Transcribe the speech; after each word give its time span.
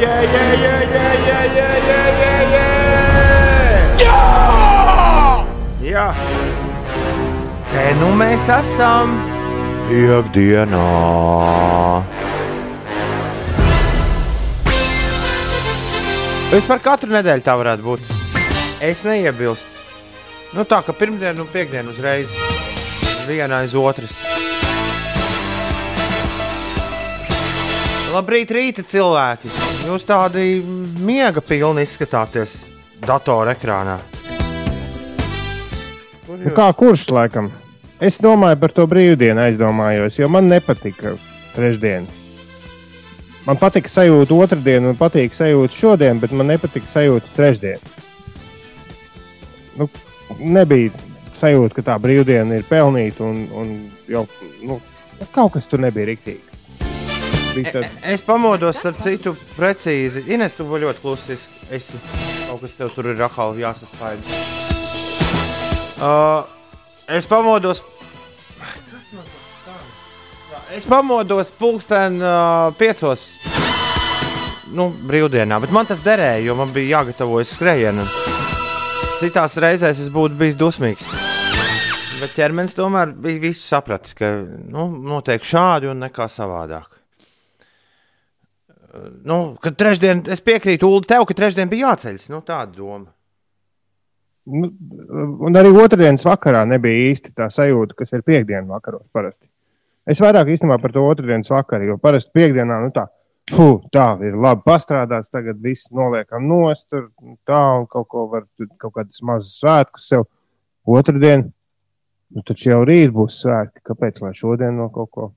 yeah, 0.00 0.22
yeah, 0.22 0.52
yeah, 0.52 0.82
yeah, 0.94 1.14
yeah, 1.26 1.44
yeah, 1.56 1.76
yeah, 1.88 2.08
yeah, 2.20 2.40
yeah! 2.52 3.96
Jā! 4.02 4.18
Jā! 5.86 6.06
Te 7.70 7.86
nu 8.00 8.10
mēs 8.18 8.48
esam 8.52 9.16
piekdienā. 9.88 10.84
Vispār 16.52 16.84
katru 16.84 17.16
nedēļu 17.16 17.46
tā 17.46 17.56
varētu 17.58 17.86
būt. 17.86 18.14
Es 18.84 19.02
neiebilstu. 19.08 19.72
Nu, 20.54 20.64
tā 20.68 20.82
kā 20.84 20.92
pirmdiena 20.96 21.42
un 21.42 21.50
piekdiena 21.52 21.90
uzreiz 21.90 22.30
viena 23.26 23.64
aiz 23.64 23.74
otras. 23.76 24.25
Labrīt, 28.16 28.48
rīta 28.48 28.80
cilvēki! 28.80 29.50
Jūs 29.84 30.06
tādi 30.08 30.62
miega 31.04 31.42
pilni 31.44 31.82
izskatāties 31.84 32.54
datora 33.04 33.52
ekrānā. 33.52 33.98
Kur 36.24 36.38
Nu, 36.40 36.52
kā 36.56 36.70
kurš 36.80 37.10
laikam? 37.12 37.50
Es 38.00 38.16
domāju 38.22 38.56
par 38.62 38.72
to 38.72 38.86
brīvdienu, 38.88 39.42
aizdomājos, 39.44 40.16
jo 40.16 40.30
man 40.32 40.48
nepatika 40.48 41.12
trešdiena. 41.58 42.08
Man 43.44 43.60
patīk 43.60 43.92
sajūta 43.92 44.40
otrdiena, 44.46 44.94
man 44.94 44.98
patīk 45.02 45.36
sajūta 45.36 45.76
šodien, 45.76 46.22
bet 46.22 46.32
man 46.32 46.48
nepatīk 46.54 46.88
sajūta 46.88 47.36
trešdiena. 47.36 47.94
Nu, 49.76 49.90
nebija 50.40 50.96
sajūta, 51.36 51.76
ka 51.76 51.88
tā 51.92 52.00
brīvdiena 52.00 52.62
ir 52.62 52.68
pelnīta 52.70 53.28
un, 53.28 53.44
un 53.52 53.78
jau 54.08 54.24
nu, 54.64 54.80
kaut 55.36 55.58
kas 55.58 55.68
tur 55.68 55.84
nebija 55.84 56.14
rīktīgi. 56.14 56.45
Bija 57.56 57.72
tad, 57.72 57.84
Es 58.04 58.20
pamodos, 58.20 58.76
starp 58.76 58.98
citu, 59.00 59.32
precīzi. 59.56 60.26
Ines, 60.28 60.52
tu 60.56 60.66
vari 60.68 60.84
ļoti 60.84 61.00
klusi. 61.00 61.36
Es, 61.72 61.86
kaut 62.44 62.60
kas 62.60 62.74
tev 62.76 62.90
tur 62.92 63.08
ir 63.08 63.16
rakāli 63.16 63.64
jāsaskaidro. 63.64 64.40
Uh, 65.96 66.44
es 67.16 67.24
pamodos. 67.30 67.80
Es 70.76 70.84
pamodos 70.84 71.52
pulksten 71.56 72.20
uh, 72.20 72.74
piecos. 72.76 73.24
Nu, 74.76 74.90
brīvdienā, 75.08 75.60
bet 75.62 75.72
man 75.72 75.88
tas 75.88 76.02
derēja, 76.04 76.42
jo 76.44 76.56
man 76.58 76.74
bija 76.74 76.98
jāgatavojas 76.98 77.54
skrejienam. 77.56 78.10
Citās 79.16 79.56
reizēs 79.62 80.02
es 80.02 80.12
būtu 80.12 80.36
bijis 80.36 80.58
dusmīgs. 80.60 81.08
Bet 82.20 82.36
ķermenis 82.36 82.76
tomēr 82.76 83.14
bija 83.16 83.40
visu 83.48 83.64
sapratis, 83.64 84.12
ka 84.18 84.34
nu, 84.44 84.90
notiek 85.08 85.44
šādi 85.44 85.88
un 85.88 86.04
nekā 86.04 86.28
savādāk. 86.32 86.95
Nu, 89.26 89.56
kad 89.62 89.76
trešdien, 89.78 90.22
es 90.32 90.42
piekrītu 90.44 90.88
Ulu, 90.88 91.04
tev, 91.08 91.26
ka 91.28 91.36
trešdien 91.36 91.70
bija 91.70 91.92
jāceļas. 91.92 92.30
Nu, 92.32 92.40
tāda 92.46 92.72
doma. 92.76 93.10
nu, 94.46 94.70
un 95.48 95.58
arī 95.58 95.72
otrdienas 95.74 96.24
vakarā 96.26 96.62
nebija 96.70 97.10
īsti 97.10 97.34
tā 97.34 97.48
sajūta, 97.50 97.96
kas 97.98 98.14
ir 98.14 98.22
piekdienas 98.26 98.70
vakaros 98.70 99.06
parasti. 99.14 99.48
Es 100.06 100.20
vairāk 100.22 100.52
īstenībā 100.54 100.78
par 100.78 100.94
to 100.94 101.02
otrdienas 101.02 101.50
vakaru, 101.50 101.90
jo 101.90 101.96
parasti 101.98 102.30
piekdienā 102.38 102.78
nu, 102.84 102.92
tā, 102.94 103.08
fu, 103.50 103.80
tā 103.94 104.06
ir 104.22 104.38
labi 104.38 104.62
pastrādāts, 104.68 105.32
tagad 105.34 105.58
viss 105.62 105.90
noliekam 105.90 106.46
nost, 106.46 106.86
tur 106.92 107.08
tā 107.48 107.62
un 107.80 107.88
kaut 107.90 108.06
ko 108.12 108.28
var, 108.30 108.46
kaut 108.78 108.94
kādas 109.00 109.18
mazas 109.26 109.58
svētkus 109.58 110.06
sev. 110.12 110.28
Otradien, 110.86 111.48
nu, 112.30 112.46
taču 112.46 112.70
jau 112.70 112.84
rīt 112.86 113.10
būs 113.14 113.42
svētki, 113.42 113.82
kāpēc 113.90 114.22
lai 114.22 114.32
šodien 114.38 114.78
no 114.78 114.86
kaut 114.94 115.10
ko? 115.10 115.28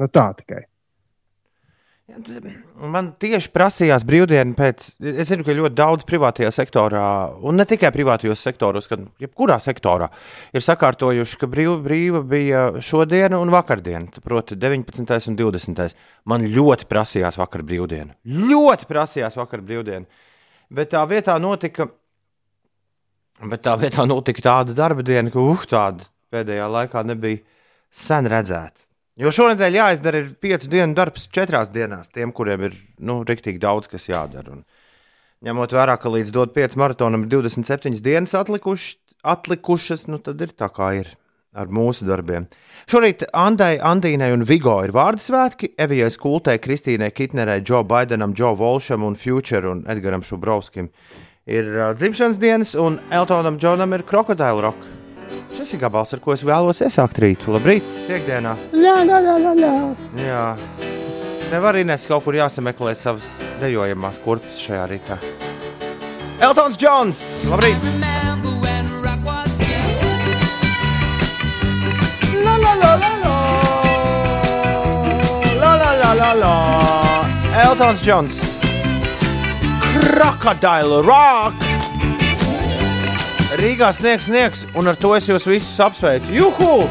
Nu, 0.00 0.08
tā 0.08 0.30
tikai. 0.40 0.64
Man 2.08 3.10
tieši 3.20 3.50
prasījās 3.52 4.04
brīvdiena 4.08 4.56
pēc. 4.56 4.86
Es 5.12 5.28
zinu, 5.28 5.44
ka 5.44 5.52
ļoti 5.52 5.76
daudz 5.76 6.06
privātajā 6.08 6.48
sektorā, 6.54 7.02
un 7.44 7.60
ne 7.60 7.66
tikai 7.68 7.90
privātajos 7.92 8.40
sektoros, 8.46 8.88
gan 8.88 9.10
jebkurā 9.20 9.58
sektorā, 9.60 10.08
ir 10.56 10.64
sakārtojuši, 10.64 11.36
ka 11.42 11.50
brīva, 11.52 11.76
brīva 11.84 12.22
bija 12.24 12.62
šodiena 12.84 13.42
un 13.42 13.52
vakardiena, 13.52 14.24
proti, 14.24 14.56
19. 14.56 15.28
un 15.28 15.38
20. 15.42 15.98
Man 16.32 16.48
ļoti 16.48 16.88
prasījās 16.88 17.36
vakar 17.40 17.66
brīvdiena. 17.68 18.16
Ļoti 18.24 18.88
prasījās 18.88 19.36
vakar 19.36 19.66
brīvdiena. 19.68 20.08
Bet 20.72 20.94
tā 20.96 21.04
vietā 21.08 21.36
notika. 21.40 21.90
Bet 23.38 23.66
tā 23.68 23.76
vietā 23.78 24.08
notika 24.08 24.48
tāda 24.48 24.74
darba 24.74 25.04
diena, 25.04 25.30
ka 25.30 25.44
uh, 25.44 25.68
tāda 25.68 26.08
pēdējā 26.32 26.72
laikā 26.72 27.04
nebija 27.06 27.44
sen 27.92 28.26
redzēta. 28.32 28.87
Jo 29.18 29.32
šonadēļ 29.34 29.78
jāizdara 29.80 30.22
ir 30.22 30.34
piecu 30.38 30.70
dienu 30.70 30.94
darbs 30.94 31.26
četrās 31.34 31.72
dienās, 31.74 32.10
tiem, 32.14 32.30
kuriem 32.30 32.68
ir 32.68 32.76
nu, 33.02 33.24
rīktīgi 33.26 33.58
daudz 33.62 33.90
kas 33.90 34.06
jādara. 34.06 34.54
Un, 34.54 34.62
ņemot 35.42 35.74
vērā, 35.74 35.96
ka 35.98 36.12
līdz 36.14 36.30
dot 36.34 36.54
5 36.54 36.78
maratonam 36.78 37.26
ir 37.26 37.32
27 37.32 37.98
dienas 38.04 38.36
atlikuši, 38.38 38.94
atlikušas, 39.26 40.06
nu 40.12 40.20
tad 40.22 40.38
ir 40.46 40.54
tā 40.54 40.70
kā 40.70 40.92
ir 41.00 41.10
ar 41.58 41.70
mūsu 41.74 42.06
darbiem. 42.06 42.46
Šorīt 42.86 43.24
Andai, 43.34 43.74
Andīnai 43.82 44.30
un 44.36 44.44
Vigo 44.46 44.76
ir 44.86 44.94
vārdu 44.94 45.24
svētki, 45.24 45.72
Evijai 45.80 46.12
Skultei, 46.14 46.60
Kristīnai 46.62 47.10
Kitnerai, 47.10 47.58
Džo 47.64 47.82
Baidenam, 47.88 48.36
Džo 48.38 48.54
Volšam 48.60 49.02
un 49.02 49.18
Future 49.18 49.72
un 49.72 49.82
Edgaram 49.90 50.22
Šubrovskim 50.22 50.92
ir 51.48 51.74
dzimšanas 51.98 52.38
dienas, 52.38 52.76
un 52.78 53.00
Eltonam 53.10 53.58
Džonam 53.58 53.98
ir 53.98 54.06
Crocodile 54.06 54.62
Rock. 54.62 55.07
Šis 55.58 55.72
ir 55.74 55.80
gabals, 55.82 56.12
ar 56.14 56.20
ko 56.22 56.30
es 56.30 56.44
vēlos 56.46 56.78
iesākt 56.86 57.16
rītu. 57.18 57.50
Labrīt, 57.50 57.82
piekdienā! 58.06 58.52
Jā, 58.78 58.92
jā, 59.02 59.16
jā, 59.24 59.32
jā, 59.42 59.54
jā. 59.58 59.70
Jā, 60.22 60.42
nevar 61.50 61.74
Inês 61.80 62.04
kaut 62.06 62.22
kur 62.22 62.38
jāsameklē 62.38 62.92
savas 62.94 63.26
dejojamās 63.58 64.20
kurpes 64.22 64.60
šajā 64.62 64.84
rītā. 64.92 65.18
Eltons 66.46 66.78
Džons! 66.78 67.24
Labrīt! 67.50 67.88
La 72.46 72.54
la 72.54 72.78
la 72.78 72.94
la 73.02 73.12
la! 73.24 73.36
La 75.58 75.72
la 75.82 75.92
la 76.04 76.12
la 76.22 76.32
la! 76.44 76.56
Eltons 77.66 78.06
Džons! 78.06 78.38
Crocodile 79.98 81.02
Rock! 81.02 81.67
Rīgā 83.58 83.88
sniegs, 83.90 84.28
sniegs, 84.28 84.60
un 84.78 84.86
ar 84.86 84.94
to 84.94 85.08
es 85.16 85.24
jūs 85.26 85.42
visus 85.50 85.80
apsveicu. 85.82 86.30
Juhu! 86.30 86.84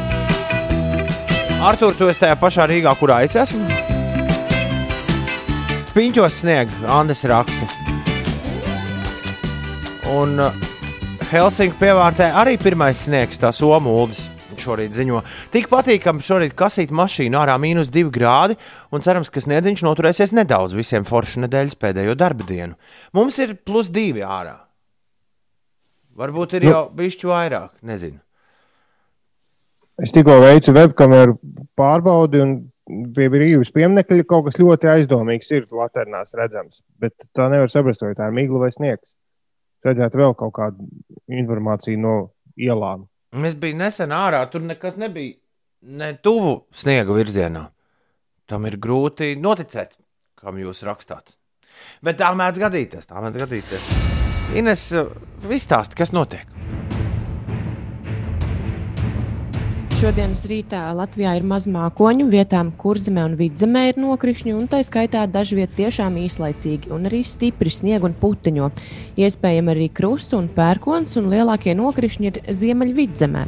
Artur, 1.64 1.94
tu 1.96 2.10
esi 2.12 2.20
tajā 2.20 2.34
pašā 2.36 2.66
Rīgā, 2.68 2.92
kurā 3.00 3.22
es 3.24 3.38
esmu? 3.40 3.64
Piņķos 5.94 6.42
snieg, 6.42 6.74
Andes 6.92 7.24
raksta. 7.24 7.70
Un 10.12 10.36
uh, 10.44 10.60
Helsinku 11.32 11.80
pievārtē 11.80 12.28
arī 12.36 12.58
pirmais 12.60 13.00
sniegs, 13.08 13.40
tā 13.40 13.48
somu 13.48 13.96
uldis. 14.02 14.26
Šorīt 14.60 14.92
ziņo, 14.92 15.24
tik 15.54 15.72
patīkami 15.72 16.20
šorīt 16.20 16.52
kasīt 16.58 16.92
mašīnu 16.92 17.40
ārā 17.40 17.56
mīnus 17.62 17.88
2 17.94 18.12
grādi, 18.12 18.60
un 18.92 19.00
cerams, 19.00 19.32
ka 19.32 19.40
sniedziņš 19.40 19.88
noturēsies 19.88 20.36
nedaudz 20.36 20.76
visiem 20.76 21.08
foršu 21.08 21.46
nedēļas 21.48 21.80
pēdējo 21.80 22.18
darba 22.18 22.44
dienu. 22.44 22.76
Mums 23.16 23.40
ir 23.40 23.56
plus 23.64 23.88
2 23.94 24.26
ārā. 24.28 24.67
Varbūt 26.18 26.56
ir 26.58 26.64
Nu. 26.66 26.70
jau 26.72 26.82
bišķi 26.98 27.28
vairāk, 27.30 27.70
nezinu. 27.86 28.18
Es 29.98 30.12
tikko 30.14 30.38
veicu 30.42 30.72
webkameru 30.74 31.36
pārbaudi, 31.78 32.40
un 32.42 32.52
pie 33.14 33.26
brīvības 33.32 33.72
pieminiekļa 33.74 34.26
kaut 34.30 34.46
kas 34.46 34.58
ļoti 34.60 34.90
aizdomīgs 34.92 35.50
ir 35.56 35.66
laternās 35.74 36.34
redzams. 36.38 36.82
Bet 36.98 37.14
tā 37.34 37.48
nevar 37.50 37.70
saprast, 37.70 38.02
vai 38.06 38.14
tā 38.18 38.30
ir 38.30 38.36
migla 38.36 38.62
vai 38.62 38.70
sniegs. 38.74 39.10
Redzētu 39.84 40.18
vēl 40.22 40.34
kaut 40.38 40.54
kādu 40.54 40.86
informāciju 41.28 41.98
no 42.02 42.14
ielām. 42.58 43.06
Mēs 43.36 43.58
bijām 43.60 43.82
nesen 43.84 44.14
ārā, 44.14 44.42
tur 44.50 44.62
nekas 44.64 44.96
nebija 44.98 45.36
ne 45.82 46.12
tuvu 46.22 46.64
sniega 46.74 47.14
virzienā. 47.14 47.68
Tam 48.48 48.64
ir 48.66 48.78
grūti 48.80 49.34
noticēt, 49.38 49.98
kam 50.40 50.58
jūs 50.58 50.82
rakstāt. 50.88 51.36
Bet 52.02 52.18
tā 52.18 52.32
mēdz 52.34 52.62
gadīties, 52.64 53.06
tā 53.06 53.20
mēdz 53.22 53.44
gadīties. 53.44 54.07
Ines, 54.56 54.86
izstāsti, 55.52 55.96
kas 55.98 56.14
notiek? 56.16 56.46
Šodienas 59.98 60.44
rītā 60.46 60.78
Latvijā 60.94 61.34
ir 61.36 61.44
maz 61.44 61.66
mākoņu, 61.68 62.28
vietām 62.32 62.70
kurzemē 62.80 63.24
un 63.26 63.34
vidzemē 63.36 63.82
ir 63.90 63.98
nokrišņi, 64.00 64.54
un 64.54 64.68
tā 64.70 64.78
skaitā 64.86 65.24
dažviet 65.28 65.74
tiešām 65.76 66.16
īslaicīgi, 66.22 66.92
un 66.94 67.10
arī 67.10 67.24
stipri 67.26 67.72
snieg 67.74 68.06
un 68.06 68.14
puteņo. 68.16 68.70
Iespējams 69.20 69.74
arī 69.74 69.90
krusts 69.92 70.38
un 70.38 70.46
pērkons, 70.54 71.18
un 71.20 71.28
lielākie 71.34 71.74
nokrišņi 71.76 72.30
ir 72.30 72.40
ziemeļvidzemē. 72.62 73.44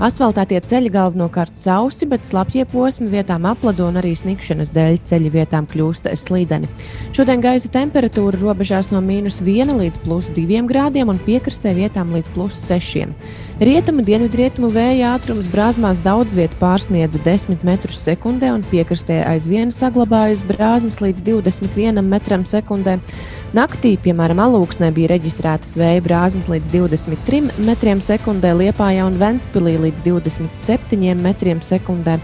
Asfaltētie 0.00 0.56
ceļi 0.64 0.88
galvenokārt 0.94 1.58
sausi, 1.60 2.06
bet 2.08 2.24
slapjie 2.24 2.62
posmi 2.64 3.10
vietām 3.12 3.44
aplado 3.44 3.84
un 3.90 3.98
arī 4.00 4.14
snikšanas 4.16 4.70
dēļ 4.72 4.94
ceļi 5.04 5.32
vietām 5.34 5.66
kļūst 5.68 6.08
slīdeni. 6.16 6.70
Šodien 7.12 7.42
gaisa 7.44 7.68
temperatūra 7.74 8.40
robežās 8.40 8.88
no 8.94 9.02
mīnus 9.04 9.42
1 9.44 9.76
līdz 9.76 10.00
plus 10.00 10.30
2 10.32 10.62
grādiem 10.70 11.12
un 11.12 11.20
piekrastē 11.26 11.74
vietām 11.76 12.14
līdz 12.16 12.32
plus 12.32 12.62
6. 12.70 13.12
Rietumu 13.60 14.00
dienvidrietumu 14.00 14.70
vēja 14.72 15.10
ātrums 15.18 15.50
brāzmās 15.52 16.00
daudz 16.00 16.32
vietu 16.32 16.56
pārsniedza 16.62 17.20
10 17.26 17.60
metrus 17.68 18.00
sekundē 18.00 18.54
un 18.54 18.64
piekrastē 18.70 19.18
aizvien 19.34 19.68
saglabājas 19.68 20.40
brāzmas 20.48 21.02
līdz 21.04 21.26
21 21.28 22.00
metram 22.08 22.48
sekundē. 22.48 22.96
Naktī, 23.52 23.96
piemēram, 23.98 24.38
alūksnē 24.46 24.92
bija 24.94 25.10
reģistrētas 25.10 25.74
vēja 25.76 26.00
brāzmas 26.06 26.48
līdz 26.48 26.70
23 26.72 27.64
metriem 27.66 28.00
sekundē, 28.00 28.54
Liepājā 28.54 29.04
un 29.10 29.18
Ventspilī 29.18 29.74
līdz 29.74 29.89
27 30.06 31.14
metriem 31.18 31.60
sekundē. 31.64 32.20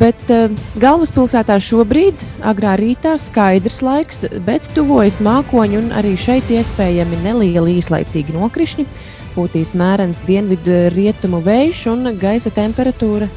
Bet 0.00 0.30
uh, 0.32 0.52
galvaspilsētā 0.80 1.58
šobrīd, 1.60 2.22
agrā 2.44 2.76
rītā, 2.80 3.18
skaidrs 3.20 3.82
laiks, 3.84 4.24
bet 4.46 4.64
tuvojas 4.76 5.18
mākoņi 5.24 5.80
un 5.82 5.90
arī 5.96 6.14
šeit 6.16 6.48
iespējami 6.52 7.20
nelieli 7.24 7.78
īslaicīgi 7.80 8.36
nokrišņi. 8.36 8.86
Pūtīs 9.34 9.74
mērens 9.76 10.22
dienvidu 10.24 10.86
rietumu 10.94 11.42
vējš 11.44 11.88
un 11.92 12.14
gaisa 12.20 12.52
temperatūra 12.54 13.28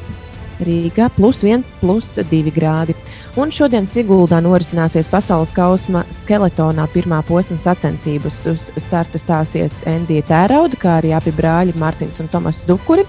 Rīgā 0.64 1.08
plus 1.14 1.42
1, 1.46 1.76
plus 1.80 2.16
2 2.18 2.52
grādi. 2.54 2.96
Un 3.36 3.50
šodien 3.52 3.84
Siguldā 3.84 4.38
norisināsies 4.40 5.10
pasaules 5.12 5.52
kausma 5.52 6.04
skeletonā 6.14 6.86
pirmā 6.94 7.18
posma 7.28 7.58
sacensības. 7.60 8.40
Uz 8.48 8.70
starta 8.80 9.20
stāsies 9.20 9.82
Endija 9.88 10.24
Tērauda, 10.30 10.78
kā 10.80 10.94
arī 11.02 11.12
abi 11.16 11.34
brāļi 11.36 11.76
Mārtiņš 11.76 12.22
un 12.24 12.32
Tomas 12.32 12.62
Dukuri. 12.68 13.04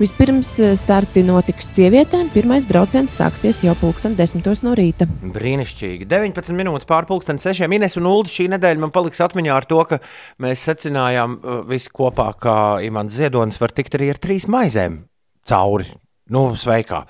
Vispirms 0.00 0.50
eh, 0.64 0.74
starti 0.80 1.22
notiks 1.22 1.70
sievietēm. 1.76 2.32
Pirmais 2.34 2.64
brauciens 2.64 3.14
sāksies 3.20 3.62
jau 3.66 3.76
pulksten 3.78 4.14
10 4.18 4.64
no 4.64 4.74
rīta. 4.74 5.06
Brīnišķīgi. 5.06 6.08
19 6.08 6.56
minūtes 6.56 6.88
pār 6.88 7.06
pusdienas 7.08 7.46
sešiem. 7.46 7.78
Ines 7.78 7.98
un 8.00 8.08
Ulu 8.10 8.26
šī 8.32 8.48
nedēļa 8.56 8.80
man 8.80 8.94
paliks 8.94 9.20
atmiņā 9.22 9.54
ar 9.54 9.68
to, 9.68 9.82
ka 9.86 10.00
mēs 10.40 10.66
secinājām 10.66 11.36
uh, 11.38 11.60
visi 11.68 11.92
kopā, 11.92 12.30
ka 12.40 12.54
Imants 12.84 13.20
Ziedonis 13.20 13.60
var 13.60 13.76
tikt 13.76 14.00
arī 14.00 14.10
ar 14.14 14.22
trīs 14.24 14.48
maizēm 14.50 15.02
cauri. 15.48 15.92
Nu, 16.32 16.48
sveikā. 16.56 17.04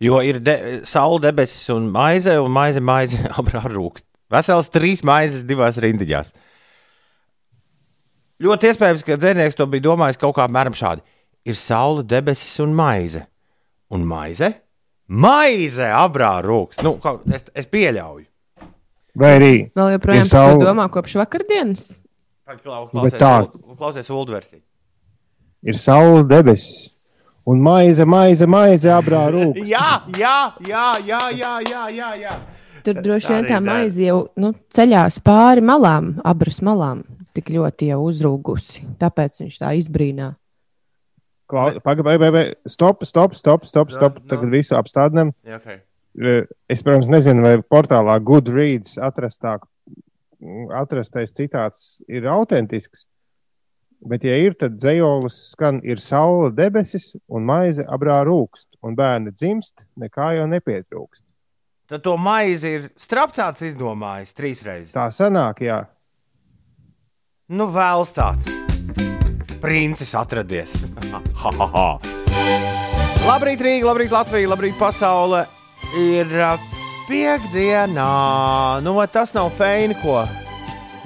Jo 0.00 0.20
ir 0.22 0.38
de 0.40 0.54
saule, 0.86 1.18
debesis 1.24 1.68
un 1.74 1.88
maize, 1.90 2.36
un 2.38 2.52
maize, 2.54 2.80
maize 2.80 3.18
abrā 3.40 3.64
rūkst. 3.66 4.06
Vesels 4.30 4.68
trīs 4.70 5.00
maizes 5.08 5.42
divās 5.48 5.78
rindiņās. 5.82 6.30
Ļoti 8.44 8.68
iespējams, 8.70 9.02
ka 9.06 9.16
dzinieks 9.18 9.56
to 9.58 9.66
bija 9.66 9.86
domājis 9.88 10.20
kaut 10.20 10.36
kā 10.36 10.44
apmēram 10.46 10.76
šādi. 10.78 11.02
Ir 11.48 11.56
saule, 11.58 12.04
debesis 12.06 12.60
un 12.62 12.74
maize. 12.76 13.24
Un 13.90 14.04
maize? 14.06 14.52
Maize 15.08 15.86
abrā 15.96 16.34
rūkst. 16.44 16.82
Nu, 16.84 16.92
es, 17.34 17.46
es 17.56 17.66
pieļauju. 17.72 18.26
Vai 19.18 19.30
arī 19.38 19.52
Vēl 19.74 19.94
joprojām 19.96 20.26
to 20.26 20.30
saule. 20.30 20.60
domā 20.62 20.84
kopš 20.94 21.16
vakardienas. 21.18 21.86
Klausies, 22.62 23.16
tā- 23.18 23.48
klausies 23.80 24.10
Ulu 24.14 24.36
versiju. 24.36 24.60
ir 25.66 25.74
saule, 25.80 26.22
debesis 26.28 26.92
un 27.48 27.62
maize, 27.64 28.04
maize, 28.04 28.46
maize 28.50 28.90
abrā 28.92 29.24
rūkā. 29.32 29.64
Jā, 29.68 29.90
jā, 30.18 30.36
jā, 30.68 30.86
jā, 31.06 31.20
jā, 31.32 31.52
jā, 31.64 31.84
jā, 31.96 32.10
jā. 32.22 32.36
Tur 32.86 33.00
droši 33.04 33.32
vien 33.32 33.40
arī 33.40 33.48
tā 33.50 33.56
der. 33.56 33.66
maize 33.66 34.04
jau 34.04 34.18
nu, 34.40 34.52
ceļās 34.74 35.18
pāri 35.24 35.64
malām, 35.64 36.14
abras 36.28 36.60
malām, 36.64 37.02
tik 37.36 37.50
ļoti 37.54 37.90
jau 37.92 38.02
uzrūgusi. 38.06 38.84
Tāpēc 39.00 39.42
viņš 39.44 39.58
tā 39.64 39.72
izbrīnā. 39.80 40.32
Pagaid, 41.48 41.80
pagaid, 41.84 42.20
pagaid, 42.20 42.56
stop, 42.68 43.04
stop, 43.08 43.34
stop, 43.34 43.64
stop. 43.64 43.88
Nu, 43.88 43.96
stop. 43.96 44.20
nu. 44.20 44.28
Tagad 44.28 44.52
visu 44.52 44.76
apstādinām. 44.76 45.32
Jā, 45.48 45.60
okay. 45.62 45.80
Es, 46.68 46.82
protams, 46.82 47.08
nezinu, 47.12 47.44
vai 47.44 47.58
portālā 47.62 48.16
Goodreads 48.20 48.96
atrastāk, 49.00 49.64
atrastais 50.74 51.32
citāts 51.34 52.02
ir 52.10 52.26
autentisks. 52.28 53.06
Bet, 53.98 54.22
ja 54.22 54.36
ir, 54.38 54.54
tad 54.54 54.76
dzējolis 54.78 55.36
skan, 55.52 55.80
ir 55.82 55.98
saule, 55.98 56.52
debesis 56.54 57.16
un 57.26 57.46
maize 57.48 57.82
abrā 57.82 58.20
rūkst, 58.26 58.76
un 58.86 58.94
bērni 58.98 59.32
dzimst, 59.34 59.74
nekā 59.98 60.36
jau 60.38 60.46
nepietrūkst. 60.50 61.24
Tad 61.88 62.04
to 62.04 62.14
maizi 62.20 62.74
ir 62.76 62.82
strapcāts 63.00 63.64
izdomājis 63.64 64.34
trīs 64.36 64.60
reizes. 64.62 64.92
Tā 64.94 65.08
sanāk, 65.14 65.64
jā. 65.64 65.80
Nu, 67.48 67.66
vēls 67.72 68.12
tāds. 68.14 68.50
Princis 69.62 70.14
atradies. 70.14 70.76
Ha, 71.38 71.50
ha, 71.54 71.66
ha. 71.70 71.84
labrīt, 73.22 73.60
Rīga, 73.62 73.86
labrīt, 73.86 74.10
Latvija, 74.10 74.50
labrīt, 74.50 74.74
pasaule. 74.78 75.44
Ir 75.96 76.34
ā, 76.42 76.50
piekdienā. 77.06 78.10
Nu, 78.82 78.98
tas 79.06 79.32
nav 79.38 79.54
feini, 79.56 79.94
ko? 80.02 80.24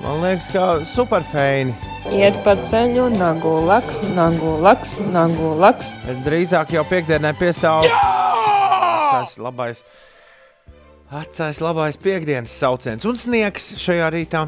Man 0.00 0.25
liekas, 0.25 0.49
ka 0.56 0.67
superfeini. 0.97 1.92
Iet 2.11 2.35
pa 2.43 2.57
ceļu, 2.59 3.05
nagu 3.15 3.51
laks, 3.63 4.01
nagu 4.17 4.57
laks, 4.63 4.97
nagu 5.15 5.53
laks. 5.61 5.93
Drīzāk 6.25 6.73
jau 6.75 6.83
piekdienā 6.89 7.31
piestāv. 7.39 7.87
Tas 7.87 9.37
labais. 9.39 9.85
Atcēs 11.13 11.61
labais 11.63 11.99
piekdienas 12.03 12.51
sauciens 12.59 13.07
un 13.07 13.21
sniegs 13.21 13.71
šajā 13.79 14.11
rītā. 14.17 14.43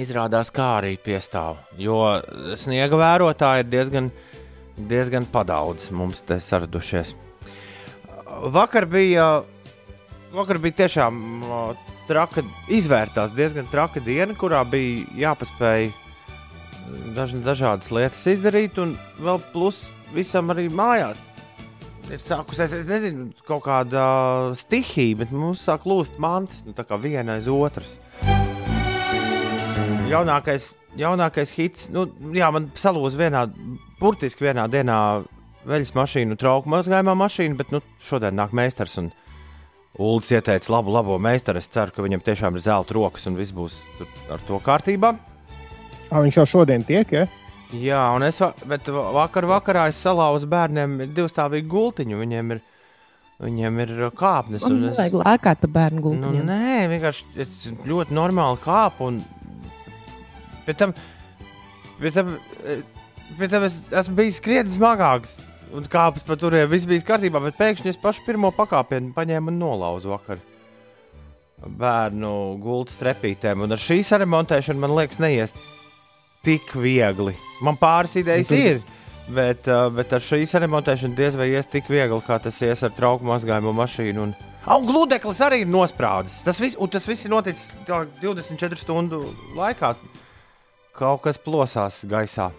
Izrādās, 0.00 0.52
kā 0.54 0.78
arī 0.78 0.94
piestāv. 1.02 1.60
Jo 1.76 2.22
sniega 2.56 2.96
vērotāji 2.96 3.66
ir 3.66 3.70
diezgan, 3.74 4.10
diezgan 4.78 5.28
padaudz 5.28 5.90
mums 5.92 6.24
te 6.24 6.40
saradušies. 6.40 7.12
Vakar 8.54 8.88
bija, 8.88 9.42
vakar 10.32 10.62
bija 10.62 10.84
tiešām 10.86 11.42
traka, 12.08 12.46
izvērtās 12.72 13.34
diezgan 13.36 13.68
traka 13.68 14.00
diena, 14.00 14.38
kurā 14.38 14.62
bija 14.64 15.04
jāpaspēj 15.26 15.90
daž, 17.16 17.34
dažādas 17.44 17.90
lietas 17.94 18.22
izdarīt, 18.30 18.78
un 18.82 18.94
vēl 19.20 19.40
plus 19.52 19.84
visam 20.14 20.50
arī 20.52 20.68
mājās. 20.72 21.20
Ir 22.10 22.22
sākusies, 22.24 22.72
es 22.74 22.86
nezinu, 22.88 23.28
kaut 23.46 23.62
kāda 23.68 24.04
stihija, 24.58 25.20
bet 25.20 25.34
mums 25.34 25.62
sāk 25.66 25.86
lūst 25.86 26.18
mantas, 26.22 26.64
nu 26.66 26.74
tā 26.74 26.82
kā 26.88 26.98
viena 26.98 27.36
aiz 27.38 27.46
otras. 27.50 27.92
Jaunākais, 30.10 30.72
jaunākais 30.98 31.54
hits, 31.54 31.86
nu, 31.94 32.08
jā, 32.34 32.48
man 32.50 32.66
salūza 32.74 33.20
vienā, 33.20 33.44
burtiski 34.00 34.48
vienā 34.48 34.66
dienā 34.72 34.98
veļas 35.70 35.94
mašīnu, 35.94 36.40
trauku 36.40 36.72
mazgājumā 36.72 37.14
mašīnu, 37.20 37.58
bet 37.60 37.70
nu, 37.76 37.82
šodien 38.02 38.34
nāk 38.34 38.56
meistars 38.56 38.98
un 38.98 39.12
Ulds 40.00 40.30
ieteica 40.30 40.70
labu, 40.72 40.92
labo 40.94 41.16
meistaru. 41.18 41.58
Es 41.58 41.68
ceru, 41.68 41.92
ka 41.92 42.04
viņam 42.04 42.22
tiešām 42.24 42.54
ir 42.56 42.62
zelta 42.64 42.94
rokas 42.96 43.26
un 43.28 43.34
viss 43.36 43.52
būs 43.52 43.74
ar 44.32 44.40
to 44.46 44.60
kārtībā. 44.64 45.16
A, 46.10 46.20
viņš 46.24 46.40
jau 46.40 46.46
šodien 46.56 46.82
tiek, 46.86 47.10
ja? 47.14 47.26
Jā, 47.70 48.00
un 48.16 48.24
es 48.26 48.40
vakar 48.42 49.46
vakarā 49.46 49.84
es 49.92 49.98
salauzu 50.02 50.48
bērniem 50.50 50.96
divstāvīgu 51.14 51.68
gultiņu. 51.70 52.16
Viņiem 52.18 52.54
ir, 52.56 52.62
viņiem 53.44 53.78
ir 53.84 53.92
uh, 54.08 54.10
kāpnes. 54.18 54.64
Un 54.66 54.88
es- 54.88 54.98
vajag 54.98 55.14
lēkāt 55.20 55.60
pa 55.62 55.70
bērnu 55.76 56.00
Nu, 56.00 56.06
gultiņiem. 56.08 56.48
nē, 56.50 56.80
vienkārši 56.90 57.28
es 57.44 57.68
ļoti 57.86 58.16
normāli 58.18 58.58
kāpu. 58.64 59.06
Un... 59.12 59.20
Pēc 60.66 60.80
tam, 60.82 60.96
pēc 62.02 62.18
tam, 62.18 62.34
eh, 62.66 62.82
pēc 63.38 63.54
tam 63.54 63.68
es 63.70 63.78
esmu 64.02 64.18
bijis 64.18 64.42
krietni 64.42 64.74
smagāks. 64.74 65.38
Un 65.70 65.86
kāpnes 65.86 66.26
pa 66.26 66.34
turiem 66.34 66.66
viss 66.68 66.88
bija 66.90 67.06
kārtībā, 67.06 67.38
bet 67.44 67.54
pēkšņi 67.60 67.92
es 67.92 67.96
pašu 68.02 68.24
pirmo 68.26 68.50
pakāpienu 68.50 69.12
paņēmu 69.14 69.52
un 69.54 69.60
nolauzu 69.62 70.10
vakar. 70.10 70.42
Bērnu 71.60 72.58
gultas 72.62 72.96
trepītēm. 72.98 73.62
Un 73.62 73.76
ar 73.76 73.78
šīs 73.78 74.10
remontēšanu 74.18 74.80
man 74.82 74.94
liekas, 74.96 75.20
neies 75.22 75.54
tik 76.44 76.72
viegli. 76.76 77.34
Man 77.64 77.76
pāris 77.80 78.16
idejas 78.20 78.50
Nu, 78.50 78.56
tu- 78.56 78.62
ir. 78.62 78.82
Bet, 79.30 79.68
uh, 79.70 79.86
bet 79.94 80.10
ar 80.12 80.24
šīs 80.24 80.56
remontēšanu 80.58 81.14
diez 81.14 81.36
vai 81.38 81.52
ies 81.52 81.68
tik 81.70 81.86
viegli, 81.86 82.18
kā 82.26 82.40
tas 82.42 82.56
ies 82.66 82.82
ar 82.82 82.90
trauku 82.90 83.28
mazgājumu 83.28 83.70
mašīnu. 83.78 84.24
Un, 84.24 84.32
un 84.66 84.88
gludeklis 84.88 85.38
arī 85.46 85.60
ir 85.62 85.70
nosprādzis. 85.70 86.40
Tas 86.42 86.58
viss, 86.58 86.74
un 86.74 86.90
tas 86.90 87.06
viss 87.06 87.28
ir 87.28 87.30
noticis 87.30 87.70
tā 87.86 88.00
24 88.22 88.80
stundu 88.80 89.22
laikā. 89.54 89.94
Kaut 90.98 91.22
kas 91.22 91.38
plosās 91.38 92.02
gaisā. 92.10 92.50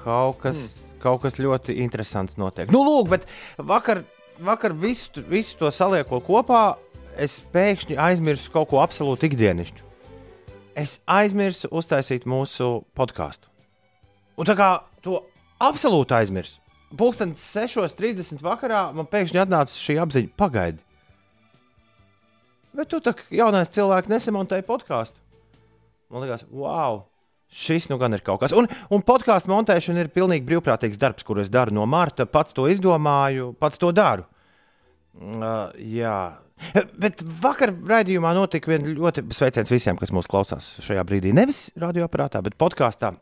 Kaut 0.00 0.40
kas, 0.40 0.56
mm. 0.56 0.96
kaut 1.04 1.20
kas 1.20 1.36
ļoti 1.36 1.76
interesants 1.84 2.40
notiek. 2.40 2.72
Nu, 2.72 2.80
lūk, 2.86 3.12
bet 3.12 3.28
vakar, 3.58 4.06
vakar 4.40 4.72
visu, 4.72 5.20
visu 5.28 5.58
to 5.60 5.68
saliekot 5.68 6.24
kopā, 6.24 6.78
es 7.20 7.42
pēkšņi 7.52 8.00
aizmirsu 8.00 8.52
kaut 8.56 8.72
ko 8.72 8.80
absolūti 8.80 9.28
ikdienišķu. 9.28 9.93
Es 10.74 10.98
aizmirsu 11.06 11.70
uztaisīt 11.70 12.26
mūsu 12.26 12.82
podkāstu. 12.98 13.50
Un 14.38 14.48
tā 14.48 14.56
kā 14.58 14.68
to 15.04 15.20
absolūti 15.62 16.16
aizmirsu. 16.16 16.58
Pūkstens 16.94 17.42
6.30 17.54 18.42
vakarā 18.42 18.88
man 18.94 19.06
pēkšņi 19.10 19.42
atnāca 19.44 19.78
šī 19.78 19.98
apziņa, 20.02 20.34
pagaidi. 20.38 20.82
Bet 22.74 22.90
tu 22.90 23.00
tā 23.02 23.14
kā 23.14 23.26
jaunais 23.34 23.70
cilvēks 23.74 24.10
nesamontēji 24.10 24.66
podkāstu. 24.66 25.18
Man 26.10 26.26
liekas, 26.26 26.42
wow, 26.50 27.04
Šis 27.54 27.86
nu 27.86 28.00
gan 28.00 28.16
ir 28.16 28.22
kaut 28.26 28.40
kas. 28.42 28.52
Un, 28.56 28.66
un 28.90 29.02
podkāstu 29.06 29.52
montēšana 29.52 30.02
ir 30.02 30.10
pilnīgi 30.14 30.42
brīvprātīgs 30.48 30.98
darbs, 30.98 31.22
kur 31.26 31.38
es 31.38 31.52
daru 31.54 31.74
no 31.76 31.84
marta. 31.86 32.26
Pats 32.26 32.56
to 32.56 32.66
izdomāju, 32.70 33.52
pats 33.62 33.78
to 33.78 33.92
daru. 33.94 34.24
Uh, 35.14 35.70
jā. 35.78 36.16
Bet 37.02 37.22
vakar 37.42 37.72
raidījumā 37.74 38.32
notika 38.36 38.70
viena 38.72 38.92
ļoti 38.94 39.26
sveiciens 39.34 39.70
visiem, 39.72 39.98
kas 40.00 40.12
mūs 40.14 40.28
klausās 40.30 40.74
šajā 40.84 41.02
brīdī. 41.06 41.34
Nevis 41.36 41.68
radioaparātā, 41.80 42.42
bet 42.46 42.58
podkāstā. 42.60 43.14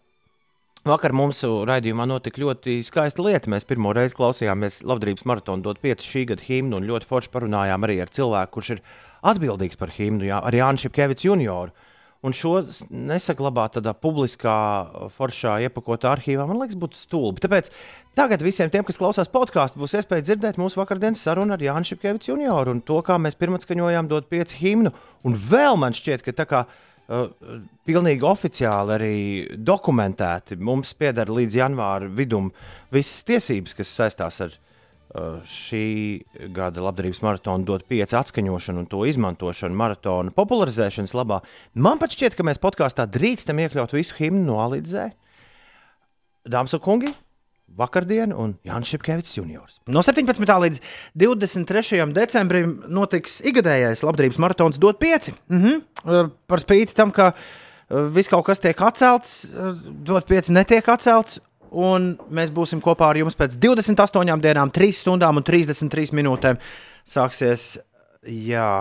Vakar 0.82 1.14
mums 1.14 1.44
raidījumā 1.46 2.08
notika 2.10 2.42
ļoti 2.42 2.80
skaista 2.82 3.22
lieta. 3.22 3.50
Mēs 3.52 3.66
pirmo 3.68 3.92
reizi 3.94 4.16
klausījāmies 4.18 4.80
Labdarības 4.82 5.26
maratonu 5.30 5.62
dot 5.62 5.78
5 5.84 6.02
šī 6.02 6.24
gada 6.32 6.42
himnu 6.42 6.80
un 6.80 6.88
ļoti 6.88 7.06
forši 7.06 7.30
parunājām 7.34 7.86
arī 7.86 8.00
ar 8.02 8.10
cilvēku, 8.10 8.56
kurš 8.56 8.72
ir 8.74 8.82
atbildīgs 9.30 9.78
par 9.78 9.94
himnu, 9.94 10.26
jā, 10.26 10.40
ar 10.42 10.56
Jānis 10.58 10.82
Šepkevičs 10.82 11.28
junioru. 11.28 11.70
Un 12.22 12.34
šo 12.38 12.60
nesaglabāt 12.86 13.80
tādā 13.80 13.96
publiskā, 13.98 14.54
foršā, 15.16 15.56
iepakotā 15.66 16.12
arhīvā, 16.12 16.44
man 16.46 16.60
liekas, 16.60 16.78
būtu 16.78 17.00
stulbi. 17.00 17.42
Tāpēc 17.42 17.72
tagad 18.18 18.44
visiem 18.46 18.70
tiem, 18.70 18.84
kas 18.86 19.00
klausās 19.00 19.30
podkāstu, 19.32 19.80
būs 19.82 19.96
iespēja 19.98 20.28
dzirdēt 20.28 20.60
mūsu 20.62 20.78
vakardienas 20.78 21.24
sarunu 21.26 21.56
ar 21.56 21.66
Jānis 21.66 21.90
Šepkevičs 21.90 22.30
junioru 22.30 22.76
un 22.76 22.84
to, 22.86 23.00
kā 23.02 23.18
mēs 23.18 23.38
pirmatskaņojām 23.42 24.10
dot 24.12 24.30
5 24.30 24.54
himnu. 24.60 24.94
Un 25.26 25.34
vēl 25.50 25.80
man 25.82 25.98
šķiet, 25.98 26.22
ka 26.22 26.36
tā 26.38 26.46
kā 26.46 26.62
uh, 26.68 27.26
pilnīgi 27.90 28.28
oficiāli 28.30 28.98
arī 29.00 29.14
dokumentēti 29.58 30.60
mums 30.62 30.94
pieder 30.94 31.26
līdz 31.26 31.58
janvāra 31.58 32.06
vidum 32.06 32.52
visas 32.94 33.26
tiesības, 33.26 33.74
kas 33.80 33.96
saistās 33.98 34.38
ar 34.46 34.54
uh, 34.54 34.71
šī 35.12 35.86
gada 36.56 36.84
labdarības 36.86 37.20
maratonu, 37.24 37.66
dot 37.68 37.84
pieci 37.88 38.16
atskaņošanu 38.16 38.84
un 38.84 38.88
to 38.88 39.02
izmantošanu 39.08 39.76
maratona 39.76 40.32
popularizēšanas 40.36 41.12
labā. 41.18 41.42
Man 41.74 42.00
pat 42.00 42.14
šķiet, 42.16 42.36
ka 42.38 42.46
mēs 42.46 42.62
podkāstā 42.62 43.04
drīkstam 43.12 43.60
iekļaut 43.60 43.92
visu 43.92 44.16
himnu 44.18 44.46
no 44.48 44.62
A 44.64 44.70
līdz 44.72 44.94
Z. 44.94 45.10
Dāmas 46.48 46.72
un 46.74 46.82
kungi, 46.82 47.12
vakardien 47.76 48.32
un 48.32 48.56
Jānis 48.66 48.92
Šepkevičs 48.92 49.36
juniors. 49.36 49.78
No 49.86 50.02
17. 50.04 50.42
līdz 50.64 50.80
23. 51.18 52.08
decembrim 52.16 52.78
notiks 52.88 53.40
ikgadējais 53.44 54.04
labdarības 54.06 54.40
maratons 54.42 54.80
dot 54.80 55.00
pieci. 55.02 55.36
Mhm. 55.52 56.32
Par 56.48 56.64
spīti 56.64 56.96
tam, 56.96 57.12
ka 57.12 57.32
viss 57.88 58.30
kaut 58.32 58.46
kas 58.46 58.60
tiek 58.62 58.80
atcelts, 58.80 59.46
dot 60.04 60.26
pieci 60.28 60.52
netiek 60.52 60.88
atcelts. 60.88 61.40
Un 61.72 62.12
mēs 62.28 62.52
būsim 62.52 62.82
kopā 62.84 63.08
ar 63.12 63.20
jums 63.22 63.36
pēc 63.38 63.56
28 63.60 64.42
dienām, 64.44 64.72
3 64.72 64.98
stundām 64.98 65.40
un 65.40 65.46
33 65.46 66.12
minūtēm. 66.18 66.58
Sāksies, 67.08 67.78
jā, 68.28 68.72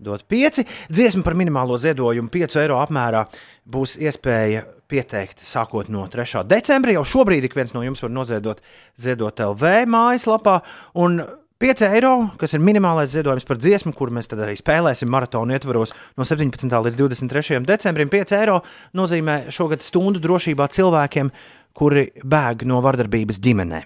dot 0.00 0.24
5. 0.30 0.62
Dziesma 0.88 1.24
par 1.26 1.34
minimālo 1.34 1.78
ziedojumu 1.78 2.30
5 2.32 2.60
eiro 2.62 2.78
apmērā 2.80 3.26
būs 3.70 3.98
iespēja 4.00 4.64
pieteikt 4.90 5.42
sākot 5.44 5.90
no 5.92 6.06
3. 6.10 6.44
decembra. 6.48 6.94
Jau 6.96 7.04
šobrīd 7.06 7.46
ik 7.46 7.58
viens 7.58 7.74
no 7.76 7.84
jums 7.84 8.02
var 8.02 8.14
noziedot 8.14 8.62
ziedot 8.98 9.44
LV 9.50 9.84
mājaslapā. 9.90 10.60
Un 10.98 11.20
5 11.60 11.84
eiro, 11.90 12.14
kas 12.40 12.54
ir 12.56 12.62
minimālais 12.64 13.10
ziedojums 13.12 13.44
par 13.44 13.58
dziesmu, 13.60 13.92
kur 13.92 14.08
mēs 14.08 14.30
arī 14.32 14.54
spēlēsim 14.56 15.10
maratonu 15.12 15.52
ietvaros 15.52 15.92
no 16.16 16.24
17. 16.24 16.64
līdz 16.72 16.96
23. 16.96 17.60
decembrim. 17.68 18.08
5 18.08 18.32
eiro 18.38 18.62
nozīmē 18.96 19.42
šogad 19.52 19.84
stundu 19.84 20.22
drošībā 20.24 20.70
cilvēkiem, 20.72 21.28
kuri 21.76 22.10
bēg 22.24 22.66
no 22.68 22.80
vardarbības 22.84 23.40
ģimenē. 23.42 23.84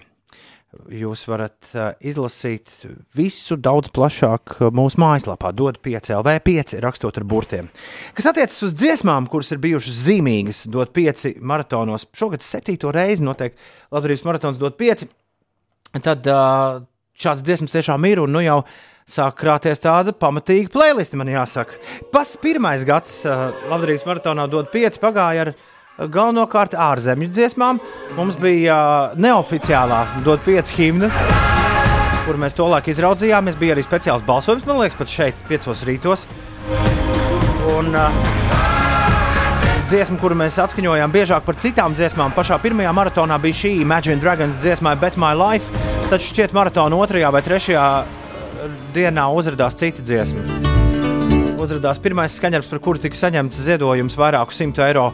Jūs 0.91 1.23
varat 1.29 1.69
uh, 1.71 1.93
izlasīt 2.03 2.67
visu 3.15 3.55
daudz 3.55 3.89
plašāk 3.95 4.57
uh, 4.57 4.71
mūsu 4.75 4.99
mājaslapā, 5.01 5.53
dod 5.55 5.79
5 5.83 6.11
LV, 6.17 6.33
5 6.45 6.75
rakstot 6.83 7.19
ar 7.19 7.25
burtiem. 7.27 7.69
Kas 8.17 8.27
attiecas 8.31 8.57
uz 8.67 8.75
dziesmām, 8.75 9.29
kuras 9.31 9.53
ir 9.55 9.61
bijušas 9.63 10.01
zīmīgas, 10.07 10.65
dod 10.71 10.91
5 10.95 11.37
maratonos, 11.39 12.09
šogad 12.17 12.43
septīto 12.43 12.91
reizi 12.95 13.23
notiek 13.25 13.55
Latvijas 13.95 14.25
maratons, 14.27 14.59
dod 14.61 14.75
5. 14.79 15.07
Tad 16.03 16.27
uh, 16.27 16.83
šāds 17.23 17.45
dziesmas 17.47 17.75
tiešām 17.75 18.09
ir 18.11 18.25
un 18.25 18.35
nu 18.35 18.43
jau 18.43 18.59
sāk 19.07 19.37
krāties 19.39 19.79
tāda 19.79 20.11
pamatīga 20.17 20.73
playlist, 20.73 21.15
man 21.15 21.31
jāsaka. 21.31 21.79
Pats 22.11 22.35
pirmais 22.41 22.83
gads 22.87 23.21
Latvijas 23.69 24.03
maratonā 24.07 24.49
dod 24.51 24.73
5 24.73 24.99
pagāja 24.99 25.45
ar 25.45 25.55
galvenokārt 25.99 26.75
ārzemju 26.75 27.29
dziesmām. 27.31 27.79
Mums 28.17 28.37
bija 28.39 28.77
neoficiālā 29.19 30.01
dot 30.25 30.43
5 30.45 30.73
himna, 30.75 31.09
kur 32.25 32.39
mēs 32.41 32.57
to 32.57 32.67
laiku 32.71 32.91
izraudzījāmies. 32.93 33.59
Bija 33.59 33.75
arī 33.77 33.85
speciāls 33.85 34.25
balsojums, 34.27 34.67
man 34.67 34.81
liekas, 34.83 34.99
pat 34.99 35.11
šeit, 35.11 35.45
5 35.49 35.85
rītos. 35.87 36.27
Un, 37.75 37.89
uh, 37.95 38.35
dziesma, 39.89 40.19
kuru 40.21 40.37
mēs 40.37 40.59
atskaņojām 40.61 41.13
biežāk 41.13 41.47
par 41.47 41.57
citām 41.61 41.95
dziesmām, 41.97 42.35
pašā 42.35 42.59
pirmajā 42.61 42.93
maratonā 42.95 43.39
bija 43.41 43.61
šī 43.63 43.75
Imagine 43.81 44.21
Dragons 44.21 44.61
dziesma 44.61 44.95
Bet 44.99 45.17
My 45.21 45.33
Life. 45.37 45.83
Taču 46.09 46.29
šķiet, 46.33 46.53
maratona 46.53 47.01
otrajā 47.01 47.31
vai 47.33 47.41
trešajā 47.45 47.87
dienā 48.93 49.29
uzrādījās 49.33 49.81
cita 49.81 50.05
dziesma. 50.05 50.64
Uzrādījās 51.55 52.01
pirmais 52.03 52.33
skaņdarbs, 52.35 52.67
par 52.67 52.81
kuru 52.83 52.99
tika 53.01 53.17
saņemts 53.17 53.61
ziedojums 53.63 54.17
vairāku 54.19 54.53
simtu 54.53 54.83
eiro 54.83 55.07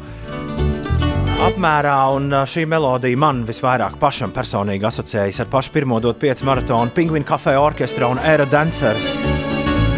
apmērā, 1.46 1.98
un 2.16 2.34
šī 2.50 2.66
melodija 2.70 3.20
man 3.22 3.44
visvairāk 3.46 4.00
pašam 4.02 4.34
personīgi 4.34 4.88
asociējas 4.90 5.44
ar 5.44 5.52
pašu 5.54 5.74
pirmo 5.76 6.00
dot 6.02 6.20
5 6.22 6.44
maratonu, 6.50 6.94
Penguin 6.96 7.26
Cafe 7.28 7.54
orķestra 7.62 8.10
un 8.10 8.22
Aero 8.26 8.50
Dancer. 8.50 8.98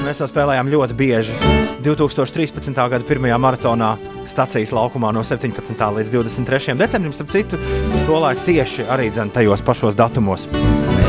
Mēs 0.04 0.20
to 0.20 0.28
spēlējām 0.28 0.72
ļoti 0.72 1.00
bieži. 1.00 1.40
2013. 1.84 2.76
gada 2.76 3.04
pirmajā 3.08 3.40
maratonā 3.40 3.94
stācijas 4.28 4.76
laukumā 4.76 5.12
no 5.16 5.24
17. 5.24 5.80
līdz 5.98 6.14
23. 6.16 6.78
decembrim, 6.80 7.16
starp 7.16 7.32
citu, 7.32 7.60
tolaik 8.08 8.44
tieši 8.48 8.88
arī 8.92 9.12
dzen 9.12 9.32
tajos 9.36 9.64
pašos 9.64 10.00
datumos. 10.00 10.48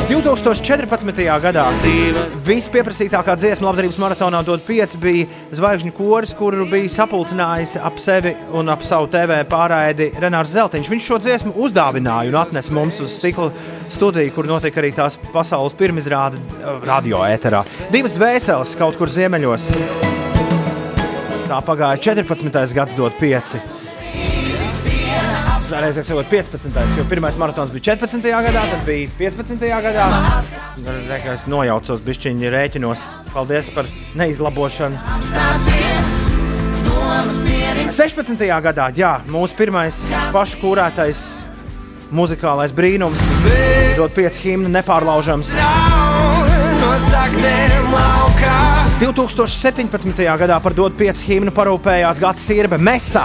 2014. 0.05 1.17
gadā 1.41 1.63
vispieprasītākā 2.45 3.39
dziesma 3.41 3.71
labdarības 3.71 3.97
maratonā 4.03 4.43
dod 4.45 4.61
5 4.67 4.99
bija 5.01 5.29
zvaigžņu 5.57 5.93
koris, 5.97 6.35
kuru 6.37 6.67
bija 6.69 6.91
sapulcinājis 6.93 7.79
ap 7.81 7.97
sevi 8.03 8.35
un 8.53 8.69
ap 8.69 8.85
savu 8.85 9.09
TV 9.13 9.39
pārraidi 9.49 10.11
Renārs 10.21 10.53
Zeltiņš. 10.53 10.91
Viņš 10.93 11.07
šo 11.09 11.19
dziesmu 11.25 11.55
uzdāvināja 11.57 12.29
un 12.29 12.37
atnesa 12.37 12.75
mums 12.77 13.01
uz 13.01 13.15
stikla 13.17 13.49
studiju, 13.95 14.35
kur 14.37 14.51
notika 14.51 14.83
arī 14.83 14.93
tās 14.93 15.17
pasaules 15.33 15.77
pirmizrāde 15.79 16.37
eh, 16.37 16.67
radio 16.85 17.23
ēterā. 17.25 17.63
Divas 17.95 18.19
dvēseles 18.19 18.75
kaut 18.77 19.01
kur 19.01 19.09
ziemeļos. 19.09 19.71
Tā 21.49 21.65
pagāja 21.65 22.13
14. 22.13 22.77
gads, 22.77 23.01
dot 23.01 23.17
5. 23.23 23.84
Reizē 25.65 26.03
sakot, 26.05 26.27
15. 26.29 26.99
jo 26.99 27.05
pirmais 27.09 27.37
maratons 27.41 27.71
bija 27.73 27.95
14. 27.97 28.21
gadā, 28.21 28.65
tad 28.69 28.83
bija 28.85 29.09
15. 29.17 29.65
gadā. 29.87 30.09
Es 31.33 31.47
nojaucos, 31.49 32.03
bišķiņi 32.05 32.51
rēķinos. 32.53 33.01
Paldies 33.33 33.71
par 33.73 33.89
neizlabošanu. 34.19 35.01
16. 37.95 38.45
gadā, 38.69 38.91
jā, 38.93 39.15
mūsu 39.31 39.57
pirmais 39.57 39.99
pašu 40.35 40.61
kūrētais 40.61 41.25
muzikālais 42.15 42.75
brīnums, 42.77 43.21
dot 43.97 44.13
5 44.15 44.41
himnu 44.45 44.73
nepārlaužams. 44.75 45.53
No 46.83 46.95
saknēm 47.09 47.93
laukā 47.95 48.57
2017. 49.01 50.25
gadā 50.45 50.61
par 50.63 50.77
dot 50.77 50.99
5 50.99 51.25
himnu 51.27 51.55
parūpējās 51.57 52.21
Gata 52.23 52.43
Sirbe 52.43 52.79
Mesa. 52.79 53.25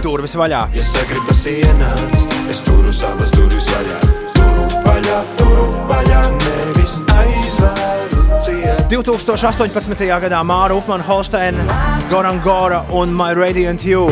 Durvis 0.00 0.34
vaļā. 0.38 0.62
Ja 0.74 0.84
sagribas 0.86 1.42
ienāc, 1.50 2.24
es 2.50 2.62
turu 2.64 2.92
savas 2.94 3.32
durvis 3.34 3.66
vaļā. 3.68 3.98
Turu 4.36 4.66
vaļā, 4.86 5.18
turu 5.38 5.66
vaļā, 5.90 6.22
nevis 6.44 6.96
aizvēru 7.14 8.24
ciet. 8.44 8.84
2018. 8.92 10.06
gadā 10.24 10.40
Māra 10.46 10.76
Upmana 10.78 11.04
Holsteina, 11.04 11.80
Goran 12.10 12.40
Gora 12.44 12.82
un 12.96 13.12
My 13.16 13.34
Radiant 13.36 13.84
You 13.84 14.06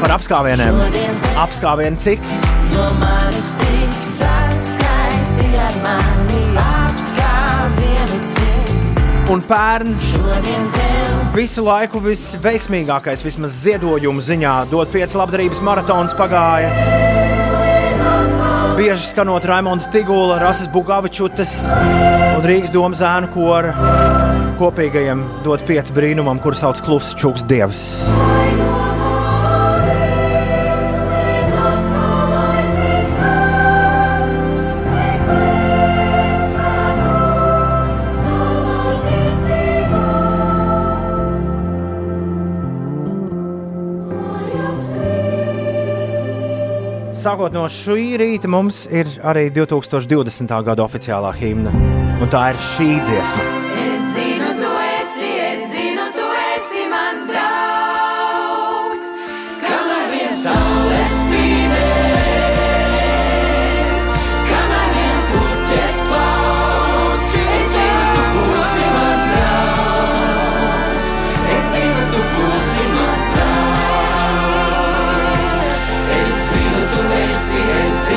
par 0.00 0.16
apskāvieniem. 0.18 0.82
Apskāvieni 1.38 2.02
cik? 2.02 2.26
No 2.74 2.90
manis 2.98 3.54
tik 3.62 3.96
saskaiti 4.10 5.54
ar 5.62 5.78
mani 5.84 6.44
apskāvieni 6.64 8.20
cik 8.34 9.32
Un 9.34 9.42
pērn 9.48 9.96
šodien 10.10 10.70
tev 10.76 10.87
visu 11.34 11.64
laiku 11.64 12.00
visveiksmīgākais, 12.02 13.22
vismaz 13.24 13.56
ziedojumu 13.64 14.22
ziņā, 14.24 14.54
dot 14.70 14.92
5 14.94 15.16
labdarības 15.18 15.60
maratons 15.64 16.14
pagāja. 16.18 16.70
Bieži 18.78 19.08
skanot 19.08 19.46
Raimonds 19.48 19.88
Tigula, 19.90 20.38
Rasas 20.38 20.70
Bugavičutas 20.70 21.56
un 22.36 22.46
Rīgas 22.46 22.70
domu 22.74 22.94
zēnu 22.98 23.32
kora 23.34 23.74
kopīgajam 24.58 25.26
dot 25.46 25.66
5 25.66 25.94
brīnumam, 25.96 26.42
kur 26.42 26.56
sauc 26.58 26.82
Kluss 26.86 27.16
Čuks 27.18 27.46
Dievs. 27.50 27.84
Sākot 47.18 47.54
no 47.54 47.64
šī 47.66 48.14
rīta 48.20 48.50
mums 48.50 48.84
ir 48.94 49.10
arī 49.26 49.48
2020. 49.54 50.54
gada 50.70 50.86
oficiālā 50.86 51.34
himna. 51.40 51.74
Un 52.18 52.30
tā 52.30 52.50
ir 52.52 52.62
šī 52.74 52.92
dziesma. 53.08 53.67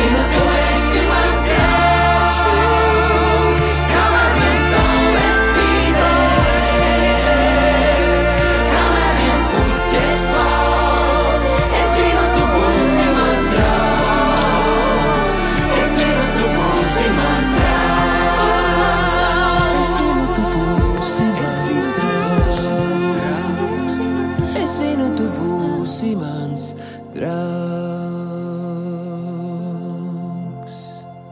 Es 0.04 0.51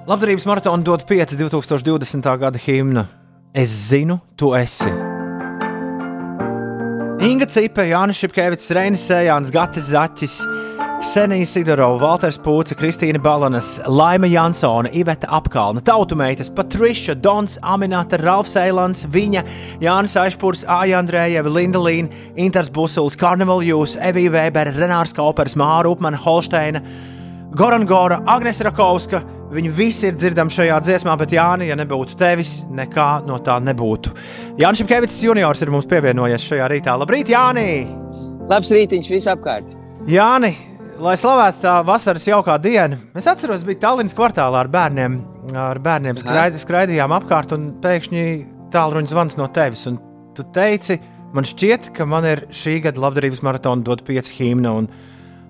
Labdarības 0.09 0.45
maratona 0.49 0.81
dod 0.81 1.03
5 1.05 1.35
2020. 1.37 2.37
gada 2.41 2.57
himna. 2.57 3.03
Es 3.53 3.69
zinu, 3.69 4.15
tu 4.35 4.55
esi. 4.57 4.89
Inga 7.21 7.45
Cipa, 7.45 7.85
Jānis 7.85 8.17
Šepkevits, 8.17 8.71
Reinis 8.73 9.03
Sējāns, 9.05 9.51
Gatis 9.53 9.91
Zaķis, 9.91 10.33
Ksenija 11.03 11.45
Sidorova, 11.45 11.99
Valters 12.01 12.39
Pūce, 12.41 12.73
Kristīna 12.79 13.21
Balanas, 13.21 13.75
Laima 13.85 14.25
Jansona, 14.25 14.89
Iveta 14.89 15.29
Apkalna, 15.29 15.85
Tautumeitas, 15.85 16.49
Patriša, 16.57 17.13
Dons, 17.21 17.59
Aminata, 17.61 18.17
Ralfs 18.17 18.57
Eilants, 18.57 19.05
Viņa, 19.05 19.45
Jānis 19.85 20.17
Aišpūrs, 20.17 20.65
Āja 20.65 21.03
Andrējeva, 21.03 21.53
Linda 21.53 21.85
Līna, 21.85 22.09
Inters 22.33 22.73
Busuls, 22.73 23.19
Karneval 23.19 23.61
Jūs, 23.61 23.93
Evija 24.01 24.33
Vēbera, 24.39 24.73
Renārs 24.73 25.13
Kaupers, 25.13 25.53
Māra 25.53 25.93
Upmana, 25.93 26.17
Holšteina, 26.17 26.81
Goran 27.49 27.87
Gora, 27.89 28.19
Agnēs 28.29 28.59
Rakovska. 28.61 29.23
Viņi 29.49 29.69
visi 29.73 30.05
ir 30.05 30.17
dzirdami 30.19 30.53
šajā 30.53 30.75
dziesmā, 30.85 31.15
bet 31.17 31.31
Jānis, 31.33 31.71
ja 31.71 31.77
nebūtu 31.79 32.13
tevis, 32.19 32.59
nekā 32.69 33.07
no 33.25 33.39
tā 33.41 33.55
nebūtu. 33.65 34.11
Jānis 34.61 34.83
Šepkevits 34.83 35.15
juniors 35.25 35.63
ir 35.65 35.71
mums 35.73 35.87
pievienojies 35.89 36.45
šajā 36.45 36.67
rītā. 36.69 36.93
Labrīt, 37.01 37.31
Jānis! 37.33 37.89
Labs 38.49 38.69
rītiņš 38.75 39.09
visapkārt. 39.15 39.73
Jāni, 40.09 40.53
lai 41.01 41.15
slavēta 41.17 41.63
tā 41.63 41.75
vasaras 41.89 42.29
jaukā 42.29 42.59
diena, 42.61 43.01
es 43.17 43.25
atceros, 43.29 43.65
bija 43.65 43.81
Tallinas 43.87 44.13
kvartālā 44.17 44.61
ar 44.61 44.69
bērniem. 44.69 45.17
Ar 45.57 45.81
bērniem 45.81 46.21
skraidi, 46.21 46.61
skraidījām 46.61 47.17
apkārt, 47.17 47.57
un 47.57 47.71
pēkšņi 47.81 48.25
tālruņa 48.73 49.09
zvans 49.09 49.41
no 49.41 49.49
tevis. 49.53 49.87
Un 49.89 49.97
tu 50.37 50.45
teici, 50.53 51.01
man 51.33 51.49
šķiet, 51.49 51.89
ka 51.97 52.05
man 52.05 52.29
ir 52.29 52.45
šī 52.53 52.77
gada 52.85 53.01
labdarības 53.01 53.41
maratona 53.45 53.89
dot 53.89 54.05
pieci 54.05 54.37
himna. 54.37 54.77
Un 54.83 54.91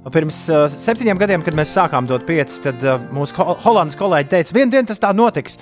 pirms 0.08 0.46
uh, 0.52 0.66
septiņiem 0.72 1.20
gadiem, 1.20 1.44
kad 1.44 1.58
mēs 1.58 1.74
sākām 1.76 2.08
dot 2.08 2.24
pieci, 2.28 2.62
tad 2.64 2.84
uh, 2.86 2.98
mūsu 3.16 3.36
ho 3.40 3.56
holandas 3.66 4.00
kolēģi 4.00 4.32
teica, 4.32 4.56
vienu 4.56 4.74
dienu 4.78 4.90
tas 4.92 5.02
tā 5.04 5.12
notiks. 5.16 5.60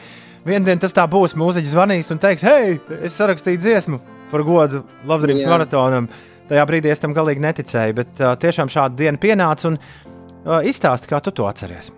Vienu 0.48 0.70
dienu 0.70 0.80
tas 0.80 0.94
tā 0.96 1.04
būs. 1.10 1.34
Mūziķis 1.36 1.74
zvanīs 1.74 2.12
un 2.14 2.22
teiks, 2.24 2.46
hei, 2.46 2.78
es 3.04 3.18
sarakstīju 3.20 3.60
dziesmu 3.64 4.00
par 4.32 4.44
godu 4.48 4.84
labdarības 5.10 5.44
Jā. 5.44 5.52
maratonam. 5.52 6.10
Tajā 6.48 6.64
brīdī 6.70 6.92
es 6.94 7.02
tam 7.04 7.16
galīgi 7.18 7.44
neticēju, 7.44 7.96
bet 7.98 8.22
uh, 8.22 8.36
tiešām 8.40 8.72
šāda 8.72 8.96
diena 9.02 9.20
pienāca 9.20 9.72
un 9.72 9.80
uh, 9.82 10.60
izstāsti, 10.64 11.10
kā 11.10 11.20
tu 11.24 11.34
to 11.36 11.50
atceries. 11.50 11.90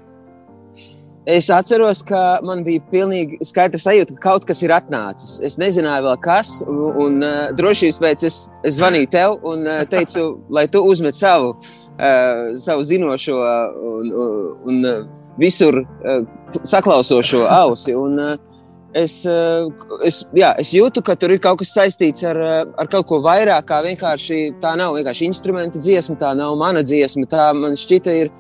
Es 1.30 1.52
atceros, 1.54 2.00
ka 2.08 2.40
man 2.42 2.64
bija 2.66 2.82
pilnīgi 2.90 3.38
skaidrs 3.46 3.84
sajūta, 3.86 4.16
ka 4.16 4.24
kaut 4.32 4.48
kas 4.50 4.64
ir 4.66 4.72
atnācis. 4.74 5.36
Es 5.46 5.60
nezināju, 5.62 6.08
vēl 6.08 6.18
kas, 6.24 6.56
un, 6.66 6.80
un 7.04 7.20
uh, 7.20 7.52
drošības 7.60 8.00
pēc 8.02 8.26
es, 8.32 8.40
es 8.64 8.80
zvanīju 8.80 9.12
tev 9.14 9.38
un 9.46 9.68
uh, 9.68 9.84
teicu, 9.92 10.32
lai 10.50 10.66
tu 10.72 10.82
uzmet 10.90 11.20
savu, 11.20 11.52
uh, 11.54 11.89
savu 12.56 12.84
zinošo 12.84 13.36
un, 13.36 14.12
un, 14.24 14.38
un 14.72 14.86
uh, 14.88 15.02
visur 15.38 15.82
uh, 15.82 16.22
saklausošo 16.64 17.46
ausi. 17.50 17.96
Un, 17.96 18.20
uh, 18.20 18.38
Es, 18.90 19.20
uh, 19.22 19.70
es, 20.02 20.24
jā, 20.34 20.48
es 20.58 20.72
jūtu, 20.74 21.04
ka 21.06 21.14
tur 21.14 21.30
ir 21.30 21.38
kaut 21.44 21.60
kas 21.62 21.76
saistīts 21.76 22.24
ar, 22.26 22.40
uh, 22.42 22.62
ar 22.74 22.88
kaut 22.90 23.06
ko 23.06 23.20
vairāk, 23.22 23.68
kā 23.70 23.84
vienkārši 23.86 24.56
tā 24.64 24.72
nav 24.80 24.96
vienkārši 24.98 25.28
instrumentu 25.30 25.78
dziesma, 25.78 26.16
tā 26.18 26.32
nav 26.34 26.56
mana 26.58 26.82
dziesma. 26.82 27.28
Tā 27.30 27.52
man 27.54 27.78
šķita 27.78 28.16
ir, 28.18 28.32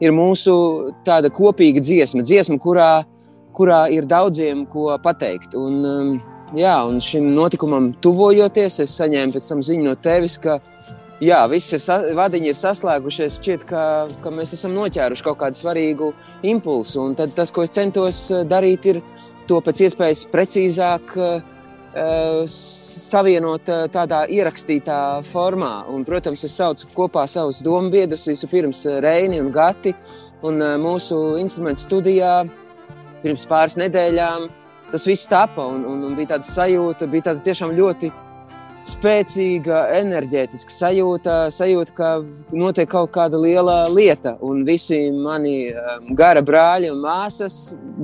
ir 0.00 0.14
mūsu 0.16 0.54
kopīga 1.36 1.84
dziesma, 1.84 2.24
dziesma, 2.24 2.56
kurā, 2.56 3.04
kurā 3.52 3.82
ir 3.92 4.08
daudziem 4.08 4.64
ko 4.72 4.96
pateikt. 5.04 5.52
Un, 5.52 5.84
um, 5.84 6.16
jā, 6.56 6.78
un 6.88 7.04
šim 7.04 7.28
notikumam 7.36 7.92
tuvojoties, 8.00 8.80
es 8.86 8.96
saņēmu 8.96 9.36
pēc 9.36 9.52
tam 9.52 9.60
ziņu 9.60 9.90
no 9.90 9.96
tevis, 10.00 10.38
ka 10.40 10.56
jā, 11.20 11.40
sa- 11.80 12.02
vadiņi 12.14 12.50
ir 12.52 12.58
saslēgušies. 12.58 13.38
Šķiet, 13.40 13.64
ka, 13.66 14.08
ka 14.22 14.30
mēs 14.30 14.52
esam 14.54 14.74
noķēruši 14.76 15.24
kaut 15.24 15.38
kādu 15.38 15.58
svarīgu 15.58 16.12
impulsu. 16.42 17.02
Un 17.02 17.14
tad 17.14 17.34
tas, 17.34 17.50
ko 17.50 17.62
es 17.62 17.74
centos 17.74 18.30
uh, 18.30 18.44
darīt, 18.44 18.86
ir 18.86 19.02
to 19.48 19.60
pēc 19.60 19.88
iespējas 19.88 20.26
precīzāk 20.30 21.16
uh, 21.16 21.40
savienot 22.46 23.68
uh, 23.68 23.88
tādā 23.90 24.26
ierakstītā 24.28 25.24
formā. 25.32 25.88
Un, 25.88 26.04
protams, 26.04 26.44
es 26.44 26.54
saucu 26.54 26.88
kopā 26.94 27.26
savus 27.26 27.62
domu 27.62 27.90
biedrus, 27.90 28.28
vispirms 28.28 28.84
Reini 29.02 29.40
un 29.40 29.50
Gati. 29.52 29.94
Un 30.42 30.62
uh, 30.62 30.76
mūsu 30.78 31.38
instrumentu 31.40 31.82
studijā 31.82 32.44
pirms 33.24 33.46
pāris 33.50 33.74
nedēļām 33.80 34.46
tas 34.92 35.04
viss 35.04 35.28
tapa 35.28 35.66
un, 35.66 35.82
un, 35.84 36.04
un 36.08 36.14
bija 36.16 36.36
tāda 36.36 36.46
sajūta, 36.48 37.08
bija 37.10 37.30
tāda 37.30 37.42
tiešām 37.44 37.74
ļoti 37.76 38.12
spēcīga, 38.88 39.80
enerģētiska 39.98 40.72
sajūta, 40.72 41.36
sajūta, 41.54 41.94
ka 41.96 42.08
notiek 42.56 42.88
kaut 42.90 43.12
kāda 43.14 43.40
liela 43.40 43.76
lieta. 43.92 44.36
Un 44.44 44.64
visi 44.68 45.08
mani 45.14 45.70
um, 45.72 46.12
gara 46.18 46.42
brāļi 46.44 46.92
un 46.92 47.02
māsas 47.04 47.58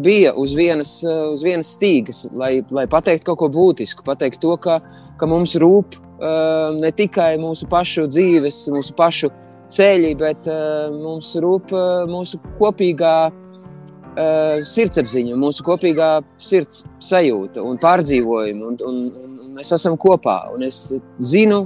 bija 0.05 0.35
uz 0.40 0.55
vienas, 0.57 0.97
uh, 1.07 1.31
uz 1.33 1.44
vienas 1.47 1.75
stīgas, 1.77 2.25
lai, 2.37 2.59
lai 2.75 2.87
pateiktu 2.90 3.31
kaut 3.31 3.42
ko 3.42 3.51
būtisku, 3.57 4.07
pateikt 4.07 4.42
to, 4.44 4.57
ka, 4.61 4.79
ka 5.20 5.29
mums 5.31 5.57
rūp 5.61 5.97
uh, 5.97 6.75
ne 6.79 6.92
tikai 6.94 7.35
mūsu 7.42 7.68
pašu 7.70 8.07
dzīves, 8.12 8.64
mūsu 8.75 8.97
pašu 8.99 9.33
ceļi, 9.75 10.14
bet 10.20 10.49
uh, 10.51 10.92
mums 10.94 11.33
rūp 11.40 11.73
mūsu 12.11 12.40
kopīgā 12.61 13.18
uh, 14.14 14.62
sirdsapziņa, 14.68 15.37
mūsu 15.38 15.64
kopīgā 15.66 16.11
sirds 16.38 16.85
sajūta 17.03 17.62
un 17.64 17.79
pārdzīvojumi. 17.83 18.64
Un, 18.70 18.81
un, 18.88 18.98
un, 19.20 19.37
un 19.46 19.55
mēs 19.59 19.72
esam 19.77 19.98
kopā. 20.00 20.40
Un 20.55 20.66
es 20.66 20.87
zinu, 21.22 21.64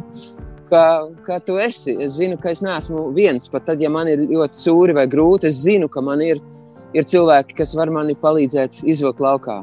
ka, 0.71 0.83
ka 1.27 1.41
tu 1.45 1.59
esi. 1.63 1.97
Es 2.05 2.19
zinu, 2.19 2.39
ka 2.41 2.53
es 2.53 2.63
neesmu 2.65 3.09
viens. 3.17 3.49
Pat 3.53 3.69
tad, 3.69 3.83
ja 3.83 3.91
man 3.93 4.11
ir 4.11 4.27
ļoti 4.29 4.63
sūri 4.63 4.97
vai 4.97 5.09
grūti, 5.11 5.51
es 5.51 5.63
zinu, 5.65 5.89
ka 5.93 6.05
man 6.05 6.23
ir, 6.25 6.43
ir 6.97 7.09
cilvēki, 7.09 7.57
kas 7.59 7.75
var 7.79 7.93
man 7.95 8.13
palīdzēt 8.23 8.83
izvilkt 8.85 9.23
laukā. 9.25 9.63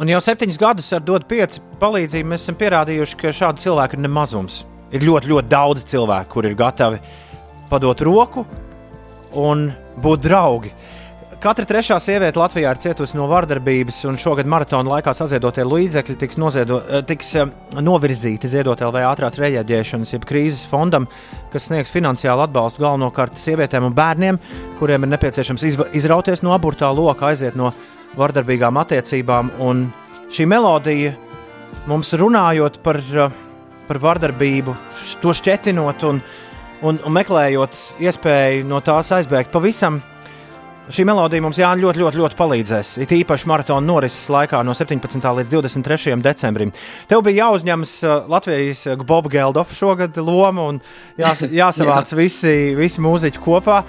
Un 0.00 0.08
jau 0.08 0.22
septiņus 0.24 0.58
gadus 0.58 0.88
ar 0.96 1.02
dot 1.04 1.26
pieci 1.30 1.60
palīdzību 1.82 2.32
mēs 2.32 2.46
esam 2.46 2.56
pierādījuši, 2.58 3.18
ka 3.20 3.34
šādu 3.36 3.62
cilvēku 3.62 3.98
ir 3.98 4.06
nemazums. 4.06 4.62
Ir 4.92 5.04
ļoti, 5.06 5.30
ļoti 5.30 5.52
daudz 5.52 5.84
cilvēku, 5.88 6.32
kuri 6.34 6.50
ir 6.50 6.56
gatavi 6.58 6.98
padot 7.70 8.02
roku 8.04 8.42
un 9.40 9.70
būt 10.02 10.24
draugi. 10.26 10.72
Katra 11.42 11.66
trešā 11.66 11.96
sieviete 11.98 12.38
Latvijā 12.38 12.70
ir 12.70 12.78
cietusi 12.78 13.16
no 13.18 13.24
vardarbības, 13.26 13.96
un 14.06 14.14
šogad 14.20 14.46
maratona 14.46 14.92
laikā 14.92 15.10
saziedotie 15.10 15.64
līdzekļi 15.66 16.14
tiks, 16.20 16.36
noziedo, 16.38 16.76
eh, 16.86 17.00
tiks 17.02 17.32
eh, 17.34 17.48
novirzīti 17.82 18.46
ziedot 18.46 18.78
LV 18.78 19.02
ātrās 19.08 19.40
reaģēšanas, 19.42 20.12
jeb 20.14 20.22
krīzes 20.28 20.68
fondam, 20.70 21.08
kas 21.50 21.66
sniegs 21.66 21.90
finansiālu 21.90 22.44
atbalstu 22.44 22.84
galvenokārt 22.84 23.42
sievietēm 23.42 23.88
un 23.88 23.96
bērniem, 23.96 24.38
kuriem 24.78 25.02
ir 25.02 25.10
nepieciešams 25.16 25.66
izrauties 25.98 26.44
no 26.46 26.54
aburtā 26.54 26.92
loka, 26.94 27.32
aiziet 27.32 27.58
no 27.58 27.72
vardarbīgām 28.14 28.78
attiecībām. 28.84 29.50
Un 29.66 29.88
šī 30.30 30.46
melodija 30.46 31.16
mums 31.90 32.14
runājot 32.22 32.78
par, 32.86 33.02
eh, 33.02 33.34
par 33.90 34.02
vardarbību, 34.06 34.76
to 35.18 35.34
šķetinot 35.34 36.06
un, 36.06 36.22
un, 36.86 37.02
un 37.02 37.18
meklējot 37.18 37.82
iespēju 37.98 38.70
no 38.70 38.78
tās 38.78 39.10
aizbēgt 39.18 39.50
pavisam. 39.50 40.04
Šī 40.90 41.04
melodija 41.06 41.42
mums 41.44 41.58
jā, 41.60 41.68
ļoti, 41.78 42.00
ļoti, 42.02 42.18
ļoti 42.18 42.36
palīdzēs. 42.36 42.88
It 43.04 43.12
īpaši 43.14 43.46
maratona 43.46 43.86
norises 43.86 44.24
laikā 44.32 44.64
no 44.66 44.72
17. 44.74 45.22
līdz 45.22 45.50
23. 45.52 46.16
decembrim. 46.24 46.72
Tev 47.06 47.22
bija 47.22 47.44
jāuzņemas 47.44 47.92
uh, 48.02 48.24
Latvijas 48.32 48.80
Boba 49.06 49.30
Geldofa 49.30 49.76
šogad 49.78 50.18
loma 50.18 50.64
un 50.72 50.80
jās, 51.20 51.44
jāsavāc 51.60 52.10
visi, 52.18 52.54
visi 52.74 53.04
mūziķi 53.04 53.42
kopā. 53.44 53.84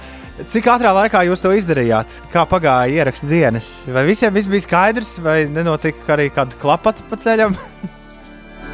Cik 0.54 0.70
ātrā 0.76 0.92
laikā 0.94 1.24
jūs 1.26 1.42
to 1.42 1.56
izdarījāt? 1.58 2.14
Kā 2.34 2.46
pagāja 2.50 3.02
ieraksta 3.02 3.26
dienas? 3.30 3.72
Vai 3.90 4.06
visiem 4.06 4.34
viss 4.34 4.52
bija 4.54 4.68
skaidrs, 4.68 5.16
vai 5.26 5.44
nenotika 5.50 6.14
arī 6.14 6.30
kāda 6.34 6.62
klapata 6.62 7.06
pa 7.10 7.18
ceļam? 7.26 7.58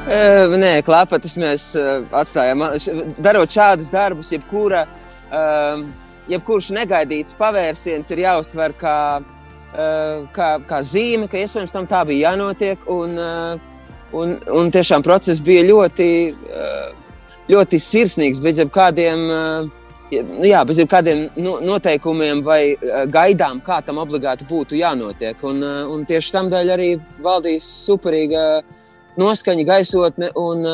Uh, 0.04 0.58
nē, 0.66 0.76
klapatas 0.84 1.40
mēs 1.40 1.72
uh, 1.80 2.04
atstājām. 2.20 2.68
Darot 3.16 3.56
šādus 3.56 3.96
darbus, 3.96 4.36
jebkura, 4.36 4.84
uh, 5.32 5.88
jebkurš 6.30 6.72
negaidīts 6.78 7.38
pavērsiens 7.40 8.12
ir 8.14 8.24
jāuztver 8.26 8.76
kā, 8.80 9.00
uh, 9.22 10.28
kā, 10.36 10.50
kā 10.70 10.84
zīme, 10.86 11.30
ka 11.30 11.42
iespējams 11.42 11.76
tam 11.76 11.90
tā 11.90 12.04
bija 12.10 12.32
jānotiek. 12.32 12.86
Un, 12.90 13.18
uh, 13.18 13.82
un, 14.14 14.38
un 14.62 14.72
tiešām 14.74 15.06
process 15.06 15.42
bija 15.44 15.66
ļoti, 15.68 16.10
uh, 16.34 17.20
ļoti 17.50 17.82
sirsnīgs, 17.84 18.42
bez 18.44 18.62
jebkādiem. 18.64 19.28
Nu 19.30 19.76
Jā, 20.10 20.64
bez 20.66 20.80
jebkādiem 20.82 21.28
no- 21.38 21.60
noteikumiem 21.62 22.40
vai 22.42 22.74
gaidām, 23.14 23.60
kā 23.62 23.78
tam 23.86 24.00
obligāti 24.02 24.48
būtu 24.50 24.74
jānotiek. 24.80 25.38
Un, 25.46 25.62
un 25.62 26.06
tieši 26.10 26.32
tam 26.34 26.50
dēļ 26.50 26.72
arī 26.74 26.88
valdīs 27.22 27.68
superīga 27.86 28.64
noskaņa, 29.22 29.66
gaisotne 29.70 30.32
un, 30.34 30.66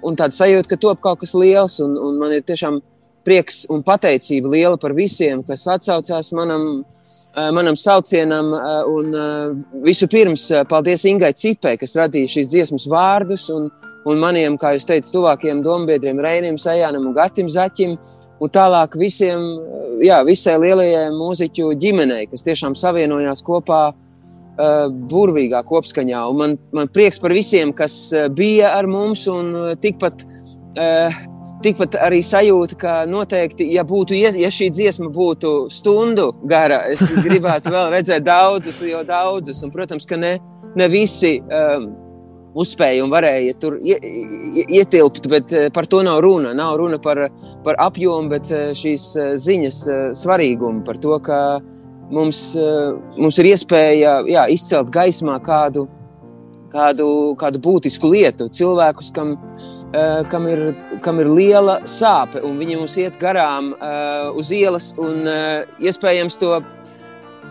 un 0.00 0.16
tāda 0.16 0.32
sajūta, 0.32 0.70
ka 0.70 0.80
top 0.80 1.02
kaut 1.04 1.20
kas 1.20 1.36
liels. 1.36 1.76
Un, 1.84 1.92
un 1.92 2.16
man 2.22 2.32
ir 2.32 2.46
tiešām 2.48 2.80
prieks 3.26 3.64
un 3.70 3.82
pateicība 3.84 4.50
liela 4.52 4.78
par 4.80 4.94
visiem, 4.96 5.42
kas 5.46 5.66
atsaucās 5.70 6.32
manam, 6.36 6.66
uh, 6.80 7.50
manam 7.56 7.76
saucienam. 7.76 8.52
uh, 8.56 8.80
Un 8.90 9.14
uh, 9.14 9.82
vispirms 9.84 10.48
paldies 10.70 11.04
Ingai 11.08 11.32
Cipē, 11.36 11.76
kas 11.80 11.96
radīja 11.98 12.36
šīs 12.36 12.50
dziesmas 12.52 12.88
vārdus. 12.90 13.48
Un, 13.54 13.68
un 14.08 14.20
maniem, 14.20 14.56
kā 14.60 14.74
jūs 14.76 14.88
teicat, 14.88 15.12
tuvākajiem 15.12 15.62
dombiedriem 15.64 16.20
Reinim, 16.20 16.58
Sajānam 16.58 17.10
un 17.10 17.16
Gatim 17.16 17.50
Zaķim. 17.52 17.96
Un 18.40 18.48
tālāk 18.48 18.94
visiem, 18.96 19.42
jā, 20.00 20.22
visai 20.24 20.54
lielajai 20.56 21.10
mūziķu 21.12 21.74
ģimenei, 21.76 22.24
kas 22.30 22.46
tiešām 22.46 22.72
savienojās 22.78 23.44
kopā 23.44 23.82
uh, 23.92 24.86
burvīgā 25.12 25.60
kopskaņā. 25.68 26.22
Un 26.32 26.38
man, 26.40 26.56
man 26.72 26.88
prieks 26.88 27.20
par 27.20 27.36
visiem, 27.36 27.74
kas 27.76 27.98
bija 28.32 28.72
ar 28.78 28.88
mums, 28.88 29.26
un 29.28 29.52
tikpat, 29.82 30.24
uh, 30.72 31.20
tikpat 31.64 31.96
arī 32.00 32.20
sajūta, 32.24 32.76
ka 32.80 32.94
noteikti, 33.10 33.66
ja, 33.74 33.84
būtu, 33.86 34.16
ja 34.16 34.50
šī 34.52 34.70
dziesma 34.74 35.10
būtu 35.12 35.54
stundu 35.72 36.30
gara, 36.48 36.82
es 36.92 37.06
gribētu 37.26 37.72
vēl 37.74 37.90
redzēt 37.96 38.26
daudzus, 38.26 38.82
jo 38.86 39.02
daudzus. 39.06 39.64
Un, 39.64 39.74
protams, 39.74 40.08
ka 40.08 40.20
ne, 40.20 40.36
ne 40.76 40.88
visi. 40.92 41.38
Um, 41.48 41.90
Uzspēja 42.50 43.04
un 43.04 43.12
varēja 43.12 43.52
tur 43.62 43.76
ie, 43.78 43.94
ie, 44.02 44.64
ietilpt, 44.80 45.28
bet 45.30 45.52
eh, 45.54 45.68
par 45.70 45.86
to 45.86 46.00
nav 46.02 46.18
runa. 46.24 46.50
Nav 46.50 46.80
runa 46.80 46.96
par, 46.98 47.20
par 47.62 47.78
apjomu, 47.78 48.26
bet 48.32 48.50
eh, 48.50 48.72
šīs 48.74 49.04
eh, 49.14 49.28
ziņas 49.38 49.78
svarīgumu, 50.18 50.82
par 50.82 50.98
to, 50.98 51.14
ka 51.22 51.38
mums, 52.10 52.40
mums 53.14 53.38
ir 53.38 53.52
iespēja 53.52 54.16
jā, 54.26 54.48
izcelt 54.50 54.90
gaismā 54.90 55.36
kādu, 55.46 55.86
kādu, 56.72 57.08
kādu 57.40 57.60
būtisku 57.62 58.10
lietu, 58.10 58.48
cilvēkus, 58.54 59.12
kam, 59.14 59.36
eh, 59.92 60.20
kam, 60.30 60.48
ir, 60.50 60.74
kam 61.04 61.20
ir 61.20 61.30
liela 61.30 61.80
sāpe, 61.84 62.42
un 62.46 62.58
viņi 62.60 62.78
mums 62.80 62.96
iet 63.00 63.18
garām 63.20 63.72
eh, 63.74 64.30
uz 64.34 64.52
ielas, 64.54 64.92
un 64.98 65.26
eh, 65.26 65.64
iespējams 65.80 66.38
to. 66.40 66.60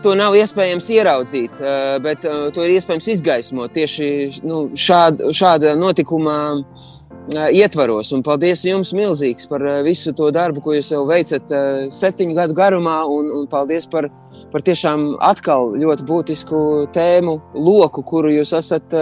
To 0.00 0.14
nav 0.16 0.32
iespējams 0.32 0.86
ieraudzīt, 0.94 1.58
eh, 1.60 1.98
bet 2.00 2.24
eh, 2.24 2.46
to 2.56 2.64
ir 2.64 2.72
iespējams 2.78 3.08
izgaismot 3.12 3.74
tieši 3.76 4.06
nu, 4.48 4.70
šāda, 4.72 5.28
šāda 5.36 5.74
notikuma 5.76 6.36
eh, 6.56 6.86
ietvaros. 7.28 8.12
Un 8.16 8.22
paldies 8.26 8.64
jums 8.66 8.92
milzīgs 8.96 9.48
par 9.50 9.64
visu 9.86 10.12
to 10.16 10.30
darbu, 10.34 10.62
ko 10.64 10.74
jūs 10.76 10.92
jau 10.92 11.04
veicat 11.08 11.52
septiņu 11.94 12.36
gadu 12.38 12.56
garumā, 12.58 13.00
un, 13.08 13.30
un 13.40 13.48
paldies 13.50 13.86
par, 13.90 14.10
par 14.52 14.64
tiešām 14.66 15.16
atkal 15.20 15.74
ļoti 15.78 16.06
būtisku 16.08 16.62
tēmu 16.94 17.38
loku, 17.54 18.04
kuru 18.06 18.32
jūs 18.34 18.54
esat 18.58 18.96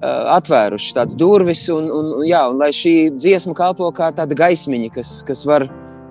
atvēruši, 0.00 0.94
tāds 0.94 1.16
durvis, 1.18 1.64
un, 1.74 1.88
un, 1.90 2.10
jā, 2.26 2.44
un 2.50 2.60
lai 2.60 2.70
šī 2.74 3.10
dziesma 3.16 3.54
kalpo 3.58 3.90
kā 3.94 4.12
tāda 4.14 4.36
gaismiņa, 4.38 4.90
kas, 4.94 5.14
kas 5.26 5.42
var, 5.48 5.66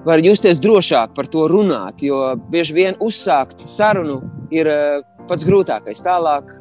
var 0.07 0.23
justies 0.23 0.59
drošāk 0.63 1.13
par 1.15 1.29
to 1.31 1.45
runāt, 1.47 2.03
jo 2.03 2.19
bieži 2.51 2.75
vien 2.75 2.99
uzsākt 2.99 3.63
sarunu 3.63 4.19
ir 4.51 4.67
pats 5.27 5.47
grūtākais. 5.47 6.03
Tālāk, 6.03 6.51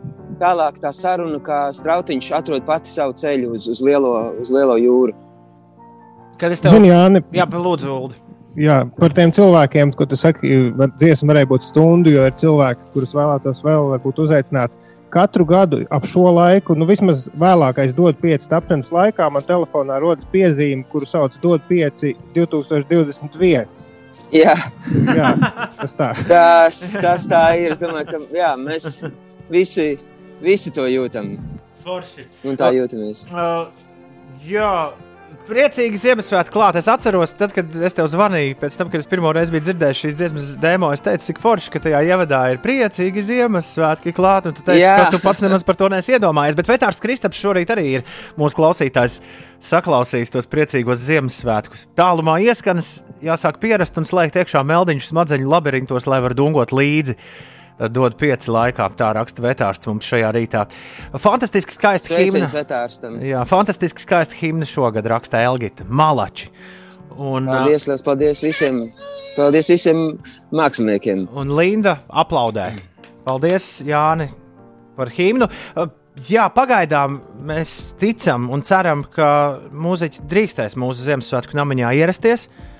tālāk 0.40 0.78
tā 0.82 0.92
saruna, 0.94 1.38
kā 1.44 1.60
strautiņš 1.76 2.30
atrod 2.38 2.64
pati 2.66 2.90
savu 2.92 3.12
ceļu 3.16 3.52
uz, 3.56 3.66
uz, 3.72 3.80
lielo, 3.84 4.12
uz 4.40 4.50
lielo 4.54 4.76
jūru. 4.80 5.14
Kad 6.38 6.52
es 6.52 6.60
tev 6.60 6.74
Zini, 6.76 6.90
Jāni, 6.92 7.22
Jā, 7.32 7.46
lūdzu, 7.48 7.88
Ulu. 7.88 8.14
jā, 8.60 8.82
par 8.98 9.14
tiem 9.16 9.30
cilvēkiem, 9.32 9.94
ko 9.96 10.04
tu 10.06 10.16
saki, 10.20 10.70
var- 10.76 10.92
dziesma 11.00 11.32
varēja 11.32 11.48
būt 11.48 11.62
stundu, 11.64 12.10
jo 12.12 12.26
ir 12.28 12.32
cilvēki, 12.36 12.90
kurus 12.92 13.14
vēlētos 13.16 13.62
vēl 13.64 13.88
varbūt 13.94 14.20
uzaicināt. 14.26 14.70
Katru 15.08 15.46
gadu 15.46 15.84
ap 15.90 16.04
šo 16.04 16.26
laiku, 16.34 16.74
nu 16.76 16.84
vismaz 16.84 17.28
vēlākais 17.38 17.94
dod 17.96 18.18
pieci 18.20 18.48
tapšanas 18.50 18.90
laikā, 18.92 19.30
man 19.32 19.42
telefonā 19.46 20.00
rodas 20.02 20.26
piezīme, 20.32 20.84
kuru 20.90 21.06
sauc 21.06 21.38
dod 21.40 21.62
pieci 21.68 22.16
2021. 22.34 23.94
Jā, 24.34 24.56
Jā, 25.14 25.28
tas 25.78 25.94
tā. 25.94 26.08
tas, 26.26 26.80
tas 27.00 27.26
tā 27.30 27.42
ir. 27.62 27.72
Es 27.76 27.80
domāju, 27.80 28.08
ka 28.10 28.18
jā, 28.34 28.50
mēs 28.58 28.98
visi, 29.48 29.92
visi 30.42 30.72
to 30.74 30.86
jūtam 30.90 31.36
Forši. 31.84 32.26
un 32.44 32.58
tā 32.58 32.72
jūtamies. 32.76 33.26
Uh, 33.30 33.68
jā, 34.46 34.72
priecīgi 35.46 35.98
Ziemassvētku 36.00 36.54
klāt. 36.54 36.76
Es 36.80 36.88
atceros, 36.90 37.32
tad, 37.38 37.52
kad 37.54 37.70
es 37.86 37.94
tev 37.96 38.08
zvanīju, 38.10 38.56
pēc 38.60 38.76
tam, 38.78 38.90
kad 38.92 39.02
es 39.02 39.08
pirmo 39.10 39.30
reizi 39.34 39.54
biju 39.54 39.66
dzirdējis 39.68 40.02
šīs 40.02 40.18
dziesmas 40.18 40.52
demo, 40.62 40.90
es 40.94 41.04
teicu, 41.04 41.24
cik 41.28 41.40
forši, 41.42 41.72
ka 41.74 41.82
tajā 41.86 42.02
ievadā 42.10 42.42
ir 42.52 42.60
priecīgi 42.64 43.24
Ziemassvētki 43.30 44.14
klāt. 44.16 44.48
Un 44.50 44.56
tu 44.56 44.64
teici, 44.66 44.82
Jā. 44.82 44.96
ka 45.04 45.14
tu 45.14 45.22
pats 45.22 45.44
nemaz 45.44 45.64
par 45.66 45.78
to 45.78 45.90
neesi 45.92 46.16
iedomājies. 46.16 46.58
Bet 46.58 46.70
Vetārs 46.70 47.02
Kristaps 47.02 47.40
šorīt 47.42 47.72
arī 47.74 47.86
ir 47.98 48.06
mūsu 48.40 48.58
klausītājs. 48.58 49.20
Saklausījis 49.66 50.34
tos 50.34 50.50
priecīgos 50.52 51.00
Ziemassvētkus. 51.06 51.86
Tālumā 51.98 52.38
ieskanas, 52.44 52.98
jāsāk 53.24 53.60
pierast 53.62 53.96
un 53.98 54.06
slēgt 54.08 54.36
iekšā 54.42 54.62
meldiņu 54.66 55.06
smadzeņu 55.06 55.48
labirintos, 55.50 56.08
lai 56.10 56.20
var 56.24 56.36
dungot 56.38 56.74
līdzi. 56.76 57.16
Dod 57.76 58.14
pieci 58.16 58.48
laikā, 58.48 58.86
tā 58.96 59.10
raksta 59.12 59.42
Vetārs 59.44 59.82
mums 59.84 60.06
šajā 60.08 60.30
rītā. 60.32 60.62
Fantastiski 61.20 61.76
skaisti 61.76 62.14
himna. 62.16 62.48
Jā, 63.20 63.42
fantastiski 63.48 64.00
skaisti 64.00 64.38
himna 64.40 64.68
šogad 64.68 65.06
raksta 65.12 65.42
Elgita 65.44 65.84
Malači. 65.88 66.48
Un, 67.16 67.48
Paldies, 67.48 67.86
liels 67.88 68.04
paldies 68.04 68.42
visiem, 68.44 68.80
paldies 69.36 69.68
visiem 69.72 70.00
māksliniekiem. 70.56 71.26
un 71.32 71.52
Linda 71.56 71.98
aplaudē. 72.08 72.70
Paldies, 73.24 73.82
Jāni, 73.84 74.30
par 74.96 75.12
himnu. 75.12 75.48
Uh, 75.76 75.92
Jā, 76.16 76.46
pagaidām 76.48 77.18
mēs 77.44 77.92
ticam 78.00 78.46
un 78.48 78.62
ceram, 78.64 79.02
ka 79.04 79.60
mūziķi 79.68 80.22
drīkstēs 80.24 80.78
mūsu 80.80 81.04
Ziemassvētku 81.04 81.58
namiņā 81.58 81.90
ierasties. 81.98 82.46
Uh, 82.48 82.75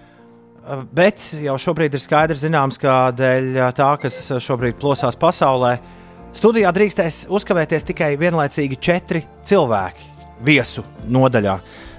Bet 0.96 1.22
jau 1.38 1.54
šobrīd 1.62 1.94
ir 1.94 2.02
skaidrs, 2.02 2.42
zināms, 2.42 2.78
ka 2.82 3.12
dēļ 3.14 3.52
uh, 3.54 3.68
tā, 3.76 3.92
kas 4.02 4.16
šobrīd 4.42 4.80
plosās 4.82 5.14
pasaulē, 5.20 5.76
studijā 6.34 6.72
drīkstēs 6.74 7.26
uzkavēties 7.30 7.86
tikai 7.92 8.16
vienlaicīgi 8.18 8.80
četri 8.82 9.22
cilvēki 9.46 10.10
viesu 10.46 10.82
nodaļā. 11.06 11.54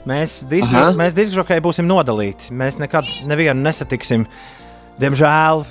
Mēs, 0.07 0.41
disk, 0.47 0.71
mēs 0.95 1.15
diskžokēji 1.15 1.63
būsim 1.63 1.87
nodalīti. 1.87 2.51
Mēs 2.55 2.77
nekad 2.79 3.07
nevienu 3.27 3.59
nesatiksim. 3.63 4.27
Diemžēl 4.97 5.61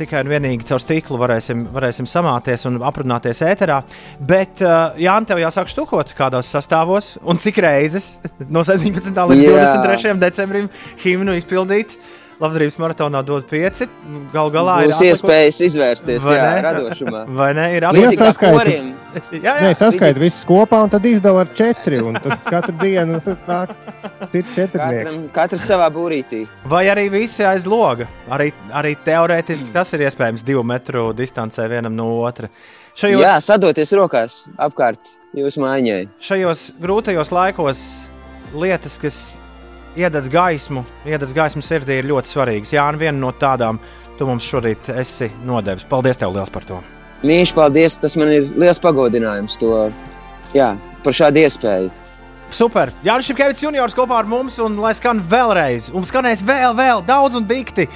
tikai 0.00 0.24
un 0.24 0.30
vienīgi 0.32 0.66
caur 0.66 0.80
stiklu 0.82 1.18
varēsim, 1.20 1.68
varēsim 1.70 2.08
samāties 2.10 2.66
un 2.66 2.80
aprunāties 2.82 3.44
ēterā. 3.46 3.76
Bet, 4.18 4.58
uh, 4.64 4.96
Jānis, 4.98 5.28
tev 5.30 5.38
jāsāk 5.38 5.70
štukot, 5.70 6.16
kādos 6.18 6.50
sastāvos 6.50 7.14
un 7.22 7.38
cik 7.42 7.60
reizes 7.62 8.16
no 8.50 8.64
17. 8.68 9.14
līdz 9.14 9.44
Jā. 9.44 9.68
23. 9.84 10.18
decembrim 10.24 10.72
himnu 11.04 11.36
izpildīt. 11.38 11.94
Labdarības 12.42 12.74
maratonā 12.82 13.20
dod 13.22 13.44
pieci. 13.46 13.86
Galu 14.32 14.50
galā 14.50 14.80
Būs 14.82 14.98
ir 15.04 15.12
iespējas 15.12 15.60
izvērsties 15.68 16.24
Vai 16.24 16.34
jā, 16.34 16.46
ne? 16.48 16.62
radošumā. 16.66 17.20
Vai 17.38 17.50
ne? 17.54 17.66
Ir 17.76 17.86
Jā, 17.86 17.92
kā 17.92 18.14
saskaiti. 18.18 18.56
koriem. 18.58 18.88
Jā, 19.36 19.54
Nē, 19.60 19.68
jā. 19.70 19.76
saskaita 19.78 20.18
visus 20.22 20.42
kopā, 20.48 20.80
un 20.82 20.90
tad 20.90 21.06
izdala 21.06 21.44
ar 21.44 21.52
četri. 21.54 22.00
Un 22.02 22.18
tad 22.18 22.40
katru 22.52 22.74
dienu 22.80 23.20
nāk 23.46 23.74
cits 24.32 24.50
četrnieks. 24.56 25.04
Katram, 25.04 25.22
katrs 25.36 25.66
savā 25.70 25.86
būrītī. 25.94 26.42
Vai 26.66 26.82
arī 26.90 27.06
visi 27.12 27.46
aiz 27.46 27.68
loga. 27.70 28.08
Arī, 28.32 28.50
arī 28.74 28.96
teorētiski 29.06 29.70
tas 29.76 29.92
ir 29.94 30.08
iespējams 30.08 30.42
divu 30.48 30.64
metru 30.66 31.12
distancē 31.14 31.68
vienam 31.70 31.94
no 31.94 32.08
otra. 32.26 32.50
Šajos, 32.98 33.22
Jā, 33.22 33.36
sadoties 33.40 33.94
rokās 33.96 34.40
apkārt 34.60 35.14
jūsu 35.38 35.62
mājai. 35.62 36.08
šajos 36.20 36.66
grūtajos 36.82 37.30
laikos 37.32 37.84
lietas, 38.52 38.98
kas 39.00 39.20
iededz 39.96 40.28
gaismu, 40.32 40.84
iededz 41.06 41.34
gaismu 41.36 41.62
sirdī 41.64 42.00
ir 42.00 42.08
ļoti 42.10 42.32
svarīgs. 42.32 42.72
Jā, 42.74 42.86
un 42.88 43.00
viena 43.00 43.18
no 43.18 43.32
tādām 43.36 43.80
tu 44.18 44.28
mums 44.28 44.46
šorīt 44.46 44.92
esi 44.96 45.30
nodevis. 45.46 45.86
Paldies 45.88 46.20
tev 46.20 46.34
liels 46.34 46.52
par 46.52 46.66
to! 46.68 46.80
Mīļš, 47.26 47.52
paldies! 47.56 47.98
Tas 48.02 48.16
man 48.18 48.32
ir 48.34 48.48
liels 48.58 48.80
pagodinājums 48.82 49.58
to, 49.62 49.74
jā, 50.56 50.72
par 51.04 51.18
šādu 51.18 51.44
iespēju. 51.44 51.92
Super! 52.52 52.92
Jānis 53.04 53.30
Čakevits 53.30 53.62
juniors 53.64 53.96
kopā 53.96 54.18
ar 54.20 54.28
mums, 54.28 54.58
un 54.60 54.76
lai 54.82 54.92
skan 54.96 55.22
vēlreiz, 55.30 55.88
un 55.96 56.04
skanēs 56.08 56.44
vēl, 56.44 56.76
vēl 56.76 57.04
daudz 57.08 57.38
un 57.38 57.46
dikti. 57.48 57.88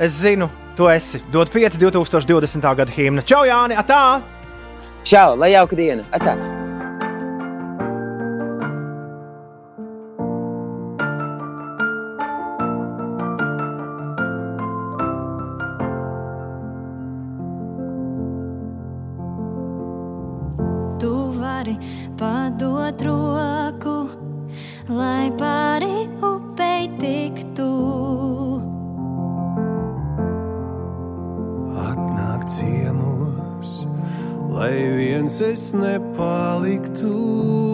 Es 0.00 0.16
zinu, 0.24 0.48
tu 0.78 0.88
esi. 0.90 1.22
Dod 1.32 1.52
5 1.52 1.78
2020. 1.78 2.72
gada 2.82 2.96
himna. 2.96 3.26
Čau, 3.26 3.44
Jāni! 3.46 3.78
Atā! 3.78 4.20
Čau! 5.06 5.36
Lai 5.38 5.54
jauka 5.54 5.78
diena! 5.78 6.08
Atā! 6.16 6.59
lai 24.90 25.30
pāri 25.38 26.08
upei 26.18 26.90
tiktu. 26.98 27.70
Atnāk 31.86 32.46
ciemos, 32.50 33.86
lai 34.50 34.74
viens 34.98 35.40
es 35.46 35.70
nepaliktu. 35.78 37.69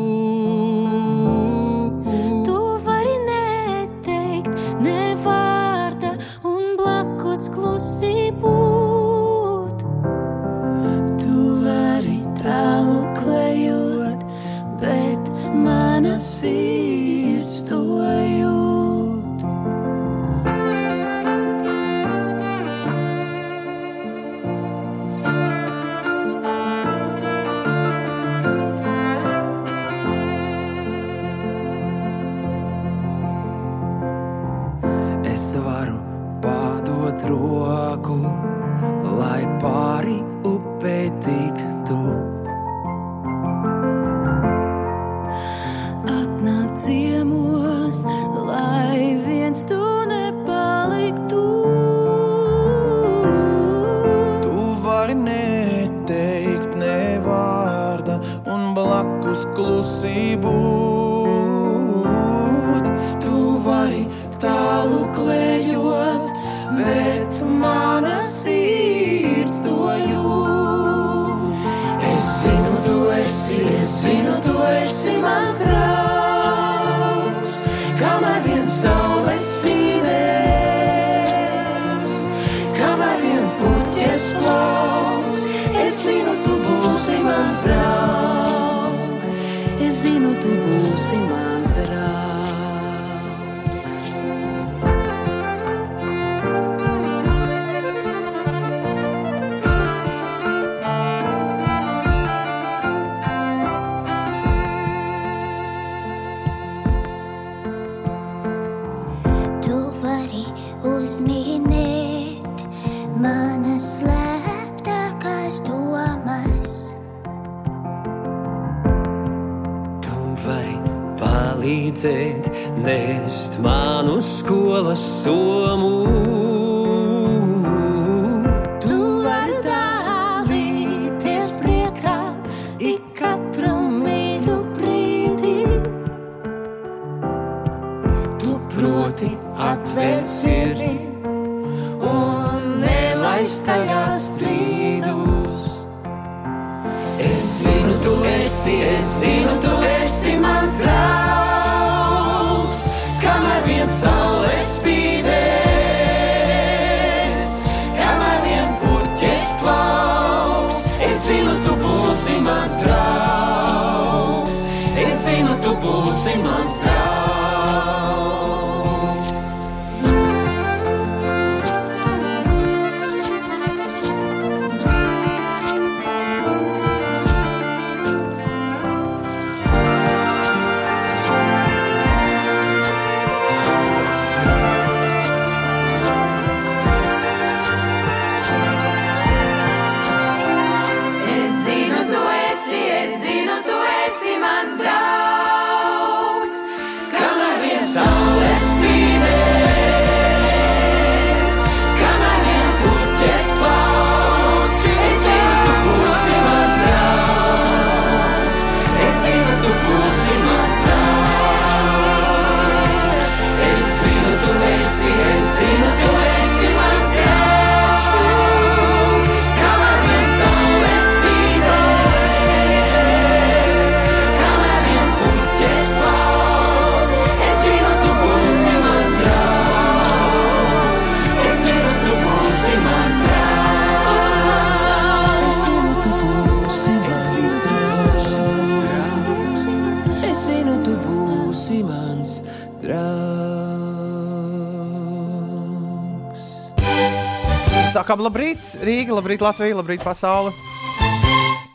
Labrīt, 249.26 249.42
Latvija! 249.42 249.74
Labrīt, 249.74 250.02
pasaule! 250.06 250.52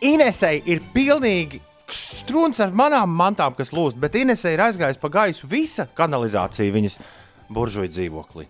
Inesei 0.08 0.62
ir 0.72 0.80
pilnīgi 0.94 1.58
strūns 1.92 2.62
ar 2.64 2.72
manām 2.72 3.12
mantām, 3.12 3.52
kas 3.58 3.74
lūst, 3.76 3.98
bet 4.00 4.16
Inesei 4.16 4.54
ir 4.56 4.64
aizgājusi 4.64 5.02
pa 5.02 5.10
gaisu 5.12 5.50
visa 5.52 5.84
kanalizācija 5.98 6.72
viņas 6.72 6.96
buržuļu 7.52 7.92
dzīvoklī. 7.92 8.46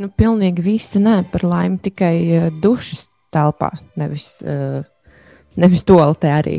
Nu, 0.00 0.08
pilnīgi 0.08 0.64
visi 0.64 1.04
nē, 1.04 1.18
par 1.28 1.44
laimi 1.44 1.76
tikai 1.84 2.14
uh, 2.24 2.48
dušas 2.64 3.10
telpā, 3.28 3.74
nevis, 4.00 4.30
uh, 4.40 4.80
nevis 5.60 5.84
toaletē 5.84 6.32
arī. 6.38 6.56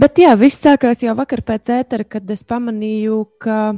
Bet 0.00 0.16
jā, 0.24 0.32
viss 0.40 0.64
sākās 0.64 1.04
jau 1.04 1.12
vakar 1.20 1.44
pēc 1.44 1.68
ētera, 1.82 2.08
kad 2.16 2.32
es 2.32 2.48
pamanīju, 2.48 3.26
ka 3.44 3.74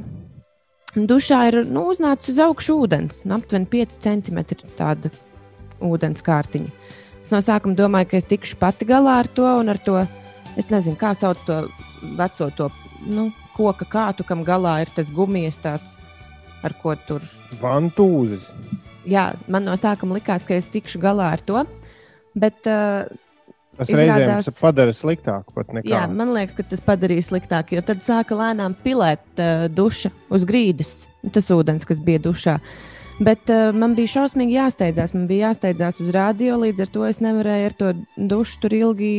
dušā 0.94 1.42
ir 1.50 1.64
nu, 1.66 1.88
uznācis 1.90 2.36
uz 2.36 2.44
augšu 2.46 2.84
ūdens, 2.84 3.24
nu, 3.26 3.40
aptuveni 3.42 3.66
5 3.80 3.98
centimetri 4.06 4.76
tāda 4.78 5.10
ūdens 5.82 6.22
kārtiņa. 6.22 6.79
Es 7.30 7.34
no 7.36 7.38
sākuma 7.46 7.76
domāju, 7.78 8.08
ka 8.10 8.16
es 8.18 8.24
tikšu 8.26 8.56
pati 8.58 8.82
galā 8.88 9.20
ar 9.22 9.28
to 9.30 9.44
un 9.46 9.68
ar 9.70 9.78
to. 9.78 10.00
Es 10.58 10.66
nezinu, 10.66 10.96
kā 10.98 11.12
sauc 11.14 11.38
to 11.46 11.60
veco 12.18 12.48
to, 12.58 12.66
nu, 13.06 13.28
koka 13.54 13.86
kātu, 13.86 14.24
kam 14.26 14.42
galā 14.42 14.80
ir 14.82 14.90
tas 14.90 15.12
gumijas 15.14 15.60
tāds, 15.62 15.92
ar 16.66 16.74
ko 16.82 16.96
tur 17.06 17.22
Vantūzes. 17.60 18.48
jā, 19.06 19.28
man 19.46 19.62
no 19.68 19.76
sākuma 19.78 20.18
likās, 20.18 20.42
ka 20.48 20.58
es 20.58 20.66
tikšu 20.74 20.98
galā 20.98 21.28
ar 21.36 21.44
to. 21.46 21.62
Bet, 22.34 22.66
uh, 22.66 23.06
Tas 23.78 23.88
Izrādās- 23.94 24.42
reizēm 24.50 24.58
padara 24.60 24.92
sliktāku 24.92 25.54
pat 25.54 25.68
nekā. 25.72 25.86
jā, 25.88 26.02
man 26.12 26.34
liekas, 26.34 26.56
ka 26.58 26.62
tas 26.66 26.80
padarīja 26.84 27.30
sliktāk, 27.30 27.70
jo 27.72 27.80
tad 27.80 28.02
sāka 28.02 28.34
lēnām 28.36 28.74
pilēt 28.84 29.38
uh, 29.38 29.68
duša 29.70 30.10
uz 30.28 30.44
grīdas, 30.44 31.06
tas 31.32 31.46
ūdens, 31.48 31.86
kas 31.86 32.00
bija 32.02 32.18
dušā. 32.18 32.58
Bet 33.20 33.50
uh, 33.52 33.68
man 33.76 33.92
bija 33.98 34.14
šausmīgi 34.14 34.56
jāsteidzās. 34.56 35.12
Man 35.12 35.26
bija 35.28 35.50
jāsteidzās 35.50 36.00
uz 36.00 36.08
rādio, 36.16 36.56
līdz 36.62 36.86
ar 36.86 36.94
to 36.94 37.04
es 37.04 37.20
nevarēju 37.20 37.68
ar 37.68 37.76
to 37.76 37.92
dušu 38.16 38.62
tur 38.62 38.76
ilgi 38.78 39.12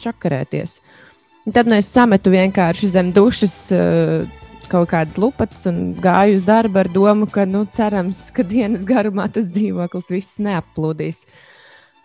čakarēties. 0.00 0.78
Tad 1.52 1.68
nu, 1.68 1.76
es 1.80 1.90
sametu 1.92 2.32
vienkārši 2.32 2.88
zem 2.94 3.12
dušas 3.16 3.58
uh, 3.76 4.24
kaut 4.72 4.88
kādas 4.90 5.20
lupatas 5.20 5.66
un 5.68 5.92
gāju 6.00 6.40
uz 6.40 6.48
darbu 6.48 6.80
ar 6.80 6.90
domu, 6.92 7.28
ka 7.28 7.44
nu, 7.48 7.66
cerams, 7.76 8.28
ka 8.32 8.44
dienas 8.44 8.88
garumā 8.88 9.28
tas 9.32 9.48
dzīvoklis 9.52 10.10
viss 10.12 10.40
neaplūdīs. 10.44 11.24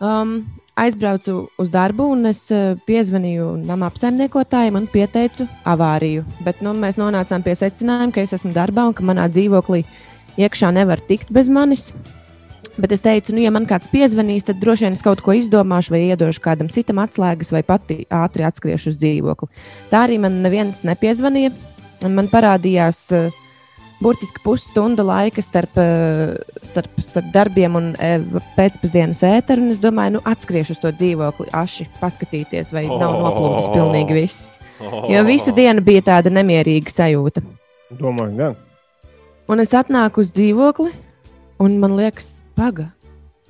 Um, 0.04 0.42
aizbraucu 0.76 1.46
uz 1.60 1.68
darbu 1.72 2.12
un 2.12 2.28
es 2.28 2.44
uh, 2.52 2.74
piezvanīju 2.88 3.54
nama 3.64 3.88
apsaimniekotājiem 3.88 4.80
un 4.80 4.88
pieteicu 4.90 5.46
avāriju. 5.64 6.24
Bet 6.44 6.60
nu, 6.64 6.76
mēs 6.76 7.00
nonācām 7.00 7.44
pie 7.46 7.54
secinājuma, 7.56 8.12
ka 8.12 8.24
es 8.24 8.34
esmu 8.36 8.52
darbā 8.52 8.90
un 8.90 8.96
ka 8.96 9.06
manā 9.06 9.30
dzīvoklī 9.32 9.86
iekšā 10.40 10.72
nevar 10.74 11.02
tikt 11.08 11.32
bez 11.34 11.50
manis. 11.52 11.90
Bet 12.74 12.90
es 12.90 13.04
teicu, 13.04 13.36
nu, 13.36 13.42
ja 13.44 13.52
man 13.54 13.68
kāds 13.70 13.86
piezvanīs, 13.92 14.46
tad 14.48 14.58
droši 14.58 14.88
vien 14.88 14.96
es 14.96 15.04
kaut 15.04 15.20
ko 15.22 15.36
izdomāšu, 15.38 15.92
vai 15.94 16.00
iedošu 16.08 16.42
kādam 16.42 16.70
citam 16.74 16.98
atslēgas, 17.04 17.52
vai 17.54 17.62
pati 17.66 18.00
ātri 18.10 18.46
atskriešu 18.48 18.90
uz 18.90 18.98
dzīvokli. 18.98 19.48
Tā 19.92 20.02
arī 20.08 20.18
man 20.22 20.40
neviens 20.42 20.82
nepiezvanīja. 20.86 21.52
un 22.04 22.16
Man 22.18 22.26
parādījās 22.32 23.04
uh, 23.14 23.30
burtiski 24.02 24.42
pusstunda 24.42 25.06
laika 25.06 25.42
starp, 25.42 25.78
uh, 25.78 26.34
starp, 26.66 26.98
starp 26.98 27.30
darbiem 27.36 27.78
un 27.78 27.88
uh, 27.94 28.42
pēcpusdienas 28.58 29.22
ēteru. 29.22 29.70
Es 29.70 29.78
domāju, 29.82 30.18
nu, 30.18 30.26
atskriešu 30.26 30.74
uz 30.74 30.82
to 30.82 30.90
dzīvokli, 30.98 31.52
aši 31.54 31.86
paskatīties, 32.02 32.74
vai 32.74 32.88
nav 32.90 33.20
noplūdis 33.22 33.70
pilnīgi 33.70 34.18
viss. 34.18 34.54
Jo 35.08 35.22
visu 35.22 35.54
dienu 35.54 35.84
bija 35.86 36.02
tāda 36.10 36.34
nemierīga 36.34 36.90
sajūta. 36.90 37.44
Domāju, 37.94 38.34
gan. 38.40 38.63
Un 39.44 39.60
es 39.60 39.74
atnāku 39.76 40.22
uz 40.24 40.30
dzīvokli, 40.32 40.94
un 41.60 41.74
man 41.80 41.92
liekas, 41.98 42.38
paga, 42.56 42.86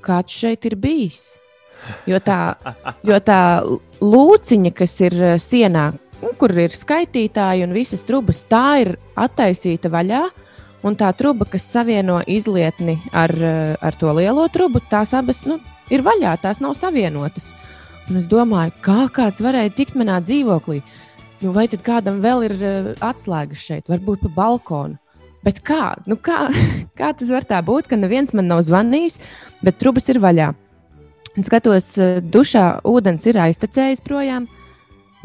kāds 0.03 0.35
šeit 0.35 0.67
ir 0.67 0.75
bijis. 0.81 1.37
Jo 2.09 2.19
tā, 2.19 2.57
jo 3.07 3.19
tā 3.23 3.41
lūciņa, 4.03 4.73
kas 4.75 4.95
ir 5.05 5.15
eh, 5.21 5.35
sienā, 5.39 5.93
kur 6.41 6.55
ir 6.59 6.75
skaitītāji 6.75 7.67
un 7.67 7.77
visas 7.77 8.03
trubas, 8.09 8.43
tā 8.51 8.65
ir 8.83 8.95
attaisīta 9.15 9.93
vaļā. 9.93 10.25
Un 10.85 10.99
tā 11.01 11.09
truba, 11.17 11.47
kas 11.49 11.65
savieno 11.65 12.19
izlietni 12.29 12.99
ar, 13.15 13.33
eh, 13.33 13.77
ar 13.81 13.95
to 14.01 14.11
lielo 14.19 14.49
trubu, 14.53 14.83
tās 14.91 15.15
abas 15.17 15.45
nu, 15.47 15.61
ir 15.95 16.03
vaļā, 16.05 16.35
tās 16.43 16.61
nav 16.61 16.75
savienotas. 16.77 17.53
Un 18.11 18.19
es 18.19 18.27
domāju, 18.29 18.75
kā 18.85 19.07
kāds 19.15 19.41
varēja 19.45 19.77
tikt 19.79 19.95
manā 19.97 20.19
dzīvoklī. 20.21 20.83
Nu, 21.41 21.55
vai 21.55 21.69
tad 21.71 21.87
kādam 21.87 22.21
vēl 22.25 22.45
ir 22.51 22.55
uh, 22.57 22.93
atslēgas 23.05 23.65
šeit, 23.65 23.89
varbūt 23.89 24.27
pa 24.27 24.31
balkonu? 24.37 24.99
Bet 25.45 25.61
kā? 25.65 25.95
Nu, 26.09 26.17
kā? 26.17 26.49
kā 26.99 27.13
tas 27.17 27.33
var 27.33 27.47
tā 27.49 27.61
būt, 27.65 27.89
ka 27.91 27.99
neviens 28.01 28.33
man 28.37 28.49
nav 28.49 28.65
zvanījis, 28.67 29.21
bet 29.65 29.81
trubas 29.81 30.09
ir 30.13 30.21
vaļā? 30.25 30.53
Skatos, 31.45 31.91
uh, 31.99 32.21
dušā 32.23 32.67
ūdens 32.87 33.27
ir 33.29 33.41
aiztecējis 33.43 34.05
projām, 34.07 34.47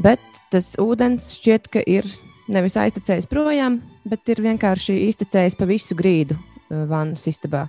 bet 0.02 0.24
tas 0.52 0.74
ūdens 0.82 1.30
šķiet, 1.38 1.70
ka 1.72 1.84
ir 1.86 2.08
nevis 2.50 2.78
aiztecējis 2.82 3.30
projām, 3.30 3.80
bet 4.10 4.32
ir 4.34 4.42
vienkārši 4.44 4.98
iztecējis 5.12 5.58
pa 5.60 5.68
visu 5.70 5.98
grīdu 5.98 6.36
uh, 6.36 6.84
vannas 6.90 7.28
istabā. 7.30 7.68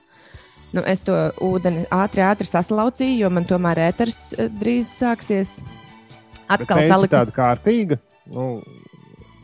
Nu, 0.71 0.83
es 0.87 1.03
to 1.03 1.15
ūdeni 1.43 1.85
ātri, 1.93 2.23
ātri 2.23 2.47
saslaucīju, 2.49 3.19
jo 3.25 3.31
man 3.35 3.47
tomēr 3.47 3.83
ēters 3.91 4.33
uh, 4.39 4.49
drīz 4.61 4.91
sāksies. 4.91 5.59
Atkal 6.51 6.83
salikt 6.89 7.15
tāda 7.15 7.35
kārtīga. 7.35 8.01
Nu, 8.31 8.57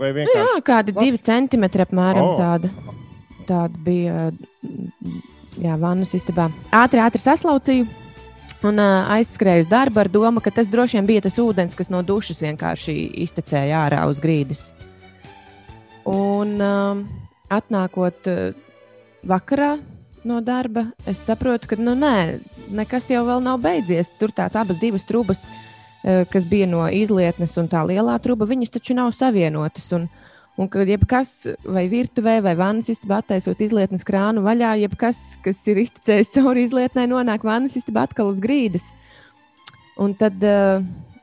vai 0.00 0.10
Nu, 0.10 0.22
jā, 0.24 0.24
vienkārši 0.24 0.66
kādi 0.66 0.94
divi 0.96 1.20
centimetri 1.22 1.84
apmēram 1.84 2.32
oh. 2.32 2.38
tāda, 2.40 2.70
tāda 3.48 3.84
bija 3.86 4.30
mm, 4.30 5.22
jā, 5.62 5.76
vannas 5.80 6.14
istabā. 6.16 6.50
Ātri, 6.74 7.02
ātri 7.02 7.22
saslaucīju. 7.22 7.86
Un 8.66 8.80
uh, 8.80 9.10
aizskrēju 9.12 9.66
uz 9.66 9.68
darbu 9.70 10.00
ar 10.00 10.08
domu, 10.10 10.40
ka 10.42 10.50
tas 10.54 10.70
droši 10.72 10.96
vien 10.96 11.08
bija 11.08 11.22
tas 11.26 11.36
ūdens, 11.38 11.76
kas 11.76 11.90
no 11.92 12.00
dušas 12.06 12.40
vienkārši 12.42 12.94
iztecēja 13.26 13.82
ārā 13.84 14.06
uz 14.08 14.20
grīdas. 14.22 14.70
Un 16.08 16.56
uh, 16.62 17.02
atnākot 17.52 18.30
uh, 18.32 18.56
vakarā 19.26 19.76
no 20.26 20.40
darba, 20.42 20.88
es 21.06 21.20
saprotu, 21.28 21.70
ka 21.70 21.78
nu, 21.78 21.94
nē, 21.98 22.40
nekas 22.74 23.10
jau 23.12 23.22
nav 23.44 23.60
beidzies. 23.62 24.10
Tur 24.18 24.32
tās 24.34 24.56
abas 24.58 24.80
divas 24.80 25.04
trubas, 25.06 25.44
uh, 25.46 26.24
kas 26.32 26.48
bija 26.48 26.66
no 26.70 26.86
izlietnes 26.88 27.58
un 27.60 27.68
tā 27.70 27.84
lielā 27.86 28.16
truba, 28.24 28.48
viņas 28.48 28.72
taču 28.78 28.96
nav 28.96 29.12
savienotas. 29.14 29.92
Un, 29.98 30.08
Un 30.56 30.70
kad 30.72 30.88
jebkas, 30.88 31.30
vai 31.68 31.84
virtuvē, 31.92 32.38
vai 32.40 32.54
vannas 32.56 32.88
istabā 32.88 33.18
attaisot 33.20 33.60
izlietnes 33.60 34.06
krānu 34.08 34.40
vaļā, 34.46 34.70
jebkas, 34.86 35.18
kas 35.44 35.58
ir 35.68 35.82
iztecējis 35.82 36.32
cauri 36.38 36.62
izlietnē, 36.64 37.04
nonāk 37.10 37.44
vannas 37.44 37.76
istabā 37.76 38.06
atkal 38.08 38.30
uz 38.32 38.40
grīdas. 38.40 38.86
Un 40.00 40.14
tad, 40.16 40.40
uh, 40.40 40.80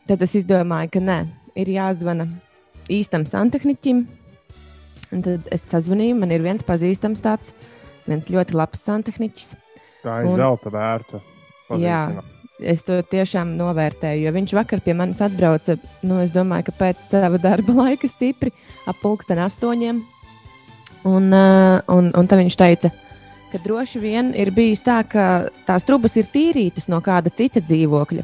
tad 0.10 0.22
es 0.22 0.36
izdomāju, 0.38 0.92
ka 0.94 1.02
nē, 1.02 1.18
ir 1.58 1.72
jāzvana 1.74 2.28
īstam 2.94 3.26
santehniķim. 3.30 4.04
Un 5.14 5.26
tad 5.26 5.50
es 5.54 5.66
sazvanīju, 5.70 6.20
man 6.22 6.34
ir 6.34 6.46
viens 6.46 6.66
pazīstams 6.66 7.22
tāds, 7.26 7.54
viens 8.06 8.30
ļoti 8.34 8.54
labs 8.58 8.86
santehniķis. 8.86 9.56
tā 10.04 10.22
ir 10.22 10.30
un- 10.30 10.38
zelta 10.38 10.70
vērta. 10.70 11.22
Jā, 11.80 12.22
es 12.66 12.84
to 12.88 13.00
tiešām 13.12 13.56
novērtēju, 13.60 14.26
jo 14.26 14.34
viņš 14.36 14.56
vakar 14.58 14.82
pie 14.84 14.96
manis 14.98 15.22
atbrauca. 15.24 15.78
Nu, 16.06 16.22
es 16.24 16.34
domāju, 16.36 16.70
ka 16.70 16.78
pēc 16.80 17.06
sava 17.08 17.40
darba 17.42 17.76
laika 17.84 18.10
stipri 18.10 18.54
ap 18.88 19.00
pulksten 19.04 19.42
astoņiem. 19.44 20.02
Un, 21.04 21.34
uh, 21.36 21.82
un, 21.92 22.12
un 22.16 22.30
tad 22.32 22.40
viņš 22.40 22.58
teica, 22.60 22.94
ka 23.52 23.60
droši 23.62 24.00
vien 24.00 24.32
ir 24.40 24.54
bijis 24.56 24.86
tā, 24.86 25.02
ka 25.04 25.50
tās 25.68 25.84
trubas 25.86 26.16
ir 26.18 26.30
tīrītas 26.32 26.88
no 26.90 27.02
kāda 27.04 27.34
cita 27.34 27.62
dzīvokļa. 27.62 28.24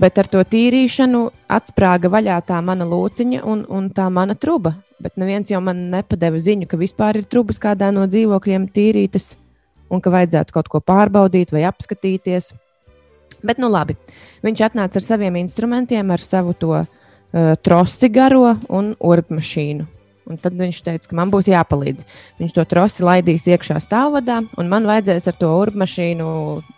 Bet 0.00 0.16
ar 0.20 0.28
to 0.32 0.40
tīrīšanu 0.44 1.26
atsprāga 1.52 2.08
vaļā 2.12 2.38
tā 2.48 2.60
mana 2.64 2.86
lūciņa 2.88 3.42
un, 3.44 3.66
un 3.68 3.90
tā 3.92 4.06
mana 4.12 4.36
truba. 4.38 4.76
Bet 5.00 5.16
neviens 5.20 5.50
jau 5.50 5.60
man 5.64 5.88
nepadeva 5.92 6.40
ziņu, 6.40 6.68
ka 6.68 6.78
vispār 6.80 7.20
ir 7.20 7.28
trubas 7.28 7.60
kādā 7.60 7.90
no 7.92 8.06
dzīvokļiem 8.08 8.68
tīrītas 8.72 9.34
un 9.90 10.00
ka 10.00 10.12
vajadzētu 10.14 10.54
kaut 10.54 10.70
ko 10.70 10.80
pārbaudīt 10.84 11.52
vai 11.52 11.64
apskatīties. 11.68 12.52
Bet, 13.46 13.60
nu 13.62 13.70
labi, 13.72 13.96
viņš 14.44 14.66
atnāca 14.68 15.00
ar 15.00 15.06
saviem 15.06 15.38
instrumentiem, 15.40 16.10
ar 16.12 16.24
savu 16.24 16.52
to 16.58 16.74
uh, 16.80 16.86
trosi 17.64 18.10
garo 18.12 18.56
un 18.68 18.92
urbmašīnu. 18.98 19.86
Un 20.30 20.38
tad 20.38 20.54
viņš 20.54 20.82
teica, 20.86 21.08
ka 21.10 21.16
man 21.18 21.30
būs 21.32 21.48
jāpalīdz. 21.50 22.04
Viņš 22.38 22.52
to 22.54 22.64
trosi 22.70 23.02
laidīs 23.02 23.48
iekšā 23.50 23.80
stāvvadā, 23.82 24.38
un 24.60 24.68
man 24.70 24.86
vajadzēs 24.86 25.26
ar 25.32 25.38
to 25.40 25.50
urbmašīnu 25.58 26.26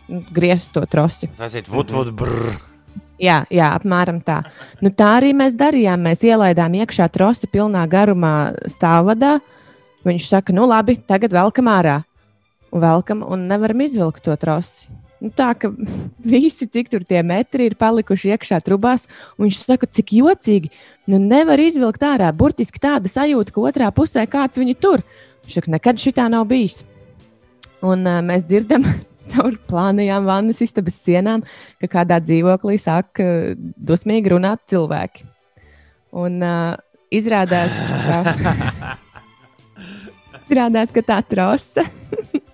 nu, 0.09 0.21
griezt 0.33 0.73
to 0.77 0.85
trosi. 0.89 1.29
Tas 1.37 1.57
ir 1.59 1.69
vud, 1.69 1.93
vud, 1.93 2.15
brr. 2.17 2.55
Jā, 3.23 3.43
jā, 3.53 3.69
apmēram 3.77 4.23
tā. 4.25 4.41
Nu, 4.83 4.91
tā 4.91 5.13
arī 5.21 5.31
mēs 5.37 5.55
darījām. 5.59 6.01
Mēs 6.09 6.25
ielaidām 6.27 6.75
iekšā 6.81 7.07
trosi 7.13 7.51
pilnā 7.51 7.85
garumā 7.91 8.55
stāvvadā. 8.73 9.37
Viņš 10.07 10.31
saka, 10.33 10.55
nu 10.57 10.65
labi, 10.67 10.97
tagad 11.07 11.35
velkam 11.37 11.71
ārā. 11.71 12.01
Un 12.73 12.83
velkam, 12.83 13.23
un 13.23 13.47
nevaram 13.51 13.85
izvilkt 13.85 14.25
to 14.27 14.35
trosi. 14.41 14.89
Nu, 15.23 15.31
tā 15.31 15.53
ka 15.55 15.69
visi, 16.27 16.67
cik 16.67 16.89
tur 16.91 17.05
tie 17.07 17.21
metri 17.23 17.69
ir 17.71 17.77
palikuši 17.79 18.33
iekšā 18.35 18.59
trubās, 18.67 19.05
un 19.37 19.47
viņš 19.47 19.61
saka, 19.61 19.87
cik 19.87 20.17
jocīgi. 20.19 20.73
Nu, 21.07 21.21
nevar 21.23 21.63
izvilkt 21.63 22.03
ārā. 22.03 22.33
Burtiski 22.35 22.83
tāda 22.83 23.11
sajūta, 23.11 23.55
ka 23.55 23.63
otrā 23.63 23.93
pusē 23.95 24.27
kāds 24.31 24.59
viņu 24.59 24.75
tur. 24.83 25.05
Viņš 25.45 25.61
saka, 25.61 25.75
nekad 25.77 26.03
šitā 26.03 26.27
nav 26.33 26.49
bijis. 26.51 26.81
Un 27.87 28.03
uh, 28.03 28.19
mēs 28.27 28.43
dzirdam 28.51 28.89
caur 29.31 29.55
plānajām 29.71 30.27
vannas 30.27 30.59
istabas 30.67 30.99
sienām, 31.05 31.47
ka 31.79 31.91
kādā 32.01 32.19
dzīvoklī 32.23 32.81
sāk 32.83 33.23
uh, 33.23 33.53
dusmīgi 33.79 34.35
runāt 34.35 34.67
cilvēki. 34.75 35.29
Un 36.19 36.43
uh, 36.43 36.75
izrādās, 37.15 37.71
ka, 37.95 38.97
izrādās, 40.49 40.91
ka 40.91 41.07
tā 41.15 41.23
trose 41.31 41.87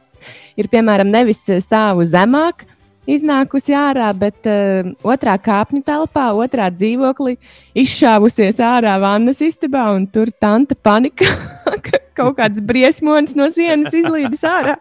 ir 0.58 0.68
piemēram 0.72 1.10
nevis 1.12 1.44
stāvu 1.64 2.06
zemāk. 2.08 2.66
Iznākusi 3.08 3.72
ārā, 3.72 4.10
bet 4.12 4.44
uh, 4.44 4.90
otrā 5.00 5.38
kāpņu 5.40 5.80
telpā, 5.86 6.26
otrā 6.36 6.66
dzīvoklī, 6.68 7.38
izšāvusies 7.80 8.60
ārā 8.60 8.98
vannas 9.00 9.40
istabā, 9.40 9.86
un 9.96 10.04
tur 10.12 10.28
tanta 10.28 10.76
panika, 10.76 11.24
ka 11.86 12.02
kaut 12.18 12.36
kāds 12.36 12.60
briesmonis 12.60 13.32
no 13.38 13.48
sienas 13.54 13.96
izlīdis 13.96 14.44
ārā, 14.44 14.76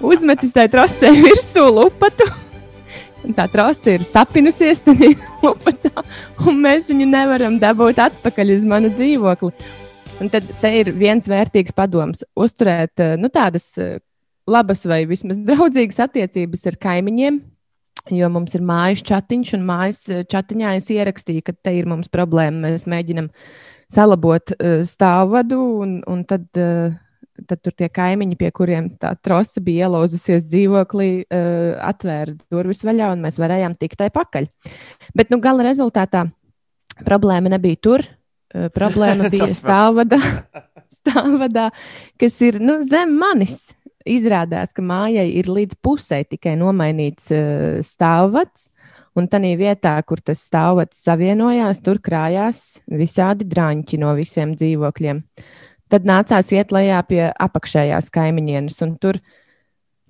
uzmetis 0.00 0.56
tai 0.56 0.70
trosē 0.72 1.12
virsū 1.20 1.68
lupatu. 1.68 2.30
Tā 3.36 3.44
trasa 3.50 3.96
ir 3.96 4.04
sapinusies 4.06 4.80
tajā 4.86 5.12
lupatā, 5.42 6.04
un 6.46 6.60
mēs 6.62 6.88
viņu 6.92 7.10
nevaram 7.10 7.58
dabūt 7.60 7.98
atpakaļ 8.06 8.52
uz 8.54 8.66
manu 8.68 8.88
dzīvokli. 8.94 9.52
Un 10.22 10.30
tad 10.32 10.46
ir 10.70 10.92
viens 10.96 11.26
vērtīgs 11.28 11.74
padoms- 11.76 12.24
uzturēt 12.44 13.02
eh, 13.04 13.16
nu, 13.20 13.28
tādas 13.28 13.66
eh, 13.76 13.98
labas 14.50 14.86
vai 14.88 15.02
vismaz 15.08 15.38
draudzīgas 15.42 16.00
attiecības 16.06 16.66
ar 16.70 16.80
kaimiņiem. 16.82 17.40
Jo 18.14 18.28
mums 18.30 18.54
ir 18.54 18.62
mājas 18.62 19.02
chatiņš, 19.06 19.56
un 19.56 19.64
mājas 19.66 20.04
eh, 20.14 20.22
chatiņā 20.30 20.76
es 20.78 20.90
ierakstīju, 20.94 21.42
ka 21.46 21.56
te 21.58 21.72
ir 21.74 21.88
mums 21.90 22.10
problēma. 22.12 22.68
Mēs 22.68 22.86
mēģinām 22.86 23.32
salabot 23.92 24.52
uh, 24.54 24.80
stāvvadu, 24.86 25.58
un, 25.82 25.96
un 26.10 26.22
tad, 26.26 26.46
uh, 26.58 26.94
tad 27.46 27.60
tur 27.62 27.74
tie 27.78 27.86
kaimiņi, 27.90 28.38
pie 28.38 28.50
kuriem 28.54 28.88
tā 29.02 29.12
trose 29.22 29.62
bija 29.62 29.86
ielauzusies 29.86 30.46
dzīvoklī, 30.46 31.10
uh, 31.22 31.74
atvēra 31.86 32.34
durvis 32.50 32.82
vaļā, 32.86 33.12
un 33.14 33.22
mēs 33.26 33.38
varējām 33.42 33.74
tikt 33.78 34.00
tai 34.02 34.10
pakaļ. 34.14 34.48
Bet 35.18 35.30
nu, 35.34 35.38
gala 35.42 35.66
rezultātā 35.66 36.24
problēma 37.06 37.54
nebija 37.54 37.78
tur. 37.82 38.06
Uh, 38.54 38.68
problēma 38.74 39.30
bija 39.34 39.50
stāvvadā, 39.54 40.18
stāvvadā, 41.00 41.70
kas 42.22 42.38
ir 42.46 42.62
nu, 42.62 42.80
zem 42.86 43.18
manis. 43.18 43.68
Izrādās, 44.06 44.72
ka 44.76 44.84
mājai 44.86 45.26
ir 45.40 45.50
līdz 45.50 45.78
pusē 45.82 46.22
tikai 46.28 46.54
nomainīts 46.60 47.32
uh, 47.34 47.78
stāvvads, 47.84 48.70
un 49.16 49.28
tā 49.32 49.40
vietā, 49.56 49.96
kur 50.06 50.20
tas 50.20 50.42
stāvvads 50.44 51.00
savienojās, 51.06 51.80
tur 51.82 51.98
krājās 52.04 52.82
visādi 52.86 53.48
drāņķi 53.48 53.98
no 54.02 54.12
visiem 54.18 54.54
dzīvokļiem. 54.54 55.22
Tad 55.88 56.06
nācās 56.06 56.52
iet 56.52 56.72
lejā 56.74 57.00
pie 57.06 57.22
apakšējās 57.30 58.10
kaimiņienes, 58.12 58.78
un 58.82 58.96
tur 59.00 59.20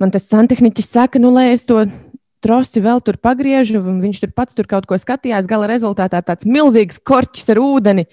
man 0.00 0.12
tas 0.12 0.28
santehniķis 0.30 0.92
saka, 0.92 1.20
nu, 1.22 1.30
lai 1.34 1.52
es 1.52 1.66
to 1.68 1.84
trosi 2.44 2.82
vēl 2.82 3.02
tur 3.04 3.18
pagriežu, 3.20 3.82
un 3.82 4.00
viņš 4.02 4.22
tur 4.24 4.32
pats 4.36 4.56
tur 4.56 4.68
kaut 4.70 4.86
ko 4.88 4.98
skatījās. 5.00 5.48
Gala 5.50 5.68
rezultātā 5.70 6.22
tāds 6.24 6.48
milzīgs 6.48 7.00
korķis 7.02 7.52
ar 7.54 7.60
ūdeni 7.62 8.06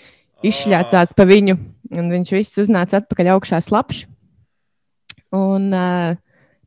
izšļācās 0.43 1.15
pa 1.15 1.27
viņu, 1.29 1.57
un 1.95 2.09
viņš 2.11 2.33
viss 2.35 2.63
uznāca 2.65 2.99
atpakaļ 2.99 3.33
augšā 3.37 3.61
slapjš. 3.63 4.07
Un 5.33 5.71
uh, 5.73 6.13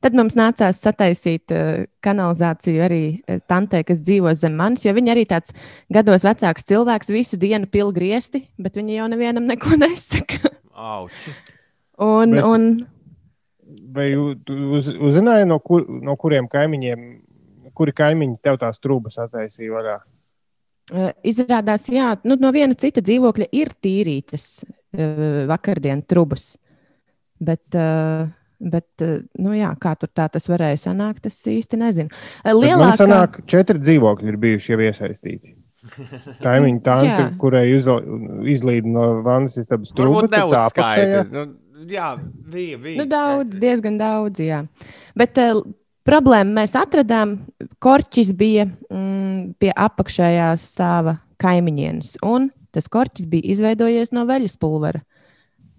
tad 0.03 0.17
mums 0.19 0.35
nācās 0.39 0.81
sataisīt 0.83 1.53
uh, 1.55 1.85
kanalizāciju 2.05 2.83
arī 2.87 3.03
uh, 3.29 3.39
tantei, 3.51 3.85
kas 3.87 4.03
dzīvo 4.03 4.33
zem 4.39 4.57
manis, 4.59 4.85
jo 4.87 4.95
viņa 4.97 5.15
arī 5.15 5.27
tāds 5.31 5.55
gados 5.93 6.27
vecāks 6.27 6.67
cilvēks, 6.67 7.13
visu 7.15 7.39
dienu 7.39 7.71
pil 7.71 7.93
griesti, 7.95 8.45
bet 8.59 8.79
viņa 8.79 8.99
jau 9.01 9.07
nevienam 9.13 9.47
neko 9.47 9.79
nesaka. 9.85 10.51
Auči. 10.75 11.37
Un, 12.03 12.37
Bet- 12.37 12.45
un 12.45 12.69
Vai 13.97 14.13
uz, 14.15 14.87
uzzināji, 14.95 15.47
no, 15.51 15.57
kur, 15.59 15.83
no 15.89 16.13
kuriem 16.21 16.47
kaimiņiem, 16.47 17.01
kuri 17.75 17.95
kaimiņi 17.99 18.37
tev 18.45 18.61
tās 18.61 18.79
trūkumas 18.79 19.17
attaisīja 19.25 19.73
vaļā? 19.75 19.95
uh, 20.95 21.11
izrādās, 21.27 21.89
jā, 21.91 22.13
nu, 22.29 22.37
no 22.41 22.53
viena 22.55 22.77
cita 22.79 23.03
dzīvokļa 23.05 23.49
ir 23.59 23.73
tīrītas 23.83 24.47
uh, 24.63 25.47
vakardienas 25.51 26.07
trubas. 26.11 26.47
Bet, 27.43 27.65
uh, 27.75 28.29
bet 28.61 29.05
uh, 29.05 29.19
nu, 29.43 29.53
jā, 29.57 29.71
kā 29.81 29.95
tur 30.01 30.11
tā 30.15 30.29
tas 30.33 30.49
varēja 30.51 30.81
sanākt, 30.89 31.29
es 31.31 31.39
īsti 31.51 31.81
nezinu. 31.81 32.11
Uh, 32.13 32.51
Man 32.53 32.61
Lielākā, 32.63 32.97
sanāk, 33.03 33.39
četri 33.51 33.83
dzīvokļi 33.83 34.33
ir 34.33 34.41
bijuši 34.43 34.75
jau 34.75 34.83
iesaistīti. 34.89 35.55
Tā, 36.43 36.57
Jā. 37.07 37.29
kurai 37.39 37.69
uzla- 37.77 38.01
izlīd 38.51 38.89
no 38.91 39.21
vannas 39.27 39.55
istabas 39.61 39.93
trūkumas, 39.95 40.27
Varbūt 40.27 40.35
neuzskaita. 40.35 41.25
Nu, 41.31 41.45
jā, 41.91 42.09
bija, 42.51 42.79
bija. 42.83 42.99
Nu, 42.99 43.07
daudz, 43.11 43.59
diezgan 43.63 43.99
daudz, 44.01 44.43
jā. 44.43 44.65
Bet 45.19 45.39
uh, 45.39 45.63
problēmu 46.07 46.57
mēs 46.61 46.77
atradām. 46.79 47.39
Korķis 47.83 48.33
bija 48.37 48.67
mm, 48.67 49.57
pie 49.63 49.71
apakšējā 49.71 50.51
stāva 50.63 51.19
kaimiņienes, 51.43 52.17
un 52.27 52.51
tas 52.75 52.89
korķis 52.93 53.29
bija 53.31 53.53
izveidojies 53.55 54.13
no 54.17 54.27
veļas 54.29 54.57
pulvera. 54.61 55.03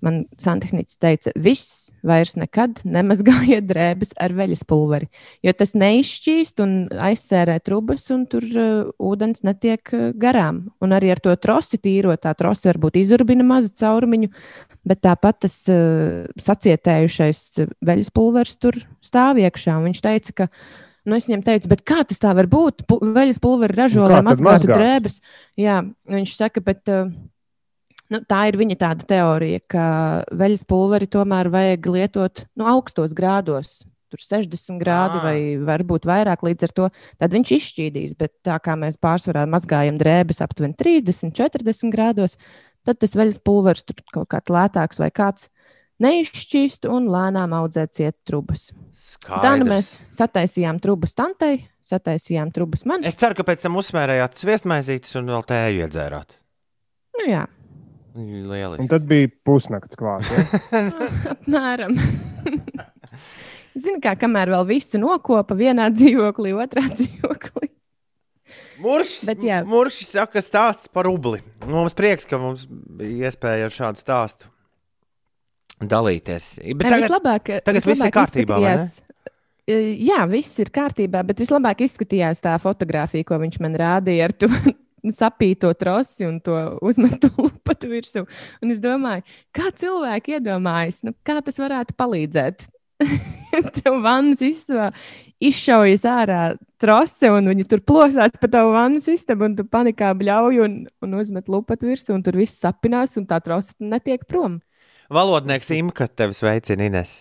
Man 0.06 0.26
santehnicis 0.40 1.00
teica, 1.02 1.34
viss 1.42 1.87
vairs 2.08 2.36
nekad 2.40 2.82
nemazgājiet 2.88 3.68
drēbes 3.70 4.14
ar 4.22 4.34
veļas 4.38 4.64
pulveri, 4.68 5.10
jo 5.46 5.54
tas 5.58 5.74
neizšķīst 5.78 6.64
un 6.64 6.74
aizsērē 7.10 7.60
trubas, 7.66 8.08
un 8.14 8.26
tur 8.30 8.48
uh, 8.48 8.90
ūdens 8.98 9.44
netiek 9.48 9.94
uh, 9.94 10.10
garām. 10.18 10.66
Un 10.84 10.96
arī 10.96 11.12
ar 11.14 11.22
to 11.24 11.36
trosi 11.42 11.80
tīrot, 11.82 12.24
tā 12.26 12.34
trosi 12.38 12.70
varbūt 12.72 13.00
izurbina 13.02 13.46
mazu 13.48 13.72
caurumiņu, 13.78 14.32
bet 14.88 15.04
tāpat 15.06 15.44
tas 15.46 15.60
uh, 15.72 16.26
sacietējušais 16.42 17.46
veļas 17.86 18.12
pulvers 18.16 18.58
tur 18.62 18.80
stāv 19.06 19.42
iekšā. 19.44 19.78
Viņš 19.84 20.04
teica, 20.04 20.36
ka, 20.42 20.50
nu, 21.08 21.18
es 21.20 21.30
viņam 21.30 21.46
teicu, 21.48 21.72
bet 21.72 21.86
kā 21.88 22.04
tas 22.08 22.22
tā 22.24 22.34
var 22.38 22.50
būt? 22.52 22.86
Pu 22.90 23.00
veļas 23.06 23.42
pulveri 23.44 23.78
ražo, 23.78 24.06
kā 24.08 24.20
lai 24.20 24.28
mazgātu 24.32 24.68
mazgāt? 24.68 24.78
drēbes. 24.78 25.20
Jā, 25.60 25.82
viņš 26.18 26.38
saka, 26.40 26.64
bet. 26.64 26.86
Uh, 26.88 27.12
Nu, 28.14 28.22
tā 28.24 28.46
ir 28.48 28.58
viņa 28.60 28.78
tāda 28.80 29.08
teorija, 29.08 29.62
ka 29.68 29.86
veļas 30.32 30.64
pulveri 30.68 31.10
tomēr 31.12 31.50
vajag 31.52 31.90
lietot 31.92 32.46
nu, 32.56 32.68
augstos 32.72 33.16
grādos. 33.18 33.82
Tur 34.08 34.22
60 34.24 34.80
grādi 34.80 35.20
vai 35.20 35.40
varbūt 35.68 36.06
vairāk 36.08 36.46
līdz 36.48 36.70
ar 36.70 36.74
to. 36.78 36.86
Tad 37.20 37.34
viņš 37.36 37.52
izšķīdīs, 37.58 38.14
bet 38.16 38.32
tā 38.48 38.56
kā 38.64 38.78
mēs 38.80 38.96
pārsvarā 39.04 39.44
mazgājam 39.52 40.00
drēbes 40.00 40.40
aptuveni 40.46 40.78
30, 40.80 41.36
40 41.36 41.92
grādos, 41.92 42.38
tad 42.88 43.02
tas 43.04 43.18
veļas 43.20 43.42
pulveris 43.44 43.84
tur 43.84 44.00
kaut 44.16 44.30
kāds 44.32 44.54
lētāks 44.56 45.04
vai 45.04 45.12
kāds 45.12 45.50
neizšķīst 46.04 46.88
un 46.88 47.10
lēnām 47.12 47.56
audzē 47.58 47.88
ciet 47.92 48.16
trubas. 48.28 48.70
Tā 48.72 49.58
nu 49.58 49.68
Skaidrs. 49.68 49.70
mēs 49.70 49.92
sataisījām 50.16 50.80
trubas 50.84 51.18
tantei, 51.18 51.66
sataisījām 51.86 52.54
trubas 52.56 52.86
man. 52.88 53.04
Es 53.08 53.20
ceru, 53.20 53.36
ka 53.38 53.46
pēc 53.48 53.66
tam 53.66 53.76
uzsmērējāt 53.82 54.40
sviestmaizītes 54.40 55.20
un 55.20 55.34
vēl 55.34 55.46
tēju 55.52 55.86
iedzērāt. 55.86 56.38
Nu, 57.18 57.26
jā, 57.28 57.44
Un 58.18 58.50
Lieliski. 58.50 58.88
tad 58.90 59.06
bija 59.10 59.30
pusnakts 59.46 59.98
klāts. 60.00 60.32
Ja? 60.34 60.84
apmēram. 61.36 61.96
Zini, 63.78 64.00
kā 64.02 64.16
kamēr 64.18 64.50
vēl 64.56 64.66
visu 64.72 64.98
nokopa 65.02 65.58
vienā 65.58 65.92
dzīvoklī, 65.94 66.56
otrā 66.58 66.88
dzīvoklī. 66.90 67.70
Muršs 69.70 70.14
saka, 70.16 70.42
stāsts 70.42 70.90
par 70.90 71.06
rubli. 71.10 71.42
Mums 71.70 71.96
prieks, 71.98 72.26
ka 72.30 72.40
mums 72.42 72.66
bija 72.70 73.30
iespēja 73.30 73.70
ar 73.70 73.74
šādu 73.74 74.02
stāstu 74.02 74.50
dalīties. 75.82 76.56
Bet 76.74 76.88
Ne, 76.88 76.90
tagad, 76.90 77.06
vislabāk, 77.06 77.52
tagad 77.66 77.84
viss 77.84 77.86
ir 77.86 77.94
vislabāk 77.94 78.18
kārtībā, 78.18 78.64
Jā, 79.68 80.22
viss 80.32 80.62
ir 80.64 80.70
kārtībā, 80.72 81.26
bet 81.28 81.42
vislabāk 81.44 81.82
izskatījās 81.84 82.40
tā 82.40 82.54
fotografija, 82.64 83.26
ko 83.28 83.36
viņš 83.42 83.58
man 83.66 83.74
rādīja 83.76 84.30
ar 84.30 84.34
to 84.40 84.48
sapīto 85.16 85.72
trosi 85.78 86.28
un 86.28 86.40
to 86.44 86.56
uzmestu 86.86 87.30
lupatu 87.42 87.92
virsū. 87.92 88.26
Un 88.64 88.74
es 88.74 88.82
domāju, 88.84 89.26
kā 89.56 89.72
cilvēki 89.76 90.38
iedomājas, 90.38 91.04
nu, 91.08 91.16
kā 91.28 91.40
tas 91.46 91.60
varētu 91.62 91.98
palīdzēt. 91.98 92.68
Tev 93.78 94.00
vannas 94.02 94.42
istabā 94.42 94.90
izšaujas 95.44 96.06
ārā 96.10 96.42
trose, 96.82 97.30
un 97.30 97.50
viņi 97.52 97.68
tur 97.70 97.82
plosās 97.86 98.34
pa 98.42 98.50
tavu 98.52 98.74
vannas 98.74 99.08
istabu, 99.12 99.46
un 99.46 99.58
tu 99.58 99.66
panikā 99.70 100.12
bļauj 100.18 100.62
un, 100.66 100.78
un 101.06 101.18
uzmet 101.20 101.50
lupatu 101.52 101.90
virsū, 101.90 102.16
un 102.16 102.26
tur 102.26 102.40
viss 102.40 102.58
sapinās, 102.62 103.18
un 103.22 103.28
tā 103.30 103.40
trose 103.46 103.76
netiek 103.78 104.26
prom. 104.30 104.60
Valodnieks 105.14 105.72
Imka 105.78 106.10
tevi 106.10 106.36
sveicina 106.36 106.90
Ines. 106.90 107.20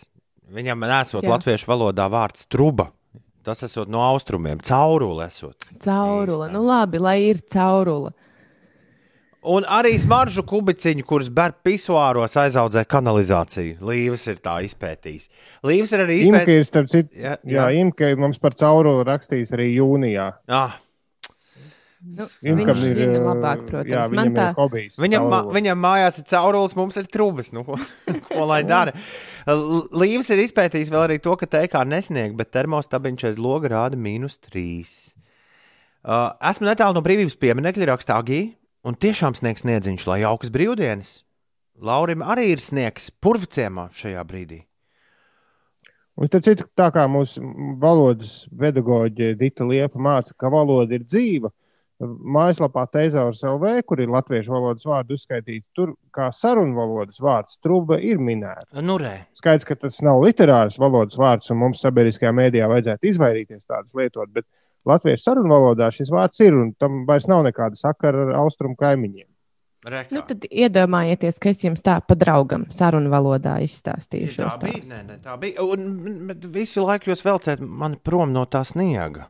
Viņam 0.51 0.85
nesot 0.87 1.27
latviešu 1.27 1.69
valodā 1.69 2.07
vārds 2.11 2.47
truba. 2.51 2.91
Tas 3.47 3.63
esot 3.63 3.91
no 3.93 4.01
austrumiem, 4.03 4.59
caurule 4.67 5.29
esot. 5.31 5.69
Caurule, 5.85 6.49
nu 6.51 6.65
labi, 6.67 6.99
lai 6.99 7.19
ir 7.29 7.43
caurule. 7.53 8.11
Un 9.47 9.63
arī 9.71 9.93
smaržu 10.03 10.43
kubiciņu, 10.43 11.05
kurus 11.07 11.29
bērnu 11.31 11.61
pisuāros 11.63 12.33
aizaudzē 12.43 12.83
kanalizāciju. 12.91 13.77
Līvas 13.87 14.25
ir 14.33 14.41
tā 14.43 14.57
izpētījis. 14.67 15.29
Līvas 15.71 15.93
ir 15.95 16.03
arī 16.03 16.17
izpētījis. 16.25 16.65
ir 16.65 16.67
starp 16.67 16.91
citu. 16.91 17.15
Jā, 17.15 17.37
Jā, 17.47 17.69
Imka 17.79 18.11
mums 18.19 18.43
par 18.43 18.59
cauruli 18.59 19.07
rakstījis 19.07 19.55
arī 19.55 19.69
jūnijā. 19.77 20.33
Ah, 20.51 20.75
Nu, 22.07 22.23
Imkam 22.47 22.77
viņš 22.79 22.93
zina 22.95 23.19
labāk, 23.25 23.63
protams. 23.67 23.91
Jā, 23.91 24.03
viņam 24.13 24.35
tā, 24.37 24.45
ir 24.53 24.59
hobijs. 24.61 24.99
Viņam, 25.03 25.25
ma 25.33 25.41
viņam 25.51 25.81
mājās 25.83 26.21
ir 26.21 26.27
caurulis, 26.31 26.77
mums 26.79 26.99
ir 27.01 27.09
trūcis. 27.11 27.51
Nu, 27.57 27.65
ko, 27.67 27.79
ko 28.29 28.45
lai 28.47 28.61
dara? 28.69 28.93
Līvs 29.47 30.27
ir 30.35 30.41
izpētījis 30.43 30.89
vēl 30.91 31.05
arī 31.05 31.17
to, 31.23 31.37
ka 31.39 31.47
teikā 31.47 31.85
nesnieg, 31.87 32.33
bet 32.35 32.51
termostabiņš 32.57 33.29
aiz 33.29 33.37
loga 33.39 33.71
rāda 33.71 33.99
mīnus 33.99 34.41
3. 34.43 34.65
Uh, 36.07 36.33
esmu 36.51 36.67
netālu 36.67 36.99
no 36.99 37.03
brīvības 37.07 37.39
pieminiekļa, 37.39 37.87
rakstā 37.93 38.19
Gigi, 38.27 38.57
un 38.87 38.99
tiešām 38.99 39.37
sniegs 39.39 39.63
sniedziņš, 39.63 40.07
lai 40.11 40.21
jaukas 40.25 40.51
brīvdienas. 40.55 41.13
Laurim 41.79 42.25
arī 42.27 42.49
ir 42.57 42.63
sniegs 42.63 43.13
purvciemā 43.23 43.87
šajā 43.95 44.25
brīdī. 44.27 44.65
Un 46.17 46.31
starp 46.31 46.47
citu, 46.47 46.67
tā 46.75 46.89
kā 46.95 47.05
mūsu 47.11 47.45
valodas 47.79 48.47
pedagoģe 48.51 49.35
Dita 49.39 49.67
Liepa 49.69 50.01
māca, 50.01 50.35
ka 50.35 50.51
valoda 50.51 50.97
ir 50.97 51.05
dzīva, 51.05 51.53
mājaslapā 52.05 52.85
Teizauras 52.93 53.41
LV, 53.47 53.81
kur 53.89 54.03
ir 54.03 54.13
latviešu 54.13 54.53
valodas 54.53 54.85
vārdi 54.89 55.17
uzskaitīti, 55.17 55.65
tur 55.77 55.95
kā 56.15 56.29
sarunu 56.35 56.77
valodas 56.77 57.21
vārds 57.23 57.61
truba 57.63 57.99
ir 58.03 58.21
minēta. 58.21 58.83
Nu. 58.85 58.99
Skaidrs, 59.39 59.65
ka 59.69 59.79
tas 59.81 60.03
nav 60.05 60.21
literārs 60.25 60.77
valodas 60.81 61.17
vārds, 61.21 61.49
un 61.53 61.63
mums 61.63 61.81
sabiedriskajā 61.85 62.35
mēdījā 62.37 62.69
vajadzētu 62.73 63.11
izvairīties 63.13 63.65
tādus 63.65 63.97
lietot, 63.97 64.29
bet 64.35 64.45
latviešu 64.87 65.23
sarunu 65.23 65.55
valodā 65.55 65.89
šis 65.95 66.13
vārds 66.13 66.45
ir, 66.45 66.59
un 66.59 66.75
tam 66.79 67.05
vairs 67.09 67.29
nav 67.33 67.47
nekāda 67.49 67.81
sakara 67.81 68.29
ar 68.29 68.37
austrumu 68.45 68.77
kaimiņiem. 68.81 69.29
Nu, 69.87 70.23
tad 70.27 70.43
iedomājieties, 70.51 71.37
ka 71.39 71.53
es 71.53 71.61
jums 71.63 71.85
tā 71.87 72.01
pa 72.03 72.17
draugam 72.19 72.65
sarunu 72.75 73.11
valodā 73.13 73.55
izstāstīju 73.63 74.33
šo 74.35 74.49
Tā 74.49 74.57
bija. 74.65 74.81
Nē, 74.91 75.03
nē, 75.07 75.19
tā 75.23 75.37
bija. 75.39 75.63
Un, 75.63 76.25
bet 76.27 76.47
visu 76.51 76.83
laiku 76.83 77.13
jūs 77.13 77.23
velcējat 77.23 77.63
mani 77.63 78.01
prom 78.03 78.33
no 78.35 78.43
tā 78.51 78.65
sniega. 78.67 79.29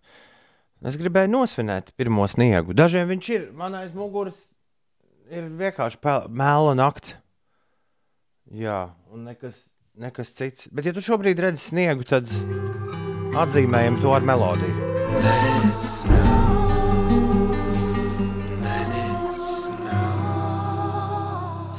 Es 0.85 0.99
gribēju 1.01 1.33
nosvinēt 1.33 1.95
pirmo 1.97 2.27
sniegu. 2.29 2.74
Dažiem 2.77 3.09
viņš 3.09 3.31
ir. 3.33 3.47
Man 3.57 3.77
aiz 3.79 3.95
muguras 3.97 4.37
ir 5.33 5.49
vienkārši 5.57 6.03
mēla 6.29 6.74
nakts. 6.77 7.16
Jā, 8.53 8.93
un 9.11 9.24
nekas, 9.27 9.57
nekas 9.99 10.31
cits. 10.37 10.68
Bet, 10.70 10.87
ja 10.87 10.93
tu 10.95 11.03
šobrīd 11.03 11.41
redzi 11.43 11.72
sniegu, 11.72 12.05
tad 12.07 12.29
atzīmējam 13.37 13.99
to 14.05 14.12
ar 14.14 14.22
melodiju. 14.27 14.85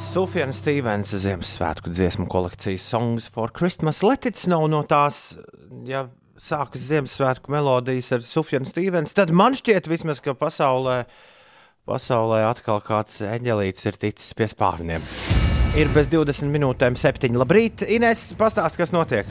Sufjana 0.07 0.55
Stevensa 0.55 1.19
Ziemassvētku 1.21 1.91
dziesmu 1.93 2.25
kolekcijas 2.31 2.89
Songs 2.89 3.27
for 3.29 3.53
Christmas. 3.53 4.01
Letits 4.01 4.47
nav 4.49 4.65
no 4.73 4.81
tās, 4.89 5.37
ja 5.85 6.07
sākas 6.41 6.85
Ziemassvētku 6.89 7.51
melodijas 7.53 8.11
ar 8.15 8.23
Sufjanu 8.25 8.69
Stevensu, 8.69 9.15
tad 9.17 9.33
man 9.35 9.57
šķiet, 9.57 9.89
vismaz, 9.89 10.21
ka 10.23 10.35
pasaulē, 10.37 11.01
pasaulē 11.89 12.43
atkal 12.47 12.81
kāds 12.85 13.21
eņģelītis 13.25 13.89
ir 13.89 13.99
ticis 14.01 14.37
pie 14.37 14.49
spārniem. 14.51 15.03
Ir 15.77 15.91
bez 15.93 16.09
20 16.09 16.49
minūtēm, 16.53 16.97
7. 16.97 17.37
Labrīt, 17.37 17.83
Ines, 17.85 18.31
pastāst, 18.39 18.79
kas 18.79 18.93
notiek. 18.95 19.29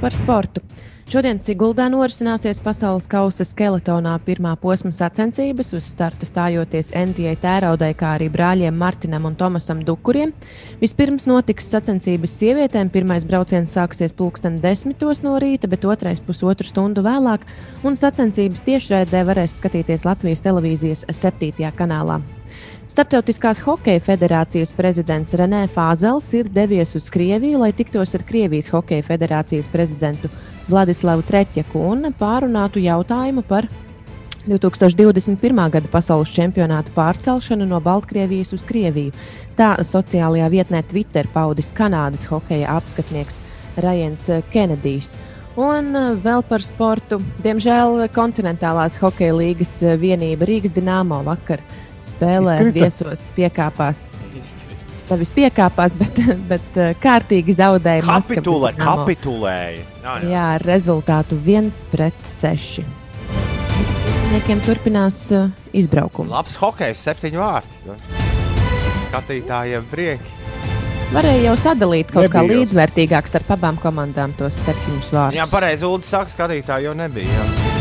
Par 0.00 0.14
sportu. 0.14 0.64
Šodien 1.04 1.36
Siguldā 1.44 1.84
norisināsies 1.92 2.56
pasaules 2.64 3.04
kausa 3.12 3.44
skeletonā 3.44 4.14
pirmā 4.24 4.54
posma 4.56 4.88
sacensības, 4.88 5.74
uz 5.76 5.84
starta 5.92 6.24
stājoties 6.24 6.94
Entijai 6.96 7.34
Tēraudai, 7.42 7.90
kā 8.00 8.14
arī 8.16 8.30
brāļiem 8.32 8.78
Martinam 8.80 9.28
un 9.28 9.36
Tomasam 9.36 9.82
Dukuriem. 9.84 10.32
Vispirms 10.80 11.28
notiks 11.28 11.68
sacensības 11.74 12.38
sievietēm. 12.40 12.88
Pirmais 12.94 13.26
brauciens 13.28 13.76
sāksies 13.76 14.16
pulksten 14.16 14.56
desmitos 14.64 15.20
no 15.26 15.36
rīta, 15.36 15.68
bet 15.68 15.84
otrais 15.84 16.24
pusotru 16.24 16.66
stundu 16.66 17.04
vēlāk, 17.04 17.44
un 17.84 18.00
sacensības 18.00 18.64
tiešraidē 18.64 19.26
varēs 19.28 19.58
skatīties 19.60 20.08
Latvijas 20.08 20.42
televīzijas 20.46 21.04
7. 21.12 21.52
kanālā. 21.76 22.22
Starptautiskās 22.84 23.62
hokeja 23.64 24.00
federācijas 24.04 24.74
prezidents 24.76 25.32
Renē 25.40 25.62
Fāzels 25.72 26.26
ir 26.36 26.50
devies 26.52 26.92
uz 26.98 27.06
Krieviju, 27.08 27.62
lai 27.62 27.70
tiktos 27.72 28.12
ar 28.14 28.22
Krievijas 28.28 28.68
hokeja 28.74 29.06
federācijas 29.06 29.70
prezidentu 29.72 30.28
Vladislavu 30.68 31.24
Treķeku 31.24 31.80
un 31.80 32.10
pārunātu 32.18 32.82
jautājumu 32.84 33.40
par 33.48 33.70
2021. 34.44 35.62
gada 35.72 35.88
pasaules 35.88 36.32
čempionāta 36.36 36.92
pārcelšanu 36.92 37.64
no 37.70 37.80
Baltkrievijas 37.80 38.52
uz 38.52 38.66
Krieviju. 38.68 39.14
Tā 39.56 39.78
sociālajā 39.80 40.50
vietnē 40.52 40.82
Twitter 40.84 41.30
paudis 41.32 41.72
Kanādas 41.72 42.26
hokeja 42.28 42.76
apskatnieks 42.76 43.40
Rajans 43.80 44.28
Kenedijs. 44.52 45.14
Un 45.56 45.94
eh, 45.96 46.12
vēl 46.18 46.42
par 46.48 46.60
sportu. 46.66 47.20
Diemžēl 47.44 48.08
kontinentālās 48.12 48.98
hokeja 49.00 49.38
līgas 49.38 49.78
eh, 49.86 49.96
vienība 49.96 50.50
Rīgas 50.50 50.74
Dienāmo 50.74 51.22
vakar 51.24 51.62
spēlē 52.10 52.54
Izkrita. 52.58 52.74
viesos 52.76 53.26
piekāpās. 53.36 54.04
Nevis 55.10 55.30
piekāpās, 55.36 55.94
bet, 56.00 56.20
bet 56.48 56.78
eh, 56.80 56.94
kārtīgi 57.02 57.52
zaudēja 57.58 58.04
Maskavas 58.06 58.30
Kapitulē, 58.38 58.70
Dinamo. 58.72 59.04
kapitulēja. 59.04 59.82
Jā, 60.04 60.14
jā. 60.22 60.30
Jā, 60.32 60.44
ar 60.58 60.64
rezultātu 60.68 61.36
1 61.44 61.72
pret 61.92 62.22
6. 62.24 62.84
Niekiem 64.34 64.58
turpinās 64.64 65.18
uh, 65.36 65.50
izbraukums. 65.76 66.32
Labs 66.32 66.56
hokejs, 66.58 67.04
septiņu 67.06 67.38
vārtu. 67.38 67.94
Skatītājiem 69.04 69.84
prieki. 69.92 70.40
Varēja 71.14 71.44
jau 71.44 71.54
sadalīt 71.60 72.08
kaut 72.10 72.26
kā 72.32 72.40
Nebija 72.42 72.56
jau. 72.56 72.64
līdzvērtīgāk 72.64 73.28
starp 73.30 73.52
abām 73.54 73.76
komandām 73.78 74.32
tos 74.34 74.56
septiņus 74.64 75.12
vārdus. 75.14 75.38
Jā, 75.38 75.46
pareizi. 75.52 75.86
Ulu 75.86 76.02
saka, 76.02 76.32
skatītāji 76.32 76.88
jau 76.88 76.96
nebija. 76.98 77.30
Jā. 77.30 77.73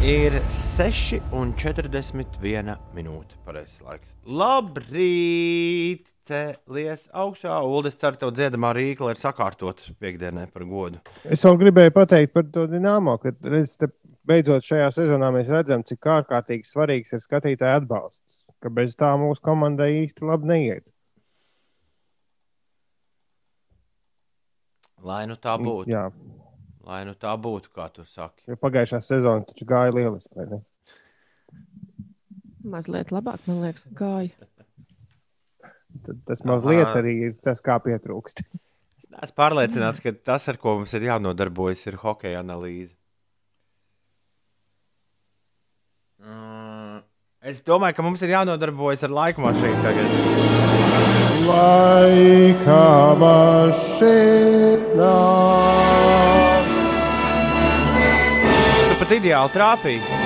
Ir 0.00 0.32
6,41 0.48 2.72
minūte. 2.96 3.36
Pareizais 3.44 3.82
laiks. 3.84 4.14
Labrīt! 4.24 6.08
Cēlies 6.24 7.12
augšā. 7.12 7.60
Uldis 7.68 8.00
cer, 8.00 8.16
tev 8.16 8.32
dziedamā 8.32 8.72
rīkla 8.78 9.12
ir 9.12 9.20
sakārtot 9.20 9.76
piekdienai 10.00 10.48
par 10.54 10.64
godu. 10.64 11.04
Es 11.28 11.44
vēl 11.44 11.60
gribēju 11.60 11.92
pateikt 11.98 12.32
par 12.32 12.48
to 12.48 12.64
dīnāmo, 12.72 13.20
ka 13.20 13.28
redz, 13.44 13.76
te 13.76 13.92
beidzot 14.24 14.64
šajā 14.64 14.88
sezonā 15.02 15.28
mēs 15.36 15.52
redzam, 15.52 15.84
cik 15.84 16.00
ārkārtīgi 16.16 16.64
svarīgs 16.64 17.12
ir 17.12 17.20
skatītāju 17.20 17.82
atbalsts. 17.82 18.40
Ka 18.64 18.72
bez 18.72 18.96
tā 18.96 19.12
mūsu 19.20 19.44
komandai 19.44 20.06
īsti 20.06 20.24
labi 20.24 20.48
neiet. 20.54 20.88
Lai 25.04 25.28
nu 25.28 25.36
tā 25.36 25.60
būtu. 25.60 25.92
Jā, 25.92 26.08
Lai 26.88 27.02
nu 27.04 27.12
tā 27.14 27.34
būtu, 27.36 27.68
kā 27.76 27.88
tu 27.92 28.04
saki. 28.08 28.42
jo 28.48 28.56
pagājušā 28.56 29.00
sezona 29.04 29.44
taču 29.44 29.64
gāja 29.68 29.92
lieliski. 29.92 30.30
vai 30.36 30.46
ne? 30.48 30.60
Mazliet 32.64 33.10
labāk, 33.12 33.40
man 33.46 33.60
liekas, 33.64 33.84
gāja. 33.96 34.30
Tad 36.06 36.16
Tas 36.26 36.40
mazliet 36.46 36.86
Aha. 36.86 36.98
arī 37.02 37.12
ir 37.28 37.32
tas, 37.42 37.60
kā 37.60 37.76
pietrūkst. 37.82 38.44
Es 39.22 39.32
pārliecināts, 39.34 40.00
ka 40.00 40.12
tas, 40.12 40.48
ar 40.48 40.56
ko 40.56 40.76
mums 40.78 40.92
ir 40.94 41.02
jānodarbojas, 41.08 41.82
ir 41.90 41.96
hokeja 42.00 42.40
analīze. 42.44 42.94
Mm, 46.20 47.02
Es 47.42 47.62
domāju, 47.64 47.94
ka 47.96 48.02
mums 48.04 48.20
ir 48.22 48.34
jānodarbojas 48.34 49.02
ar 49.06 49.12
laika 49.16 49.40
mašīnu 49.40 49.80
tagad. 49.80 50.06
Laika 51.48 52.82
mašīnā. 53.22 55.14
Pat 59.10 59.18
ideāli 59.18 59.50
trāpīji. 59.50 60.18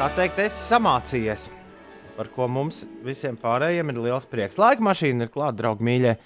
Tā 0.00 0.08
teikt, 0.16 0.40
es 0.42 0.56
samācījies, 0.66 1.44
par 2.16 2.30
ko 2.34 2.48
mums 2.50 2.82
visiem 3.04 3.36
pārējiem 3.38 3.92
ir 3.92 4.00
liels 4.08 4.26
prieks. 4.26 4.58
Laika 4.58 4.82
mašīna 4.82 5.28
ir 5.28 5.30
klāta, 5.30 5.60
draugi, 5.60 5.86
mīļie. 5.86 6.16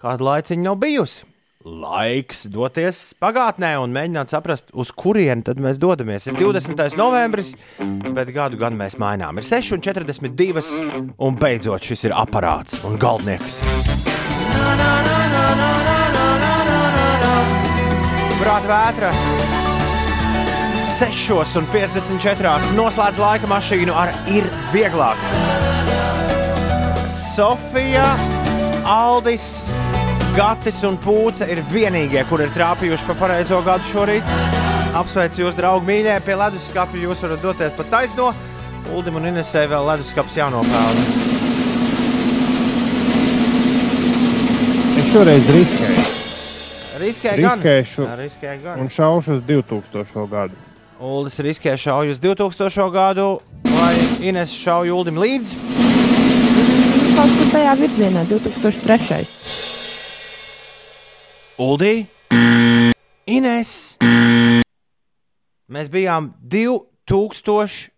Kādu 0.00 0.24
laiciņu 0.28 0.64
nav 0.64 0.78
bijusi? 0.80 1.26
Laiks 1.64 2.46
doties 2.52 3.02
pagātnē 3.20 3.74
un 3.80 3.92
mēģināt 3.92 4.32
saprast, 4.32 4.72
uz 4.72 4.92
kurieni 4.92 5.44
tad 5.44 5.60
mēs 5.60 5.80
dodamies. 5.80 6.28
Ir 6.28 6.40
20. 6.40 6.96
novembris, 7.00 7.54
bet 8.08 8.32
gadu 8.36 8.60
gan 8.60 8.76
mēs 8.78 8.96
mainām. 9.00 9.40
Ir 9.40 9.48
6,42 9.48 11.12
un 11.18 11.40
beidzot 11.40 11.92
šis 11.92 12.08
ir 12.08 12.16
aparāts 12.16 12.80
un 12.88 12.96
galdnieks. 13.00 13.60
Brāta 18.40 18.66
vētra 18.68 19.10
6,54 20.94 22.74
noslēdz 22.76 23.18
laika 23.22 23.48
mašīnu 23.50 23.94
ar 23.94 24.12
ir 24.30 24.46
vieglāk. 24.72 25.18
Sofija, 27.34 28.06
Aldis, 28.86 29.46
Gatis 30.36 30.82
un 30.86 30.98
Pūce 31.02 31.46
ir 31.50 31.62
vienīgie, 31.72 32.22
kur 32.30 32.42
ir 32.44 32.50
trāpījuši 32.54 33.08
pa 33.10 33.16
pareizo 33.24 33.58
gadu 33.66 33.86
šorīt. 33.90 34.34
Apsveicu 34.94 35.42
jūs, 35.42 35.56
draugi, 35.58 35.88
mīļie, 35.88 36.18
pie 36.26 36.36
leduskapa. 36.38 36.98
Jūs 36.98 37.22
varat 37.26 37.42
doties 37.42 37.74
pa 37.74 37.86
taisno. 37.90 38.30
Uldim 38.94 39.18
un 39.18 39.30
Inesē 39.32 39.64
vēl 39.70 39.88
leduskaps 39.90 40.38
jānopelna. 40.38 41.06
Es 45.00 45.10
šoreiz 45.10 45.50
riskēju. 45.56 46.23
Riskēju 47.00 47.42
gan. 47.42 47.58
Riskēšu 47.58 48.02
Jā, 48.06 48.14
riskēju 48.20 48.60
gan. 48.62 48.80
un 48.80 48.88
šaušu 48.92 49.34
uz 49.38 49.42
2000. 49.48 50.28
gadu. 50.30 50.54
Uldis 51.00 51.38
riskē 51.42 51.74
šauju 51.76 52.10
uz 52.14 52.20
2000. 52.22 52.90
gadu, 52.94 53.40
vai 53.66 53.94
Ines 54.22 54.52
šauju 54.54 54.94
Uldim 54.96 55.18
līdzi. 55.18 55.56
Kaut 57.14 57.30
kur 57.38 57.46
tajā 57.52 57.74
virzienā, 57.78 58.22
2003. 58.30 59.26
Uldī, 61.58 62.06
Ines. 63.26 63.98
Mēs 65.70 65.88
bijām 65.90 66.32
2001. 66.46 67.90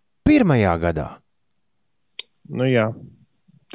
gadā. 0.81 1.09
Nu, 2.49 2.65
jā. 2.65 2.93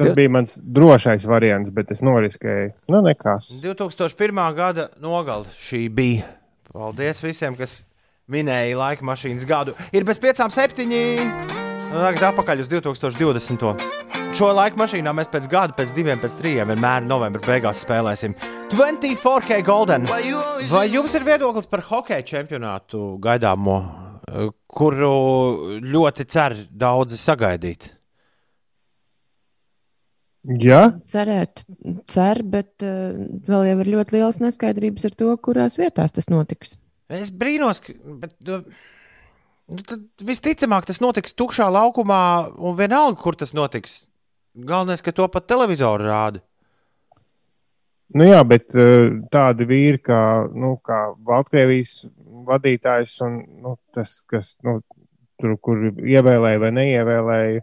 Tas 0.02 0.18
bija 0.18 0.32
mans 0.34 0.58
drošais 0.62 1.28
variants, 1.30 1.72
bet 1.74 1.92
es 1.94 2.04
noriskēju. 2.06 2.74
Nu, 2.92 3.02
nekas. 3.06 3.52
2001. 3.64 4.44
gada 4.58 4.90
nogale 5.02 5.50
šī 5.68 5.86
bija. 5.94 6.28
Paldies 6.72 7.20
visiem, 7.24 7.58
kas 7.60 7.76
minēja 8.32 8.78
laika 8.80 9.06
mašīnas 9.06 9.48
gadu. 9.48 9.76
Ir 9.92 10.08
bez 10.08 10.22
piecām 10.22 10.54
septiņi. 10.54 11.02
Nu, 11.92 12.00
Tagad 12.00 12.30
atpakaļ 12.32 12.64
uz 12.64 12.70
2020. 12.72 13.90
Šo 14.32 14.48
laika 14.56 14.80
mašīnā 14.80 15.12
mēs 15.12 15.28
pēc 15.28 15.48
gada, 15.52 15.76
pēc 15.76 15.90
diviem, 15.92 16.20
pēc 16.22 16.38
trim 16.40 16.70
vienmēr 16.70 17.04
novembrī 17.04 17.44
beigās 17.50 17.82
spēlēsim 17.84 18.32
24K 18.72 19.58
Golden. 19.68 20.08
Vai 20.72 20.86
jums 20.88 21.18
ir 21.20 21.26
viedoklis 21.28 21.68
par 21.68 21.84
hokeja 21.90 22.24
čempionātu 22.24 23.18
gaidāmo, 23.24 23.82
kuru 24.72 25.12
ļoti 25.84 26.28
cer 26.32 26.56
daudzi 26.72 27.20
sagaidīt? 27.20 27.90
Jā, 30.42 30.88
Cerēt, 31.12 31.62
cer, 32.10 32.40
bet 32.42 32.82
uh, 32.82 33.12
vēl 33.46 33.68
jau 33.68 33.76
ir 33.84 33.90
ļoti 33.94 34.16
liels 34.16 34.40
neskaidrības 34.42 35.06
ar 35.12 35.18
to, 35.20 35.34
kurās 35.38 35.78
vietās 35.78 36.16
tas 36.16 36.32
notiks. 36.34 36.80
Es 37.14 37.30
brīnos, 37.30 37.82
ka 37.86 37.94
bet, 38.24 38.34
uh, 38.50 38.64
nu, 39.70 39.84
tad 39.86 40.08
visticamāk 40.26 40.88
tas 40.90 41.02
notiks 41.04 41.38
tukšā 41.38 41.68
laukumā, 41.70 42.24
un 42.58 42.74
vienalga, 42.80 43.20
kur 43.22 43.38
tas 43.38 43.54
notiks. 43.54 44.02
Galvenais, 44.58 45.04
ka 45.06 45.14
to 45.16 45.28
pat 45.32 45.46
televizoru 45.48 46.10
rāda. 46.10 46.42
nu 48.18 48.26
jā, 48.28 48.42
bet 48.44 48.74
eh, 48.76 49.14
tādi 49.32 49.64
vīri 49.70 50.02
kā, 50.04 50.50
nu, 50.52 50.74
kā 50.84 51.14
Baltkrievijas 51.16 52.02
vadītājs 52.50 53.14
un 53.24 53.38
nu, 53.62 53.78
tas, 53.96 54.18
kas 54.28 54.58
nu, 54.68 54.82
tur, 55.40 55.56
kur 55.64 55.86
ievēlēja 55.88 56.60
vai 56.60 56.72
neievēlēja, 56.76 57.62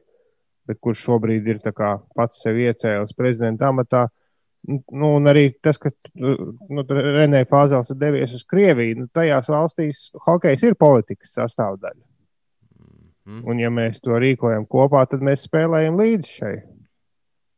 bet 0.69 0.81
kurš 0.85 1.05
šobrīd 1.09 1.49
ir 1.49 1.61
pats 1.65 2.43
sev 2.45 2.61
iecēlis 2.61 3.17
prezidenta 3.17 3.73
amatā. 3.73 4.07
Nu, 4.69 5.15
un 5.17 5.31
arī 5.31 5.53
tas, 5.63 5.79
ka 5.81 5.93
nu, 6.19 6.83
Renē 6.83 7.45
Fāzels 7.49 7.93
ir 7.95 7.99
devies 8.01 8.35
uz 8.37 8.45
Krieviju, 8.45 9.05
nu, 9.05 9.07
tajās 9.15 9.49
valstīs 9.53 10.09
hokejs 10.27 10.67
ir 10.67 10.77
politikas 10.79 11.37
sastāvdaļa. 11.39 12.03
Mhm. 13.29 13.45
Un, 13.45 13.61
ja 13.63 13.71
mēs 13.71 14.03
to 14.05 14.19
rīkojam 14.19 14.67
kopā, 14.69 15.05
tad 15.09 15.25
mēs 15.25 15.47
spēlējam 15.49 15.99
līdzi 16.01 16.35
šai 16.41 16.55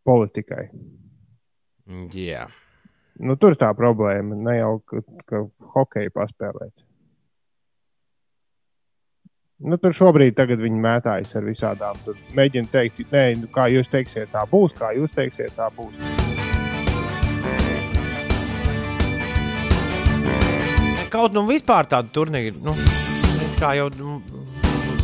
politikai. 0.06 0.68
Jā. 2.14 2.46
Nu, 3.20 3.36
tur 3.36 3.56
tā 3.58 3.70
problēma 3.76 4.36
ne 4.38 4.56
jau 4.58 4.76
ka, 4.86 5.02
ka 5.28 5.42
hokeju 5.74 6.12
paspēlēt. 6.14 6.72
Nu, 9.61 9.76
tur 9.76 9.92
šobrīd 9.92 10.38
viņi 10.40 10.78
mētājas 10.80 11.34
ar 11.36 11.44
visādām. 11.44 11.98
Tur 12.00 12.16
mēģina 12.32 12.70
teikt, 12.72 13.02
nē, 13.12 13.24
nu, 13.42 13.48
kā 13.52 13.66
jūs 13.68 13.90
teiksiet, 13.92 14.30
tā 14.32 14.46
būs, 14.48 14.72
kā 14.78 14.94
jūs 14.96 15.12
teiksiet, 15.12 15.52
tā 15.52 15.66
būs. 15.76 15.92
Kaut 21.12 21.36
nu 21.36 21.42
vispār 21.44 21.90
tādu 21.90 22.08
turnīru, 22.14 22.62
nu, 22.64 22.72
kā 23.61 23.74
jau 23.76 23.90
nu, 23.98 24.14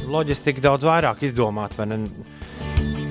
loģistika 0.09 0.65
daudz 0.65 0.89
vairāk 0.89 1.27
izdomāt, 1.29 1.77
vai 1.77 1.91
ne? 1.91 1.99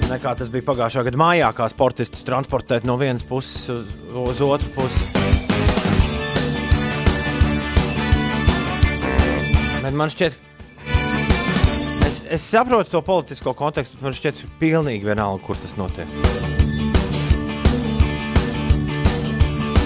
Nekā 0.10 0.34
tas 0.40 0.50
bija 0.54 0.66
pagājušā 0.66 1.06
gada 1.06 1.22
mājā, 1.22 1.52
kā 1.58 1.70
sportistus 1.70 2.26
transportēt 2.26 2.90
no 2.90 2.98
vienas 2.98 3.26
puses 3.26 3.70
uz, 3.70 3.94
uz 4.24 4.42
otru 4.46 4.74
pusi. 4.80 5.14
Bet 9.86 9.94
man 9.94 10.10
šķiet, 10.10 10.34
es, 10.34 10.55
es 12.30 12.46
saprotu 12.46 12.92
to 12.92 13.02
politisko 13.06 13.54
kontekstu, 13.58 13.98
bet 13.98 14.08
man 14.08 14.16
šķiet, 14.18 14.44
pilnīgi 14.62 15.08
vienalga, 15.08 15.44
kur 15.46 15.60
tas 15.60 15.76
notiek. 15.80 16.10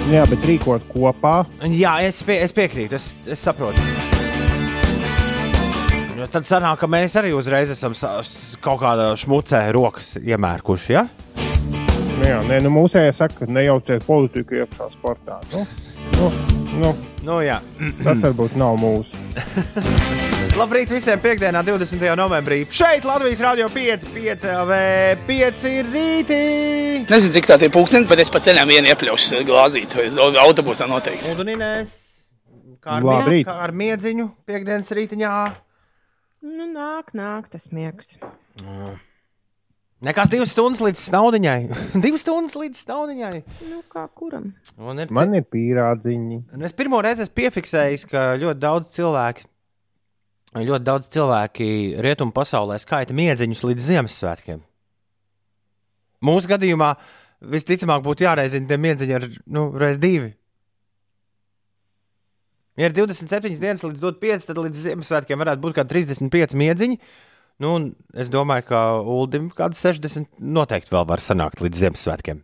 Jā, 0.09 0.23
bet 0.25 0.45
rīkot 0.47 0.87
kopā, 0.89 1.43
Jā, 1.69 1.99
es, 2.01 2.23
pie, 2.25 2.39
es 2.41 2.53
piekrītu, 2.55 2.97
es, 2.97 3.11
es 3.29 3.43
saprotu. 3.45 3.83
Jo 6.17 6.25
tad 6.27 6.49
sanāk, 6.49 6.81
ka 6.81 6.89
mēs 6.89 7.13
arī 7.19 7.29
uzreiz 7.31 7.69
esam 7.71 7.93
kaut 8.59 8.81
kādā 8.81 9.11
šmucē 9.21 9.61
rokas 9.75 10.15
iemērkuši. 10.19 10.95
Ja? 10.97 11.05
nu, 12.19 12.25
jā, 12.27 12.39
nē, 12.49 12.57
nu, 12.65 12.73
mūsējie 12.75 13.13
saka, 13.15 13.43
ka 13.43 13.53
nejauciet 13.53 14.03
politiku 14.07 14.59
iekšā 14.59 14.89
sportā. 14.97 15.39
Nu, 15.53 15.63
nu, 16.17 16.31
nu, 16.77 16.93
Nu, 17.25 17.41
jā. 17.43 17.57
tas 18.03 18.21
varbūt 18.23 18.53
nav 18.59 18.77
mūsu. 18.79 19.17
Labrīt 20.59 20.91
visiem 20.91 21.19
piekdienā, 21.23 21.61
20. 21.67 22.03
novembrī. 22.19 22.61
Šeit 22.71 23.03
Latvijas 23.07 23.41
Rādio 23.43 23.67
5, 23.73 24.05
5 24.15 24.45
LV, 24.53 24.77
5 25.27 25.65
rītī. 25.89 26.39
Nezinu, 27.09 27.33
cik 27.35 27.49
tā 27.49 27.57
ir 27.65 27.73
pūkstens, 27.75 28.07
bet 28.11 28.23
es 28.23 28.31
pa 28.31 28.41
ceļam 28.43 28.71
vienu 28.71 28.91
iepļaušu 28.91 29.43
glāzīti. 29.47 29.99
vai 29.99 30.29
Autobusā 30.45 30.87
noteikti. 30.89 31.35
Un 31.35 31.51
Inês, 31.55 31.91
kā 32.83 32.99
ar, 32.99 33.07
mie, 33.27 33.43
kā 33.47 33.57
ar 33.67 33.75
miedziņu 33.75 34.29
piekdienas 34.47 34.95
rītiņā. 34.95 35.35
Nu, 36.47 36.71
nāk, 36.71 37.11
nāk 37.19 37.51
tas 37.51 37.67
miegs. 37.75 38.15
Nekas 39.99 40.29
divas 40.31 40.53
stundas 40.55 40.79
līdz 40.79 40.99
snaudiņai. 41.09 41.57
divas 42.05 42.23
stundas 42.23 42.55
līdz 42.55 42.83
snaudiņai. 42.85 43.41
Nu, 43.67 43.81
kā 43.91 44.05
kuram? 44.15 44.53
Un 44.79 45.03
ir 45.03 45.11
Man 45.11 45.35
ir 45.35 45.43
pīrādziņi. 45.43 46.39
Un 46.55 46.67
es 46.67 46.75
pirmo 46.75 47.01
reizi 47.03 47.25
esmu 47.25 47.35
piefiksējis, 47.41 48.05
ka 48.07 48.29
ļoti 48.39 48.63
daudz 48.63 48.93
cilvēku, 48.93 49.43
ļoti 50.55 50.87
daudz 50.87 51.11
cilvēki 51.11 51.69
rietumu 52.05 52.31
pasaulē 52.35 52.79
skaita 52.79 53.15
miedziņus 53.17 53.65
līdz 53.67 53.91
Ziemassvētkiem. 53.91 54.63
Mūsu 56.29 56.51
gadījumā 56.51 56.93
visticamāk 57.51 58.03
būtu 58.03 58.23
jāreizina 58.23 58.71
tie 58.71 58.79
miedziņi 58.79 59.17
ar 59.19 59.27
nu, 59.51 59.69
reiz 59.79 59.99
divi. 59.99 60.31
Ja 62.79 62.87
ir 62.87 62.95
27 62.95 63.59
dienas 63.59 63.83
līdz 63.83 63.99
25, 63.99 64.47
tad 64.47 64.63
līdz 64.63 64.85
Ziemassvētkiem 64.85 65.43
varētu 65.43 65.63
būt 65.65 65.75
kādi 65.75 65.99
35 65.99 66.55
miedziņi. 66.59 66.99
Nu, 67.59 67.73
es 68.15 68.29
domāju, 68.31 68.69
ka 68.69 68.81
Ulim 69.03 69.49
kaut 69.51 69.73
kāds 69.73 69.81
60 69.83 70.29
noteikti 70.39 70.93
vēl 70.93 71.07
var 71.09 71.23
sanākt 71.23 71.59
līdz 71.63 71.81
Ziemassvētkiem. 71.83 72.43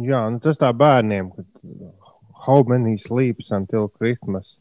Jā, 0.00 0.22
nu, 0.32 0.40
tas 0.40 0.56
tā 0.56 0.70
bērniem, 0.72 1.28
kad 1.36 1.46
how 2.46 2.62
many 2.64 2.96
sleeps 2.96 3.52
until 3.52 3.90
Christmas. 4.00 4.56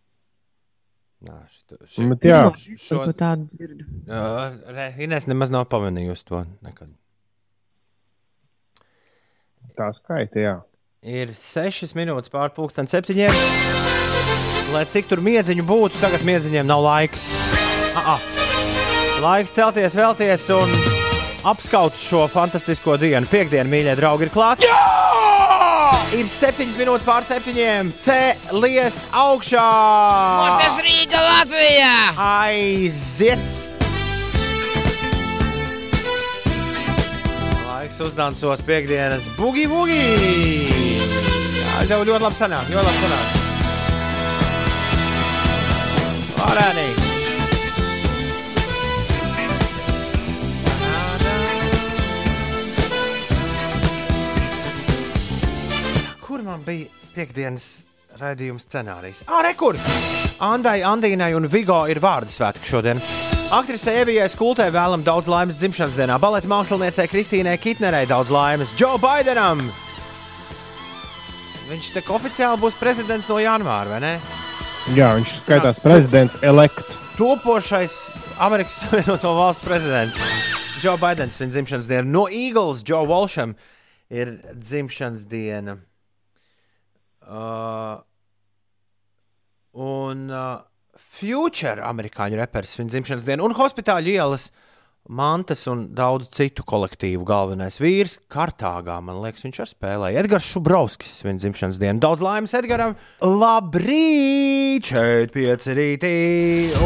Nā, 1.22 1.38
šito, 1.54 1.78
šito, 1.86 2.08
Bet, 2.12 2.26
jā, 2.26 2.42
Šo... 2.82 3.04
Ko 3.06 3.14
tādu 3.16 3.46
dzirdu. 3.54 3.86
Uh, 4.10 4.82
Inês 5.06 5.30
nemaz 5.30 5.54
nav 5.54 5.68
pamanījusi 5.72 6.28
to 6.28 6.44
nekad. 6.66 6.90
tā 9.78 9.88
skaita, 9.96 10.42
jā. 10.42 10.56
Ir 11.02 11.32
6 11.38 11.96
minūtes 11.98 12.34
pār 12.34 12.52
pusdien 12.58 12.90
septiņiem. 12.90 13.32
Lai 14.74 14.84
cik 14.90 15.08
tur 15.10 15.24
miedziņu 15.24 15.66
būtu, 15.68 16.02
tagad 16.04 16.28
miedziņiem 16.28 16.68
nav 16.68 16.84
laiks. 16.86 17.30
Ah, 17.96 18.16
ah. 18.18 18.41
Laiks 19.22 19.52
celties, 19.54 19.94
vēlties 19.94 20.48
un 20.56 20.72
apskaut 21.46 21.94
šo 21.94 22.24
fantastisko 22.32 22.96
dienu. 22.98 23.28
Piektdiena, 23.30 23.70
mīļie 23.70 23.94
draugi, 24.00 24.26
ir 24.26 24.32
klāta. 24.34 24.66
Ir 26.18 26.26
7 26.26 26.74
minūtes 26.80 27.06
pār 27.06 27.22
septiņiem. 27.28 27.92
Cēlies 28.02 29.04
augšā! 29.14 29.68
Mūsu 30.42 30.82
Rīga 30.88 31.22
Latvijā! 31.28 31.94
Aiziet! 32.18 33.46
Laiks 37.68 38.02
uzdansot 38.08 38.66
piekdienas 38.66 39.30
bugi 39.38 39.70
bugi! 39.70 40.02
Jā, 41.62 41.86
tev 41.86 42.10
ļoti 42.10 42.26
labi 42.26 42.42
sanāk, 42.42 42.74
ļoti 42.74 42.90
labi 42.90 43.00
sanāk. 43.06 43.26
Varēnī! 46.42 47.11
Man 56.52 56.64
bija 56.66 56.88
piekdienas 57.16 57.66
raidījuma 58.20 58.60
scenārijs? 58.60 59.22
Ah, 59.28 59.40
rekur! 59.46 59.78
Andai, 60.44 60.82
Andīnai 60.84 61.32
un 61.38 61.48
Vigo 61.52 61.84
ir 61.92 62.02
vārdu 62.04 62.34
svētki 62.34 62.68
šodien. 62.68 63.00
Aktrisei 63.56 64.02
Evijai 64.02 64.28
Skultē 64.32 64.68
vēlam 64.72 65.04
daudz 65.06 65.30
laimes 65.32 65.60
dzimšanas 65.60 65.96
dienā. 65.96 66.18
Baleta 66.20 66.50
māksliniecei 66.52 67.08
Kristīnai 67.12 67.58
Kitnerei 67.62 68.08
daudz 68.10 68.32
laimes. 68.34 68.74
Džo 68.80 68.98
Baidenam! 69.02 69.64
Viņš 71.72 71.92
te 71.96 72.04
oficiāli 72.12 72.60
būs 72.60 72.76
prezidents 72.80 73.30
no 73.32 73.38
janvāra, 73.40 73.94
vai 73.94 74.02
ne? 74.04 74.16
jā, 74.98 75.14
viņš 75.16 75.36
skaitās 75.46 75.80
prezidenta 75.80 76.42
elekts. 76.44 76.98
Topošais 77.16 77.96
Amerikas 78.44 78.82
Savienoto 78.82 79.32
Valstu 79.38 79.70
prezidents. 79.70 80.20
Džo 80.82 80.98
Baidens 81.00 81.40
viņa 81.40 81.56
dzimšanas 81.56 81.88
diena. 81.88 82.08
No 82.10 82.26
Eagles, 82.28 82.84
Džo 82.84 83.06
Walsham 83.08 83.56
ir 84.12 84.36
dzimšanas 84.58 85.24
diena. 85.32 85.78
Uh, 87.32 88.02
un 89.80 90.28
uh, 90.28 90.60
Future 91.00 91.80
amerikāņu 91.88 92.40
reperis 92.40 92.76
viņa 92.80 92.96
dzimšanas 92.96 93.28
diena. 93.28 93.46
Un 93.48 93.56
hospitāļu 93.56 94.18
ielas 94.18 94.50
Mantas 95.10 95.64
un 95.66 95.88
daudz 95.98 96.28
citu 96.38 96.62
kolektīvu 96.68 97.26
galvenais 97.26 97.80
vīrs. 97.82 98.20
Kartāgā, 98.32 99.00
man 99.02 99.18
liekas, 99.24 99.42
viņš 99.48 99.60
arī 99.64 99.72
spēlēja. 99.74 100.22
Edgars 100.22 100.52
Šubrovskis, 100.54 101.24
viņa 101.26 101.42
dzimšanas 101.42 101.82
diena. 101.82 101.98
Daudz 102.04 102.22
laimes 102.22 102.54
Edgaram. 102.62 102.96
Labrīt! 103.26 104.94
Šeit 104.94 105.34
pieci 105.34 105.78
rītī. 105.78 106.16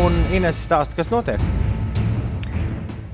Un 0.06 0.16
Ines 0.39 0.64
stāsta, 0.64 0.96
kas 0.96 1.12
notiek. 1.12 1.43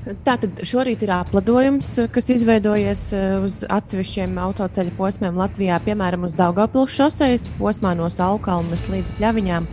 Tātad 0.02 0.64
šorīt 0.66 1.04
ir 1.06 1.12
apladojums, 1.14 1.92
kas 2.10 2.26
izveidojies 2.34 3.04
eh, 3.14 3.36
uz 3.38 3.60
atsevišķiem 3.70 4.34
autoceļa 4.42 4.94
posmiem 4.96 5.36
Latvijā, 5.38 5.76
piemēram, 5.84 6.24
uz 6.26 6.34
Daugopils 6.34 6.90
šoseis 6.90 7.44
posmā 7.60 7.92
no 7.94 8.08
Saukalmas 8.10 8.88
līdz 8.90 9.12
Pļaviņām, 9.20 9.68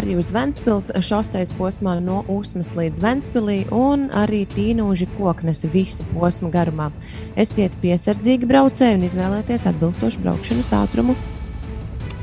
arī 0.00 0.14
uz 0.16 0.30
Ventspils 0.32 0.88
šoseis 1.04 1.52
posmā 1.58 1.98
no 2.00 2.22
Usmas 2.32 2.72
līdz 2.78 3.04
Ventspilī 3.04 3.58
un 3.68 4.08
arī 4.16 4.46
Tīnūži 4.54 5.10
koknes 5.18 5.66
visu 5.74 6.08
posmu 6.14 6.48
garumā. 6.54 6.88
Esiet 7.36 7.76
piesardzīgi 7.84 8.48
braucēji 8.48 8.96
un 8.96 9.04
izvēlieties 9.10 9.68
atbilstošu 9.68 10.24
braukšanas 10.24 10.72
ātrumu, 10.80 11.18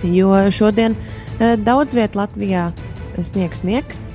jo 0.09 0.33
šodien 0.49 0.97
eh, 1.37 1.53
daudz 1.61 1.93
viet 1.93 2.17
Latvijā 2.17 2.71
sniegs 3.21 3.61
sniegs, 3.61 4.07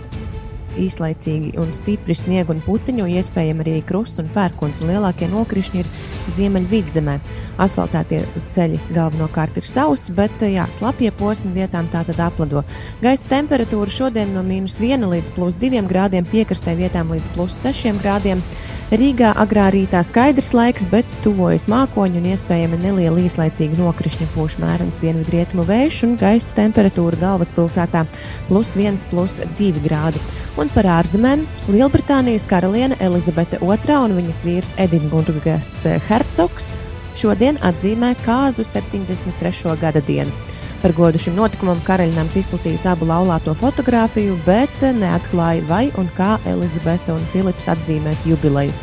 īslaicīgi 0.87 1.55
un 1.61 1.75
stipri 1.77 2.17
sniega 2.17 2.55
un 2.55 2.63
puteņu, 2.65 3.09
iespējams 3.19 3.65
arī 3.65 3.79
krusts 3.89 4.23
un 4.23 4.31
pērkons, 4.35 4.83
un 4.83 4.93
lielākie 4.93 5.29
nokrišņi 5.33 5.83
ir 5.83 5.93
ziemeļvidzemē. 6.39 7.19
Asfaltētie 7.59 8.23
ceļi 8.55 8.79
galvenokārt 8.95 9.59
ir 9.59 9.67
sausi, 9.67 10.13
bet 10.15 10.43
jā, 10.47 10.69
slapjie 10.77 11.11
posmi 11.19 11.51
vietām 11.57 11.89
tā 11.91 12.05
tad 12.07 12.21
aplado. 12.23 12.63
Gaisa 13.03 13.33
temperatūra 13.33 13.91
šodien 13.91 14.31
no 14.37 14.45
mīnus 14.47 14.79
1 14.79 15.03
līdz 15.11 15.35
plus 15.35 15.59
2 15.59 15.83
grādiem, 15.91 16.27
piekrastē 16.31 16.77
vietām 16.79 17.11
līdz 17.15 17.33
plus 17.35 17.59
6 17.67 17.99
grādiem. 17.99 18.45
Rīgā 18.89 19.35
agrā 19.37 19.67
rītā 19.75 20.01
skaidrs 20.07 20.55
laiks, 20.57 20.87
bet 20.89 21.09
tuvojas 21.21 21.67
mākoņi 21.69 22.23
un 22.23 22.31
iespējami 22.31 22.79
neliela 22.81 23.21
īslaicīga 23.21 23.77
nokrišņa 23.83 24.31
pūš 24.33 24.57
mērens 24.63 24.97
dienvidrietumu 25.03 25.67
vējš 25.69 26.01
un 26.07 26.17
gaisa 26.17 26.55
temperatūra 26.57 27.21
galvaspilsētā 27.21 28.07
plus 28.49 28.73
1, 28.79 29.05
plus 29.11 29.43
2 29.61 29.85
grādi. 29.85 30.23
Un 30.57 30.73
par 30.73 30.89
ārzemēm 31.03 31.45
Lielbritānijas 31.69 32.49
karaliene 32.49 32.97
Elizabete 33.05 33.61
II 33.61 33.99
un 34.07 34.17
viņas 34.23 34.45
vīrs 34.47 34.77
Edinburgas 34.81 35.83
hercogs 36.09 36.79
šodien 37.19 37.59
atzīmē 37.67 38.13
kāzu 38.23 38.65
73. 38.67 39.75
gada 39.81 40.03
dienu. 40.07 40.33
Par 40.79 40.93
godu 40.95 41.19
šim 41.19 41.35
notikumam 41.35 41.81
karaļnams 41.87 42.37
izplatījis 42.39 42.85
abu 42.87 43.09
laulāto 43.09 43.51
fotografiju, 43.59 44.37
bet 44.47 44.85
neatklāja, 44.95 45.65
vai 45.67 45.89
un 45.99 46.07
kā 46.15 46.37
Elizabete 46.47 47.17
un 47.17 47.25
Filips 47.33 47.67
atzīmēs 47.73 48.23
jubileju. 48.31 48.75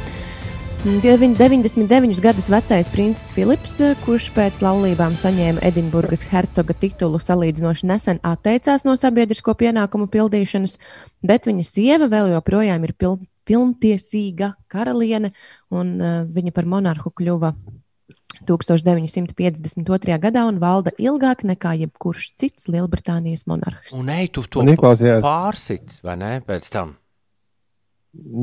Deviņ- 0.86 1.38
99 1.40 2.20
gadus 2.22 2.50
vecais 2.52 2.90
princis 2.94 3.32
Filips, 3.34 3.80
kurš 4.04 4.28
pēc 4.36 4.60
laulībām 4.62 5.16
saņēma 5.18 5.64
Edinburgas 5.66 6.28
hercoga 6.30 6.76
titulu, 6.78 7.18
salīdzinoši 7.18 7.88
nesen 7.90 8.20
atteicās 8.22 8.86
no 8.86 8.94
sabiedrisko 9.00 9.56
pienākumu 9.58 10.06
pildīšanas, 10.12 10.76
bet 11.24 11.48
viņa 11.48 11.66
sieva 11.66 12.12
vēl 12.12 12.36
joprojām 12.36 12.84
ir 12.84 12.94
pil 12.94 13.18
pilntiesīga 13.46 14.56
karaliene, 14.68 15.32
un 15.70 15.96
uh, 16.02 16.22
viņa 16.26 16.52
par 16.54 16.66
monarhu 16.66 17.12
kļuva 17.14 17.54
1952. 18.48 20.20
gadā 20.24 20.46
un 20.50 20.60
valda 20.62 20.94
ilgāk 21.02 21.46
nekā 21.48 21.76
jebkurš 21.86 22.30
cits 22.42 22.70
Lielbritānijas 22.72 23.48
monarhs. 23.50 23.96
Un 23.98 24.12
ej, 24.14 24.30
tu 24.36 24.46
to 24.48 24.66
pārsit, 24.66 26.00
vai 26.06 26.20
ne? 26.22 26.38
Pēc 26.46 26.70
tam. 26.74 26.96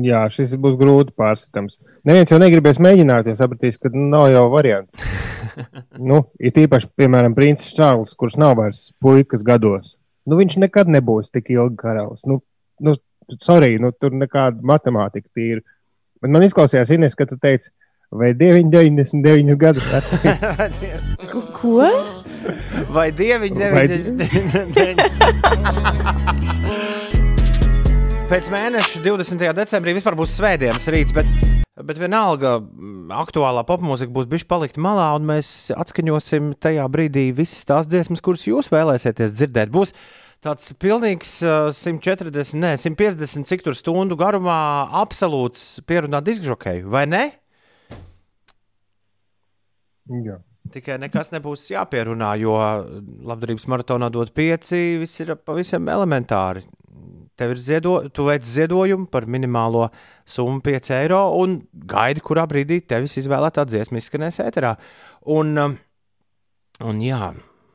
Jā, 0.03 0.21
šis 0.29 0.53
būs 0.61 0.75
grūti 0.77 1.15
pārstāvams. 1.17 1.79
Neviens 2.05 2.29
jau 2.29 2.37
negribēs 2.41 2.79
mēģināt, 2.83 3.29
jo 3.29 3.35
sapratīs, 3.39 3.79
ka 3.81 3.89
nav 3.93 4.27
jau 4.29 4.43
variantu. 4.53 5.09
nu, 6.09 6.19
ir 6.37 6.59
īpaši, 6.65 6.91
piemēram, 6.99 7.33
princis 7.37 7.73
Čārlis, 7.77 8.13
kurš 8.19 8.37
nav 8.41 8.57
vairs 8.59 8.91
puikas 9.01 9.45
gados. 9.45 9.95
Nu, 10.29 10.37
viņš 10.39 10.59
nekad 10.61 10.91
nebūs 10.93 11.33
tik 11.33 11.49
ilgi 11.55 11.79
karalis. 11.81 12.27
Nu, 12.29 12.39
nu, 12.85 12.95
sorry, 13.41 13.75
nu, 13.81 13.91
tur 13.97 14.13
nekāda 14.15 14.61
matemātika 14.65 15.27
tīra. 15.33 15.63
Bet 16.23 16.31
man 16.31 16.45
izklausījās, 16.45 16.93
Ines, 16.95 17.17
ka 17.19 17.27
tu 17.27 17.39
teici, 17.41 17.73
vai 18.13 18.33
9, 18.33 18.69
99 18.69 19.55
gadus 19.57 19.83
vecs. 19.89 20.13
Ko? 21.57 21.81
Vai 22.93 23.11
dieviņi 23.15 23.71
Vai 23.73 23.87
99? 23.89 24.99
Pēc 28.29 28.49
mēneša 28.53 29.01
20. 29.03 29.53
decembrī 29.57 29.93
vispār 29.97 30.15
būs 30.17 30.35
svētdienas 30.37 30.87
rīts, 30.93 31.13
bet, 31.15 31.27
bet 31.85 31.97
vienalga 32.01 32.57
mm, 32.61 33.11
aktuālā 33.23 33.63
popmūzika 33.67 34.11
būs 34.13 34.29
bijusi 34.31 34.49
palikt 34.49 34.77
malā, 34.81 35.09
un 35.17 35.23
mēs 35.29 35.47
atskaņosim 35.75 36.43
tajā 36.63 36.85
brīdī 36.93 37.25
visas 37.35 37.65
tās 37.69 37.89
dziesmas, 37.89 38.23
kuras 38.25 38.47
jūs 38.47 38.71
vēlēsieties 38.73 39.35
dzirdēt. 39.37 39.69
Būs 39.73 39.93
tāds 40.43 40.73
pilnīgs 40.81 41.31
uh, 41.45 41.69
140, 41.75 42.57
ne, 42.59 42.73
150 42.79 43.47
cik 43.49 43.63
tur 43.67 43.75
stundu 43.77 44.15
garumā 44.19 44.59
absolūts 45.03 45.83
pierunāt 45.87 46.23
diskžokeju, 46.27 46.89
vai 46.91 47.05
ne? 47.09 47.42
Jā. 50.09 50.39
Tikai 50.73 50.95
nekas 51.01 51.29
nebūs 51.33 51.65
jāpierunā, 51.73 52.33
jo 52.39 52.53
labdarības 53.27 53.67
maratonā 53.71 54.09
dot 54.13 54.31
pieci. 54.35 54.97
Viss 55.01 55.21
ir 55.23 55.35
pavisam 55.35 55.89
elementāri. 55.91 56.63
Tev 57.39 57.55
ir 57.55 57.59
ziedo, 57.59 57.95
tu 58.13 58.27
veic 58.27 58.45
ziedojumu 58.45 59.07
par 59.11 59.25
minimālo 59.25 59.87
summu 60.29 60.61
5 60.63 60.91
eiro 60.99 61.21
un 61.41 61.57
gaidi, 61.89 62.21
kurā 62.23 62.45
brīdī 62.49 62.79
tevis 62.85 63.17
izvēlētā 63.23 63.65
dziesma 63.67 63.99
izskanēs 63.99 64.37
ēterā. 64.45 64.75
Un, 65.33 65.57
um, 65.57 65.75
un 66.85 67.01
jā, 67.03 67.31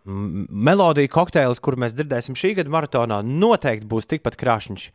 melodija 0.07 1.11
kokteils, 1.13 1.61
kur 1.61 1.77
mēs 1.81 1.97
dzirdēsim 1.99 2.39
šī 2.39 2.55
gada 2.61 2.73
maratonā, 2.73 3.21
noteikti 3.27 3.91
būs 3.91 4.09
tikpat 4.15 4.39
krāšņš 4.41 4.89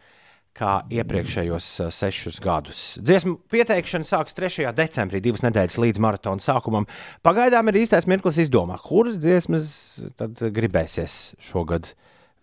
kā 0.57 0.73
iepriekšējos 0.93 1.69
uh, 1.81 1.89
sešus 1.93 2.39
gadus. 2.43 2.83
Dziesmu 3.01 3.39
pieteikšana 3.51 4.07
sāksies 4.07 4.37
3. 4.37 4.69
decembrī, 4.77 5.21
divas 5.23 5.43
nedēļas 5.45 5.79
līdz 5.81 6.03
maratona 6.03 6.43
sākumam. 6.43 6.87
Pagaidām 7.25 7.71
ir 7.71 7.81
īstais 7.83 8.07
mirklis 8.09 8.41
izdomāt, 8.45 8.83
kuras 8.85 9.19
dziesmas 9.21 9.73
tad 10.19 10.37
gribēsies 10.53 11.33
šogad 11.49 11.93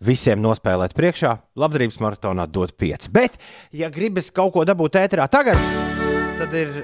visiem 0.01 0.41
nospēlēt 0.43 0.95
priekšā. 0.97 1.35
Labdarības 1.59 2.01
maratonā 2.03 2.47
dot 2.49 2.75
5. 2.81 3.09
Bet, 3.13 3.37
ja 3.75 3.91
gribas 3.93 4.31
kaut 4.33 4.55
ko 4.55 4.65
dabūt 4.67 4.99
ēterā 5.03 5.29
tagad, 5.31 5.61
tad 6.41 6.55
ir 6.57 6.83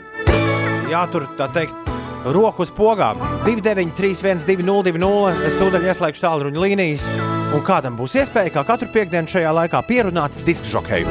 jātur 0.92 1.28
tā 1.40 1.50
teikt. 1.54 1.96
Roku 2.28 2.66
uz 2.66 2.72
pogām 2.76 3.22
293, 3.46 4.44
202, 4.44 5.48
es 5.48 5.58
tūdaļ 5.62 5.90
ieslēgšu 5.94 6.26
tālruņa 6.26 6.64
līnijas. 6.66 7.37
Un 7.56 7.64
kādam 7.64 7.96
būs 7.96 8.18
iespēja, 8.20 8.52
kā 8.58 8.64
katru 8.68 8.90
piekdienu 8.92 9.32
šajā 9.32 9.54
laikā, 9.56 9.80
pierunāt 9.88 10.36
disku 10.48 10.68
žokeju. 10.74 11.08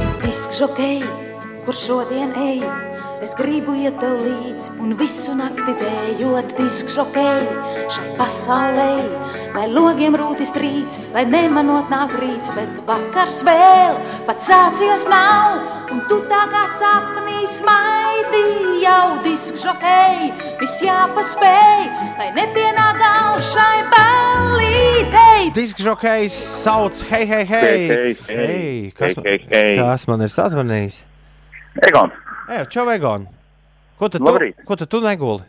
Kur 1.67 1.75
šodien 1.75 2.31
eju, 2.39 2.69
es 3.25 3.33
gribu 3.35 3.73
iet 3.75 3.97
tev 3.99 4.21
līdzi 4.23 4.77
un 4.79 4.93
visu 5.01 5.33
nakti 5.35 5.73
dējot 5.81 6.53
diskžokei 6.61 7.41
šai 7.91 8.05
pasaulē. 8.21 8.93
Lai 9.57 9.65
logiem 9.73 10.15
rūtis 10.21 10.53
trīc, 10.55 10.99
lai 11.15 11.25
nemanot 11.27 11.91
nāk 11.91 12.15
rīts, 12.21 12.53
bet 12.55 12.71
vakars 12.87 13.41
vēl 13.49 13.97
pat 14.29 14.45
sācies 14.47 15.09
nav. 15.11 15.65
Un 15.91 16.05
tu 16.07 16.21
tā 16.31 16.45
kā 16.53 16.63
sapnī 16.77 17.43
smaidi 17.51 18.45
jau 18.85 19.17
diskžokei, 19.25 20.31
viss 20.61 20.85
jāpaspēj, 20.87 21.83
lai 22.21 22.29
nepienāk 22.37 23.03
gals 23.03 23.51
šai 23.57 23.83
ballītei. 23.97 25.51
Disku 25.57 25.89
žokejs 25.89 26.39
sauc, 26.63 27.03
hei, 27.11 27.27
hei, 27.27 27.43
hei! 27.43 27.67
Hei, 27.67 27.91
hei, 27.91 28.17
hei. 28.31 28.47
hei 28.47 28.95
kas, 28.95 29.19
Hei, 29.19 29.43
hei, 29.43 29.45
hei. 29.51 29.77
kas 29.83 30.07
man 30.07 30.23
ir 30.23 30.31
sazvanījis? 30.39 31.03
Egon, 31.85 32.13
Ej, 32.49 32.69
čau, 32.73 32.87
Egon! 32.91 33.27
Ko 33.99 34.09
tad 34.13 34.23
Labrīt. 34.25 34.57
tu, 34.57 34.65
ko 34.69 34.77
tad 34.77 34.89
tu 34.93 35.01
neguli? 35.05 35.45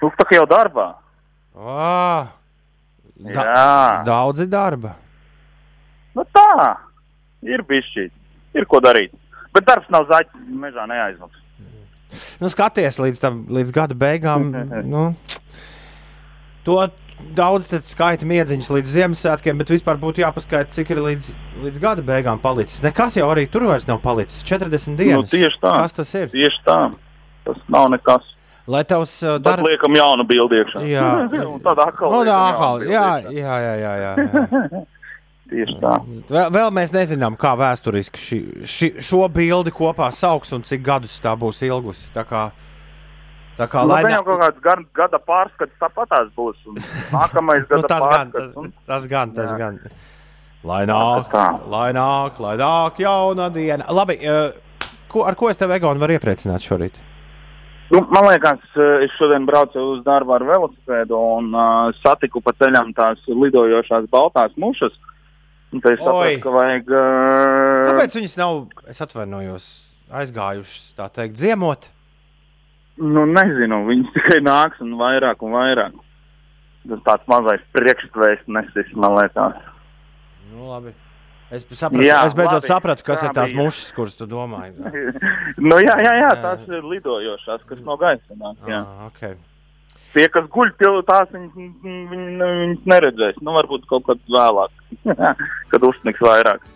tu 0.00 0.10
tā 0.18 0.26
kā 0.28 0.36
jau 0.36 0.44
darbā. 0.48 0.86
Ā, 1.54 2.28
da, 3.24 3.44
Jā. 3.44 4.02
daudzi 4.04 4.46
darba. 4.50 4.96
Nu 6.14 6.24
tā, 6.34 6.74
ir 7.46 7.62
bišķi, 7.64 8.08
ir 8.58 8.66
ko 8.68 8.80
darīt. 8.84 9.14
Bet 9.54 9.66
darbs 9.68 9.88
nav 9.92 10.08
zaķis, 10.10 10.44
mežā 10.50 10.84
neaizmuks. 10.90 11.40
Nu, 12.42 12.50
skaties 12.50 12.98
līdz, 13.00 13.20
tam, 13.22 13.44
līdz 13.54 13.72
gada 13.74 13.96
beigām. 13.98 14.50
nu, 14.92 15.06
to 16.66 16.78
daudz 17.36 17.70
skaita 17.88 18.26
miedziņus 18.28 18.68
līdz 18.76 18.92
Ziemassvētkiem, 18.94 19.58
bet 19.62 19.72
vispār 19.72 19.98
būtu 20.02 20.22
jāpaskaita, 20.24 20.70
cik 20.76 20.92
ir 20.94 21.00
līdz, 21.04 21.30
līdz 21.64 21.80
gada 21.82 22.04
beigām 22.06 22.38
palicis. 22.42 22.82
Nekas 22.84 23.16
jau 23.18 23.26
arī 23.32 23.46
tur 23.50 23.66
vairs 23.70 23.88
nav 23.88 24.02
palicis. 24.04 24.42
40 24.46 24.96
dienas. 25.00 25.24
Nu, 25.24 25.30
tieši 25.32 25.60
tā. 25.62 25.74
Kas 25.82 25.96
tas 25.96 26.14
ir? 26.18 26.28
Tieši 26.34 26.62
tā. 26.66 26.78
Tas 27.44 27.60
nav 27.72 27.90
nekas. 27.94 28.30
Lai 28.66 28.80
tavs 28.88 29.18
uh, 29.20 29.34
Tad 29.36 29.44
darbs. 29.44 29.66
liekam 29.68 29.92
jaunu 29.98 30.24
bildi 30.24 30.62
iekšā. 30.62 30.84
Jā. 30.88 31.08
Un 31.44 31.58
tad 31.64 31.80
atkal. 31.84 32.14
Liekam 32.22 32.46
atkal, 32.48 32.84
jā, 32.88 33.08
jā, 33.28 33.56
jā, 33.60 33.74
jā, 33.82 33.92
jā, 33.92 33.94
jā. 34.06 34.84
Tieši 35.52 35.74
tā. 35.82 35.98
Vēl, 36.32 36.46
vēl 36.54 36.70
mēs 36.72 36.94
nezinām, 36.96 37.36
kā 37.36 37.52
vēsturiski 37.60 38.22
ši, 38.22 38.38
ši, 38.64 38.88
šo 39.04 39.26
bildi 39.28 39.74
kopā 39.76 40.08
sauks 40.16 40.54
un 40.56 40.64
cik 40.64 40.80
gadus 40.86 41.18
tā 41.20 41.34
būs 41.36 41.60
ilgusi. 41.68 42.08
Tā 42.16 42.24
kā, 42.24 42.46
tā 43.58 43.68
kā 43.70 43.82
Nu, 43.84 43.92
lai 43.92 44.02
jau 44.12 44.22
kaut 44.24 44.40
kāds 44.40 44.60
gar- 44.64 44.84
gada 44.94 45.18
pārskats 45.18 45.76
tāpatās 45.80 46.30
būs. 46.36 46.56
Nākamais 47.14 47.62
nu, 47.64 47.70
gada 47.70 47.86
gan, 47.86 47.88
tas, 47.88 48.02
pārskats. 48.08 48.56
un- 48.56 48.72
tas 48.86 49.06
gan, 49.06 49.32
tas 49.32 49.50
Jā. 49.50 49.58
gan. 49.58 49.80
Lai 50.64 50.86
nāk, 50.88 51.32
lai 51.68 51.90
nāk, 51.92 52.38
lai 52.40 52.54
nāk 52.56 52.96
jauna 52.96 53.50
diena. 53.52 53.84
Labi, 53.92 54.14
eh, 54.24 54.52
ko, 55.12 55.24
ar 55.28 55.34
ko 55.36 55.50
es 55.50 55.58
tev, 55.60 55.70
Egon, 55.76 55.98
varu 56.00 56.16
iepriecināt 56.16 56.64
šorīt? 56.64 56.96
Nu, 57.92 58.00
man 58.08 58.24
liekas, 58.30 58.62
eh, 58.80 59.04
es 59.04 59.10
šodien 59.18 59.44
braucu 59.44 59.76
uz 59.92 60.00
darbu 60.06 60.32
ar 60.32 60.40
velosipēdu 60.48 61.18
un 61.36 61.50
uh, 61.54 61.92
satiku 62.00 62.40
pa 62.40 62.52
ceļam 62.56 62.94
tās 62.96 63.20
lidojošās 63.28 64.08
baltās 64.08 64.56
mušas. 64.56 64.96
Tad 65.74 65.92
es 65.92 65.98
sapratu, 66.00 66.40
ka 66.40 66.50
vajag. 66.54 66.88
Uh, 66.88 67.92
Kāpēc 67.92 68.16
viņas 68.16 68.36
nav, 68.40 68.60
es 68.88 69.00
atvainojos, 69.04 69.64
aizgājušas, 70.10 70.94
tā 70.96 71.10
teikt, 71.12 71.36
ziemot? 71.36 71.90
Nu, 73.02 73.24
nezinu, 73.26 73.80
viņas 73.88 74.12
tikai 74.14 74.40
nāks 74.44 74.82
un 74.84 74.94
vairāk 75.00 75.42
un 75.42 75.54
vairāk. 75.56 75.96
Tas 76.84 77.00
tāds 77.06 77.30
mazais 77.30 77.64
priekšstvērs 77.74 78.44
nesis, 78.54 78.92
man 79.00 79.16
liekas. 79.16 79.56
Nu, 80.52 80.68
labi. 80.68 80.92
Es 81.54 81.64
sapratu, 81.76 82.02
Jā, 82.02 82.20
es 82.26 82.34
beidzot 82.36 82.62
labi, 82.62 82.68
sapratu, 82.70 83.04
kas 83.06 83.20
tā 83.20 83.28
ir 83.28 83.34
tās 83.36 83.52
mušas, 83.56 83.90
kuras 83.96 84.14
tu 84.18 84.26
domāji. 84.28 84.74
nu, 85.68 85.76
jā, 85.82 85.96
jā, 86.02 86.14
jā, 86.22 86.30
tās 86.42 86.64
ir 86.70 86.86
lidojošās, 86.92 87.66
kas 87.68 87.82
no 87.84 87.98
gaisa 88.00 88.38
nāk. 88.38 88.64
Ah, 88.68 89.04
okay. 89.08 89.36
Tie, 90.14 90.24
kas 90.30 90.48
guļ 90.54 90.72
pilotās, 90.78 91.30
viņas, 91.34 91.52
viņas, 91.58 92.10
viņas 92.14 92.90
neredzēs. 92.90 93.38
Nu, 93.42 93.54
varbūt 93.58 93.86
kaut 93.90 94.06
kad 94.08 94.20
vēlāk, 94.30 94.84
kad 95.72 95.88
uzsnigs 95.90 96.22
vairāk. 96.22 96.66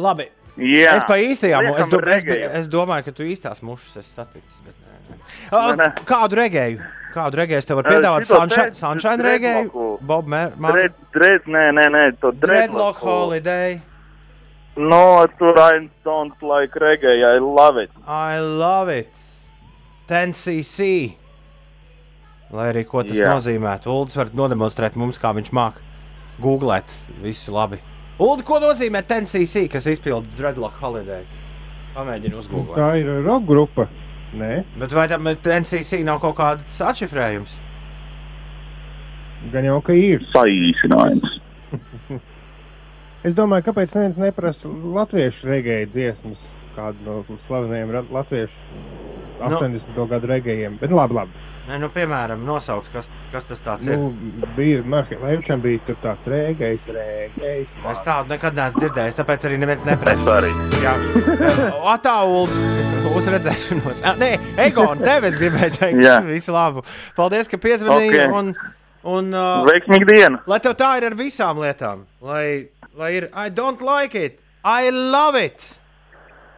Labi. 0.00 0.30
Jā. 0.60 0.96
Es 0.98 1.06
pa 1.08 1.16
īstajām, 1.20 1.70
es, 1.72 1.88
do, 1.88 2.00
es, 2.10 2.24
es 2.62 2.70
domāju, 2.70 3.06
ka 3.06 3.16
tu 3.16 3.26
īstās 3.28 3.62
mušas 3.64 4.02
esi 4.02 4.12
saticis. 4.12 4.62
Bet... 4.66 4.89
nē. 5.52 5.90
Kādu 6.04 6.38
regēju? 6.40 6.80
Kādu 7.14 7.40
regēju 7.40 7.66
tev 7.66 7.76
varu 7.80 7.90
Eh, 7.90 7.94
piedāvāt? 7.98 8.24
Sunshine, 8.24 8.70
dread- 8.70 8.76
sunshine 8.76 9.22
regēju? 9.26 9.86
Bob 10.02 10.26
Marley? 10.26 10.72
Dred, 10.72 10.92
dred, 11.12 11.42
nē, 11.46 11.64
nē, 11.74 11.86
nē, 11.90 12.20
to 12.20 12.30
Dreadlock 12.32 12.96
holiday. 13.02 13.80
No, 14.76 15.26
tur 15.38 15.58
I 15.58 15.88
don't 16.04 16.40
like 16.42 16.72
reggae, 16.74 17.24
I 17.34 17.38
love 17.38 17.76
it. 17.76 17.90
I 18.06 18.38
love 18.38 18.88
it. 18.88 19.08
10cc. 20.08 21.16
Lai 22.52 22.72
arī 22.72 22.84
ko 22.86 23.02
tas 23.02 23.16
Jā. 23.16 23.28
nozīmētu. 23.30 23.86
Uldis 23.86 24.16
var 24.16 24.26
nodemonstrēt 24.34 24.96
mums, 24.98 25.18
kā 25.18 25.30
viņš 25.36 25.50
māca 25.54 25.78
googlēt 26.42 26.90
visu 27.22 27.52
labi. 27.54 27.78
Uldi, 28.20 28.44
ko 28.44 28.58
nozīmē 28.60 29.02
10cc, 29.06 29.68
kas 29.70 29.86
izpilda 29.86 30.26
Dreadlock 30.36 30.74
holiday? 30.80 31.22
Pamēģini 31.94 32.34
uzgooglēt. 32.38 32.76
Tā 32.76 32.90
ir 33.00 33.06
roka 33.24 33.46
grupa. 33.46 33.88
Nē, 34.38 34.50
Bet 34.78 34.92
vai 34.94 35.08
tam 35.10 35.24
10cc 35.26 36.04
nav 36.06 36.20
kaut 36.22 36.36
kāds 36.38 36.78
atšifrējums? 36.86 37.56
gan 39.52 39.64
jau 39.64 39.78
ka 39.82 39.92
ir. 39.96 40.20
Saīsinājums. 40.34 41.40
Es 43.20 43.34
domāju, 43.36 43.66
kāpēc 43.66 43.92
neviens 43.98 44.16
neprasa 44.16 44.68
latviešu 44.96 45.48
regēju 45.50 45.88
dziesmas, 45.92 46.46
kādu 46.72 47.02
no 47.04 47.36
slavenajiem 47.36 47.90
ra- 47.92 48.06
latviešu 48.16 48.62
Nu. 49.40 49.56
80. 49.58 49.92
gadu 50.08 50.28
regējiem. 50.30 50.78
Bet 50.80 50.92
labi, 50.92 51.14
labi. 51.18 51.30
Nē, 51.68 51.76
nu, 51.78 51.90
piemēram, 51.92 52.40
nosauc, 52.46 52.86
kas, 52.90 53.06
kas 53.30 53.44
tas 53.46 53.60
tāds 53.62 53.86
Nu, 53.86 54.08
ir. 54.10 54.46
bija 54.56 54.80
Markevičam 54.90 55.60
bija 55.62 55.94
tāds 56.02 56.26
rēgējs, 56.30 56.86
rēgējs. 56.96 57.74
Es 57.92 58.00
tādu 58.06 58.32
nekad 58.32 58.56
neesmu 58.56 58.80
dzirdējis, 58.80 59.18
tāpēc 59.18 59.44
arī 59.46 59.58
neviens 59.60 59.84
neprasa. 59.86 60.38
Arī. 60.40 60.50
Jā, 60.82 60.94
tā 62.06 62.14
uz, 62.26 62.54
uz 63.12 63.28
redzēšanos. 63.36 64.00
Ah, 64.08 64.16
Nē, 64.18 64.32
Egon, 64.66 65.02
tev 65.04 65.28
es 65.28 65.36
gribēju 65.40 65.76
teikt, 65.76 66.00
Jā. 66.02 66.16
visu 66.26 66.54
labu. 66.56 66.82
Paldies, 67.18 67.50
ka 67.52 67.60
piezvanīji. 67.60 68.22
Ok. 68.24 68.38
Un, 68.40 68.50
un, 69.12 69.28
uh, 69.36 69.60
Veiksmīga 69.68 70.08
diena! 70.08 70.40
lai 70.50 70.58
tev 70.64 70.74
tā 70.80 70.94
ir 70.98 71.10
ar 71.10 71.18
visām 71.18 71.60
lietām. 71.62 72.06
Lai, 72.24 72.70
lai 72.98 73.12
ir, 73.20 73.28
I 73.36 73.52
don't 73.52 73.84
like 73.84 74.16
it, 74.18 74.40
I 74.64 74.90
love 74.90 75.38
it. 75.38 75.68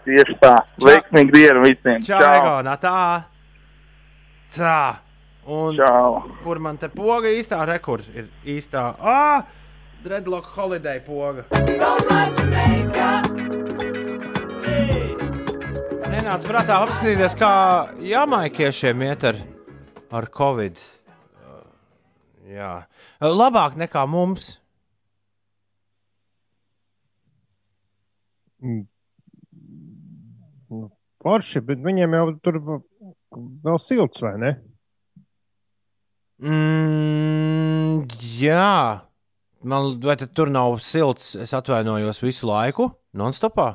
Tieši 0.07 0.39
tā. 0.41 0.55
Veiksmīga 0.83 1.37
diena 1.37 1.67
visiem! 1.67 2.01
Čau, 2.07 2.23
Egon, 2.23 2.73
tā. 2.81 2.97
Tā. 4.53 5.01
Un, 5.49 5.75
Čau. 5.75 6.21
kur 6.45 6.59
man 6.63 6.77
te 6.79 6.87
poga 6.93 7.31
īstā 7.33 7.65
rekords 7.67 8.07
ir 8.15 8.29
īstā? 8.47 8.93
Ah, 9.01 9.49
Dreadlock 10.05 10.53
holiday 10.55 11.01
poga. 11.03 11.47
Nenāca 16.13 16.47
prātā 16.47 16.79
apskatīties, 16.85 17.35
kā 17.41 17.53
jamaikiešiem 18.07 19.03
iet 19.09 19.27
ar, 19.33 19.41
ar 20.13 20.29
covid. 20.37 20.79
Jā, 22.53 22.73
labāk 23.25 23.79
nekā 23.81 24.05
mums. 24.11 24.53
Forši, 31.23 31.63
bet 31.67 31.83
viņiem 31.83 32.19
jau 32.19 32.27
tur 32.45 32.63
vēl 33.37 33.79
silts, 33.83 34.23
vai 34.25 34.35
ne? 34.41 34.53
Mm, 36.43 38.07
jā, 38.41 39.01
man 39.63 39.95
vai 40.03 40.17
tur 40.27 40.51
nav 40.51 40.79
silts. 40.83 41.35
Es 41.39 41.55
atvainojos 41.55 42.23
visu 42.23 42.49
laiku, 42.51 42.91
non-stopā. 43.15 43.69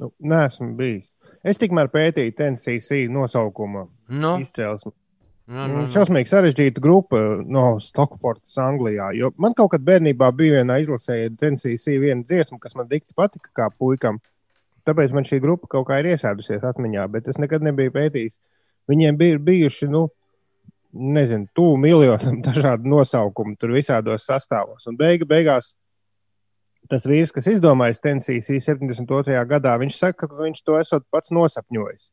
Nu, 0.00 0.10
Nē, 0.26 0.46
esmu 0.48 0.72
bijis. 0.78 1.10
Es 1.44 1.60
tikmēr 1.60 1.90
pētīju 1.92 2.32
TNCC 2.34 3.04
nosaukumu 3.12 3.88
Nu? 4.08 4.36
izcelsmi. 4.42 4.92
Nu, 4.92 5.00
Mm, 5.46 5.72
nu. 5.76 5.80
Šausmīgi 5.92 6.30
sarežģīta 6.30 6.80
grupa 6.80 7.18
no 7.44 7.76
Stokportas, 7.78 8.54
Anglijā. 8.56 9.10
Jo 9.12 9.28
man 9.36 9.52
kaut 9.52 9.74
kad 9.74 9.82
bērnībā 9.84 10.30
bija 10.32 10.54
viena 10.62 10.78
izlasēja 10.80 11.34
TNCC 11.36 11.98
viena 12.00 12.24
dziesma, 12.24 12.56
kas 12.58 12.74
man 12.74 12.88
dikti 12.88 13.12
patika 13.14 13.50
kā 13.52 13.66
puikam. 13.70 14.22
Tāpēc 14.84 15.14
man 15.16 15.24
šī 15.24 15.40
grupa 15.40 15.70
kaut 15.72 15.86
kā 15.88 16.00
ir 16.02 16.10
iesēdusies 16.12 16.64
atmiņā, 16.68 17.06
bet 17.12 17.30
es 17.32 17.40
nekad 17.40 17.64
nebiju 17.64 17.92
pētījis. 17.94 18.36
Viņiem 18.90 19.16
bija 19.16 19.40
bijuši, 19.40 19.88
nu, 19.92 20.06
nezinu, 20.92 21.48
tuvu 21.56 21.78
miljonam 21.80 22.42
dažādu 22.48 22.90
nosaukumu, 22.92 23.56
tur 23.60 23.74
visādos 23.76 24.28
sastāvos. 24.28 24.86
Un 24.90 24.98
beigu, 25.00 25.28
beigās 25.28 25.72
tas 26.90 27.06
vīrs, 27.08 27.32
kas 27.32 27.48
izdomājis 27.48 28.02
TNCC 28.04 28.60
72. 28.60 29.40
gadā, 29.48 29.78
viņš 29.80 29.96
saka, 30.02 30.28
ka 30.28 30.42
viņš 30.42 30.60
to 30.66 30.76
esot 30.80 31.06
pats 31.12 31.32
nosapņojis. 31.32 32.10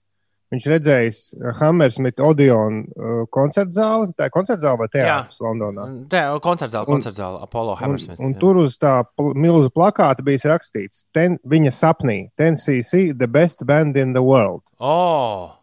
Viņš 0.51 0.65
redzējis 0.67 1.19
Hammersmith 1.61 2.19
Odeon 2.27 2.81
uh, 2.83 3.21
koncertu 3.31 3.77
zāli. 3.77 4.09
Tā 4.19 4.27
ir 4.27 4.33
koncerta 4.35 4.65
zāle 4.65 4.81
vai 4.81 4.87
teātris 4.91 5.39
Londonā. 5.39 5.85
Te 6.11 6.23
koncerts 6.43 6.75
zāle, 6.75 6.83
Un- 6.89 6.97
koncerts 6.97 7.21
zāle, 7.21 7.39
Apollo 7.45 7.77
Hammersmith. 7.79 8.19
Un, 8.19 8.33
un 8.33 8.35
tur 8.41 8.59
uz 8.65 8.75
tā 8.81 8.97
pl- 9.15 9.31
milzu 9.39 9.71
plakāta 9.71 10.25
bija 10.27 10.51
rakstīts, 10.51 11.05
ten, 11.15 11.37
viņa 11.47 11.71
sapnī, 11.77 12.17
TNCC, 12.35 13.13
the 13.17 13.29
best 13.31 13.63
band 13.65 13.95
in 13.95 14.11
the 14.17 14.23
world. 14.25 14.61
Oh! 14.79 15.53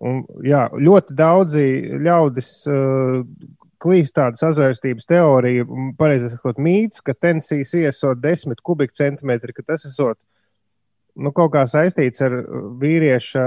Un, 0.00 0.22
jā, 0.44 0.66
ļoti 0.76 1.16
daudzi 1.16 1.64
ļaudis 2.04 2.52
uh, 2.72 3.24
klīst 3.80 4.14
tāda 4.16 4.36
sazvērstības 4.40 5.08
teorija, 5.08 5.64
un 5.64 5.94
pareizi 5.96 6.30
sakot, 6.34 6.60
mīts, 6.60 7.00
ka 7.04 7.12
TNCC 7.16 7.86
esot 7.88 8.20
10 8.20 8.60
kubikcentimetri, 8.64 9.56
ka 9.56 9.64
tas 9.72 9.84
esot 9.88 10.20
nu, 11.20 11.32
kaut 11.36 11.52
kā 11.54 11.64
saistīts 11.68 12.22
ar 12.24 12.36
vīrieša 12.80 13.44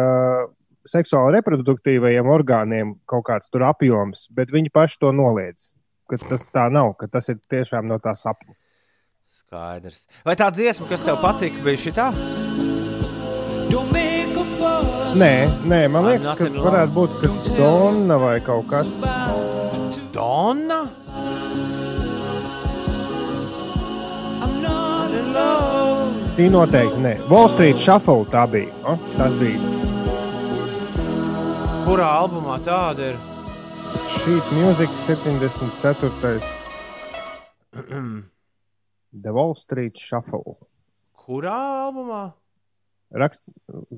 seksuāli 0.89 1.38
reproduktīvajiem 1.38 2.30
orgāniem, 2.30 2.97
kaut 3.09 3.26
kāds 3.30 3.51
tur 3.51 3.65
apjoms, 3.69 4.28
bet 4.36 4.51
viņi 4.53 4.74
paši 4.74 4.99
to 5.01 5.13
noliedz. 5.15 5.71
Ka 6.11 6.19
tas 6.19 6.45
tā 6.51 6.67
nav, 6.74 6.93
ka 6.99 7.07
tas 7.07 7.32
ir 7.32 7.39
tiešām 7.49 7.88
no 7.89 7.97
tā 8.03 8.13
sapņa. 8.19 8.57
Skaidrs. 9.43 10.03
Vai 10.28 10.36
tā 10.39 10.49
dziesma, 10.53 10.89
kas 10.91 11.05
tev 11.07 11.21
patika, 11.24 11.63
bija 11.63 11.86
šī 11.86 11.95
tā? 11.95 12.09
Nē, 15.13 15.34
nē, 15.69 15.80
man 15.93 16.03
I'm 16.03 16.09
liekas, 16.09 16.32
not 16.32 16.39
ka 16.39 16.47
in 16.49 16.55
love. 16.57 16.65
varētu 16.67 16.93
būt 16.97 17.17
ka 17.21 17.32
Donna 17.59 18.17
vai 18.17 18.38
kaut 18.41 18.65
kas 18.71 18.97
Donna? 20.13 20.82
Tī 26.34 26.48
noteikti 26.50 26.98
nē. 27.04 27.12
Wall 27.30 27.46
Street 27.52 27.78
Shuffle 27.78 28.24
tā 28.32 28.48
bija. 28.50 28.72
O, 28.90 28.96
tas 29.18 29.34
bija. 29.38 29.60
Kurā 31.86 32.08
albumā 32.24 32.56
tāda 32.66 33.12
ir? 33.12 33.20
Šīs 34.16 34.48
mūzikas 34.58 35.04
74. 35.06 36.42
The 39.14 39.32
Wall 39.36 39.54
Street 39.60 40.02
Shuffle. 40.02 40.58
Kurā 41.24 41.54
albumā? 41.86 42.24
Rakst, 43.14 43.44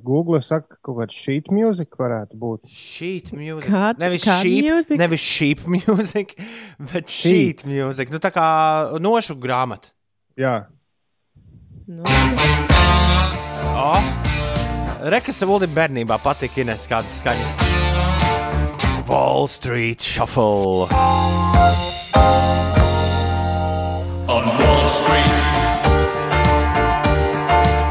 Google 0.04 0.42
saka, 0.44 0.76
ka 0.76 0.82
kaut 0.84 0.98
kāda 1.00 1.16
sheet 1.16 1.48
mūzika 1.56 1.96
varētu 2.04 2.36
būt. 2.36 2.66
Sheet 2.68 3.32
music. 3.32 3.70
Kā- 3.72 3.96
nevis 4.02 4.26
kāda 4.28 4.44
sheep, 4.44 4.66
music? 4.68 5.00
nevis 5.00 5.24
sheep 5.24 5.62
music, 5.72 6.36
bet 6.92 7.08
sheet 7.08 7.64
music. 7.72 8.12
Nu, 8.12 8.20
tā 8.20 8.34
kā 8.36 8.44
nošu 9.00 9.38
grāmata. 9.40 9.88
Jā, 10.36 10.66
Nu, 11.88 12.04
Oh. 13.76 14.02
Rekas 15.06 15.42
Ulim 15.46 15.70
bērnībā 15.76 16.16
patika 16.24 16.64
Ines 16.64 16.88
kādas 16.90 17.20
skaņas. 17.20 17.60
Wall 19.06 19.46
Street 19.52 20.02
Shuffle. 20.02 20.88
On 24.34 24.50
Wall 24.58 24.90
Street. 24.96 25.46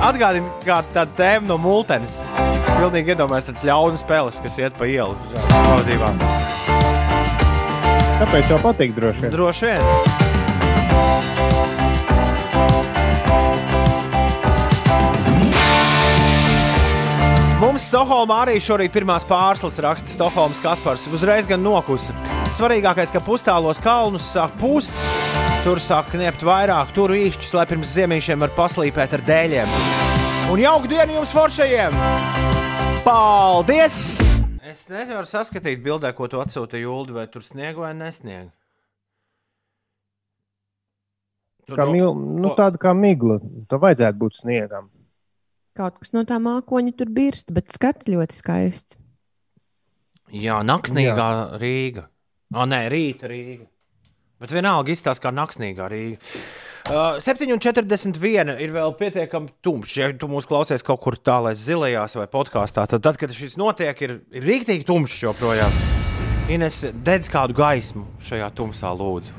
Atgādini, 0.08 0.50
kā 0.66 0.80
tāda 0.90 1.06
tēma 1.14 1.52
no 1.52 1.60
multenes. 1.62 2.18
Es 2.18 2.74
pilnīgi 2.74 3.14
iedomājos 3.14 3.46
tādas 3.52 3.68
ļaunas 3.70 4.02
spēles, 4.02 4.42
kas 4.42 4.58
iet 4.58 4.74
pa 4.80 4.90
ielu. 4.90 5.14
Pavadībā. 5.52 6.10
tāpēc 8.18 8.50
jau 8.50 8.58
patīk 8.66 8.98
droši 8.98 9.28
vien. 9.28 9.36
Droši 9.38 9.70
vien. 9.70 10.24
Mums 17.64 17.86
Stokholmā 17.88 18.42
arī 18.42 18.58
šorīt 18.60 18.92
pirmās 18.92 19.24
pārslas 19.24 19.78
raksta 19.80 20.10
Stokholmas 20.12 20.58
Kaspars. 20.60 21.06
Uzreiz 21.08 21.46
gan 21.48 21.62
nokusa. 21.64 22.12
Svarīgākais, 22.52 23.08
ka 23.08 23.22
pustālos 23.24 23.78
kalnus 23.80 24.26
sāk 24.34 24.52
pūst, 24.60 24.92
tur 25.64 25.80
sāk 25.80 26.10
kniept 26.12 26.44
vairāk, 26.44 26.92
tur 26.92 27.14
īšķis, 27.16 27.54
lai 27.56 27.64
pirms 27.70 27.94
ziemīšiem 27.96 28.44
var 28.44 28.52
paslīpēt 28.58 29.16
ar 29.16 29.24
dēļiem. 29.30 29.72
Un 30.52 30.60
jauku 30.60 30.90
dienu 30.92 31.16
jums 31.16 31.32
foršajiem! 31.32 31.96
Paldies! 33.06 33.96
Es 34.60 34.84
nevaru 34.92 35.24
saskatīt 35.30 35.80
bildē, 35.80 36.12
ko 36.12 36.28
tu 36.28 36.44
atsūtīji 36.44 36.84
Ulu, 36.84 37.16
vai 37.16 37.24
tur 37.32 37.46
snieg 37.48 37.80
vai 37.80 37.94
nesnieg. 37.96 38.50
Tu 41.64 41.80
Kā 41.80 41.88
mil, 41.88 42.12
nu, 42.12 42.52
tāda 42.58 42.76
kā 42.76 42.92
migla. 42.92 43.40
Tā 43.72 43.80
vajadzētu 43.80 44.20
būt 44.20 44.42
sniegam. 44.42 44.92
Kaut 45.74 45.96
kas 45.98 46.12
no 46.14 46.22
tā 46.22 46.36
mākoņa 46.38 46.92
tur 46.94 47.08
birst, 47.10 47.48
bet 47.54 47.72
skats 47.74 48.06
ļoti 48.06 48.36
skaists. 48.36 48.98
Jā, 50.34 50.60
naksnīgā 50.66 51.14
Jā. 51.30 51.38
Rīga. 51.58 52.04
O, 52.54 52.66
nē, 52.70 52.84
rīta 52.92 53.26
Rīga. 53.30 53.66
Bet 54.38 54.52
vienalga 54.54 54.92
izstāsta 54.94 55.24
kā 55.24 55.32
naksnīgā 55.34 55.88
Rīga. 55.90 56.20
Uh, 56.84 57.16
7,41 57.24 58.52
ir 58.62 58.74
vēl 58.74 58.94
pietiekami 59.00 59.50
tumšs. 59.64 59.96
Ja 59.98 60.10
tu 60.14 60.28
mūs 60.30 60.46
klausies 60.46 60.84
kaut 60.86 61.00
kur 61.02 61.16
tālāk, 61.18 61.56
zilajās 61.58 62.14
vai 62.20 62.26
podkāstā, 62.30 62.84
tad, 62.90 63.02
tad, 63.02 63.18
kad 63.18 63.34
šis 63.34 63.56
notiek, 63.58 63.98
ir, 64.06 64.18
ir 64.30 64.46
rīktīgi 64.46 64.86
tumšs 64.86 65.24
joprojām. 65.24 65.74
Ines, 66.54 66.84
dedz 67.06 67.30
kādu 67.32 67.56
gaismu 67.56 68.04
šajā 68.28 68.52
tumsā, 68.54 68.92
lūdzu. 68.94 69.34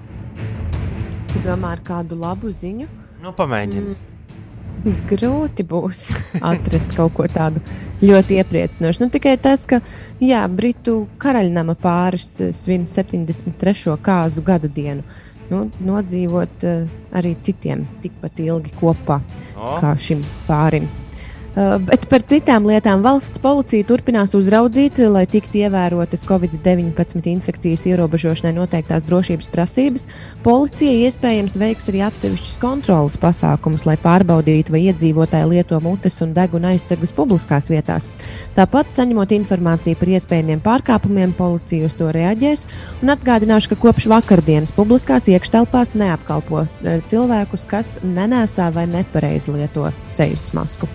Tu 1.32 1.46
domā 1.46 1.78
ar 1.78 1.86
kādu 1.86 2.20
labu 2.20 2.52
ziņu? 2.52 2.90
Nu, 3.24 3.32
pamēģini. 3.38 3.86
Mm. 3.94 4.15
Grūti 4.86 5.64
būs 5.66 6.02
atrast 6.46 6.92
kaut 6.94 7.16
ko 7.18 7.26
tādu 7.26 7.62
ļoti 8.06 8.38
iepriecinošu. 8.38 9.02
Nu, 9.02 9.10
tikai 9.14 9.34
tas, 9.42 9.64
ka 9.70 9.80
jā, 10.22 10.44
Britu 10.52 11.08
karaļnama 11.22 11.74
pāris 11.82 12.36
eh, 12.44 12.52
svin 12.54 12.86
73. 12.90 13.96
kāzu 14.06 14.44
gada 14.46 14.70
dienu. 14.70 15.06
Nu, 15.46 15.68
nodzīvot 15.86 16.64
uh, 16.66 16.88
arī 17.14 17.36
citiem 17.46 17.84
tikpat 18.02 18.40
ilgi 18.42 18.72
kopā 18.80 19.20
O. 19.54 19.76
kā 19.78 19.92
šim 20.02 20.24
pārim. 20.48 20.88
Uh, 21.56 21.78
bet 21.80 22.04
par 22.12 22.20
citām 22.28 22.66
lietām 22.68 23.00
valsts 23.00 23.40
policija 23.40 23.86
turpinās 23.88 24.34
uzraudzīt, 24.36 24.98
lai 25.08 25.24
tiktu 25.24 25.62
ievērotas 25.62 26.26
Covid-19 26.28 27.30
infekcijas 27.32 27.86
ierobežošanai 27.88 28.52
noteiktās 28.58 29.06
drošības 29.08 29.48
prasības. 29.54 30.04
Policija 30.44 31.06
iespējams 31.08 31.56
veiks 31.62 31.88
arī 31.92 32.02
atsevišķus 32.10 32.58
kontrolas 32.60 33.16
pasākumus, 33.22 33.86
lai 33.88 33.96
pārbaudītu, 34.04 34.76
vai 34.76 34.82
iedzīvotāji 34.90 35.54
lieto 35.54 35.80
mutes 35.80 36.20
un 36.26 36.34
deguna 36.36 36.74
aizsegus 36.74 37.16
publiskās 37.16 37.72
vietās. 37.72 38.10
Tāpat, 38.60 38.92
saņemot 39.00 39.32
informāciju 39.38 40.02
par 40.02 40.12
iespējamiem 40.12 40.60
pārkāpumiem, 40.66 41.38
policija 41.40 41.88
uz 41.88 41.96
to 41.96 42.12
reaģēs. 42.12 42.68
Un 43.00 43.16
atgādināšu, 43.16 43.72
ka 43.72 43.80
kopš 43.88 44.10
vakardienas 44.12 44.76
publiskās 44.76 45.32
iekštelpās 45.32 45.96
neapkalpo 45.96 46.66
eh, 46.68 47.00
cilvēkus, 47.08 47.66
kas 47.72 47.96
nenēsā 48.04 48.74
vai 48.76 48.90
nepareizi 48.92 49.56
lieto 49.56 49.88
sejas 50.12 50.52
masku. 50.52 50.92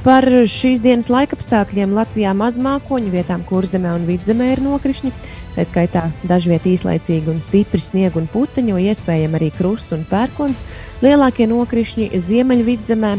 Par 0.00 0.24
šīs 0.48 0.80
dienas 0.80 1.10
laikapstākļiem 1.12 1.90
Latvijā 1.92 2.30
mazmākoņu 2.32 3.10
vietām 3.12 3.42
kurzemē 3.44 3.90
un 3.98 4.06
vidzemē 4.08 4.46
ir 4.54 4.62
nokrišņi. 4.64 5.10
Tā 5.52 5.66
skaitā 5.68 6.06
dažviet 6.24 6.64
īslaicīgi 6.70 7.28
un 7.28 7.42
stipri 7.44 7.82
sniega 7.84 8.16
un 8.16 8.28
puteņi, 8.32 8.72
jo 8.72 8.78
iespējams 8.80 9.36
arī 9.36 9.50
krusts 9.58 9.92
un 9.92 10.06
pērkons. 10.08 10.62
Lielākie 11.04 11.50
nokrišņi 11.50 12.08
ziemeļvidzemē. 12.16 13.12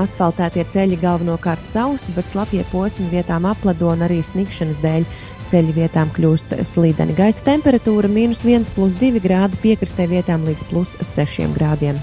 Asfaltētie 0.00 0.64
ceļi 0.72 0.96
galvenokārt 1.02 1.68
sausi, 1.68 2.16
bet 2.16 2.32
slapjie 2.32 2.64
posmi 2.72 3.10
vietām 3.12 3.44
aplado 3.50 3.92
un 3.92 4.06
arī 4.08 4.22
sniegšanas 4.24 4.80
dēļ 4.80 5.04
ceļu 5.52 5.76
vietām 5.76 6.08
kļūst 6.16 6.56
slīdeni. 6.72 7.18
Gaisa 7.20 7.44
temperatūra- 7.52 8.08
minus 8.18 8.46
1,2 8.48 9.20
grādi, 9.20 9.60
piekrastē 9.60 10.08
vietām 10.08 10.48
līdz 10.48 10.64
plus 10.72 10.96
6 11.04 11.52
grādiem. 11.52 12.00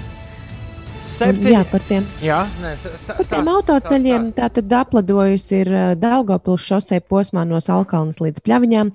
Septiņi. 1.20 1.52
Jā, 1.54 1.64
par 1.72 1.84
tiem 1.90 2.06
Jā, 2.24 2.40
nē, 2.64 2.74
s- 2.78 2.86
s- 2.96 3.06
Par 3.10 3.18
tiem 3.24 3.44
stāst, 3.44 3.54
autoceļiem 3.56 4.28
tātad 4.38 4.76
apladojusi 4.80 5.62
ir 5.64 5.72
Daugopils 6.00 6.64
šosei 6.70 7.00
posmā 7.02 7.46
no 7.48 7.60
Salkalnas 7.64 8.22
līdz 8.24 8.40
Pļaviņām, 8.46 8.94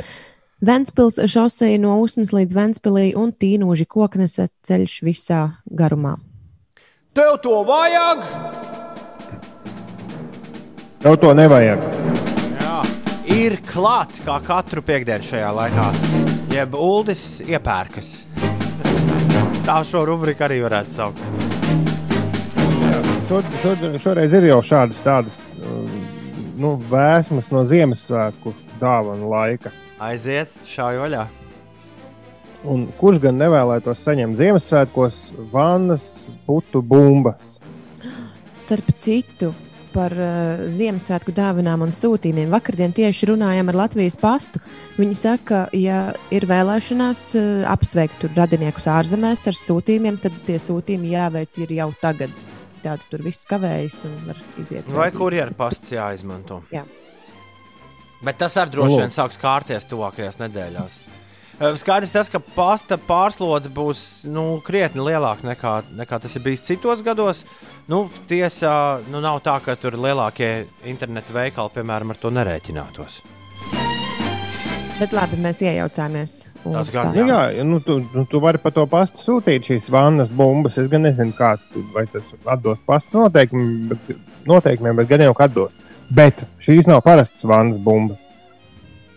Ventspils 0.64 1.18
šosei 1.29 1.77
no 1.79 1.99
Usmas 2.01 2.31
līdz 2.33 2.55
Ventspilī 2.57 3.11
un 3.20 3.33
Tīnūži 3.33 3.85
koknesa 3.91 4.47
ceļš 4.64 4.95
visā 5.05 5.43
garumā. 5.68 6.14
Tev 7.14 7.37
to 7.45 7.61
vajag! 7.68 8.25
Tev 11.05 11.16
to 11.20 11.35
nevajag. 11.37 11.83
Jā, 12.62 12.79
ir 13.29 13.59
klāt 13.68 14.14
kā 14.25 14.39
katru 14.47 14.81
piekdienu 14.83 15.27
šajā 15.29 15.51
laikā. 15.59 15.89
Jeb 16.55 16.75
ULDIS 16.79 17.43
iepērkas. 17.45 18.14
Tā 19.68 19.79
šo 19.85 20.05
rubriku 20.09 20.47
arī 20.47 20.62
varētu 20.64 20.97
saukt. 20.97 21.20
Šo, 23.29 23.41
šo, 23.62 23.72
šoreiz 24.03 24.35
ir 24.37 24.45
jau 24.51 24.59
šādas 24.61 24.99
tādas 25.01 25.39
um, 25.64 25.89
nu, 26.61 26.75
vēsmas 26.91 27.49
no 27.55 27.62
Ziemassvētku 27.64 28.53
dāvanu 28.81 29.31
laika. 29.33 29.72
Aiziet, 30.03 30.53
šauj 30.68 31.01
vaļā. 31.01 31.22
Un 32.68 32.87
kurš 33.01 33.22
gan 33.25 33.41
nevēlētos 33.41 34.05
saņemt 34.05 34.37
Ziemassvētkos 34.41 35.20
vannas, 35.53 36.27
putu 36.45 36.85
bumbas? 36.85 37.57
Starp 38.53 38.93
citu, 39.01 39.55
par 39.95 40.12
uh, 40.18 40.64
Ziemassvētku 40.75 41.33
dāvanām 41.33 41.87
un 41.87 41.95
sūtījumiem. 41.97 42.53
Vakardien 42.53 42.93
tieši 42.93 43.31
runājām 43.33 43.70
ar 43.72 43.85
Latvijas 43.87 44.18
pastu. 44.20 44.61
Viņi 44.99 45.16
saka, 45.16 45.66
ja 45.72 46.11
ir 46.35 46.45
vēlēšanās 46.51 47.29
uh, 47.41 47.53
apsveikt 47.72 48.20
tur 48.20 48.37
radiniekus 48.37 48.91
ārzemēs 48.91 49.49
ar 49.49 49.57
sūtījumiem, 49.61 50.20
tad 50.20 50.37
tie 50.49 50.59
sūtījumi 50.61 51.14
jāveic 51.14 51.62
ir 51.64 51.79
jau 51.81 51.95
tagad. 52.03 52.35
Citādi 52.75 53.09
tur 53.11 53.25
viss 53.25 53.47
kavējas 53.49 54.03
un 54.09 54.18
var 54.29 54.45
iziet. 54.61 54.91
Vai 54.91 55.11
kurjeru 55.14 55.57
pasts 55.59 55.95
jāizmanto? 55.95 56.62
Jā. 56.75 56.85
Bet 58.25 58.39
tas 58.41 58.57
arī 58.61 58.72
droši 58.77 59.03
vien 59.03 59.12
sāks 59.12 59.39
kārties 59.41 59.85
tuvākajās 59.91 60.41
nedēļās. 60.41 61.03
Eh, 61.55 61.77
Skaidrs 61.79 62.11
tas, 62.11 62.31
ka 62.33 62.41
pasta 62.43 62.97
pārslodze 62.99 63.70
būs 63.70 64.25
nu, 64.27 64.59
krietni 64.66 65.05
lielāka 65.07 65.47
nekā, 65.47 65.75
nekā 66.01 66.18
tas 66.25 66.35
ir 66.35 66.43
bijis 66.43 66.64
citos 66.66 67.05
gados. 67.07 67.45
Nu, 67.87 68.09
tiesa, 68.27 68.72
nu, 69.12 69.20
nav 69.22 69.39
tā, 69.45 69.61
ka 69.62 69.77
tur 69.79 69.95
lielākie 70.01 70.66
internetu 70.89 71.37
veikali, 71.37 71.77
piemēram, 71.77 72.11
ar 72.11 72.18
to 72.18 72.33
nerēķinātos. 72.35 73.20
Bet 74.99 75.14
labi, 75.14 75.39
mēs 75.43 75.62
iejaucāmies. 75.62 76.53
Tas 76.64 76.90
gan, 76.92 77.12
Nu, 77.12 77.24
jā, 77.28 77.64
nu, 77.66 77.78
tu, 77.84 77.98
nu, 78.14 78.24
tu 78.30 78.40
vari 78.40 78.60
pa 78.62 78.72
to 78.74 78.86
pastu 78.90 79.20
sūtīt 79.20 79.68
šīs 79.68 79.90
vannas 79.92 80.30
bumbas. 80.32 80.78
Es 80.80 80.88
gan 80.92 81.04
nezinu, 81.04 81.34
kā 81.36 81.54
tas 82.12 82.30
atbilst 82.54 82.84
pasta 82.88 83.18
noteikumiem, 83.18 83.90
bet, 83.92 84.22
noteikumiem, 84.48 85.00
bet 85.02 85.10
gan 85.10 85.26
jau 85.26 85.34
atbilst. 85.46 85.90
Bet 86.14 86.44
šīs 86.64 86.88
nav 86.88 87.02
parastas 87.04 87.44
vannas 87.48 87.80
bumbas. 87.84 88.20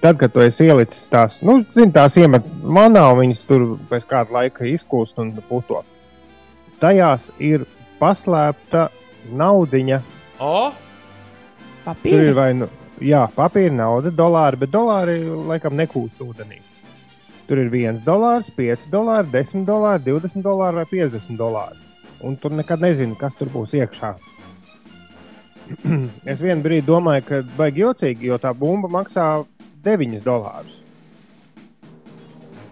Tad, 0.01 0.19
kad 0.21 0.33
tu 0.33 0.43
esi 0.43 0.67
ielicis 0.67 1.07
tās, 1.09 1.39
nu, 1.47 1.59
zini, 1.73 1.91
tās 1.95 2.19
iemet 2.21 2.45
manā, 2.61 3.07
un 3.13 3.23
viņas 3.23 3.45
tur 3.49 3.69
pēc 3.89 4.05
kāda 4.09 4.35
laika 4.35 4.67
izkūst 4.69 5.17
un 5.23 5.31
puto. 5.49 5.81
Tajās 6.83 7.31
ir 7.41 7.65
paslēpta 7.97 8.89
naudiņa. 9.33 10.03
O? 10.43 10.57
Tur 11.87 11.87
Papīri? 11.87 12.27
ir 12.27 12.35
vai 12.37 12.51
nu 12.53 12.67
jā, 13.03 13.23
papīra 13.35 13.73
nauda, 13.73 14.11
dolāri, 14.13 14.59
bet 14.63 14.73
dolāri 14.73 15.17
laikam 15.49 15.77
nekūst 15.77 16.21
ūdenī. 16.23 16.59
Tur 17.47 17.61
ir 17.61 17.69
1 17.71 18.01
dolārs, 18.03 18.49
5 18.51 18.89
dolāri, 18.91 19.29
10 19.31 19.63
dolāri, 19.67 20.03
20 20.03 20.43
dolāri 20.43 20.81
vai 20.81 20.87
50 20.91 21.37
dolāri. 21.39 21.77
Un 22.27 22.35
tur 22.35 22.51
nekad 22.51 22.81
nezini, 22.83 23.15
kas 23.19 23.37
tur 23.39 23.47
būs 23.53 23.75
iekšā. 23.77 24.15
es 26.31 26.41
vienu 26.43 26.63
brīdi 26.63 26.87
domāju, 26.87 27.23
ka 27.27 27.39
baigi 27.57 27.83
jocīgi, 27.85 28.27
jo 28.31 28.39
tā 28.41 28.51
bumba 28.57 28.91
maksā 28.91 29.45
9 29.85 30.19
dolārus. 30.25 30.81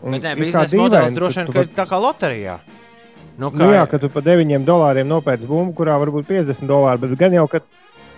Bet 0.05 0.21
nē, 0.21 0.35
kā 0.35 0.39
biznesa 0.39 0.77
modelis 0.77 1.15
droši 1.15 1.41
vien 1.41 1.47
ka 1.47 1.59
pat- 1.61 1.75
tā 1.79 1.85
kā 1.89 2.01
loterijā. 2.01 2.59
Nu, 3.39 3.49
Nu, 3.51 3.67
jā, 3.71 3.83
ka 3.89 3.99
tu 3.99 4.07
par 4.09 4.23
9 4.23 4.63
dolāriem 4.67 5.07
nopērci 5.07 5.47
bumbu, 5.47 5.73
kurā 5.75 5.97
var 5.99 6.11
būt 6.13 6.27
50 6.29 6.67
dolāri, 6.69 7.01
bet 7.03 7.17
gan 7.19 7.33
jau, 7.35 7.47
ka 7.51 7.59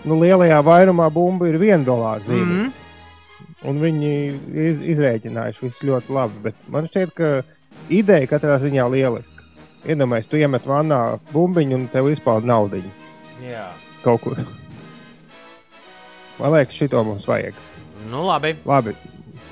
nu, 0.05 0.17
lielajā 0.21 0.59
vairumā 0.65 1.07
bumbu 1.13 1.47
ir 1.49 1.57
1 1.57 1.85
dolāra 1.85 2.21
zīme. 2.25 2.45
Mm. 2.45 2.65
-hmm. 2.65 2.86
Un 3.65 3.79
viņi 3.81 4.11
iz, 4.67 4.81
izrēķinājuši 4.93 5.63
visu 5.65 5.89
ļoti 5.89 6.13
labi. 6.13 6.43
Bet 6.45 6.59
man 6.69 6.85
šķiet, 6.85 7.13
ka 7.17 7.31
ideja 7.89 8.29
katrā 8.29 8.59
ziņā 8.61 8.85
lieliska. 8.93 9.45
Iedomājieties, 9.87 10.29
tu 10.29 10.37
iemet 10.37 10.65
vannā 10.67 11.01
bumbiņu 11.31 11.77
un 11.77 11.85
tev 11.89 12.09
izpauda 12.11 12.49
naudu 12.49 12.81
Jā. 13.41 13.69
kaut 14.03 14.21
kur. 14.21 14.41
Man 16.37 16.53
liekas, 16.53 16.75
šito 16.77 17.01
mums 17.05 17.27
vajag. 17.29 17.55
Nu, 18.11 18.25
labi. 18.27 18.53
Labi. 18.65 18.93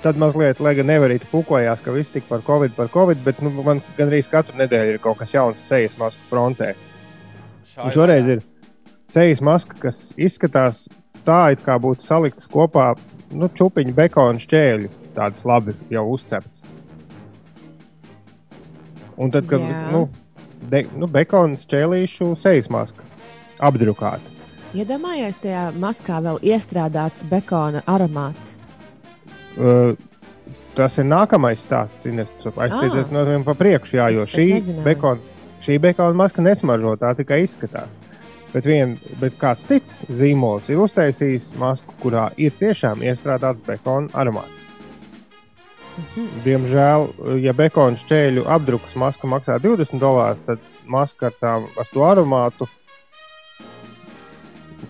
Tad 0.04 0.20
mazliet, 0.22 0.60
lai 0.62 0.76
gan 0.78 0.86
nevarītu 0.90 1.30
pukojās, 1.32 1.82
ka 1.82 1.94
viss 1.96 2.14
tik 2.14 2.28
par 2.30 2.44
covid, 2.46 2.76
par 2.76 2.92
covid, 2.94 3.24
bet 3.26 3.40
nu, 3.42 3.50
man 3.66 3.82
gandrīz 3.98 4.30
katru 4.30 4.60
nedēļu 4.60 4.98
ir 4.98 5.02
kaut 5.02 5.18
kas 5.22 5.34
jauns 5.34 5.64
sejas 5.66 5.96
masku 5.98 6.22
frontē. 6.30 6.76
Un 7.82 7.94
šoreiz 7.94 8.30
ir 8.30 8.44
sejas 9.12 9.42
maska, 9.42 9.80
kas 9.82 10.12
izskatās 10.18 10.86
tā, 11.26 11.56
it 11.56 11.64
kā 11.66 11.80
būtu 11.82 12.06
saliktas 12.06 12.50
kopā 12.52 12.92
nu, 13.32 13.48
čūpiņu, 13.50 13.94
bekona 13.98 14.40
šķēļu, 14.40 14.90
tādas 15.16 15.46
labi 15.46 15.74
jau 15.90 16.06
uzceptas. 16.14 16.70
Un 19.18 19.32
tad, 19.32 19.48
kad 19.48 19.62
Jā. 19.64 19.86
nu, 19.94 20.10
de, 20.70 20.84
nu, 21.00 21.08
bekona 21.08 21.56
šķēlīšu 21.60 22.34
sejas 22.40 22.68
maska 22.74 23.06
apdrukāta. 23.64 24.34
Iedomājieties, 24.76 25.38
tajā 25.40 25.70
maskā 25.80 26.18
vēl 26.26 26.42
iestrādāts 26.44 27.24
bekona 27.32 27.80
aromāts. 27.88 28.58
Uh, 29.56 29.94
tas 30.76 30.98
ir 31.00 31.08
nākamais 31.08 31.64
stāsts. 31.64 32.04
Ines, 32.12 32.34
tu 32.44 32.52
Aizstiedzies 32.52 33.08
Ah. 33.08 33.14
no 33.16 33.24
viņiem 33.24 33.46
pa 33.48 33.54
priekšu, 33.56 33.96
jā, 34.02 34.10
jo 34.12 34.24
Es- 34.24 34.34
es 34.34 34.36
šī 34.36 34.48
nezināju. 34.52 34.84
bekona, 34.84 35.20
šī 35.62 35.80
bekona 35.80 36.14
maska 36.14 36.42
nesmaržo, 36.44 36.98
tā 37.00 37.16
tikai 37.16 37.40
izskatās. 37.48 37.96
Bet, 38.56 38.64
vien, 38.70 38.94
bet 39.20 39.36
kāds 39.36 39.66
cits 39.68 39.98
zīmols 40.08 40.70
ir 40.72 40.80
uztaisījis 40.80 41.50
masku, 41.60 41.92
kurā 42.00 42.30
ir 42.40 42.54
tiešām 42.56 43.02
iestrādāts 43.04 43.60
bekona 43.66 44.08
aromāts. 44.16 44.64
Diemžēl, 46.46 47.10
ja 47.44 47.52
bekona 47.56 48.00
šķēļu 48.00 48.46
apdrukas 48.56 48.96
maska 49.00 49.28
maksā 49.28 49.58
20 49.64 50.00
dolārus, 50.00 50.44
tad 50.48 50.64
maska 50.88 51.30
ar, 51.30 51.36
tām, 51.42 51.68
ar 51.76 51.92
to 51.92 52.08
aromātu 52.08 52.70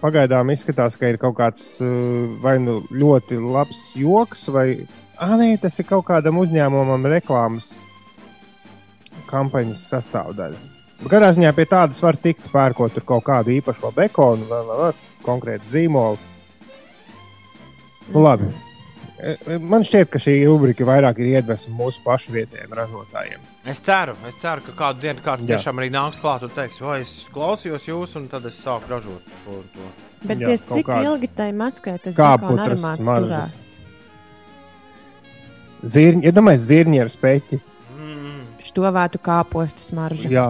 pagaidām 0.01 0.53
izskatās, 0.53 0.97
ka 0.99 1.09
ir 1.09 1.18
kaut 1.22 1.38
kāds 1.39 1.66
uh, 1.82 1.89
vai 2.45 2.57
nu 2.61 2.80
ļoti 2.93 3.41
labs 3.41 3.82
joks, 3.97 4.45
vai 4.53 4.68
nē, 5.41 5.49
tas 5.61 5.82
ir 5.82 5.89
kaut 5.89 6.05
kādam 6.11 6.38
uzņēmumam 6.43 7.09
reklāmas 7.16 7.80
kampaņas 9.32 9.89
sastāvdaļa. 9.89 10.75
Katrā 11.04 11.32
ziņā 11.36 11.52
pie 11.56 11.66
tādas 11.70 12.00
var 12.02 12.18
tikt 12.18 12.48
pērkot 12.54 13.02
kaut 13.06 13.26
kādu 13.28 13.52
īpašo 13.58 13.91
bekonu 13.96 14.48
vai, 14.50 14.62
vai, 14.68 14.78
vai 14.80 14.93
konkrētu 15.26 15.74
zīmolu. 15.74 16.22
Nu, 18.14 18.22
labi. 18.22 18.48
E, 19.16 19.36
e, 19.36 19.58
Man 19.60 19.84
šķiet, 19.86 20.10
ka 20.12 20.20
šī 20.22 20.38
rubrika 20.46 20.86
vairāk 20.88 21.20
ir 21.24 21.38
iedvesma 21.38 21.76
mūsu 21.78 22.02
pašu 22.06 22.34
vietējiem 22.36 22.74
ražotājiem. 22.80 23.43
Es 23.66 23.80
ceru, 23.84 24.16
es 24.28 24.36
ceru, 24.41 24.64
ka 24.68 24.76
kādu 24.80 25.06
dienu 25.06 25.24
kāds 25.26 25.46
Jā. 25.46 25.56
tiešām 25.56 25.82
arī 25.82 25.91
nāks 25.93 26.20
klāt 26.22 26.43
un 26.46 26.52
teiks, 26.54 26.82
vai 26.84 27.00
es 27.04 27.14
klausījos 27.34 27.88
jūs, 27.89 28.16
un 28.20 28.28
tad 28.32 28.46
es 28.46 28.58
sāku 28.62 28.91
ražot 28.91 29.30
to. 29.30 29.60
un 29.62 29.70
to. 29.74 29.88
Bet 30.26 30.41
Jā, 30.41 30.52
ties, 30.52 30.66
cik 30.70 30.89
kāda 30.89 31.12
ilgi 31.12 31.30
tai 31.38 31.50
maskai 31.56 31.96
tas 32.02 32.18
kāputras 32.18 32.86
smaržas. 32.98 33.56
Zirņi, 35.86 36.26
iedomājieties, 36.30 36.68
zirņi 36.70 37.02
ar 37.04 37.12
speķi. 37.14 37.62
Štovētu 38.66 39.22
kāpostu 39.22 39.86
smaržu. 39.86 40.30
Jā, 40.34 40.48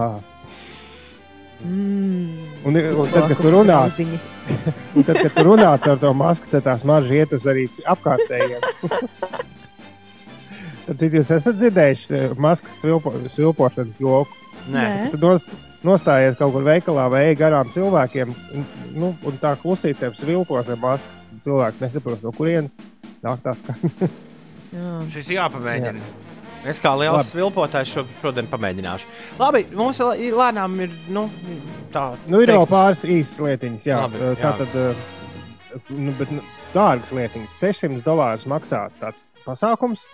Mm. 1.64 2.46
un, 2.68 2.76
un 2.76 3.12
tad, 3.14 3.30
kad 3.32 3.40
tu 3.42 3.52
runā, 3.54 3.80
tad, 5.08 5.16
kad 5.16 5.32
tu 5.34 5.46
runā 5.48 5.72
ar 5.76 6.00
to 6.02 6.12
masku, 6.18 6.50
tad 6.52 6.66
tās 6.68 6.84
maržas 6.88 7.16
iet 7.16 7.36
uz 7.38 7.48
arī 7.50 7.68
apkārtējiem. 7.96 8.66
Tad 10.86 11.02
jūs 11.02 11.32
esat 11.34 11.58
dzirdējuši 11.58 12.12
eh, 12.14 12.34
maskas 12.38 12.76
svilpo, 12.78 13.10
svilpošanas 13.34 13.98
joku? 13.98 14.38
Nē. 14.70 14.84
Nē. 14.84 15.08
Tad 15.16 15.24
nos, 15.26 15.48
nostājies 15.86 16.38
kaut 16.38 16.54
kur 16.54 16.66
veikalā 16.68 17.08
vai 17.10 17.24
ej 17.32 17.40
garām 17.40 17.72
cilvēkiem, 17.74 18.36
un, 18.54 18.68
nu, 18.94 19.10
un 19.26 19.42
tā 19.42 19.56
klusītēm 19.62 20.14
svilpos 20.20 20.70
ar 20.70 20.82
maskas. 20.82 21.26
Cilvēki 21.46 21.84
nesaprot, 21.84 22.22
no 22.26 22.32
kurienes 22.34 22.78
nāk 23.26 23.42
tās 23.44 23.66
skaņas. 23.66 24.16
Šis 25.14 25.34
jāpamēģina. 25.36 26.06
Es 26.66 26.80
kā 26.82 26.96
liels 26.98 27.20
Labi. 27.20 27.30
svilpotājs 27.30 27.92
šo, 27.94 28.04
šodien 28.24 28.48
pamēģināšu. 28.50 29.06
Labi, 29.38 29.66
mums 29.78 30.00
lēnām 30.00 30.80
ir 30.82 30.90
nu, 31.14 31.28
tā. 31.94 32.16
Nu, 32.28 32.40
ir 32.42 32.50
teikt- 32.50 32.58
vēl 32.58 32.68
pāris 32.72 33.04
īsas 33.06 33.40
lietiņas, 33.46 33.86
jā. 33.86 34.00
Labi, 34.02 34.18
Eh, 34.18 34.36
jā. 34.36 34.42
Tā 34.42 34.58
tad, 34.58 34.96
nu, 35.90 36.12
bet 36.18 36.32
nu, 36.32 36.42
dārgas 36.74 37.12
lietiņas, 37.14 37.60
600 37.62 38.02
dolārus 38.04 38.48
maksā 38.50 38.90
tāds 39.00 39.30
pasākums. 39.46 40.08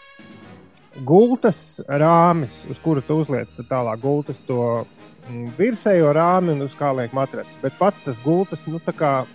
Gultas 1.08 1.80
rāmis, 1.88 2.66
uz 2.70 2.80
kura 2.84 3.02
tu 3.02 3.16
uzliec 3.22 3.48
tālāk 3.70 4.02
gultas 4.02 4.42
to 4.44 4.86
mm, 5.30 5.54
virsējo 5.56 6.12
rāmi 6.14 6.52
un 6.52 6.62
uz 6.68 6.76
kā 6.76 6.92
liek 6.94 7.14
matracis. 7.16 7.56
Bet 7.62 7.78
pats 7.80 8.04
tas 8.04 8.20
gultas, 8.20 8.68
nu, 8.68 8.78
tā 8.84 8.92
kā, 8.92 9.26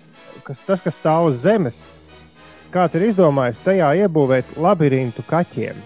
kas, 0.45 0.61
tas, 0.67 0.83
kas 0.85 1.01
stāv 1.01 1.31
uz 1.31 1.41
zemes, 1.47 1.87
kāds 2.71 2.95
ir 2.95 3.07
izdomājis 3.09 3.63
tajā 3.65 3.89
iebūvēt 4.05 4.57
labirintu 4.61 5.25
kaķiem. 5.25 5.81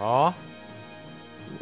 O, 0.00 0.32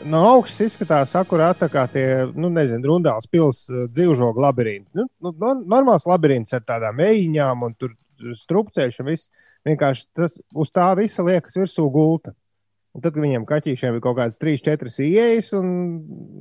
no 0.06 0.20
augšas 0.30 0.60
izskatās 0.68 1.14
akurāt 1.18 1.58
tā 1.62 1.68
kā 1.72 1.84
tie, 1.90 2.06
nu, 2.38 2.50
nezinu, 2.54 2.86
rundāls 2.92 3.26
pilsētas 3.30 3.90
dzīvžogu 3.96 4.42
labirinti. 4.44 4.90
Nu, 4.94 5.08
nu, 5.24 5.32
no- 5.42 5.56
normāls 5.76 6.06
labirints 6.06 6.54
ar 6.54 6.62
tādām 6.66 7.00
ejiņām 7.02 7.64
un 7.66 7.74
tur 7.74 7.94
strupceļš 8.38 9.00
un 9.02 9.10
viss. 9.10 9.32
Vienkārši 9.66 10.06
tas 10.14 10.36
uz 10.54 10.70
tā 10.70 10.86
visa 10.96 11.24
liekas 11.26 11.58
virsū 11.58 11.88
gulta. 11.92 12.34
Un 12.96 13.02
tad, 13.04 13.18
viņiem 13.20 13.44
kaķīšiem 13.46 13.98
ir 13.98 14.02
kaut 14.02 14.16
kādas 14.18 14.40
3, 14.40 14.62
4 14.64 14.90
ieejas, 15.04 15.52
un, 15.58 15.68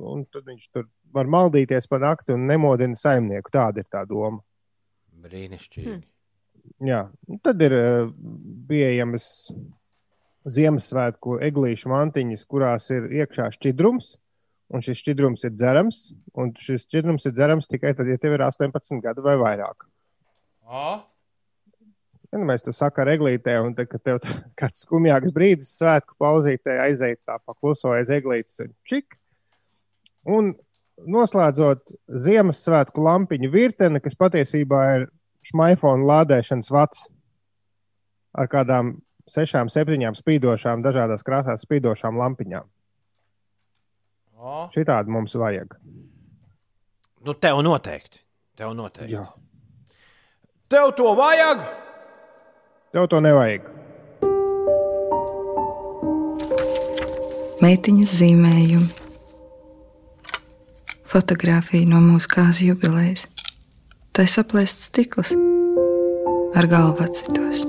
un 0.00 0.22
tad 0.32 0.46
viņš 0.48 0.70
tur 0.74 0.86
var 1.14 1.28
maldīties 1.30 1.86
pa 1.90 2.00
nakti 2.02 2.34
un 2.34 2.46
nemodina 2.48 2.98
saimnieku. 2.98 3.52
Tāda 3.54 3.82
ir 3.82 3.90
tā 3.90 4.04
doma. 4.08 4.40
brīnišķīgi. 5.22 5.98
Jā, 6.88 7.02
un 7.28 7.38
tad 7.42 7.62
ir 7.64 7.74
eh, 7.74 8.08
pieejamas 8.68 9.28
Ziemassvētku 10.54 11.38
eglīšu 11.48 11.90
mantiņas, 11.92 12.46
kurās 12.48 12.88
ir 12.94 13.10
iekšā 13.20 13.50
šķidrums. 13.56 14.16
Un 14.68 14.84
šis 14.84 15.00
šķidrums 15.00 15.46
ir 15.48 15.54
dzerams. 15.56 16.00
Un 16.36 16.52
šis 16.56 16.84
šķidrums 16.88 17.28
ir 17.28 17.36
dzerams 17.36 17.70
tikai 17.70 17.94
tad, 17.96 18.08
ja 18.10 18.20
tev 18.20 18.36
ir 18.36 18.44
18 18.44 19.00
gadi 19.04 19.24
vai 19.24 19.38
vairāk. 19.40 19.86
O, 20.68 20.98
Ja 22.28 22.36
nu 22.36 22.44
mēs 22.44 22.60
to 22.60 22.74
sakām 22.76 23.06
ar 23.06 23.14
eglītē, 23.14 23.54
un 23.64 23.74
tad, 23.76 23.88
kad 23.88 24.02
tev 24.04 24.18
kāds 24.60 24.82
skumjāks 24.84 25.32
brīdis, 25.32 25.72
svētku 25.78 26.16
pauzītē, 26.20 26.76
aiziet 26.84 27.22
tā 27.24 27.38
pa 27.40 27.54
kluso 27.56 27.94
aiz 27.96 28.12
eglītes, 28.12 28.58
un 28.64 28.74
čik. 28.88 29.16
Un 30.28 30.52
noslēdzot 31.08 31.94
Ziemassvētku 32.26 33.04
lampiņu 33.06 33.48
virteni, 33.52 34.02
kas 34.04 34.18
patiesībā 34.18 34.82
ir 34.96 35.06
šmaifona 35.48 36.04
lādēšanas 36.10 36.68
vats 36.74 37.06
ar 38.36 38.50
kādām 38.52 38.98
sešām, 39.32 39.70
septiņām 39.72 40.16
spīdošām, 40.18 40.84
dažādās 40.84 41.24
krāsās 41.26 41.64
spīdošām 41.66 42.18
lampiņām. 42.18 42.68
o. 44.38 44.68
Šī 44.74 44.84
tāda 44.88 45.10
mums 45.10 45.34
vajag. 45.34 45.74
Nu, 47.26 47.34
tev 47.34 47.62
noteikti. 47.66 48.22
Tev 48.58 48.74
noteikti. 48.74 49.14
Jā. 49.14 49.26
Tev 50.68 50.92
to 50.96 51.14
vajag! 51.18 51.66
Tev 52.92 53.08
to 53.08 53.20
nevajag. 53.20 53.78
meitiņas 57.62 58.12
zīmējumi, 58.20 58.88
fotografija 61.10 61.88
no 61.90 62.02
mūsu 62.04 62.30
kāzu 62.36 62.70
jubilejas. 62.70 63.26
Tā 64.14 64.26
ir 64.26 64.32
saplēsts 64.34 64.90
stikls 64.90 65.34
ar 66.58 66.70
galvu 66.70 67.06
atsitos. 67.06 67.66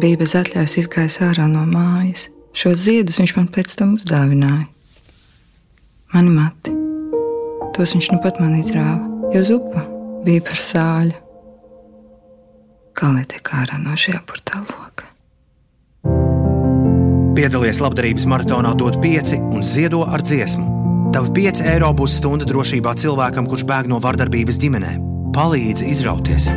Bija 0.00 0.16
bez 0.16 0.32
atļaujas 0.38 0.78
izgājis 0.80 1.18
ārā 1.26 1.44
no 1.50 1.66
mājas. 1.68 2.30
Šos 2.56 2.86
ziedus 2.86 3.18
viņš 3.20 3.34
man 3.36 3.48
pēc 3.52 3.74
tam 3.76 3.92
uzdāvināja. 3.98 4.64
Mani 6.14 6.32
mati. 6.32 6.72
Tos 7.76 7.92
viņš 7.94 8.08
nu 8.14 8.20
pat 8.24 8.40
man 8.40 8.56
izrāva, 8.56 9.04
jo 9.34 9.42
zupa 9.44 9.84
bija 10.24 10.46
par 10.46 10.62
sāļu. 10.64 11.18
Kā 12.96 13.12
lai 13.12 13.26
tiek 13.28 13.52
ārā 13.60 13.76
no 13.82 13.92
šī 13.92 14.16
apurtā 14.16 14.62
loka? 14.64 15.06
Piedalies 17.36 17.80
labdarības 17.84 18.26
maratonā, 18.28 18.72
dod 18.80 18.98
5 19.04 19.36
un 19.52 19.64
ziedo 19.64 20.02
ar 20.08 20.24
dziesmu. 20.24 20.66
Tavi 21.12 21.36
5 21.44 21.64
eiro 21.74 21.92
būs 21.96 22.16
stunda 22.22 22.48
drošībā 22.48 22.96
cilvēkam, 22.96 23.48
kurš 23.52 23.68
bēg 23.68 23.92
no 23.92 24.00
vardarbības 24.00 24.60
ģimenē. 24.64 24.96
palīdzi 25.36 25.92
izrauties. 25.92 26.48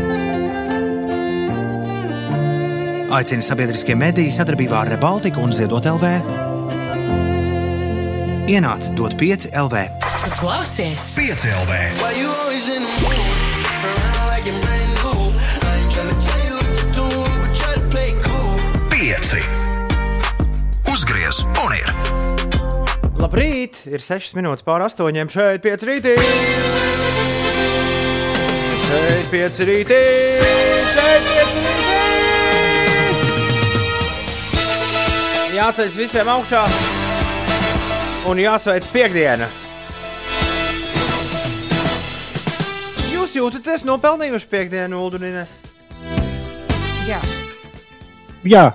Aicina 3.13 3.45
sabiedriskie 3.45 3.93
mediji 3.93 4.31
sadarbībā 4.33 4.73
ar 4.79 4.89
Rebaltiku 4.89 5.43
un 5.45 5.51
Ziedot 5.53 5.85
LV. 5.85 6.07
Ienāc 8.49 8.89
dot 8.97 9.13
5 9.19 9.51
LV. 9.53 9.83
Klausies! 10.39 11.13
5 11.13 11.45
LV. 11.61 11.73
Why 12.01 12.09
you 12.17 12.25
always 12.41 12.65
in 12.73 12.81
the 12.81 12.89
mood? 13.05 13.21
Around 13.85 14.17
like 14.31 14.49
you're 14.49 14.57
brand 14.65 14.97
new. 14.97 15.29
I 15.61 15.77
ain't 15.77 15.93
tryna 15.93 16.17
tell 16.25 16.41
you 16.41 16.57
what 16.57 16.73
to 16.73 16.89
do, 16.89 17.05
but 17.37 17.53
try 17.53 17.77
to 17.77 17.85
play 17.93 18.09
it 18.09 18.17
cool. 18.25 18.57
5. 18.89 18.97
Uzgriez 20.89 21.45
un 21.45 21.69
ir. 21.77 21.93
Labrīt! 23.21 23.77
Ir 23.93 24.01
6 24.01 24.33
minūtes 24.41 24.65
pār 24.65 24.89
8. 24.89 25.29
šeit 25.29 25.61
5 25.61 25.85
rītī! 25.85 26.17
Šeit 28.89 29.29
5 29.37 29.69
rītī! 29.69 30.72
Jāceļ 35.63 35.93
visiem 35.95 36.27
augšā 36.27 36.61
un 38.27 38.39
jāsveic 38.41 38.87
piekdiena! 38.91 39.45
Jūs 43.13 43.37
jūtaties 43.37 43.85
nopelnījuši 43.87 44.49
piekdienu, 44.51 44.99
Uldunīnes? 45.05 45.53
Jā. 47.07 47.21
Jā, 48.43 48.65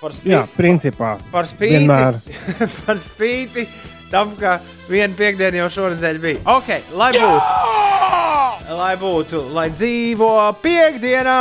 Par 0.00 0.16
spīti, 0.16 0.32
jā 0.34 0.40
principā. 0.56 1.12
par 1.30 1.46
spīti, 1.46 1.76
Vienmēr. 1.76 2.18
par 2.88 2.98
spīti 2.98 3.68
tam, 4.10 4.34
ka 4.34 4.56
viena 4.90 5.14
piekdiena 5.14 5.62
jau 5.62 5.68
šonadēļ 5.76 6.18
bija. 6.26 6.42
Ok, 6.56 6.72
lai 6.98 7.12
būtu, 7.22 8.74
lai 8.82 8.92
būtu, 8.98 9.44
lai 9.54 9.68
dzīvo 9.70 10.32
piekdienā! 10.66 11.38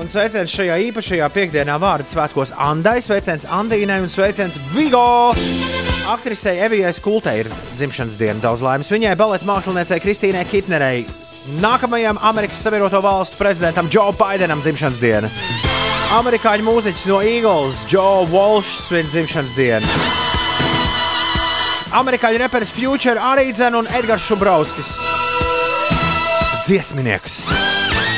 Un 0.00 0.08
sveiciens 0.08 0.48
šajā 0.48 0.78
īpašajā 0.86 1.26
piekdienā 1.34 1.74
vārdu 1.76 2.08
svētkos 2.08 2.54
Andai, 2.56 3.02
sveiciens 3.04 3.44
Andīnai 3.52 3.98
un 4.00 4.08
sveiciens 4.08 4.56
Vigo! 4.72 5.34
Aktrisei 6.08 6.62
Evijai 6.64 6.94
Skultei 6.96 7.42
ir 7.42 7.50
dzimšanas 7.74 8.16
diena. 8.16 8.40
Daudz 8.40 8.64
laimes 8.64 8.88
viņai, 8.88 9.12
baleta 9.20 9.44
māksliniecei 9.44 10.00
Kristīnai 10.00 10.46
Kitnerei. 10.48 11.04
Nākamajam 11.60 12.16
Amerikas 12.30 12.62
Savienoto 12.64 13.02
Valstu 13.04 13.36
prezidentam 13.42 13.92
Joe 13.92 14.16
Bidenam 14.16 14.64
dzimšanas 14.64 15.02
diena. 15.04 15.28
Amerikāņu 16.16 16.64
mūziķis 16.64 17.04
no 17.10 17.20
Eagles, 17.20 17.84
Joe 17.92 18.24
Walsh, 18.32 18.72
svin 18.86 19.04
dzimšanas 19.04 19.52
dienu. 19.52 19.96
Amerikāņu 22.00 22.40
reperis 22.46 22.72
Future 22.72 23.20
arī 23.20 23.50
dzēn 23.52 23.76
un 23.76 23.92
Edgars 24.00 24.24
Šubrauskis. 24.24 24.94
Dziesminieks. 26.64 27.42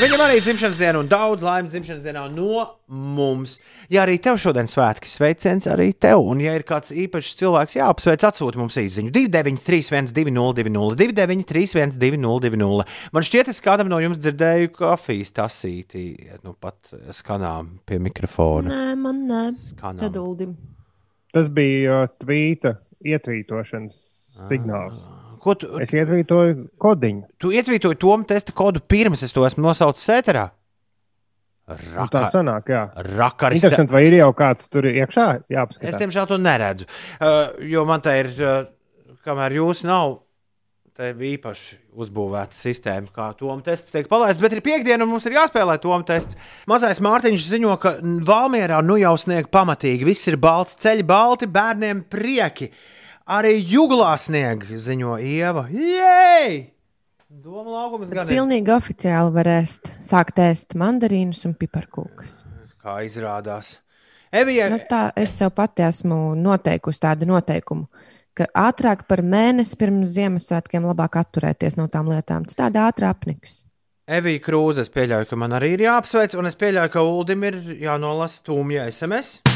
Viņam 0.02 0.22
arī 0.24 0.40
dzimšanas 0.42 0.78
diena 0.80 0.98
un 0.98 1.06
daudz 1.06 1.44
laimes 1.46 1.70
dzimšanas 1.70 2.00
dienā 2.02 2.24
no 2.34 2.62
mums. 2.90 3.52
Ja 3.92 4.02
arī 4.02 4.16
tev 4.18 4.34
šodien 4.42 4.66
svētki, 4.66 5.06
sveiciens 5.06 5.68
arī 5.70 5.92
tev. 5.94 6.24
Un, 6.26 6.40
ja 6.42 6.56
ir 6.58 6.64
kāds 6.66 6.90
īpašs 6.90 7.36
cilvēks, 7.38 7.76
jāapsveic, 7.78 8.24
atsūti 8.26 8.58
mums 8.58 8.80
īsiņu 8.82 9.12
293, 9.14 10.10
202, 10.10 10.96
293, 10.98 11.94
202. 12.02 12.88
Man 13.14 13.28
šķiet, 13.28 13.52
es 13.54 13.62
kādam 13.62 13.92
no 13.92 14.02
jums 14.02 14.18
dzirdēju 14.18 14.72
kafijas 14.74 15.30
tasīti, 15.38 16.08
nu 16.42 16.56
pat 16.58 16.90
skanām 17.14 17.76
pie 17.86 18.02
mikrofona. 18.02 18.74
Nē, 18.74 18.98
man 19.06 19.22
nē. 19.30 19.44
Skanām. 19.70 20.56
Tas 21.32 21.46
bija 21.54 22.08
uh, 22.08 22.16
tvīta 22.18 22.80
ietvītošanas 23.06 24.02
signāls. 24.50 25.06
Ko 25.42 25.56
tu, 25.58 25.66
Es 25.82 25.90
ietvītoju 25.90 26.68
kodiņu. 26.78 27.22
tu 27.42 27.50
ietvītoji 27.50 27.98
to 27.98 28.16
testa 28.30 28.52
kodu 28.54 28.78
pirms 28.80 29.24
es 29.26 29.32
to 29.34 29.42
esmu 29.48 29.64
nosaucis 29.66 30.04
sēterā? 30.06 30.50
Nu, 31.72 32.04
tā 32.10 32.24
sanāk, 32.28 32.68
jā. 32.68 32.82
Rakaris. 33.16 33.62
Interesanti, 33.62 33.94
vai 33.94 34.02
ir 34.08 34.16
jau 34.18 34.32
kāds 34.36 34.66
tur 34.68 34.84
iekšā? 34.90 35.26
Jā, 35.50 35.62
Es, 35.62 35.70
paskatās. 35.78 35.98
diemžēl, 36.02 36.26
to 36.28 36.38
neredzu. 36.42 36.88
Uh, 37.22 37.54
jo 37.70 37.84
man 37.88 38.02
te 38.04 38.12
ir, 38.18 38.28
uh, 38.42 39.16
kamēr 39.24 39.54
jūs 39.56 39.84
nav, 39.88 40.18
te 40.98 41.12
ir 41.14 41.22
īpaši 41.38 41.78
uzbūvēta 42.02 42.58
sistēma, 42.58 43.08
kā 43.14 43.30
Toms 43.38 43.64
tests 43.64 43.94
tiek 43.94 44.10
palaists. 44.10 44.42
Bet 44.44 44.52
ir 44.58 44.60
piekdiena, 44.66 45.06
un 45.06 45.14
mums 45.14 45.24
ir 45.30 45.38
jāspēlē 45.38 45.78
Toms 45.80 46.04
tests. 46.10 46.36
Mazais 46.68 47.00
Mārtiņš 47.00 47.46
ziņo, 47.54 47.76
ka 47.80 47.94
Valmjerā 48.02 48.82
nu 48.84 48.98
jau 49.00 49.14
snieg 49.16 49.48
pamatīgi. 49.54 50.04
Viss 50.04 50.28
ir 50.28 50.36
balts, 50.42 50.76
ceļi 50.82 51.06
balti, 51.08 51.48
bērniem 51.48 52.04
prieki. 52.12 52.68
Arī 53.30 53.54
jūglā 53.60 54.12
snieg, 54.18 54.64
ziņo 54.66 55.16
Ieva. 55.22 55.68
Jej! 55.70 56.72
Doma 57.30 57.70
laukums 57.70 58.10
gan 58.12 58.26
ir. 58.26 58.34
Pilnīgi 58.34 58.72
oficiāli 58.74 59.32
varēs 59.32 59.78
sākt 60.04 60.40
ēst 60.42 60.74
mandarīnus 60.78 61.44
un 61.48 61.54
piparkūkas. 61.58 62.42
Kā 62.82 62.98
izrādās. 63.06 63.76
Evija, 64.32 64.68
Nu, 64.72 64.80
tā 64.88 65.10
es 65.16 65.36
sev 65.38 65.52
pati 65.54 65.84
esmu 65.84 66.34
noteikusi 66.40 67.02
tādu 67.04 67.28
noteikumu, 67.28 67.86
ka 68.34 68.48
ātrāk 68.56 69.04
par 69.08 69.22
mēnesi 69.22 69.76
pirms 69.78 70.14
Ziemassvētkiem 70.16 70.88
labāk 70.88 71.20
atturēties 71.20 71.76
no 71.76 71.86
tām 71.92 72.08
lietām. 72.10 72.48
Tas 72.48 72.58
tāda 72.58 72.88
ātrā 72.88 73.12
apniks. 73.12 73.62
Evija 74.08 74.42
Krūze, 74.42 74.82
es 74.82 74.90
pieļauju, 74.92 75.28
ka 75.30 75.38
man 75.38 75.54
arī 75.56 75.76
ir 75.76 75.86
jāapsveic, 75.86 76.34
un 76.40 76.50
es 76.50 76.58
pieļauju, 76.58 76.92
ka 76.96 77.06
Uldim 77.06 77.46
ir 77.46 77.60
jānolasa 77.84 78.42
tūmja 78.48 78.88
SMS. 78.90 79.51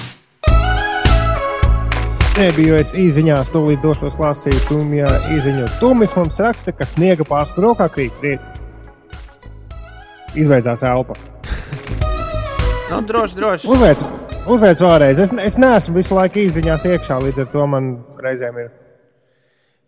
Nebiju 2.36 2.74
es 2.76 2.90
īziņā, 2.92 3.38
stūlīt 3.48 3.80
došos 3.80 4.18
lasīt, 4.20 4.58
tumjā 4.68 5.08
īziņu. 5.32 5.70
Tumis 5.80 6.12
mums 6.12 6.36
raksta, 6.44 6.74
ka 6.76 6.84
sniega 6.84 7.24
pārspēr 7.24 7.64
rokā 7.64 7.86
krīt. 7.94 8.18
Rīt. 8.20 8.42
Izbeidzās 10.36 10.82
elpa. 10.84 11.16
Nu, 12.90 12.98
droši, 13.08 13.38
droši. 13.38 13.70
Uzveic, 13.72 14.02
uzveic 14.52 14.82
vēlreiz. 14.84 15.22
Es, 15.24 15.32
es 15.32 15.56
neesmu 15.56 15.96
visu 15.96 16.18
laiku 16.18 16.42
īziņās 16.42 16.84
iekšā, 16.90 17.16
līdz 17.24 17.40
ar 17.46 17.48
to 17.54 17.64
man 17.72 17.88
reizēm 18.20 18.60
ir. 18.66 18.68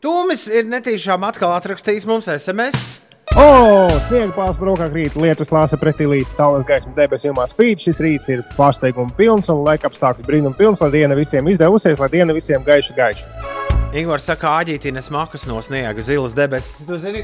Tūmis 0.01 0.47
ir 0.49 0.65
netīšām 0.73 1.29
atkal 1.29 1.53
atrakstījis 1.59 2.09
mums 2.09 2.31
SMS. 2.33 2.98
O, 3.39 3.87
sniega 4.09 4.33
pārspēr 4.35 4.67
rokā 4.67 4.87
krīt, 4.91 5.15
lietus 5.15 5.53
lāsa 5.55 5.77
pretī 5.79 6.09
līdz 6.11 6.31
saules 6.33 6.65
gaismu 6.67 6.91
debesīm 6.97 7.37
spīd. 7.47 7.79
Šis 7.85 8.01
rīts 8.03 8.31
ir 8.35 8.41
pārsteiguma 8.57 9.15
pilns 9.15 9.47
un 9.53 9.61
laika 9.63 9.87
apstākļu 9.87 10.27
brīnum 10.27 10.57
pilns, 10.59 10.83
lai 10.83 10.89
diena 10.97 11.15
visiem 11.15 11.47
izdevusies, 11.47 12.01
lai 12.03 12.09
diena 12.11 12.35
visiem 12.35 12.65
gaiša 12.67 12.97
gaiša. 12.97 13.55
Ingūns 13.95 14.27
saka, 14.27 14.57
āģītīnes 14.59 15.13
makas 15.15 15.47
no 15.47 15.61
sniega, 15.63 16.03
zilas 16.03 16.35
debesis. 16.35 16.83
Tu 16.89 16.99
zini, 16.99 17.23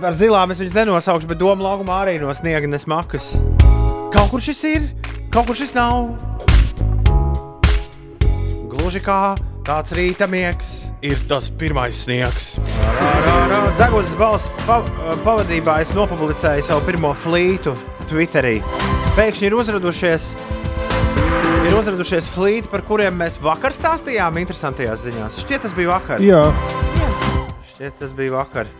par 0.00 0.16
zilām 0.16 0.54
es 0.54 0.62
viņas 0.62 0.78
nenosaukšu, 0.80 1.28
bet 1.28 1.42
doma 1.42 1.68
laukumā 1.68 2.00
arī 2.06 2.16
no 2.22 2.32
sniega 2.32 2.70
nes 2.70 2.88
makas. 2.88 3.28
Kaut 4.16 4.32
kur 4.32 4.40
šis 4.40 4.64
ir, 4.72 4.88
kaut 5.28 5.50
kur 5.50 5.58
šis 5.58 5.76
nav. 5.76 6.14
Gluži 8.72 9.04
kā 9.04 9.36
tāds 9.68 9.92
rīta 9.92 10.30
miegs, 10.32 10.89
ir 11.02 11.20
tas 11.28 11.48
pirmais 11.50 11.96
sniegs. 12.04 12.54
Zeguzes 13.78 14.14
balss 14.18 14.50
pa, 14.66 14.80
pavadībā 15.24 15.78
es 15.84 15.94
nopublicēju 15.96 16.66
savu 16.66 16.84
pirmo 16.88 17.12
flītu 17.16 17.74
Twitterī. 18.10 18.58
Pēkšņi 19.16 19.48
ir 19.48 19.56
uzradušies, 19.56 20.26
ir 21.66 21.76
uzradušies 21.78 22.28
flīti, 22.34 22.70
par 22.72 22.84
kuriem 22.86 23.16
mēs 23.20 23.38
vakar 23.42 23.74
stāstījām 23.76 24.40
interesantajās 24.42 25.06
ziņās. 25.06 25.40
Šķiet, 25.44 25.64
tas 25.66 25.76
bija 25.76 25.94
vakar. 25.94 26.24
Jā, 26.24 26.44
Šķiet, 27.72 27.96
tas 28.02 28.12
bija 28.16 28.36
vakar. 28.36 28.70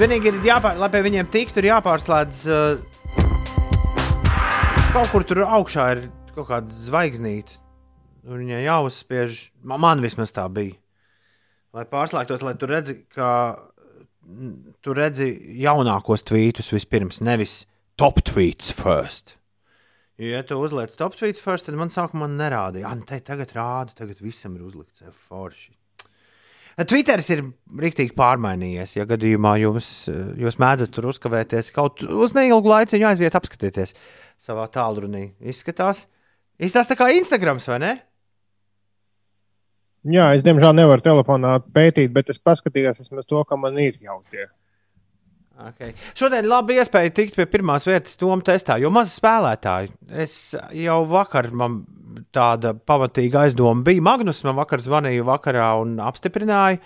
Vienīgi 0.00 0.32
ir 0.32 0.38
jāpār, 0.48 0.78
lai 0.80 0.88
pie 0.90 1.02
viņiem 1.06 1.28
tiktu, 1.30 1.60
ir 1.60 1.68
jāpārslēdz. 1.74 2.38
Uh, 2.48 2.78
kaut 4.94 5.10
kur 5.12 5.26
tur 5.28 5.44
augšā 5.44 5.90
ir 5.94 6.06
kaut 6.34 6.48
kāda 6.48 6.72
zvaigznīte. 6.86 7.60
Un 8.24 8.40
Viņai 8.40 8.62
jāuzspiež, 8.64 9.50
man, 9.68 9.82
man 9.84 10.00
vismaz 10.00 10.32
tā 10.32 10.46
bija. 10.48 10.78
Lai 11.74 11.82
pārslēgtos, 11.90 12.42
lai 12.46 12.54
tu 12.54 12.68
redzi, 12.70 13.00
ka 13.10 13.28
tu 14.84 14.94
redzi 14.94 15.30
jaunākos 15.58 16.22
tvītus 16.28 16.70
vispirms, 16.70 17.18
nevis 17.24 17.64
top 17.98 18.20
tweets 18.22 18.70
first. 18.74 19.36
Ja 20.22 20.44
tu 20.46 20.60
uzliec 20.62 20.94
top 20.94 21.16
tweets 21.18 21.42
first, 21.42 21.66
tad 21.66 21.74
man 21.78 21.90
sākumā 21.90 22.28
nerādīja. 22.30 22.86
Ah, 22.86 23.00
te 23.02 23.18
tagad 23.26 23.50
rāda, 23.56 23.96
tagad 23.98 24.20
visam 24.22 24.54
ir 24.54 24.68
uzlikts 24.68 25.02
eh, 25.02 25.10
forši. 25.10 25.74
Twitteris 26.74 27.30
ir 27.34 27.42
rīktīgi 27.82 28.14
pārmainījies. 28.18 28.94
Ja 29.00 29.08
gadījumā 29.10 29.56
jums, 29.62 29.90
eh, 30.10 30.20
jūs 30.46 30.60
mēdzat 30.62 30.94
tur 30.94 31.10
uzkavēties, 31.10 31.72
kaut 31.74 32.06
uz 32.06 32.38
neilgu 32.38 32.70
laiku 32.70 33.02
aiziet, 33.02 33.34
apskatieties 33.34 33.96
savā 34.38 34.68
tālrunī. 34.70 35.32
Izskatās, 35.42 36.06
izskatās 36.58 36.94
tā 36.94 36.98
kā 37.02 37.10
Instagrams, 37.18 37.66
vai 37.70 37.82
ne? 37.82 37.94
Jā, 40.04 40.28
es 40.36 40.44
diemžēl 40.46 40.76
nevaru 40.76 41.04
telefonā 41.04 41.56
pētīt, 41.74 42.12
bet 42.14 42.30
es 42.32 42.42
paskatījos 42.42 43.00
vismaz 43.02 43.26
to, 43.30 43.40
ka 43.48 43.58
man 43.60 43.78
ir 43.82 43.96
jau 44.02 44.20
tie. 44.30 44.48
Okay. 45.54 45.92
Šodien 46.18 46.48
labi 46.50 46.80
iespēja 46.82 47.12
tikt 47.14 47.36
pie 47.38 47.44
pirmās 47.46 47.84
vietas 47.86 48.18
Toma 48.18 48.42
testā, 48.42 48.74
jo 48.82 48.90
maz 48.90 49.12
spēlētāji. 49.14 49.92
Es 50.24 50.34
jau 50.74 50.96
vakar 51.06 51.52
man 51.54 51.84
tāda 52.34 52.72
pamatīga 52.74 53.44
aizdoma 53.46 53.86
bija. 53.86 54.02
Magnus 54.02 54.42
man 54.46 54.58
vakar 54.58 54.82
zvanīja 54.82 55.26
vakarā 55.26 55.68
un 55.82 56.00
apstiprināja, 56.02 56.80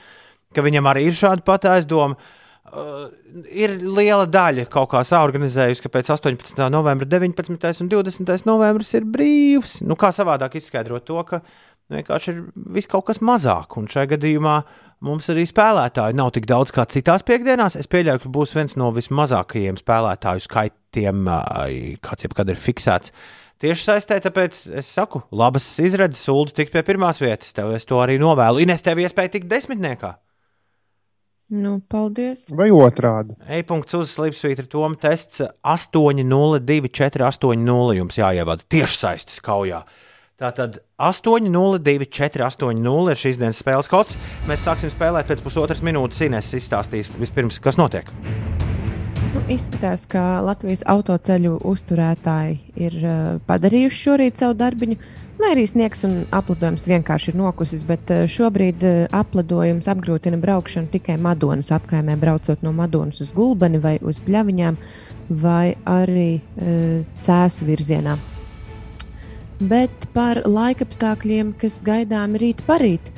ka 0.53 0.65
viņam 0.65 0.91
arī 0.91 1.07
ir 1.09 1.17
šāda 1.17 1.47
pati 1.49 1.71
aizdoma. 1.73 2.19
Uh, 2.69 3.07
ir 3.49 3.79
liela 3.81 4.27
daļa 4.29 4.67
kaut 4.69 4.91
kā 4.93 5.01
saorganizējusi, 5.07 5.81
ka 5.81 5.91
pēc 5.95 6.11
18. 6.13 6.61
novembra 6.69 7.09
19. 7.09 7.71
un 7.81 7.89
20. 7.95 8.35
novembris 8.45 8.93
ir 8.99 9.09
brīvs. 9.09 9.79
Nu, 9.81 9.97
kā 9.97 10.11
savādāk 10.13 10.59
izskaidrot 10.61 11.07
to, 11.09 11.23
ka 11.25 11.41
vienkārši 11.93 12.33
ir 12.33 12.39
viss 12.75 12.91
kaut 12.91 13.07
kas 13.09 13.21
mazāk. 13.25 13.77
Un 13.81 13.85
šajā 13.91 14.07
gadījumā 14.15 14.57
mums 15.07 15.29
arī 15.33 15.45
spēlētāji 15.49 16.19
nav 16.19 16.29
tik 16.37 16.47
daudz 16.51 16.71
kā 16.75 16.83
citās 16.91 17.23
piekdienās. 17.27 17.79
Es 17.81 17.91
pieļauju, 17.91 18.21
ka 18.25 18.29
būs 18.35 18.51
viens 18.57 18.75
no 18.81 18.87
vismazākajiem 18.97 19.77
spēlētāju 19.81 20.41
skaitiem, 20.47 21.17
uh, 21.27 21.35
kāds 22.05 22.23
jebkad 22.29 22.47
ir 22.53 22.59
fiksēts. 22.61 23.09
Tieši 23.59 23.89
saistē, 23.89 24.15
tāpēc 24.23 24.53
es 24.79 24.87
saku, 24.95 25.19
labas 25.35 25.65
izredzes, 25.83 26.23
sūdu 26.29 26.55
tikt 26.55 26.73
pie 26.77 26.83
pirmās 26.87 27.19
vietas. 27.19 27.51
Tev 27.57 27.67
es 27.75 27.89
to 27.91 27.97
arī 27.99 28.15
novēlu. 28.23 28.63
Ines, 28.63 28.85
tev 28.87 28.97
iespēja 29.03 29.35
tikt 29.35 29.51
desmitniekā. 29.51 30.13
Nu, 31.49 31.81
paldies. 31.81 32.53
Vai 32.53 32.69
otrādi? 32.69 33.33
E-punkts 33.49 33.97
uz 33.97 34.13
slīpsvītra 34.13 34.69
Toma 34.69 34.93
tests 35.01 35.41
802-480 35.65 37.97
jums 37.97 38.21
jāievada 38.21 38.61
tieši 38.69 39.01
saistes 39.01 39.41
kaujā. 39.41 39.81
Tātad 40.39 40.77
802-480 41.03 43.11
ir 43.11 43.19
šīs 43.19 43.41
dienas 43.41 43.59
spēles 43.59 43.89
kods. 43.91 44.15
Mēs 44.47 44.63
sāksim 44.63 44.87
spēlēt 44.93 45.27
pēc 45.27 45.41
pusotras 45.43 45.83
minūtes. 45.83 46.21
Ines 46.29 46.53
izstāstīs 46.55 47.11
vispirms, 47.19 47.59
kas 47.59 47.75
notiek. 47.81 48.07
Nu, 49.33 49.43
izskatās, 49.51 50.07
ka 50.07 50.39
Latvijas 50.47 50.87
autoceļu 50.87 51.59
uzturētāji 51.67 52.55
ir 52.79 52.95
uh, 53.03 53.43
padarījuši 53.51 53.99
šorīt 54.05 54.39
savu 54.39 54.55
darbiņu. 54.63 54.95
Lai 55.43 55.51
arī 55.57 55.67
sniegs 55.67 56.07
un 56.07 56.23
aplidojums 56.31 56.87
vienkārši 56.87 57.35
ir 57.35 57.41
nokusis, 57.43 57.83
bet 57.91 58.07
uh, 58.15 58.31
šobrīd 58.31 58.87
uh, 58.87 59.11
aplidojums 59.19 59.91
apgrūtina 59.91 60.39
braukšanu 60.39 60.95
tikai 60.95 61.19
Madonas 61.19 61.75
apkaimē, 61.75 62.15
braucot 62.15 62.63
no 62.63 62.71
Madonas 62.79 63.19
uz 63.27 63.35
Gulbeni 63.35 63.83
vai 63.83 63.99
uz 64.07 64.23
Pļaviņām, 64.23 64.79
vai 65.43 65.75
arī 65.99 66.33
uh, 66.39 67.03
Cēsu 67.27 67.75
virzienā. 67.75 68.38
Bet 69.59 70.07
par 70.15 70.45
laikapstākļiem, 70.47 71.57
kas 71.59 71.81
gaidām 71.83 72.37
rīt 72.39 72.63
parīt. 72.67 73.11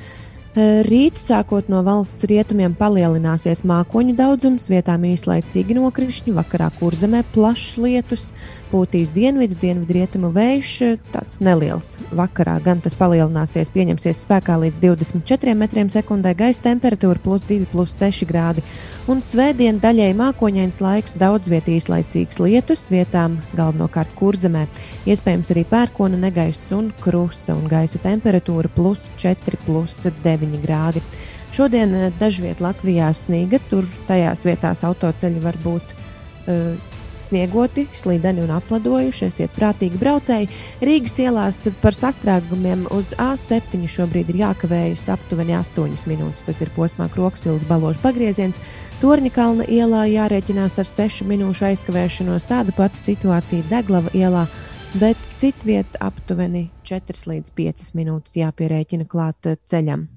Eh, 0.57 0.81
Rīt, 0.83 1.21
sākot 1.21 1.69
no 1.71 1.83
valsts 1.87 2.25
rietumiem, 2.27 2.73
palielināsies 2.75 3.61
mākoņu 3.63 4.17
daudzums, 4.19 4.71
vietām 4.73 5.05
īslaicīgi 5.07 5.77
nokrišņi, 5.77 6.33
vakarā 6.35 6.71
kurzemē 6.81 7.21
plašs 7.35 7.77
lietus, 7.79 8.33
pūtīs 8.71 9.11
dienvidu, 9.15 9.57
dienvidu 9.61 9.97
rietumu 9.97 10.31
vējš, 10.35 10.73
tāds 11.13 11.41
neliels. 11.43 11.93
Vakarā 12.17 12.57
gan 12.65 12.81
tas 12.85 12.97
palielināsies, 12.99 13.73
pieņemsies 13.75 14.23
spēkā 14.25 14.57
līdz 14.63 14.83
24 14.85 15.57
metriem 15.59 15.91
sekundē, 15.93 16.33
gaisa 16.39 16.69
temperatūra 16.71 17.23
plus 17.23 17.45
2, 17.49 17.67
plus 17.73 17.97
6 17.99 18.29
grādi. 18.31 18.65
Un 19.11 19.25
svētdien 19.27 19.81
daļēji 19.83 20.17
mākoņains 20.19 20.81
laiks, 20.85 21.17
daudz 21.19 21.51
vietā 21.51 21.75
īslaicīgs 21.75 22.39
lietus, 22.43 22.87
vietām 22.93 23.39
galvenokārt 23.59 24.13
kurzemē. 24.19 24.67
Iespējams 25.11 25.51
arī 25.55 25.67
pērkona 25.71 26.21
negaiss 26.21 26.71
un 26.77 26.93
krusta, 27.03 27.57
un 27.57 27.67
gaisa 27.71 27.99
temperatūra 28.03 28.71
plus 28.77 29.11
4, 29.19 29.61
plus 29.67 29.99
9 30.25 30.61
grādi. 30.63 31.03
Šodien 31.57 31.95
eh, 31.95 32.13
dažviet 32.21 32.63
Latvijā 32.63 33.11
sniega, 33.17 33.59
tur 33.71 33.89
tajās 34.07 34.45
vietās 34.47 34.85
autoceļi 34.87 35.43
var 35.43 35.59
būt 35.65 35.95
uh, 35.95 36.90
sniegoti, 37.31 37.87
slīdeni 37.97 38.43
un 38.45 38.53
apladojuši. 38.59 39.29
Esiet 39.31 39.55
prātīgi 39.57 39.99
braucēji. 40.01 40.51
Rīgas 40.85 41.17
ielās 41.23 41.63
par 41.83 41.97
sastrēgumiem 41.97 42.87
uz 42.95 43.15
A7 43.21 43.87
šobrīd 43.91 44.33
ir 44.33 44.43
jākavējas 44.43 45.07
aptuveni 45.15 45.57
8 45.59 46.07
minūtes. 46.11 46.45
Tas 46.47 46.63
ir 46.65 46.73
posmā 46.77 47.09
Kroksilas 47.13 47.67
baložu 47.69 48.03
pagrieziens. 48.03 48.61
Torņa 49.01 49.33
kalna 49.35 49.69
ielā 49.71 50.07
jārēķinās 50.11 50.81
ar 50.83 50.91
6 50.91 51.25
minūšu 51.31 51.71
aizkavēšanos. 51.71 52.49
Tāda 52.51 52.75
pati 52.77 53.01
situācija 53.01 53.69
Deglava 53.71 54.13
ielā. 54.17 54.47
Bet 54.99 55.19
citvietā 55.39 56.01
aptuveni 56.03 56.67
4 56.89 57.29
līdz 57.31 57.53
5 57.55 57.93
minūtes 57.95 58.35
jāpierēķina 58.41 59.07
klāt 59.07 59.47
ceļam. 59.71 60.09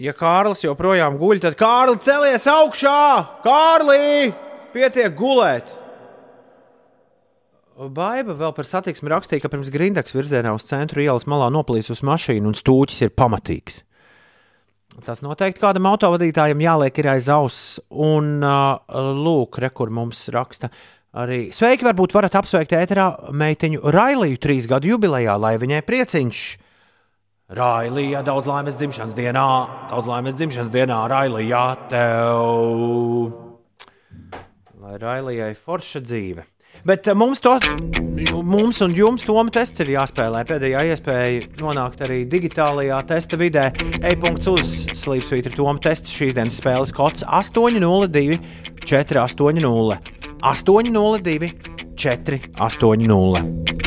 Ja 0.00 0.10
Kārlis 0.16 0.64
joprojām 0.64 1.20
guļ, 1.20 1.38
tad 1.44 1.54
Kārlis 1.60 2.02
celies 2.02 2.48
augšā! 2.50 2.96
Kārlī! 3.44 4.32
Pietiek 4.74 5.14
gulēt! 5.14 5.68
Baiba 7.74 8.34
vēl 8.38 8.52
par 8.54 8.66
satiksmi 8.66 9.10
rakstīja, 9.10 9.42
ka 9.44 9.50
pirms 9.50 9.70
Grindaks 9.74 10.14
virzienā 10.14 10.52
uz 10.54 10.66
centru 10.66 11.02
ielas 11.02 11.26
malā 11.30 11.48
noplīsus 11.54 12.04
mašīna 12.06 12.50
un 12.50 12.56
stūķis 12.58 13.04
ir 13.06 13.12
pamatīgs. 13.14 13.80
Tas 15.02 15.24
noteikti 15.26 15.62
kādam 15.62 15.88
autovadītājam 15.90 16.62
jāliek 16.62 16.98
ir 17.02 17.08
aiz 17.16 17.30
auss. 17.34 17.78
Un 17.90 18.36
uh, 18.46 18.78
lūk, 19.18 19.58
re, 19.62 19.72
kur 19.74 19.90
mums 19.94 20.28
raksta. 20.34 20.70
Arī 21.18 21.48
sveiki, 21.54 21.86
varbūt 21.86 22.14
varat 22.14 22.34
apsveikt 22.38 22.74
ēterā 22.78 23.08
meitiņu 23.34 23.82
Railiju 23.94 24.42
trīs 24.42 24.66
gadu 24.70 24.90
jubilejā, 24.94 25.34
lai 25.38 25.54
viņai 25.62 25.82
prieciņš. 25.86 26.42
Railija, 27.54 28.22
daudz 28.26 28.50
laimes 28.50 28.78
dzimšanas 28.78 29.14
dienā, 29.18 29.48
daudz 29.90 30.10
laimes 30.10 30.38
dzimšanas 30.38 30.74
dienā, 30.74 31.04
Railija, 31.10 31.64
tev. 31.90 33.43
Railijai 35.00 35.54
forša 35.54 36.02
dzīve. 36.04 36.44
Bet 36.84 37.06
eh, 37.08 37.14
mums, 37.14 37.40
to, 37.40 37.54
mums 38.42 38.80
un 38.84 38.94
jums 38.96 39.24
Toma 39.24 39.52
tests 39.54 39.84
ir 39.84 39.92
jāspēlē. 39.94 40.42
Pēdējā 40.48 40.82
iespēja 40.90 41.46
nonākt 41.62 42.02
arī 42.04 42.24
digitālajā 42.30 42.98
testa 43.08 43.38
vidē. 43.40 43.70
E-punkts 44.02 44.50
uz 44.50 44.74
slīpsvītra 45.04 45.54
Toma 45.56 45.78
tests 45.84 46.12
šīs 46.14 46.36
dienas 46.36 46.58
spēles 46.60 46.92
kods 46.94 47.24
802 47.24 48.40
480 48.84 50.12
802 50.42 51.52
480. 51.94 53.83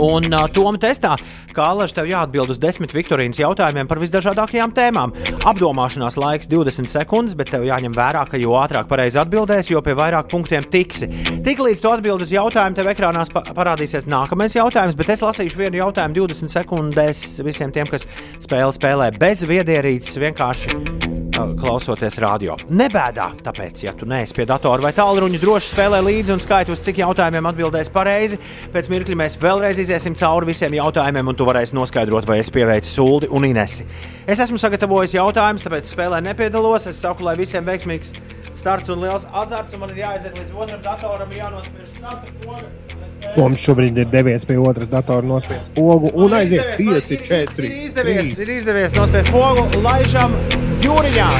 Un 0.00 0.26
uh, 0.32 0.46
Toma 0.50 0.78
testā, 0.80 1.14
kā 1.54 1.66
Alaž, 1.70 1.92
tev 1.94 2.08
jāatbild 2.10 2.50
uz 2.50 2.58
desmit 2.62 2.92
Viktorīnas 2.94 3.38
jautājumiem 3.38 3.86
par 3.90 4.00
visdažādākajām 4.02 4.74
tēmām. 4.74 5.14
Apdomāšanās 5.46 6.18
laiks 6.18 6.50
20 6.50 6.90
sekundes, 6.90 7.36
bet 7.38 7.52
tev 7.54 7.66
jāņem 7.68 7.94
vērā, 7.94 8.24
ka 8.30 8.40
jo 8.40 8.56
ātrāk 8.58 8.90
pareizi 8.90 9.20
atbildēsi, 9.22 9.74
jo 9.76 9.82
pie 9.86 9.94
vairāk 9.98 10.30
punktiem 10.32 10.66
tiksi. 10.70 11.10
Tiklīdz 11.46 11.84
tu 11.84 11.92
atbild 11.92 12.26
uz 12.26 12.34
jautājumu, 12.34 12.78
tev 12.78 12.90
ekrānā 12.90 13.22
pa 13.34 13.44
parādīsies 13.54 14.10
nākamais 14.10 14.58
jautājums, 14.58 14.98
bet 14.98 15.14
es 15.14 15.22
lasīšu 15.24 15.62
vienu 15.62 15.84
jautājumu 15.84 16.24
20 16.24 16.54
sekundēs 16.58 17.24
visiem 17.46 17.74
tiem, 17.74 17.90
kas 17.90 18.08
spēle 18.42 18.72
spēlē 18.74 19.12
bez 19.18 19.46
viedierīces, 19.46 20.18
vienkārši 20.20 21.23
klausoties 21.34 22.16
radio. 22.22 22.54
Nebēdā, 22.70 23.30
tāpēc, 23.44 23.82
ja 23.84 23.94
tu 23.98 24.06
neesi 24.08 24.34
pie 24.36 24.46
datora 24.48 24.86
vai 24.86 24.92
tālruņa, 24.96 25.40
droši 25.42 25.72
spēlē 25.72 26.00
līdzi 26.06 26.34
un 26.34 26.42
skaiti 26.42 26.72
uz 26.74 26.82
cik 26.84 27.00
jautājumiem 27.02 27.48
atbildēs 27.50 27.90
pareizi. 27.94 28.38
Pēc 28.74 28.90
mirkļa 28.92 29.18
mēs 29.18 29.38
vēlreiz 29.42 29.80
iziesim 29.82 30.16
cauri 30.18 30.52
visiem 30.52 30.76
jautājumiem, 30.78 31.32
un 31.32 31.38
tu 31.38 31.46
varēsi 31.48 31.76
noskaidrot, 31.76 32.28
vai 32.28 32.38
es 32.42 32.52
pieveicu 32.54 32.90
sūdi 32.90 33.30
un 33.34 33.48
inesi. 33.50 33.86
Es 34.30 34.42
esmu 34.44 34.60
sagatavojis 34.62 35.16
jautājumus, 35.18 35.66
tāpēc 35.66 35.90
spēlē 35.90 36.22
nepiedalos. 36.24 36.88
Es 36.90 37.02
saku, 37.02 37.26
lai 37.26 37.36
visiem 37.40 37.66
veiksmīgs 37.66 38.14
starts 38.54 38.92
un 38.94 39.02
liels 39.02 39.26
azarts, 39.32 39.74
un 39.74 39.82
man 39.82 39.94
ir 39.94 40.04
jāaiziet 40.04 40.38
līdz 40.38 40.54
otram 40.54 40.84
datoram, 40.84 41.34
jānospiež 41.34 41.90
starta 41.98 42.38
poga. 42.44 43.03
Mums 43.34 43.62
šobrīd 43.64 43.98
ir 43.98 44.10
devies 44.12 44.44
pie 44.46 44.56
otras 44.60 44.88
datora 44.92 45.26
nospiest 45.26 45.72
pogu 45.74 46.12
un 46.14 46.36
aiziet 46.38 46.76
5, 46.78 47.16
4, 47.26 47.66
Ir 47.66 47.76
izdevies, 47.88 48.38
ir 48.38 48.52
izdevies 48.58 48.94
nospiest 48.94 49.32
pogu, 49.34 49.66
laižam 49.82 50.36
jūriņā. 50.84 51.30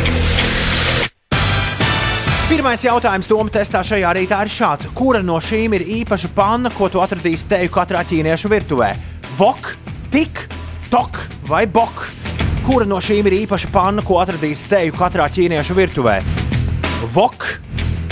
Pirmais 2.44 2.82
jautājums 2.85 3.28
Toma 3.31 3.52
testā 3.52 3.81
šajā 3.86 4.11
rītā 4.19 4.43
ir 4.44 4.51
šāds. 4.52 4.90
Kura 4.94 5.23
no 5.24 5.39
šīm 5.40 5.78
ir 5.78 5.86
īpaša 6.01 6.28
panna, 6.36 6.73
ko 6.74 6.90
tu 6.93 7.01
atradīsi 7.01 7.48
teju 7.55 7.73
katrā 7.73 8.02
ķīniešu 8.05 8.51
virtuvē? 8.52 8.90
Vok, 9.39 9.70
tik, 10.12 10.44
tok 10.90 11.23
vai 11.48 11.65
bok? 11.66 12.05
Kura 12.66 12.86
no 12.89 13.01
šīm 13.01 13.31
ir 13.31 13.39
īpaša 13.43 13.73
panna, 13.73 14.05
ko 14.05 14.20
atradīsi 14.23 14.69
teju 14.70 14.94
katrā 14.98 15.31
ķīniešu 15.32 15.77
virtuvē? 15.78 16.19
Vok, 17.16 17.48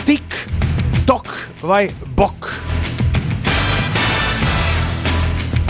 tik, 0.09 0.39
tok 1.09 1.29
vai 1.63 1.87
bok? 2.17 2.51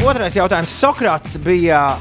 Otrais 0.03 0.35
jautājums. 0.35 0.73
Sokrats 0.75 1.37
bija 1.39 1.95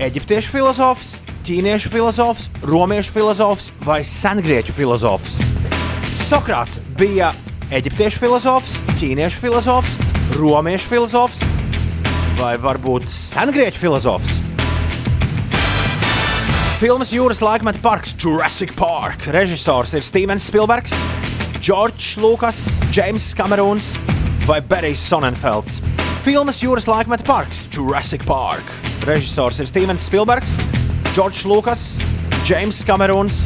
eģiptiešu 0.00 0.54
filozofs, 0.54 1.10
ķīniešu 1.44 1.90
filozofs, 1.92 2.46
romiešu 2.64 3.12
filozofs 3.12 3.66
vai 3.84 3.98
sengrieķu 4.08 4.72
filozofs? 4.72 5.34
Sokrāts 6.30 6.78
bija 6.96 7.28
eģiptiešu 7.68 8.22
filozofs, 8.22 8.78
ķīniešu 8.96 9.42
filozofs, 9.42 9.98
romiešu 10.38 10.88
filozofs 10.94 11.44
vai 12.40 12.54
varbūt 12.56 13.04
sengrieķu 13.12 13.84
filozofs. 13.84 14.32
Filmas 16.80 17.12
Jūras 17.12 17.44
laikmeta 17.44 17.84
parks 17.84 18.16
Jurassic 18.16 18.72
Park. 18.80 19.28
Režisors 19.28 19.92
ir 19.92 20.08
Stevens 20.08 20.48
Spilbergs, 20.48 20.96
Džordžs 21.60 22.16
Lukas, 22.16 22.64
James 22.96 23.28
Kamerūns 23.36 23.92
vai 24.48 24.62
Berijs 24.64 25.04
Sonnenfelds. 25.04 25.82
Filmas 26.22 26.60
Jūras 26.62 26.84
laikmeta 26.86 27.24
parks 27.26 27.64
Jurassic 27.74 28.22
Park. 28.22 28.68
Režisors 29.02 29.56
ir 29.58 29.66
Stevens 29.66 30.04
Spilbergs, 30.06 30.52
Džordžs 31.16 31.42
Lukas, 31.50 31.82
James 32.46 32.78
Kamerons 32.86 33.40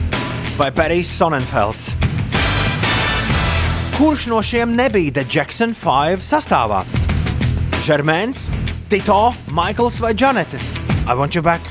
vai 0.58 0.68
Perijs 0.76 1.08
Sonnenfelds? 1.08 1.94
Kurš 3.96 4.26
no 4.28 4.42
šiem 4.44 4.76
nebija 4.76 5.14
The 5.16 5.24
Jackson 5.24 5.72
5 5.72 6.20
sastāvā? 6.20 6.82
Žermēns, 7.88 8.44
Tito, 8.92 9.32
Maikls 9.56 9.96
vai 10.04 10.12
Janete? 10.12 10.60
I 11.08 11.16
want 11.16 11.32
you 11.32 11.40
back. 11.40 11.64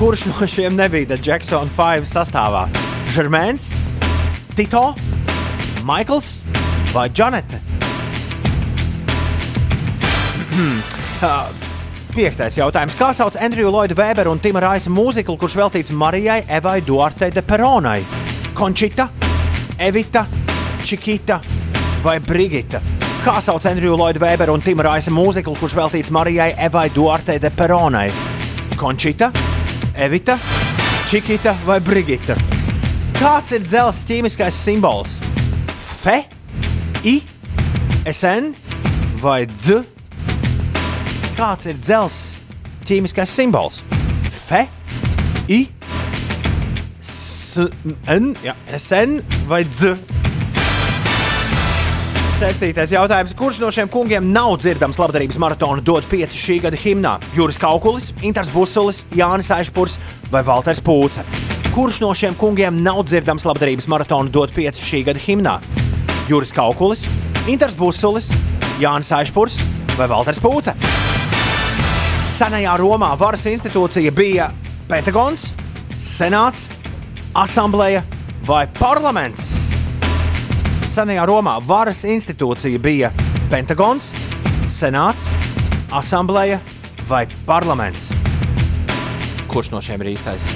Kurš 0.00 0.26
no 0.26 0.50
šiem 0.50 0.74
nebija 0.74 1.14
The 1.14 1.22
Jackson 1.22 1.70
5 1.78 2.10
sastāvā? 2.10 2.66
Žermēns, 3.14 3.70
Tito, 4.58 4.88
Maikls 5.86 6.40
vai 6.90 7.06
Janete? 7.14 7.77
Uh, 10.58 11.48
Piektais 12.18 12.56
jautājums. 12.58 12.96
Kā 12.98 13.12
sauc 13.14 13.36
Andriju 13.38 13.70
Lloydu 13.70 13.94
Weberu 13.94 14.32
un 14.32 14.40
Tima 14.42 14.62
Raisa 14.64 14.90
mūziklu, 14.90 15.36
kurš 15.38 15.54
veltīts 15.60 15.92
Marijai 15.94 16.40
Evai 16.50 16.80
Duartei 16.82 17.30
de 17.30 17.44
Peronai? 17.46 18.00
Končita, 18.58 19.06
Evita, 19.78 20.24
Čikita 20.82 21.38
vai 22.02 22.16
Brigita? 22.18 22.80
Kā 23.22 23.36
sauc 23.44 23.66
Andriju 23.70 23.94
Lloydu 23.94 24.22
Weberu 24.24 24.56
un 24.56 24.64
Tima 24.64 24.88
Raisa 24.88 25.12
mūziklu, 25.14 25.54
kurš 25.60 25.76
veltīts 25.78 26.10
Marijai 26.14 26.54
Evai 26.66 26.88
Duartei 26.94 27.38
de 27.38 27.52
Peronai? 27.54 28.08
Končita, 28.80 29.30
Evita, 29.94 30.38
Čikita 31.10 31.54
vai 31.68 31.78
Brigita? 31.84 32.34
Kāds 33.20 33.54
ir 33.54 33.62
dzelzs 33.66 34.02
ķīmiskais 34.08 34.58
simbols? 34.64 35.18
Fe, 36.00 36.24
I, 37.04 37.20
SN 38.10 38.52
vai 39.22 39.44
D? 39.46 39.97
Kāds 41.38 41.68
ir 41.70 41.76
dzelzs 41.78 42.40
ķīmiskais 42.88 43.30
simbols? 43.30 43.76
Fe, 44.26 44.64
I, 45.46 45.68
S, 46.98 47.60
N, 48.10 48.32
jā, 48.42 48.56
SN 48.74 49.20
vai 49.46 49.60
D? 49.62 49.92
Septītais 52.40 52.90
jautājums. 52.90 53.36
Kurš 53.38 53.60
no 53.62 53.70
šiem 53.70 53.86
kungiem 53.90 54.26
nav 54.34 54.56
dzirdams 54.64 54.98
labdarības 54.98 55.38
maratonu 55.38 55.84
dot 55.86 56.10
pieci 56.10 56.34
šī 56.42 56.58
gada 56.66 56.80
himnā? 56.82 57.14
Juris 57.38 57.60
Kaukulis, 57.62 58.10
Intars 58.26 58.50
Busulis, 58.50 59.04
Jānis 59.14 59.52
Aišpurs 59.54 59.94
vai 60.34 60.42
Valters 60.42 60.82
Pūce? 60.82 61.22
Kurš 61.70 62.02
no 62.02 62.10
šiem 62.18 62.34
kungiem 62.38 62.82
nav 62.82 63.04
dzirdams 63.06 63.46
labdarības 63.46 63.86
maratonu 63.86 64.34
dot 64.34 64.50
pieci 64.58 64.82
šī 64.90 65.04
gada 65.12 65.22
himnā? 65.22 65.60
Juris 66.26 66.50
Kaukulis, 66.50 67.06
Intars 67.46 67.78
Busulis, 67.78 68.32
Jānis 68.82 69.14
Aišpurs 69.14 69.62
vai 69.94 70.10
Valters 70.10 70.42
Pūce? 70.42 70.74
Senajā 72.38 72.70
Romā 72.78 73.08
varas 73.18 73.48
institūcija 73.50 74.12
bija 74.14 74.44
Pentagons, 74.86 75.48
Senāts, 75.98 76.68
Asambleja 77.34 78.04
vai 78.46 78.60
Parlaments. 78.78 79.48
Senajā 80.86 81.24
Romā 81.26 81.56
varas 81.66 82.04
institūcija 82.06 82.78
bija 82.78 83.10
Pentagons, 83.50 84.12
Senāts, 84.70 85.26
Asambleja 85.90 86.60
vai 87.10 87.24
Parlaments. 87.48 88.06
Kurš 89.50 89.74
no 89.74 89.82
šiem 89.82 90.06
ir 90.06 90.14
īstais? 90.14 90.46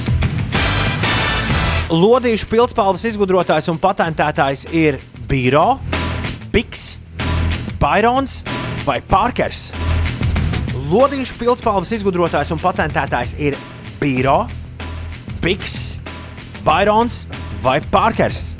Lodīšu 1.90 2.46
pildspalvas 2.46 3.10
izgudrotājs 3.10 3.72
un 3.74 3.82
patentētājs 3.82 4.68
ir 4.70 5.02
Biro, 5.26 5.80
Biks, 6.54 6.92
Bairons 7.82 8.44
vai 8.86 9.02
Parkers. 9.02 9.72
Lodīšu 10.92 11.38
pildspalvas 11.40 11.88
izgudrotājs 11.96 12.50
un 12.52 12.58
patentētājs 12.60 13.30
ir 13.40 13.54
Biro, 13.96 14.42
Biks, 15.40 15.96
Bairons 16.66 17.22
vai 17.62 17.78
Parkers. 17.88 18.50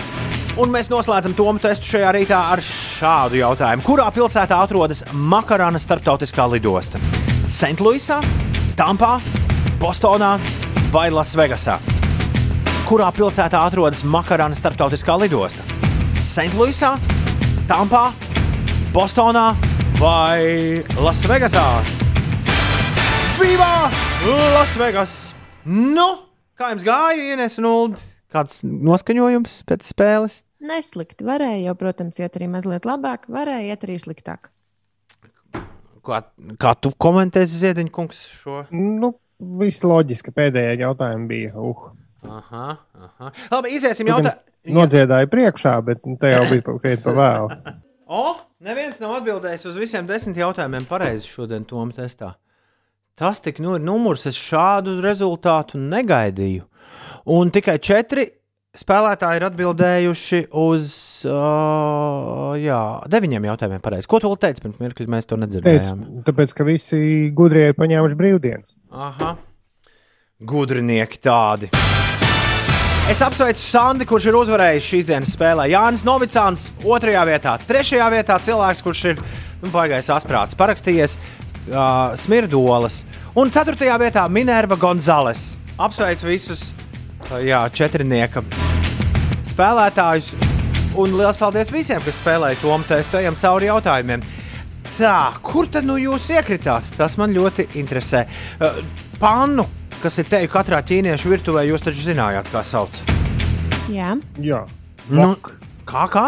Un 0.57 0.73
mēs 0.73 0.89
noslēdzam 0.89 1.35
tomu 1.37 1.61
testu 1.61 1.91
šajā 1.91 2.15
rītā 2.17 2.39
ar 2.55 2.63
šādu 2.65 3.37
jautājumu. 3.37 3.85
Kurā 3.85 4.07
pilsētā 4.17 4.63
atrodas 4.65 5.03
Makarāna 5.13 5.81
starptautiskā 5.81 6.47
lidosta? 6.55 7.01
Sentluisā, 7.53 8.23
Tampā, 8.81 9.19
Bostonā 9.83 10.39
vai 10.95 11.11
Lasvegasā? 11.13 11.77
Kurā 12.89 13.11
pilsētā 13.13 13.61
atrodas 13.61 14.07
Makarāna 14.09 14.57
starptautiskā 14.57 15.19
lidosta? 15.21 15.67
Sentluisā, 16.17 16.95
Tampā, 17.69 18.07
Bostonā 18.97 19.51
vai 20.01 20.81
Lasvegasā? 20.97 22.02
Viva 23.43 23.91
Lasvegas! 24.55 25.13
Nu, 25.67 26.05
kā 26.55 26.69
jums 26.71 26.85
gāja, 26.87 27.25
Ines 27.35 27.57
un 27.59 27.67
Ulu? 27.67 28.03
Kāds 28.31 28.61
noskaņojums 28.63 29.57
pēc 29.67 29.89
spēles? 29.89 30.37
Neslikti. 30.63 31.27
Varēja 31.27 31.65
jau, 31.65 31.75
protams, 31.81 32.21
iet 32.23 32.39
arī 32.39 32.47
mazliet 32.53 32.87
labāk, 32.87 33.27
varēja 33.33 33.75
iet 33.75 33.87
arī 33.89 33.97
sliktāk. 33.99 34.47
Kā, 36.07 36.21
kā 36.63 36.75
tu 36.79 36.93
komentēsi, 37.03 37.59
Ziedņkungs, 37.65 38.21
šo? 38.45 38.61
Nu, 38.71 39.11
viss 39.59 39.83
loģiski. 39.83 40.31
Pēdējā 40.39 40.79
jautājuma 40.85 41.27
bija. 41.33 41.51
Uh. 41.59 41.89
Aha, 42.23 42.69
aha. 43.09 43.33
Labi, 43.57 43.75
iziesim 43.75 44.13
jautājumu. 44.13 44.39
Nodziedāju 44.79 45.33
priekšā, 45.35 45.75
bet 45.91 46.07
nu, 46.07 46.15
te 46.23 46.31
jau 46.31 46.47
bija 46.53 46.79
krietni 46.79 47.03
pa 47.09 47.17
vēlu. 47.19 47.57
O, 48.13 48.35
neviens 48.61 48.99
nav 49.01 49.15
atbildējis 49.23 49.63
uz 49.71 49.77
visiem 49.81 50.05
desmit 50.05 50.37
jautājumiem 50.37 50.85
pareizi 50.85 51.31
šodien, 51.33 51.63
Tomas 51.65 51.97
testā. 51.97 52.35
Tas 53.23 53.39
tik 53.39 53.61
nu 53.63 53.77
ir 53.79 53.83
numurs, 53.87 54.25
es 54.27 54.35
šādu 54.35 54.97
rezultātu 55.05 55.79
negaidīju. 55.79 56.65
Un 57.31 57.53
tikai 57.55 57.77
četri 57.79 58.25
spēlētāji 58.75 59.39
ir 59.39 59.45
atbildējuši 59.47 60.41
uz 60.59 60.89
uh, 61.31 62.57
jā, 62.59 62.81
deviņiem 63.13 63.47
jautājumiem 63.47 63.85
pareizi. 63.85 64.09
Ko 64.11 64.19
tu 64.19 64.27
vēl 64.33 64.41
teici 64.43 64.65
pirms 64.65 64.81
mirkļa? 64.83 65.07
Mēs 65.15 65.31
to 65.31 65.37
Teic, 65.39 65.45
nedzirdējām. 65.45 66.01
tāpēc, 66.27 66.55
ka 66.59 66.67
visi 66.67 67.03
gudrie 67.37 67.69
ir 67.71 67.77
paņēmuši 67.79 68.19
brīvdienas. 68.19 68.75
Aha. 68.91 69.37
Gudrinieki 70.43 71.23
tādi. 71.23 71.71
Es 73.13 73.23
apsveicu 73.23 73.63
Sandi, 73.63 74.09
kurš 74.09 74.33
ir 74.33 74.41
uzvarējis 74.41 74.89
šīs 74.89 75.07
dienas 75.13 75.37
spēlē. 75.37 75.69
Jānis 75.71 76.03
Novicāns, 76.07 76.73
otrajā 76.83 77.23
vietā, 77.31 77.55
trešajā 77.71 78.11
vietā 78.17 78.43
cilvēks, 78.43 78.83
kurš 78.83 79.05
ir 79.13 79.23
nu, 79.63 79.71
baigais 79.71 80.11
asprāts, 80.11 80.59
parakstījies 80.59 81.21
uh, 81.71 82.15
Smirdolas. 82.19 83.03
Un 83.39 83.53
ceturtajā 83.53 83.97
vietā 84.03 84.27
Minerva 84.29 84.77
Gonzales. 84.81 85.57
Apsveicu 85.81 86.29
visus 86.31 86.71
uh, 87.31 87.39
jā, 87.43 87.63
četrnieka 87.75 88.45
spēlētājus. 89.53 90.33
Un 91.01 91.15
liels 91.17 91.39
paldies 91.41 91.71
visiem, 91.73 92.03
kas 92.05 92.21
spēlēja 92.21 92.61
to 92.61 92.77
testu. 92.89 93.21
Ejam 93.21 93.39
cauri 93.41 93.71
jautājumiem. 93.71 94.25
Tā, 94.99 95.17
kur 95.41 95.71
tad 95.73 95.87
nu 95.89 95.97
jūs 95.97 96.29
iekritāt? 96.35 96.91
Tas 96.99 97.17
man 97.21 97.33
ļoti 97.33 97.71
interesē. 97.81 98.27
Uh, 98.61 98.83
Pannu, 99.23 99.65
kas 100.03 100.19
ir 100.21 100.29
teju 100.29 100.51
katrā 100.53 100.83
ķīniešu 100.85 101.31
virtuvē, 101.33 101.65
jūs 101.69 101.85
taču 101.87 102.05
zinājāt, 102.11 102.49
kā 102.53 102.65
sauc. 102.67 103.03
Jā, 103.93 104.17
Jā, 104.41 104.65
Nu, 105.11 105.35
kā 105.89 106.07
kā? 106.13 106.27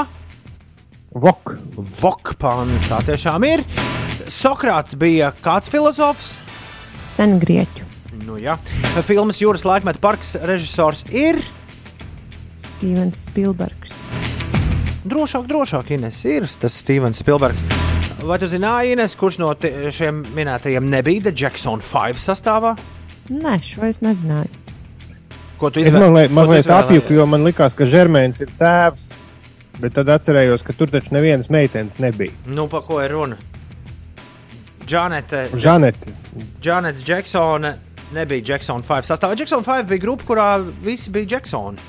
Vok. 1.15 1.55
Vok 2.01 2.35
panna, 2.41 2.81
tā 2.89 2.99
tiešām 3.07 3.47
ir. 3.47 3.63
Sokrāts 4.31 4.95
bija 4.99 5.33
kāds 5.45 5.69
filozofs? 5.73 6.35
sen 7.15 7.37
grieķu. 7.39 7.85
Nu, 8.27 8.37
jā. 8.43 8.57
Filmas 9.07 9.39
Jūras 9.43 9.63
laikmeta 9.67 10.01
parks 10.03 10.33
režisors 10.43 11.05
ir. 11.15 11.39
Stevens 12.65 13.27
Spilbergs. 13.29 13.93
Drošāk, 15.05 15.47
drošāk, 15.47 15.91
Ines, 15.95 16.19
ir 16.27 16.47
tas 16.61 16.75
Stevens 16.81 17.21
Spilbergs. 17.23 17.61
Vai 18.25 18.39
tu 18.41 18.49
zināji, 18.49 18.95
Ines, 18.97 19.15
kurš 19.21 19.39
no 19.43 19.51
šiem 19.93 20.23
minētajiem 20.35 20.87
nebija 20.91 21.27
The 21.29 21.35
Jackson 21.37 21.83
5 21.85 22.23
sastāvā? 22.25 22.75
Nē, 23.31 23.59
šo 23.65 23.87
es 23.89 24.01
nezināju. 24.05 24.49
Ko 25.61 25.71
tu 25.71 25.81
Es 25.81 25.93
izvē- 25.93 26.01
mazliet, 26.09 26.31
mazliet 26.35 26.65
izvēlējies? 26.65 26.85
apjuku, 26.89 27.15
jo 27.15 27.27
man 27.31 27.45
likās, 27.47 27.77
ka 27.77 27.85
Žermēns 27.85 28.41
ir 28.43 28.49
tēvs. 28.59 29.13
Bet 29.81 29.95
tad 29.95 30.07
atcerējos, 30.09 30.63
ka 30.65 30.73
tur 30.73 30.87
taču 30.89 31.13
nevienas 31.15 31.49
meitenes 31.51 31.99
nebija. 31.99 32.33
Nu, 32.47 32.67
pa 32.69 32.81
ko 32.81 33.01
ir 33.03 33.11
runa? 33.11 33.37
Džanete. 34.87 35.49
Žanete. 35.57 36.13
Džanete 36.61 37.05
Džeksone 37.05 37.75
nebija 38.15 38.43
Jackson 38.47 38.83
5 38.83 39.11
sastāvā. 39.11 39.39
Jackson 39.39 39.65
5 39.65 39.89
bija 39.89 40.03
grupa, 40.05 40.27
kurā 40.29 40.49
visi 40.85 41.11
bija 41.11 41.37
Jacksoni. 41.37 41.83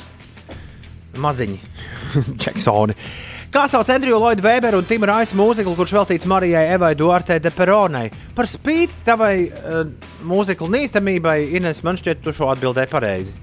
Maziņi. 1.22 1.60
Jacksoni. 2.46 2.96
Kā 3.56 3.70
sauc 3.72 3.88
Andriju 3.94 4.18
Lloydu 4.20 4.44
Weberu 4.44 4.82
un 4.82 4.88
Tima 4.88 5.08
Raisa 5.08 5.36
mūziklu, 5.40 5.78
kurš 5.78 5.94
veltīts 5.96 6.28
Marijai 6.28 6.66
Evai 6.76 6.92
Duartei 7.00 7.40
de 7.40 7.52
Peronai? 7.56 8.10
Par 8.36 8.50
spīti 8.52 8.98
tavai 9.08 9.36
uh, 9.48 9.86
mūziklu 10.28 10.68
nīstamībai, 10.74 11.38
Ines, 11.56 11.80
man 11.88 11.96
šķiet, 12.00 12.20
tu 12.26 12.34
šo 12.36 12.50
atbildēji 12.52 12.92
pareizi. 12.92 13.36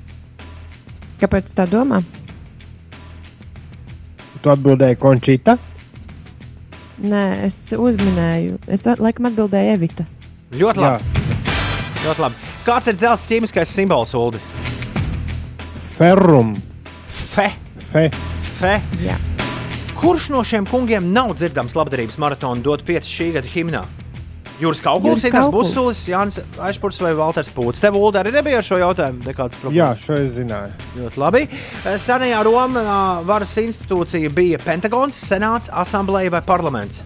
Kāpēc 1.22 1.54
tā 1.56 1.64
domā? 1.70 2.02
Tu 4.42 4.52
atbildēji 4.52 5.00
Končita. 5.00 5.56
Nē, 7.00 7.46
es 7.46 7.56
uzminēju. 7.72 8.58
Es 8.68 8.84
laikam 8.84 9.30
atbildēju 9.30 9.76
Evita. 9.76 10.04
Ļoti 10.52 10.82
labi. 10.82 11.24
Ļoti 12.04 12.24
labi. 12.26 12.50
Kāds 12.66 12.90
ir 12.90 12.98
dzelzceļa 12.98 13.30
ķīmiskais 13.32 13.72
simbols, 13.72 14.12
Ulu? 14.18 14.40
Ferrum. 15.96 16.52
Fe. 17.08 17.48
Fe. 17.78 18.08
Fe. 18.58 18.76
Jā. 19.02 19.16
Kurš 19.98 20.28
no 20.34 20.42
šiem 20.46 20.66
kungiem 20.66 21.12
nav 21.14 21.32
dzirdams 21.38 21.76
labdarības 21.78 22.18
maratonu 22.18 22.64
dot 22.66 22.84
5 22.86 23.08
šī 23.08 23.32
gada 23.38 23.48
himnā? 23.48 23.82
Jūras 24.60 24.80
Inês 24.82 25.32
Kaukuls. 25.32 25.52
Busulis, 25.54 26.02
Jānis 26.10 26.38
Ašpurs 26.60 27.00
vai 27.02 27.12
Valters 27.18 27.48
Pūts. 27.52 27.80
Tev, 27.82 27.96
Ulda, 27.98 28.20
arī 28.22 28.34
nebija 28.34 28.60
ar 28.60 28.66
šo 28.66 28.78
jautājumu 28.80 29.24
nekāds 29.26 29.58
problēmas. 29.62 29.78
Jā, 29.78 30.04
šo 30.04 30.18
es 30.20 30.34
zināju. 30.36 30.90
Ļoti 31.00 31.22
labi. 31.22 31.42
Senajā 32.04 32.42
Romā 32.46 32.84
varas 33.26 33.54
institūcija 33.62 34.30
bija 34.36 34.60
Pentagons, 34.62 35.18
Senāts, 35.30 35.72
Asambleja 35.72 36.30
vai 36.36 36.42
Parlaments. 36.46 37.02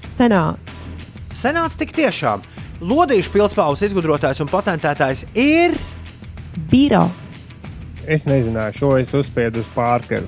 Senāts. 0.00 0.82
Senāts 1.30 1.78
tik 1.78 1.94
tiešām. 1.96 2.42
Lodīšu 2.80 3.34
pilspāvus 3.34 3.84
izgudrotājs 3.84 4.40
un 4.40 4.48
patentētājs 4.50 5.26
ir 5.36 5.76
Biro. 6.70 7.04
Es 8.08 8.24
nezināju, 8.26 8.78
šo 8.80 8.94
es 8.98 9.12
uzspiedu 9.14 9.60
uz 9.60 9.68
pārkeru. 9.76 10.26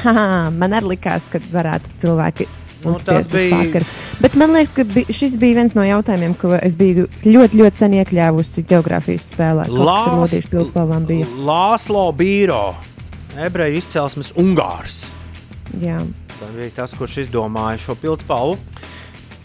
Haha, 0.00 0.48
man 0.54 0.72
arī 0.78 0.94
likās, 0.94 1.26
ka 1.28 1.42
varētu 1.52 1.90
cilvēki 2.00 2.46
Nu, 2.84 2.94
tas 3.04 3.28
bija- 3.30 3.56
pārkaru. 3.56 3.86
Bet 4.20 4.34
man 4.34 4.52
liekas, 4.56 4.72
ka 4.74 4.84
bi 4.84 5.04
šis 5.08 5.36
bija 5.38 5.60
viens 5.60 5.74
no 5.74 5.82
jautājumiem, 5.86 6.34
ko 6.38 6.54
es 6.60 6.74
biju 6.74 7.06
ļoti, 7.24 7.58
ļoti 7.60 7.76
sen 7.84 7.92
iekļāvusi 8.00 8.64
geogrāfijas 8.66 9.30
spēlē. 9.34 9.68
Lās-. 9.68 10.32
Lāslo 11.46 12.08
Bīro, 12.16 12.74
ebreju 13.38 13.76
izcelsmes 13.82 14.32
Ungārs. 14.36 15.04
Jā. 15.80 15.98
Tas 16.40 16.50
bija 16.56 16.70
tas, 16.76 16.92
kurš 16.98 17.18
izdomāja 17.26 17.78
šo 17.78 17.94
pildspalvu. 17.94 18.58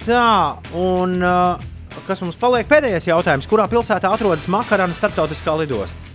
Tā, 0.08 0.58
un 0.74 1.22
uh, 1.22 1.60
kas 2.08 2.22
mums 2.24 2.36
paliek 2.40 2.68
pēdējais 2.68 3.08
jautājums? 3.10 3.48
Kurā 3.50 3.68
pilsētā 3.70 4.10
atrodas 4.14 4.48
Makarana 4.48 4.96
starptautiskā 4.96 5.58
lidosta? 5.60 6.07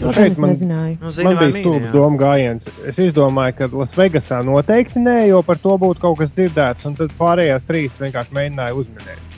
To 0.00 0.08
Nu, 0.08 0.12
šeit 0.16 0.32
es 0.32 0.38
man-. 0.42 0.56
Nu, 1.00 1.10
zini 1.12 1.28
Man 1.28 1.38
bija 1.38 1.58
stulbs 1.58 1.92
domu 1.94 2.18
gājiens. 2.18 2.70
Es 2.88 2.98
izdomāju, 3.02 3.58
ka 3.58 3.68
Lasvegasā 3.72 4.40
noteikti 4.46 5.02
nē, 5.02 5.18
jo 5.30 5.42
par 5.46 5.60
to 5.62 5.76
būtu 5.78 6.02
kaut 6.02 6.18
kas 6.22 6.32
dzirdēts, 6.34 6.88
un 6.88 6.96
tad 6.98 7.14
pārējās 7.18 7.68
trīs 7.68 8.00
vienkārši 8.02 8.34
mēģināja 8.38 8.78
uzminēt. 8.78 9.28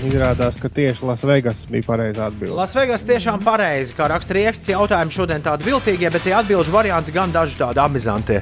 Izrādās, 0.00 0.56
ka 0.56 0.70
tieši 0.72 1.04
Lasvegas 1.04 1.66
bija 1.68 1.84
pareizā 1.84 2.30
atbilde. 2.30 2.56
Lasvegas 2.56 3.04
tiešām 3.04 3.42
pareizi, 3.44 3.92
kā 3.98 4.08
raksta 4.08 4.36
Rieksts. 4.38 4.72
Jautājumi 4.72 5.12
šodien 5.12 5.44
tādi 5.44 5.68
viltīgie, 5.68 6.08
bet 6.12 6.24
tie 6.24 6.32
atbildžu 6.38 6.72
varianti 6.72 7.12
gan 7.12 7.34
daži 7.34 7.58
tādi 7.60 7.82
amizanti. 7.84 8.40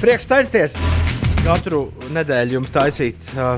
Prieks 0.00 0.28
censties 0.28 0.76
katru 1.40 1.86
nedēļu 2.12 2.58
jums 2.58 2.72
taisīt 2.74 3.32
uh, 3.36 3.56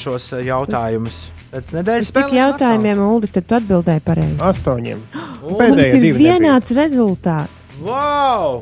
šos 0.00 0.32
uh, 0.32 0.44
jautājumus. 0.44 1.33
Pēc 1.54 1.68
nedēļas 1.70 2.08
Cik 2.10 2.32
jautājumiem, 2.34 2.98
Ulu, 2.98 3.28
tad 3.30 3.44
tu 3.46 3.54
atbildēji 3.54 4.02
pareizi? 4.02 4.38
Astoņiem. 4.42 5.02
Mums 5.14 5.60
Pēdējie 5.60 5.92
ir 5.92 6.00
divi 6.02 6.08
nebija. 6.16 6.32
vienāds 6.32 6.72
rezultāts. 6.74 7.68
Wow! 7.78 8.56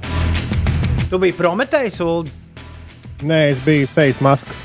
Tu 1.08 1.20
biji 1.22 1.36
Prometējs, 1.38 1.96
Ulu. 2.04 2.28
Nē, 3.24 3.38
es 3.54 3.62
biju 3.64 3.88
sejas 3.88 4.20
maskas. 4.20 4.60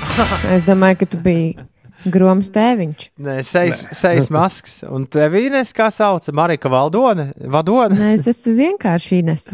Es 0.56 0.64
domāju, 0.64 1.02
ka 1.02 1.10
tu 1.12 1.20
biji 1.20 1.50
groms 2.08 2.48
tēviņš. 2.54 3.06
Nē, 3.28 3.36
sejas, 3.44 3.84
sejas 3.98 4.30
masks. 4.32 4.80
Un 4.88 5.04
tev 5.04 5.36
ir 5.36 5.52
nes, 5.52 5.76
kā 5.76 5.90
sauc, 5.92 6.24
Marika 6.32 6.72
Valdone. 6.72 7.34
Vadone. 7.44 7.98
Nē, 8.00 8.14
es 8.16 8.28
esmu 8.32 8.56
vienkārši 8.56 9.20
Ines. 9.20 9.50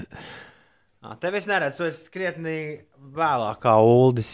Ā, 1.02 1.16
Tev 1.26 1.40
es 1.42 1.50
neredzu, 1.50 1.82
tu 1.82 1.90
esi 1.90 2.06
krietni 2.14 2.60
vēlāk 3.14 3.60
kā 3.62 3.76
Uldis. 3.82 4.30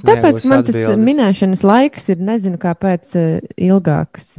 Tāpēc 0.00 0.44
man 0.48 0.64
tas 0.64 0.76
atbildes. 0.76 1.04
minēšanas 1.08 1.64
laiks 1.66 2.08
ir 2.14 2.22
nezinu, 2.24 2.60
kāpēc 2.62 3.14
uh, 3.18 3.54
ilgāks. 3.60 4.38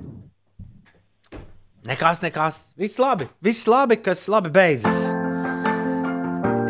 Nekas, 1.86 2.24
nekas. 2.26 2.64
Viss 2.80 2.98
labi. 2.98 3.30
Viss 3.46 3.68
labi, 3.70 4.00
kas 4.02 4.26
labi 4.32 4.50
beidzas. 4.54 5.04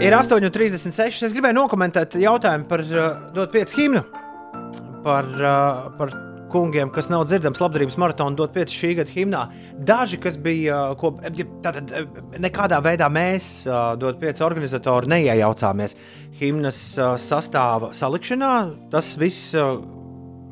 Ir 0.04 0.12
8,36. 0.12 1.24
Es 1.24 1.34
gribēju 1.36 1.56
nokomentēt 1.56 2.18
jautājumu 2.20 2.68
par 2.68 2.84
uh, 2.84 3.10
dot 3.36 3.56
5 3.56 3.76
himnu. 3.80 4.04
Par, 5.06 5.30
uh, 5.40 5.86
par 5.96 6.12
kungiem, 6.56 6.92
kas 6.96 7.10
nav 7.12 7.26
dzirdams 7.28 7.60
labdarības 7.62 7.98
maratonu, 8.02 8.40
dot 8.40 8.56
5 8.56 8.74
šī 8.74 8.92
gada 9.02 9.12
himnā. 9.12 9.44
Daži, 9.88 10.20
kas 10.24 10.40
bija, 10.42 10.80
uh, 10.92 10.98
ko, 11.00 11.14
ja, 11.28 11.48
tātad, 11.66 11.92
uh, 11.92 12.24
nekādā 12.42 12.80
veidā 12.86 13.10
mēs, 13.12 13.50
uh, 13.68 13.94
dot 14.00 14.22
5 14.24 14.44
organizatori, 14.48 15.12
neiejaucāmies 15.12 15.98
himnas 16.40 16.82
uh, 17.00 17.14
sastāva 17.20 17.92
salikšanā. 17.96 18.56
Tas 18.94 19.14
viss, 19.22 19.52
uh, 19.60 19.78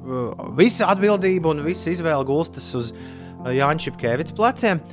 uh, 0.04 0.48
visa 0.60 0.92
atbildība 0.94 1.54
un 1.54 1.64
visa 1.66 1.92
izvēle 1.94 2.28
gulstas 2.28 2.70
uz 2.80 2.94
uh, 2.94 3.52
Jāņa 3.52 3.88
Čipkevits 3.88 4.36
pleciem. 4.36 4.84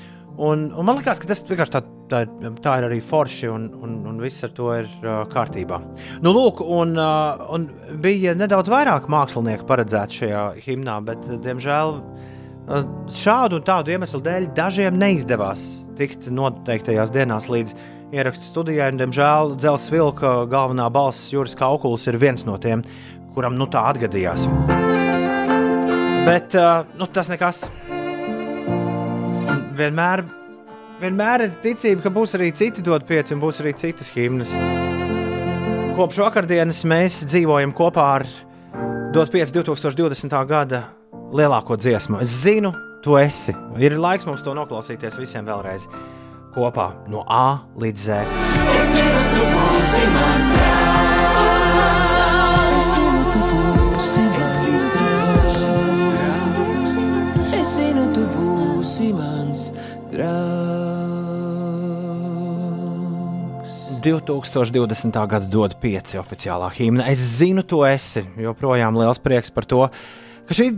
Un, 0.41 0.71
un 0.73 0.87
man 0.89 0.97
liekas, 0.97 1.19
ka 1.21 1.29
tas 1.29 1.43
vienkārši 1.45 1.73
tā, 1.75 1.81
tā, 2.09 2.21
tā 2.65 2.79
ir 2.81 2.87
arī 2.87 3.01
forši, 3.05 3.49
un, 3.53 3.67
un, 3.85 3.99
un 4.09 4.23
viss 4.23 4.47
ar 4.47 4.55
to 4.57 4.71
ir 4.73 4.87
uh, 5.03 5.19
kārtībā. 5.29 5.77
Nu, 6.25 6.33
lūk, 6.33 6.63
un, 6.65 6.95
uh, 6.97 7.43
un 7.53 7.67
bija 8.01 8.33
nedaudz 8.39 8.73
vairāk 8.73 9.11
mākslinieku 9.13 9.69
paredzēti 9.69 10.23
šajā 10.23 10.45
himnā, 10.65 10.97
bet, 11.05 11.27
diemžēl, 11.45 11.93
uh, 12.01 12.89
šādu 13.21 13.61
un 13.61 13.67
tādu 13.69 13.93
iemeslu 13.93 14.23
dēļ 14.25 14.49
dažiem 14.57 14.97
neizdevās 14.97 15.67
tikt 16.01 16.31
noteiktajās 16.33 17.13
dienās 17.13 17.51
līdz 17.53 17.77
ierakstu 18.17 18.49
studijai. 18.55 18.89
Un, 18.95 19.03
diemžēl 19.03 19.59
Dzels 19.61 19.91
Vilka 19.93 20.33
galvenā 20.49 20.89
balss 20.95 21.29
Juris 21.35 21.59
Kaukuls 21.59 22.09
ir 22.09 22.17
viens 22.23 22.49
no 22.49 22.57
tiem, 22.57 22.81
kuram 23.37 23.61
nu 23.61 23.69
tā 23.69 23.85
atgadījās. 23.93 24.49
Bet 26.25 26.57
uh, 26.57 26.89
nu, 26.97 27.13
tas 27.13 27.29
nekas. 27.29 27.67
Vienmēr, 29.81 30.21
vienmēr 31.01 31.47
ir 31.47 31.53
ticība, 31.63 32.03
ka 32.05 32.11
būs 32.13 32.35
arī 32.37 32.51
citi 32.53 32.83
dot 32.85 33.07
pieci 33.09 33.33
un 33.33 33.41
būs 33.41 33.63
arī 33.63 33.73
citas 33.79 34.11
himnas. 34.13 34.53
Kopš 35.97 36.21
vakardienas 36.21 36.83
mēs 36.89 37.23
dzīvojam 37.31 37.73
kopā 37.77 38.05
ar 38.19 38.27
dot 39.15 39.33
pieci 39.33 39.57
2020. 39.57 40.37
gada 40.51 40.83
lielāko 41.33 41.81
dziesmu. 41.81 42.21
Es 42.21 42.37
zinu, 42.45 42.75
tu 43.01 43.17
esi. 43.17 43.57
Ir 43.81 43.97
laiks 43.97 44.29
mums 44.29 44.45
to 44.45 44.53
noklausīties 44.57 45.17
visiem 45.23 45.49
vēlreiz 45.49 45.89
kopā 46.53 46.91
no 47.09 47.25
A 47.25 47.63
līdz 47.81 48.09
Z. 48.09 48.23
Es 48.77 48.97
zinu, 48.99 49.29
tu 49.33 49.53
būsi 49.57 50.09
mans 50.13 50.51
draugs. 50.57 51.00
2020. 64.01 65.19
gada 65.29 65.47
dod 65.51 65.77
pieci 65.81 66.19
oficiālā 66.21 66.71
himna. 66.75 67.07
Es 67.11 67.21
zinu, 67.39 67.65
tu 67.67 67.83
esi. 67.87 68.23
Joprojām 68.41 68.97
liels 68.99 69.21
prieks 69.23 69.53
par 69.55 69.67
to, 69.69 69.83
ka 70.49 70.57
šī, 70.57 70.71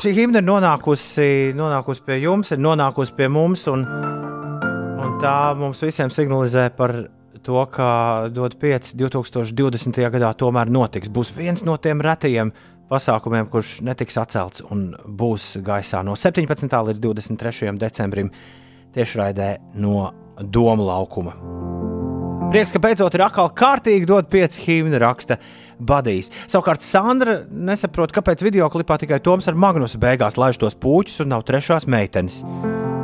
šī 0.00 0.14
himna 0.16 0.42
ir 0.42 0.48
nonākusi, 0.48 1.28
nonākusi 1.58 2.04
pie 2.06 2.18
jums, 2.22 2.52
ir 2.54 2.62
nonākusi 2.64 3.14
pie 3.18 3.28
mums. 3.32 3.66
Un, 3.72 3.84
un 3.84 5.20
tā 5.22 5.36
mums 5.58 5.82
visiem 5.84 6.12
signalizē 6.14 6.68
par 6.76 6.96
to, 7.44 7.60
ka 7.72 7.90
dod 8.34 8.56
pieci 8.60 8.96
2020. 8.98 10.00
gadā 10.16 10.32
tomēr 10.36 10.72
notiks. 10.72 11.12
Būs 11.12 11.32
viens 11.36 11.64
no 11.68 11.76
tiem 11.76 12.02
retajiem 12.04 12.52
pasākumiem, 12.88 13.50
kurš 13.52 13.78
netiks 13.84 14.16
atcelts 14.20 14.64
un 14.72 14.90
būs 15.04 15.56
gaisā 15.64 16.02
no 16.04 16.16
17. 16.16 16.80
līdz 16.90 17.04
23. 17.04 17.76
decembrim 17.78 18.32
tiešraidē 18.96 19.56
no 19.76 20.10
Doma 20.38 20.84
laukuma. 20.94 21.97
Prieks, 22.48 22.70
ka 22.72 22.80
beidzot 22.80 23.12
ir 23.12 23.20
atkal 23.26 23.50
kārtīgi 23.52 24.06
dot 24.08 24.30
pieci 24.32 24.62
himnu 24.64 24.96
raksta 25.02 25.36
badījis. 25.84 26.30
Savukārt 26.48 26.80
Sandra 26.80 27.34
nesaprot, 27.52 28.14
kāpēc 28.16 28.40
video 28.40 28.70
klipā 28.72 28.96
tikai 29.02 29.18
Toms 29.20 29.50
ar 29.50 29.58
Magnusu 29.60 30.00
beigās 30.00 30.38
laiž 30.40 30.56
tos 30.62 30.78
puķus 30.80 31.20
un 31.26 31.28
nav 31.34 31.42
trešās 31.44 31.84
meitenes. 31.92 32.38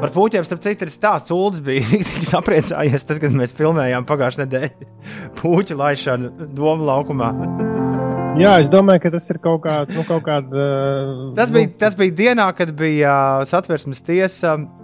Par 0.00 0.14
puķiem, 0.14 0.46
starp 0.48 0.62
citu, 0.64 0.88
ir 0.88 0.94
stāsts. 0.94 1.32
Uldis 1.36 1.60
bija 1.66 1.84
tik 2.08 2.24
sapriecājies, 2.24 3.04
tad, 3.04 3.20
kad 3.20 3.36
mēs 3.36 3.52
filmējām 3.58 4.08
pagājušajā 4.08 4.46
nedēļā 4.46 4.88
puķu 5.42 5.76
laišanu 5.76 6.48
Doma 6.56 6.88
laukumā. 6.94 7.28
Jā, 8.40 8.54
es 8.64 8.72
domāju, 8.72 9.02
ka 9.04 9.12
tas 9.12 9.28
ir 9.28 9.42
kaut 9.44 9.60
kāda. 9.68 9.92
Nu, 9.92 10.06
kaut 10.08 10.24
kāda 10.24 10.56
uh, 10.56 11.12
Tas 11.36 11.52
bija, 11.52 11.68
tas 11.84 12.00
bija 12.00 12.16
dienā, 12.16 12.48
kad 12.56 12.72
bija 12.80 13.12
uh, 13.12 13.44
satversmes 13.52 14.00
tiesa. 14.08 14.56
Uh, 14.56 14.83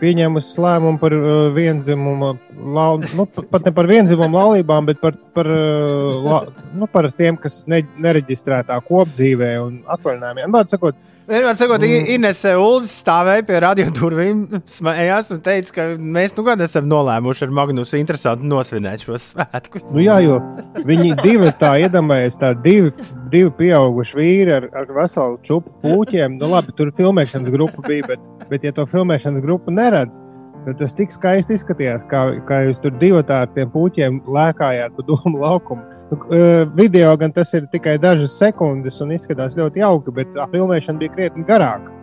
pieņēmusi 0.00 0.58
lēmumu 0.62 0.98
par 1.00 1.14
uh, 1.16 1.28
vienzimumu, 1.56 2.32
lau, 2.76 2.98
nu, 3.16 3.26
pa- 3.30 3.44
pat 3.54 3.68
ne 3.68 3.72
par 3.76 3.88
vienzimumu 3.90 4.36
laulībām, 4.40 4.88
bet 4.90 5.00
par, 5.02 5.14
par, 5.36 5.48
uh, 5.50 6.18
la, 6.26 6.40
nu, 6.78 6.88
par 6.90 7.10
tiem, 7.16 7.38
kas 7.40 7.62
ne, 7.70 7.82
nereģistrētā 8.02 8.80
kopdzīvē 8.88 9.52
un 9.64 9.80
atvaļinājumiem. 9.96 10.58
Vārds 10.58 10.76
sakot, 10.76 10.98
Vienmēr 11.30 11.54
sakot, 11.54 11.78
Mm. 11.78 11.90
mm. 11.94 12.06
Ines 12.16 12.38
Ulas 12.58 12.90
stāvēja 13.04 13.44
pie 13.46 13.58
radio 13.62 13.84
durvīm, 13.94 14.40
smējās 14.66 15.28
un 15.36 15.38
teica, 15.44 15.72
ka 15.76 15.84
mēs 15.94 16.32
nu 16.34 16.42
gan 16.42 16.58
esam 16.64 16.88
nolēmuši 16.90 17.44
ar 17.46 17.52
Magnusu 17.54 18.00
interesanti 18.00 18.48
nosvinēt 18.50 19.04
šos 19.06 19.28
svētkus. 19.36 19.84
nu, 19.94 20.00
jā, 20.02 20.16
jo 20.24 20.40
viņi 20.88 21.12
divi 21.22 21.52
tā 21.60 21.76
iedomājas, 21.84 22.34
tā 22.40 22.50
divi, 22.64 22.90
divi 23.32 23.50
pieauguši 23.58 24.18
vīri 24.18 24.56
ar, 24.58 24.68
ar 24.74 24.92
veselu 24.96 25.38
čupu 25.46 25.72
puķiem. 25.84 26.36
Nu, 26.40 26.50
labi, 26.52 26.74
tur 26.76 26.92
filmēšanas 26.96 27.52
grupa 27.54 27.84
bija, 27.86 28.08
bet 28.10 28.30
Bet, 28.50 28.66
ja 28.66 28.72
to 28.74 28.82
filmēšanas 28.90 29.44
grupu 29.44 29.70
neredz, 29.70 30.18
tad 30.64 30.80
tas 30.80 30.94
tik 30.98 31.12
skaisti 31.14 31.54
izskatījās, 31.54 32.02
kā, 32.10 32.24
kā 32.48 32.64
jūs 32.66 32.82
tur 32.82 32.96
divi 32.98 33.22
ar 33.22 33.48
tiem 33.54 33.70
puķiem 33.70 34.20
lēkājāt 34.26 34.96
pa 34.96 35.06
domu 35.06 35.38
laukumu. 35.38 35.86
Nu, 36.10 36.18
eh, 36.34 36.64
video 36.74 37.12
gan 37.16 37.30
tas 37.32 37.54
ir 37.54 37.68
tikai 37.70 37.94
dažas 38.02 38.34
sekundes 38.34 38.98
un 39.00 39.14
izskatās 39.14 39.54
ļoti 39.54 39.84
jauki, 39.84 40.14
bet 40.16 40.34
tā 40.34 40.48
filmēšana 40.50 40.98
bija 40.98 41.14
krietni 41.14 41.46
garāka. 41.46 41.94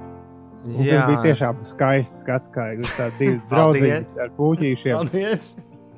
Un 0.64 0.74
Tas 0.78 0.88
Jā. 0.88 1.04
bija 1.08 1.20
tiešām 1.24 1.60
skaists 1.64 2.24
skats, 2.24 2.50
kā 2.52 2.72
jūs 2.76 2.92
tādi 2.96 3.20
divi 3.20 3.42
draugi 3.50 3.92
ar 4.24 4.32
puķīšiem. 4.40 4.96
Paldies! 4.96 5.56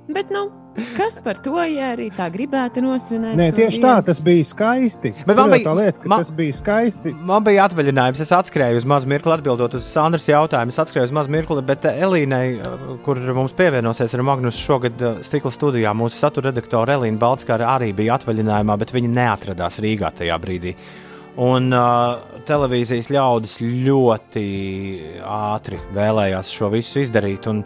Bet, 0.10 0.34
nu, 0.34 0.50
kas 0.98 1.18
par 1.24 1.40
to, 1.44 1.56
ja 1.68 1.90
arī 1.96 2.10
tā 2.16 2.28
gribētu 2.32 2.82
nosvinēt? 2.84 3.36
Nē, 3.36 3.48
tieši 3.58 3.82
tā, 3.84 3.96
tas 4.06 4.20
bija 4.24 4.46
skaisti. 4.48 5.12
Bet 5.28 5.36
man 5.38 5.50
bija- 5.52 5.66
tā 5.66 5.74
lieta, 5.76 6.00
ka 6.04 6.10
man- 6.10 6.20
tas 6.24 6.32
bija 6.32 6.54
skaisti. 6.54 7.14
Man 7.26 7.44
bija 7.44 7.68
atvaļinājums, 7.68 8.20
es 8.22 8.32
atskrēju 8.32 8.78
uz 8.78 8.86
mazu 8.86 9.08
mirkli, 9.08 9.34
atbildot 9.36 9.74
uz 9.76 9.84
Sandras 9.84 10.28
jautājumu. 10.28 10.70
Es 10.70 10.80
atskrēju 10.80 11.04
uz 11.10 11.12
mazu 11.12 11.30
mirkli, 11.30 11.66
bet 11.66 11.86
eh, 11.86 12.00
Elīnai, 12.06 12.60
eh, 12.60 12.98
kur 13.04 13.16
mums 13.16 13.54
pievienosies 13.54 14.14
ar 14.14 14.24
Magnus 14.24 14.56
šogad 14.56 15.02
eh, 15.02 15.20
stikla 15.22 15.52
studijā, 15.52 15.94
mūsu 15.94 16.16
satura 16.22 16.52
redaktore 16.54 16.96
Elīna 16.96 17.18
Balskara 17.20 17.76
arī 17.78 17.94
bija 17.94 18.18
atvaļinājumā, 18.20 18.78
bet 18.80 18.92
viņa 18.92 19.10
neatradās 19.20 19.80
Rīgā 19.84 20.14
tajā 20.16 20.40
brīdī. 20.40 20.76
Un 21.40 21.72
uh, 21.72 22.18
televīzijas 22.46 23.08
ļaudis 23.14 23.60
ļoti 23.62 25.22
ātri 25.24 25.78
vēlējās 25.96 26.50
šo 26.52 26.70
visu 26.74 27.00
izdarīt, 27.00 27.48
un, 27.48 27.64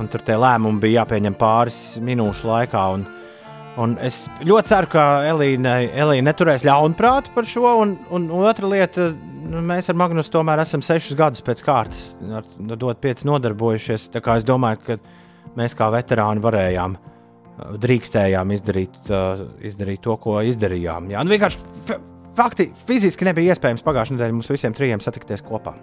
un 0.00 0.08
tur 0.10 0.24
tie 0.24 0.36
lēmumi 0.40 0.82
bija 0.82 1.02
jāpieņem 1.02 1.36
pāris 1.38 1.80
minūšu 2.02 2.48
laikā. 2.50 2.84
Un, 2.96 3.08
Un 3.78 3.92
es 4.02 4.24
ļoti 4.42 4.68
ceru, 4.72 4.88
ka 4.90 5.02
Elīna, 5.30 5.76
Elīna 6.02 6.26
neturēs 6.26 6.64
ļaunprātu 6.66 7.30
par 7.36 7.46
šo. 7.48 7.68
Un, 7.80 7.94
un, 8.10 8.26
un 8.34 8.48
otra 8.48 8.68
lieta, 8.68 9.06
nu, 9.46 9.62
mēs 9.66 9.88
ar 9.92 9.98
Magnus 10.00 10.30
tomēr 10.32 10.60
esam 10.64 10.82
sešus 10.84 11.16
gadus 11.18 11.44
pēc 11.46 11.62
kārtas 11.64 12.02
ar 12.20 12.42
ar 12.42 12.80
dot 12.80 13.00
pieci 13.00 13.28
nodarbojušies. 13.30 14.08
Tā 14.16 14.22
kā 14.24 14.36
es 14.40 14.46
domāju, 14.48 14.82
ka 14.88 14.98
mēs 15.58 15.76
kā 15.78 15.86
veterāni 15.94 16.42
varējām, 16.42 16.98
uh, 16.98 17.78
drīkstējām 17.86 18.56
izdarīt, 18.58 18.98
uh, 19.06 19.46
izdarīt 19.70 20.02
to, 20.04 20.18
ko 20.20 20.40
izdarījām. 20.50 21.12
Jā, 21.14 21.22
nu, 21.22 21.32
vienkārši 21.36 22.00
fakti, 22.36 22.72
fiziski 22.90 23.30
nebija 23.30 23.54
iespējams 23.54 23.86
pagājušajā 23.86 24.18
nedēļā 24.18 24.40
mums 24.40 24.50
visiem 24.50 24.74
trijiem 24.76 25.02
satikties 25.04 25.46
kopā. 25.46 25.78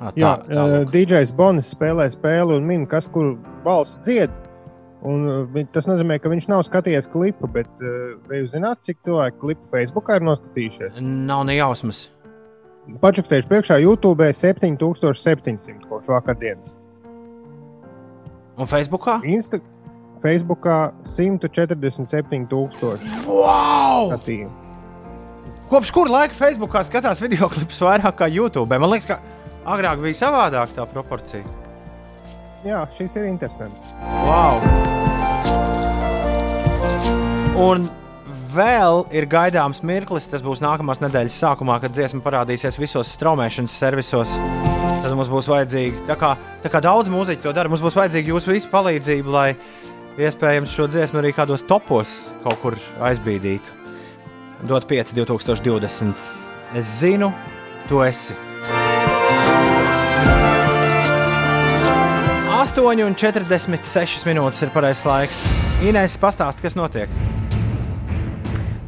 Ā, 0.00 0.12
Jā, 0.16 0.34
uh, 0.46 0.84
DJs 0.92 1.32
Bonis 1.36 1.72
spēlē 1.74 2.06
spēli 2.12 2.56
un 2.56 2.66
min, 2.68 2.86
kas 2.86 3.08
kur 3.10 3.34
balss 3.64 3.98
dzied. 4.04 4.30
Un, 5.02 5.46
vi- 5.54 5.64
tas 5.72 5.86
nozīmē, 5.88 6.18
ka 6.20 6.28
viņš 6.28 6.48
nav 6.52 6.62
skatījies 6.68 7.08
klipu, 7.12 7.48
bet 7.48 7.66
uh, 7.80 7.88
vai 8.28 8.36
jūs 8.42 8.52
zināt, 8.54 8.82
cik 8.84 8.98
cilvēku 9.06 9.38
klipu 9.40 9.64
Facebookā 9.72 10.16
ir 10.20 10.24
noskatījušies? 10.28 11.00
Nav 11.02 11.44
ne 11.48 11.56
jausmas. 11.56 11.98
Pačukstējuši 13.00 13.48
priekšā 13.48 13.78
YouTube 13.80 14.28
7700 14.34 15.88
kopš 15.88 16.06
vakardienas. 16.12 16.76
Un 18.60 18.66
Facebookā? 18.68 19.20
Insta 19.24 19.60
Facebookā 20.20 20.92
147,000 21.08 22.98
Wow! 23.28 24.10
skatījumu. 24.12 24.52
Kopš 25.70 25.90
kura 25.94 26.10
laika 26.10 26.34
Facebookā 26.34 26.80
skatās 26.84 27.20
video 27.22 27.46
klipus 27.52 27.78
vairāk 27.84 28.16
kā 28.18 28.26
YouTube? 28.28 28.66
Man 28.74 28.90
liekas, 28.90 29.06
ka 29.06 29.20
agrāk 29.64 30.00
bija 30.02 30.20
savādāk 30.24 30.74
tā 30.76 30.86
proporcija. 30.90 31.44
Jā, 32.64 32.84
šis 32.96 33.16
ir 33.16 33.30
interesants. 33.30 33.94
Wow! 34.26 34.60
Un 37.60 37.88
vēl 38.54 39.04
ir 39.16 39.26
gaidāms 39.30 39.82
mirklis, 39.86 40.28
tas 40.30 40.44
būs 40.44 40.62
nākamās 40.64 41.00
nedēļas 41.04 41.38
sākumā, 41.42 41.78
kad 41.82 41.94
dziesma 41.94 42.22
parādīsies 42.24 42.78
visos 42.80 43.12
straumēšanas 43.16 43.76
servisos. 43.82 44.34
Tad 45.00 45.14
mums 45.16 45.30
būs 45.32 45.48
vajadzīga, 45.48 46.04
tā 46.10 46.16
kā, 46.20 46.34
tā 46.64 46.72
kā 46.72 46.82
daudz 46.84 47.08
mūziķu 47.12 47.46
to 47.46 47.54
dara, 47.56 47.72
mums 47.72 47.84
būs 47.84 47.96
vajadzīga 47.96 48.34
jūsu 48.34 48.52
visu 48.52 48.72
palīdzību, 48.72 49.32
lai 49.32 49.48
iespējams 50.20 50.76
šo 50.76 50.88
dziesmu 50.92 51.22
arī 51.22 51.32
kādos 51.36 51.64
topos 51.68 52.12
kaut 52.44 52.60
kur 52.64 52.76
aizbīdītu. 53.08 53.78
Dot 54.68 54.84
5, 54.84 55.16
2020. 55.16 56.30
Es 56.76 56.94
zinu, 57.00 57.32
tu 57.88 58.04
esi. 58.04 58.49
8,46 62.60 64.26
minūtes 64.28 64.60
ir 64.66 64.70
pareizais 64.74 65.06
laiks. 65.08 65.38
Inês, 65.80 66.12
pastāsti, 66.20 66.60
kas 66.60 66.74
notiek. 66.76 67.12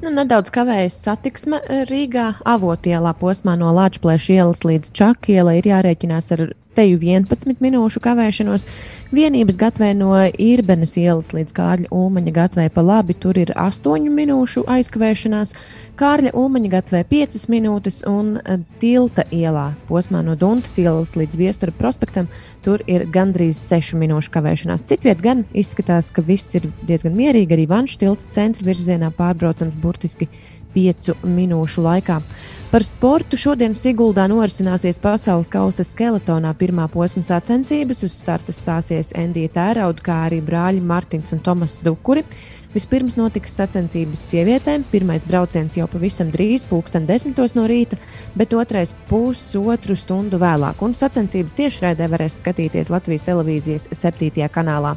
Nu, 0.03 0.11
nedaudz 0.13 0.53
kavējas 0.53 0.99
satiksme 1.07 1.63
Rīgā. 1.89 2.27
Avotielā 2.45 3.15
posmā 3.17 3.55
no 3.57 3.71
Latvijas 3.73 4.29
ielas 4.29 4.61
līdz 4.69 4.93
Čakielai 4.93 5.55
ir 5.63 5.71
jārēķinās 5.71 6.29
ar 6.37 6.45
teju 6.77 6.99
11 7.03 7.61
minūšu 7.63 8.01
kavēšanos. 8.03 8.67
Vienības 9.13 9.59
gatvē 9.61 9.93
no 9.97 10.15
Irbenes 10.41 10.97
ielas 11.01 11.33
līdz 11.37 11.55
Kārļa 11.57 11.91
Ulmaņa 11.93 12.35
gatvē 12.37 12.69
pa 12.73 12.85
labi 12.85 13.17
tur 13.19 13.39
ir 13.41 13.53
8 13.57 14.09
minūšu 14.13 14.65
aizkavēšanās. 14.73 15.55
Kārļa 16.01 16.33
Ulmaņa 16.39 16.71
gatvē 16.73 17.03
5 17.11 17.45
minūtes 17.53 18.01
un 18.09 18.39
eh, 18.41 18.63
Tilta 18.81 19.27
ielā 19.31 19.73
posmā 19.91 20.23
no 20.25 20.37
Duntas 20.41 20.79
ielas 20.81 21.13
līdz 21.19 21.37
Viestura 21.39 21.75
prospektam 21.77 22.31
tur 22.65 22.81
ir 22.87 23.05
gandrīz 23.13 23.61
6 23.69 23.99
minūšu 24.01 24.33
kavēšanās. 24.33 24.87
Citviet 24.89 25.21
gan 25.23 25.45
izskatās, 25.53 26.09
ka 26.15 26.25
viss 26.25 26.57
ir 26.57 26.71
diezgan 26.89 27.15
mierīgi. 27.19 27.53
Arī 27.53 27.69
Vanšu 27.69 28.01
tilts 28.01 28.33
centra 28.33 28.65
virzienā 28.67 29.13
pārbraucams 29.19 29.77
burtiski 29.83 30.31
5 30.75 31.15
minūšu 31.25 31.85
laikā. 31.85 32.21
Par 32.73 32.87
sportu 32.89 33.37
šodien 33.37 33.75
Siguldā 33.77 34.25
norisināsies 34.33 34.97
pasaules 35.03 35.51
kausa 35.53 35.85
skeletonā 35.85 36.55
pirmā 36.57 36.87
posma 36.89 37.21
sacensības. 37.27 38.01
Uz 38.07 38.15
starta 38.17 38.55
stāsies 38.57 39.13
Endija 39.13 39.51
Tērauda, 39.53 40.01
kā 40.07 40.17
arī 40.31 40.39
brāļi 40.41 40.81
Martins 40.81 41.37
un 41.37 41.43
Tomas 41.45 41.77
Dukuri. 41.85 42.25
Vispirms 42.73 43.19
notiks 43.21 43.53
sacensības 43.59 44.23
sievietēm. 44.31 44.87
Pirmais 44.89 45.27
brauciens 45.29 45.77
jau 45.77 45.85
pavisam 45.93 46.31
drīz, 46.33 46.65
pulksten 46.65 47.05
desmitos 47.05 47.53
no 47.53 47.67
rīta, 47.69 47.99
bet 48.33 48.57
otrais 48.57 48.95
pusotru 49.11 49.93
stundu 49.93 50.41
vēlāk. 50.41 50.81
Un 50.81 50.97
sacensības 50.97 51.53
tiešraidē 51.59 52.09
varēs 52.09 52.41
skatīties 52.41 52.89
Latvijas 52.95 53.29
televīzijas 53.29 53.91
7. 53.93 54.49
kanālā. 54.49 54.97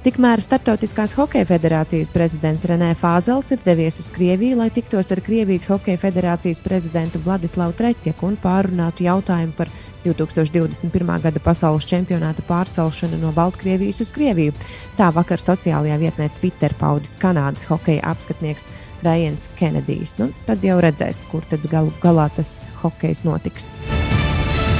Tikmēr 0.00 0.40
Startautiskās 0.40 1.12
hokeja 1.12 1.44
federācijas 1.44 2.08
prezidents 2.08 2.62
Renē 2.64 2.94
Fāzels 2.96 3.50
ir 3.52 3.58
devies 3.66 3.98
uz 4.00 4.06
Krieviju, 4.14 4.56
lai 4.56 4.70
tiktos 4.72 5.10
ar 5.12 5.20
Krievijas 5.20 5.66
hokeja 5.68 6.00
federācijas 6.00 6.62
prezidentu 6.64 7.20
Vladislavu 7.20 7.74
Treķeku 7.76 8.30
un 8.30 8.38
pārunātu 8.40 9.04
jautājumu 9.04 9.52
par 9.58 9.68
2021. 10.06 11.12
gada 11.20 11.42
pasaules 11.44 11.84
čempionāta 11.84 12.40
pārcelšanu 12.48 13.20
no 13.20 13.34
Baltkrievijas 13.36 14.00
uz 14.06 14.14
Krieviju. 14.16 14.56
Tā 14.96 15.10
vakar 15.12 15.42
sociālajā 15.42 16.00
vietnē 16.00 16.30
Twitter 16.38 16.72
paudis 16.80 17.12
Kanādas 17.20 17.68
hokeja 17.68 18.00
apskatnieks 18.14 18.70
Daiens 19.04 19.52
Kenedijs. 19.60 20.16
Nu, 20.16 20.32
tad 20.48 20.64
jau 20.64 20.80
redzēs, 20.80 21.26
kur 21.28 21.44
tad 21.52 21.68
galu 21.68 21.92
galā 22.00 22.30
tas 22.40 22.62
hokejs 22.80 23.20
notiks. 23.28 23.68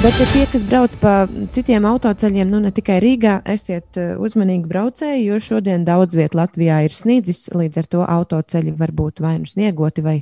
Bet 0.01 0.15
ja 0.17 0.25
tie, 0.33 0.47
kas 0.49 0.63
brauc 0.65 0.95
pa 0.97 1.11
citiem 1.53 1.85
autoceļiem, 1.85 2.49
nu 2.49 2.57
ne 2.63 2.71
tikai 2.73 2.95
Rīgā, 3.03 3.35
esiet 3.53 3.99
eh, 4.01 4.15
uzmanīgi 4.17 4.65
braucēji, 4.65 5.27
jo 5.27 5.35
šodien 5.37 5.83
daudz 5.85 6.15
vietā 6.17 6.39
Latvijā 6.39 6.79
ir 6.87 6.95
sniedzis, 6.95 7.43
līdz 7.53 7.77
ar 7.77 7.89
to 7.91 7.99
autoceļi 8.09 8.73
var 8.79 8.89
būt 8.97 9.21
vai 9.21 9.35
nu 9.43 9.45
sniegoti, 9.45 10.01
vai 10.01 10.15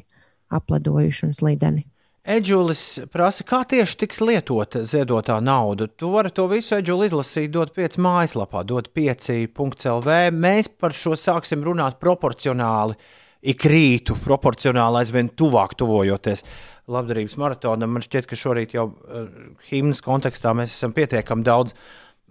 apledojuši 0.52 1.24
un 1.30 1.32
slīdeni. 1.38 1.86
Eģulis 2.28 2.82
prasa, 3.14 3.46
kā 3.48 3.62
tieši 3.72 3.96
tiks 4.02 4.20
lietota 4.20 4.82
ziedotā 4.84 5.38
nauda. 5.40 5.88
Tu 5.88 6.10
vari 6.12 6.34
to 6.36 6.50
visu 6.52 6.76
eģuli 6.76 7.08
izlasīt, 7.08 7.48
dot 7.56 7.72
5 7.78 7.96
mājaslapā, 8.04 8.66
dot 8.68 8.92
5.CLV. 8.92 10.18
Mēs 10.36 10.68
par 10.76 10.92
šo 10.92 11.16
sāksim 11.16 11.64
runāt 11.64 12.02
proporcionāli, 12.04 13.00
ik 13.48 13.64
rītu, 13.64 14.20
proporcionāli 14.28 15.06
aizvien 15.06 15.32
tuvāk 15.40 15.80
tuvojoties 15.80 16.44
labdarības 16.90 17.38
maratonam. 17.40 17.96
Man 17.96 18.06
šķiet, 18.06 18.28
ka 18.30 18.38
šorīt 18.40 18.76
jau 18.78 18.90
uh, 18.92 19.26
himnas 19.70 20.04
kontekstā 20.06 20.54
mēs 20.58 20.74
esam 20.76 20.96
pietiekami 20.96 21.46
daudz 21.48 21.76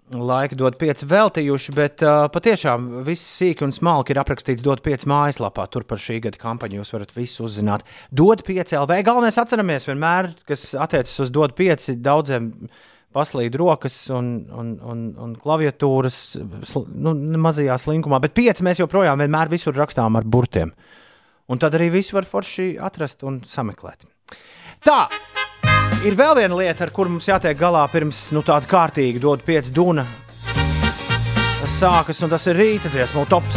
laika 0.09 0.57
dot 0.57 0.77
pieci 0.81 1.05
veltījuši, 1.09 1.73
bet 1.77 2.03
uh, 2.05 2.25
patiešām 2.33 2.87
viss 3.05 3.25
sīki 3.39 3.65
un 3.65 3.73
smalki 3.75 4.13
ir 4.13 4.21
aprakstīts 4.21 4.65
dot 4.65 4.81
pieci 4.85 5.09
mājaslapā. 5.09 5.67
Tur 5.69 5.85
par 5.89 6.01
šī 6.01 6.19
gada 6.25 6.39
kampaņu 6.41 6.79
jūs 6.79 6.93
varat 6.95 7.13
visu 7.15 7.45
uzzināt. 7.45 7.85
Dod 8.09 8.43
pieci 8.47 8.77
LV. 8.79 9.01
Galvenais 9.05 9.37
atceramies 9.41 9.85
vienmēr, 9.89 10.33
kas 10.49 10.71
attiecas 10.73 11.13
uz 11.25 11.33
dod 11.33 11.53
pieci 11.57 11.97
daudziem. 11.99 12.51
Paslīd 13.13 13.55
rokas 13.57 13.95
un, 14.13 14.27
un, 14.53 14.75
un, 14.85 14.99
un 15.17 15.31
klaviatūras 15.41 16.17
sl, 16.69 16.83
nu, 16.93 17.15
mazajā 17.41 17.79
slinkumā, 17.81 18.19
bet 18.21 18.35
pieci 18.37 18.65
mēs 18.65 18.83
joprojām 18.83 19.23
vienmēr 19.23 19.49
visur 19.49 19.73
rakstām 19.73 20.19
ar 20.19 20.27
burtiem. 20.29 20.75
Un 21.49 21.57
tad 21.57 21.73
arī 21.73 21.87
visu 21.95 22.13
var 22.19 22.29
forši 22.29 22.75
atrast 22.85 23.25
un 23.25 23.41
sameklēt. 23.49 24.05
Tā, 24.85 24.99
ir 26.07 26.15
vēl 26.15 26.37
viena 26.39 26.55
lieta, 26.59 26.85
ar 26.87 26.93
kuru 26.95 27.15
mums 27.15 27.27
jātiek 27.27 27.57
galā 27.59 27.83
pirms 27.91 28.29
nu, 28.35 28.43
tāda 28.45 28.69
kārtīga 28.69 29.21
dod 29.23 29.43
pieci 29.45 29.73
duna. 29.75 30.05
Sākas, 31.79 32.17
un 32.25 32.31
tas 32.31 32.43
ir 32.49 32.57
rīta 32.59 32.89
dziesmu 32.91 33.23
tops. 33.29 33.55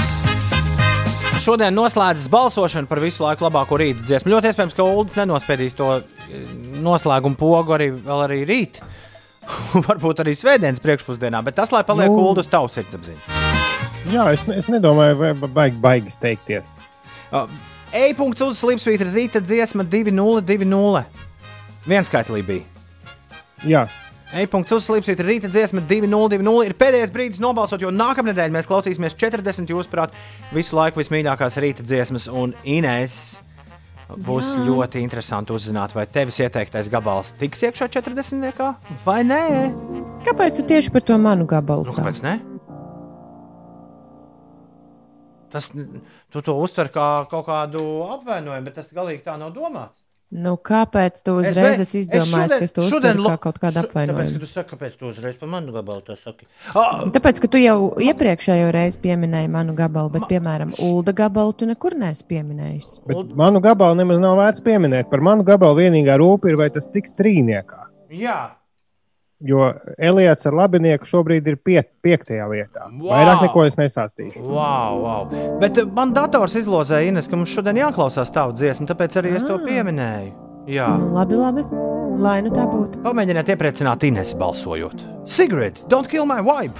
Šodien 1.42 1.74
noslēdzas 1.74 2.28
balsošana 2.30 2.86
par 2.86 3.00
visu 3.02 3.24
laiku 3.24 3.42
labāko 3.48 3.78
rīta 3.80 4.04
dziesmu. 4.06 4.30
Ļoti 4.30 4.50
iespējams, 4.52 4.76
ka 4.78 4.84
Ulas 4.86 5.16
nenospēdīs 5.18 5.74
to 5.74 5.88
eh, 5.98 6.44
noslēgumu 6.84 7.38
pogu 7.40 7.74
arī, 7.74 7.88
vēl 8.04 8.22
arī 8.28 8.38
rīt. 8.46 8.78
Varbūt 9.88 10.22
arī 10.22 10.36
svētdienas 10.38 10.82
priekšpusdienā, 10.84 11.40
bet 11.42 11.56
tas, 11.58 11.72
lai 11.74 11.82
paliek 11.88 12.12
Nu. 12.12 12.20
ulu 12.28 12.44
uz 12.44 12.50
tavu 12.50 12.70
sirdsapziņu. 12.70 13.40
Jā, 14.12 14.28
es, 14.34 14.46
es 14.54 14.70
nedomāju, 14.70 15.18
vai 15.18 15.32
baigi, 15.48 15.80
baigi 15.82 16.14
steigties. 16.14 16.76
Uh, 17.34 17.50
E-punkts 17.92 18.40
uz 18.40 18.56
slīpsvītra 18.62 19.10
rīta 19.12 19.40
dziesma 19.44 19.84
2020. 19.84 21.02
Vienskaitlī 21.84 22.40
bija. 22.46 22.64
Jā. 23.68 23.82
E-punkts 24.32 24.72
uz 24.72 24.86
slīpsvītra 24.86 25.26
rīta 25.26 25.50
dziesma 25.52 25.82
2020 25.84 26.64
ir 26.64 26.74
pēdējais 26.80 27.12
brīdis 27.12 27.40
nobalsot, 27.44 27.82
jo 27.84 27.90
nākamnedēļ 27.92 28.54
mēs 28.54 28.68
klausīsimies 28.70 29.16
40 29.20 29.74
jūsuprāt 29.74 30.16
visu 30.56 30.78
laiku 30.78 31.02
vismīļākās 31.02 31.58
rīta 31.60 31.84
dziesmas 31.84 32.30
un 32.32 32.54
Inês. 32.64 33.42
Būs 34.12 34.54
Jā. 34.54 34.64
Ļoti 34.66 35.00
interesanti 35.04 35.52
uzzināt, 35.52 35.92
vai 35.96 36.06
tevis 36.08 36.40
ieteiktais 36.40 36.88
gabals 36.92 37.34
tiks 37.40 37.60
iekšā 37.68 37.90
40. 37.92 38.72
vai 39.04 39.20
nē. 39.24 39.44
Kāpēc 40.24 40.58
tu 40.58 40.66
tieši 40.68 40.92
par 40.96 41.04
to 41.04 41.20
manu 41.20 41.44
gabalu? 41.48 41.86
Nu, 41.88 41.96
kāpēc 41.96 42.24
ne? 42.24 42.38
Tas, 45.52 45.68
tu 46.32 46.40
to 46.42 46.54
uztver 46.58 46.88
kā 46.92 47.08
kaut 47.30 47.46
kādu 47.46 47.82
apvainojumu, 48.18 48.64
bet 48.64 48.74
tas 48.80 48.88
galīgi 48.92 49.22
tā 49.26 49.38
nav 49.38 49.52
domāts. 49.54 49.98
Nu, 50.32 50.54
kāpēc 50.56 51.18
tu 51.20 51.34
Es 51.44 51.50
uzreiz 51.50 51.76
be- 51.76 51.82
esi 51.84 51.98
izdomājis, 52.00 52.52
ka 52.56 52.64
es 52.64 52.72
to 52.72 52.80
uztveru 52.86 53.26
kā 53.28 53.34
kaut 53.38 53.58
kādu 53.60 53.74
šo- 53.74 53.82
Tāpēc, 53.82 53.92
ka 53.92 54.00
apvainojumu? 54.00 54.38
tu 54.40 54.46
saki, 54.48 54.70
kāpēc 54.76 54.94
tu 54.96 55.06
uzreiz 55.10 55.34
par 55.36 55.48
manu 55.52 55.72
gabalu 55.74 56.00
to 56.06 56.16
saki? 56.16 56.46
Ah, 56.74 57.04
Tāpēc, 57.12 57.40
ka 57.42 57.48
tu 57.52 57.58
jau 57.60 57.90
iepriekšējo 58.00 58.70
reizi 58.72 58.98
pieminēji 59.04 59.50
manu 59.52 59.74
gabalu, 59.76 60.08
bet, 60.14 60.22
piemēram, 60.30 60.72
Ulda 60.80 61.12
gabalu 61.12 61.52
tu 61.52 61.66
nekur 61.68 61.92
neesi 62.00 62.24
pieminējis. 62.24 63.04
Bet 63.06 63.36
manu 63.36 63.60
gabalu 63.60 63.94
nemaz 64.00 64.18
nav 64.24 64.38
vērts 64.40 64.64
pieminēt. 64.64 65.10
Par 65.10 65.20
manu 65.20 65.44
gabalu 65.44 65.76
vienīgā 65.84 66.16
rūpa 66.16 66.48
ir, 66.48 66.56
vai 66.56 66.70
tas 66.70 66.88
tiks 66.88 67.12
trīniekā. 67.12 67.84
jā, 68.10 68.52
Jo 69.44 69.72
Elīds 69.98 70.46
ar 70.46 70.54
labinieku 70.54 71.08
šobrīd 71.08 71.48
ir 71.50 71.56
pie, 71.58 71.80
piektajā 72.04 72.44
vietā. 72.50 72.86
Wow! 72.92 73.10
Vairāk 73.10 73.42
neko 73.48 73.64
es 73.66 73.78
nesāstīšu. 73.80 74.42
wow, 74.46 75.00
wow. 75.02 75.58
Bet 75.62 75.78
eh, 75.82 75.88
man 75.96 76.12
dators 76.14 76.54
izlozēja, 76.60 77.08
Ines, 77.10 77.26
ka 77.30 77.36
mums 77.40 77.50
šodien 77.50 77.80
jāklausās 77.82 78.30
tavu 78.34 78.54
dziesmu, 78.54 78.86
tāpēc 78.90 79.18
arī 79.18 79.34
es 79.40 79.46
to 79.48 79.58
pieminēju. 79.64 80.32
Jā, 80.70 80.92
Nu, 80.94 81.08
labi, 81.16 81.34
labi. 81.34 81.64
Lai 82.22 82.36
nu 82.44 82.50
tā 82.54 82.66
būtu. 82.70 83.00
pamēģiniet 83.02 83.48
iepriecināt 83.56 84.04
Ines 84.06 84.34
balsojot. 84.38 85.00
Sigrid, 85.26 85.82
don't 85.88 86.06
kill 86.12 86.26
my 86.28 86.38
vibe! 86.44 86.76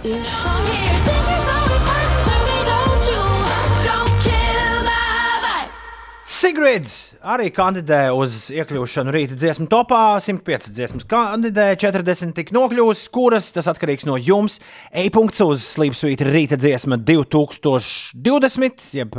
Sigrid 6.24 6.86
arī 7.22 7.50
kandidē 7.54 8.10
uz 8.16 8.48
iekļūšanu 8.52 9.12
rīta 9.14 9.36
dziesmu 9.38 9.68
topā. 9.70 10.18
105 10.22 10.72
dziesmas 10.74 11.06
kandidē, 11.08 11.72
40 11.80 12.34
tik 12.36 12.52
nokļūs, 12.54 13.06
kuras 13.14 13.52
tas 13.54 13.68
atkarīgs 13.70 14.06
no 14.08 14.18
jums. 14.20 14.58
E-punkts 14.90 15.42
uz 15.44 15.64
slīpsvītra 15.70 16.32
rīta 16.34 16.56
dziesma 16.60 16.98
2020, 17.00 18.86
jeb 18.98 19.16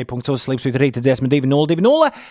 e-punkts 0.00 0.34
uz 0.34 0.46
slīpsvītra 0.46 0.80
rīta 0.86 1.04
dziesma 1.04 1.30
2020. 1.32 2.24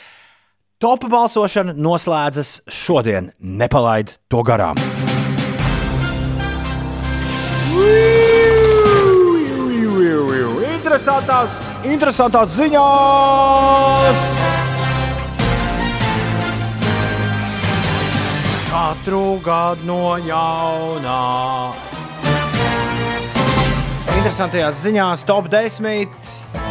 Topa 0.84 1.07
balsošana 1.07 1.77
noslēdzas 1.80 2.57
šodien. 2.67 3.31
Nepalaid 3.39 4.17
to 4.31 4.43
garām! 4.43 4.75
Interesantās, 10.84 11.55
interesantās 11.88 12.51
ziņās! 12.53 14.19
Katru 18.74 19.38
gadu 19.45 19.86
no 19.86 20.16
jaunā. 20.18 21.18
Interesantajās 24.16 24.80
ziņās 24.82 25.22
top 25.30 25.45
10 25.54 26.16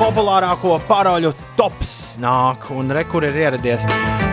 populārāko 0.00 0.80
paroļu 0.88 1.30
tops 1.54 1.92
nāk 2.18 2.66
un 2.74 2.90
rekur 2.90 3.22
ir 3.28 3.38
ieradies. 3.44 3.86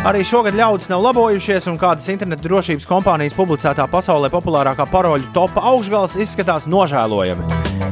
Arī 0.09 0.23
šogad 0.25 0.57
ļaudis 0.57 0.89
nav 0.89 1.03
labojušies, 1.11 1.67
un 1.69 1.77
kādas 1.77 2.09
internetu 2.09 2.47
drošības 2.47 2.89
kompānijas 2.89 3.37
publicētā 3.37 3.85
pasaulē 3.91 4.31
populārākā 4.33 4.89
paroļu 4.89 5.29
topa 5.35 5.61
augšgals 5.69 6.17
izskatās 6.25 6.65
nožēlojami. 6.65 7.45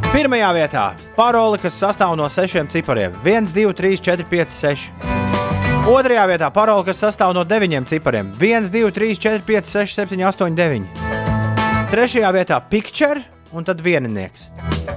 Pirmajā 0.10 0.49
vietā 0.58 0.88
parole, 1.20 1.62
kas 1.62 1.78
sastāv 1.78 2.18
no 2.18 2.26
sešiem 2.26 2.66
cipariem- 2.74 3.14
1, 3.30 3.54
2, 3.54 3.78
3, 3.78 4.02
4, 4.02 4.26
5, 4.26 4.58
6. 4.58 5.16
Otrajā 5.88 6.26
vietā 6.27 6.49
parole, 6.51 6.84
kas 6.84 6.99
sastāv 6.99 7.31
no 7.31 7.45
deviņiem 7.47 7.85
cipariem- 7.88 8.34
1, 8.43 8.65
2, 8.73 8.89
3, 8.91 9.15
4, 9.23 9.39
5, 9.47 9.69
6, 9.72 9.93
7, 9.95 10.23
8, 10.27 10.55
9. 10.55 10.84
Trešajā 11.88 12.31
vietā- 12.35 12.59
picture 12.73 13.23
un 13.53 13.64
tad 13.64 13.80
vieninieks. 13.80 14.49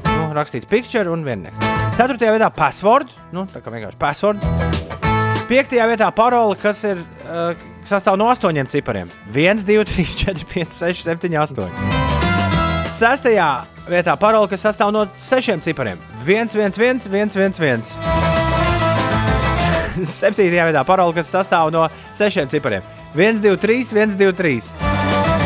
Nu, 0.04 0.34
rakstīts 0.34 0.66
picture 0.66 1.06
un 1.12 1.22
viennieks. 1.22 1.58
Ceturtajā 1.94 2.34
vietā- 2.34 2.50
password. 2.62 3.06
Nu, 3.30 3.46
tā 3.46 3.62
kā 3.62 3.70
vienkārši 3.70 3.98
password. 3.98 4.42
Piektajā 5.46 5.86
vietā 5.94 6.12
parole, 6.12 6.56
kas 6.56 6.82
ir 6.82 6.98
uh, 6.98 7.54
sastāv 7.84 8.18
no 8.18 8.26
astoņiem 8.26 8.66
cipariem- 8.66 9.08
1, 9.32 9.64
2, 9.64 9.84
3, 9.84 10.16
4, 10.16 10.44
5, 10.44 10.72
6, 10.72 11.04
7, 11.04 11.36
8. 11.38 11.70
Sestajā 12.84 13.62
vietā 13.86 14.18
parole, 14.18 14.48
kas 14.48 14.64
sastāv 14.64 14.90
no 14.90 15.06
sešiem 15.20 15.62
cipariem- 15.62 15.98
1, 16.26 16.48
1, 16.48 16.76
1, 16.76 17.06
1, 17.06 17.30
1, 17.36 17.60
1. 17.60 18.39
Septītajā 20.20 20.70
vietā 20.70 20.84
parole, 20.86 21.14
kas 21.16 21.30
sastāv 21.32 21.70
no 21.74 21.86
sešiem 22.16 22.48
cipariem- 22.50 22.82
1, 23.14 23.40
2, 23.42 23.56
3, 23.60 23.92
1, 23.96 24.16
2, 24.16 24.32
3. 24.36 24.70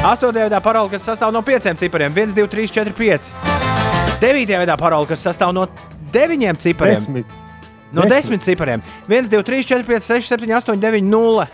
Astotajā 0.05 0.49
vietā 0.49 0.61
parole, 0.63 0.91
kas 0.93 1.07
sastāv 1.09 1.33
no 1.33 1.43
pieciem 1.43 1.79
cipariem- 1.81 2.13
1, 2.17 2.35
2, 2.35 2.49
3, 2.49 2.69
4, 2.71 2.93
5. 2.93 3.31
Devītajā 4.21 4.61
vietā 4.65 4.77
parole, 4.79 5.07
kas 5.09 5.25
sastāv 5.25 5.55
no 5.55 5.67
deviņiem 6.13 6.61
cipariem 6.61 6.95
Desmit. 6.95 7.27
No 7.95 8.03
Desmit. 8.03 8.41
desmit 8.41 8.43
cipariem- 8.43 8.83
1, 9.09 9.29
2, 9.31 9.43
3, 9.43 9.65
4, 9.65 9.85
5, 9.85 10.03
6, 10.03 10.29
7, 10.29 10.53
8, 10.53 10.81
9, 10.81 11.05
0. 11.05 11.47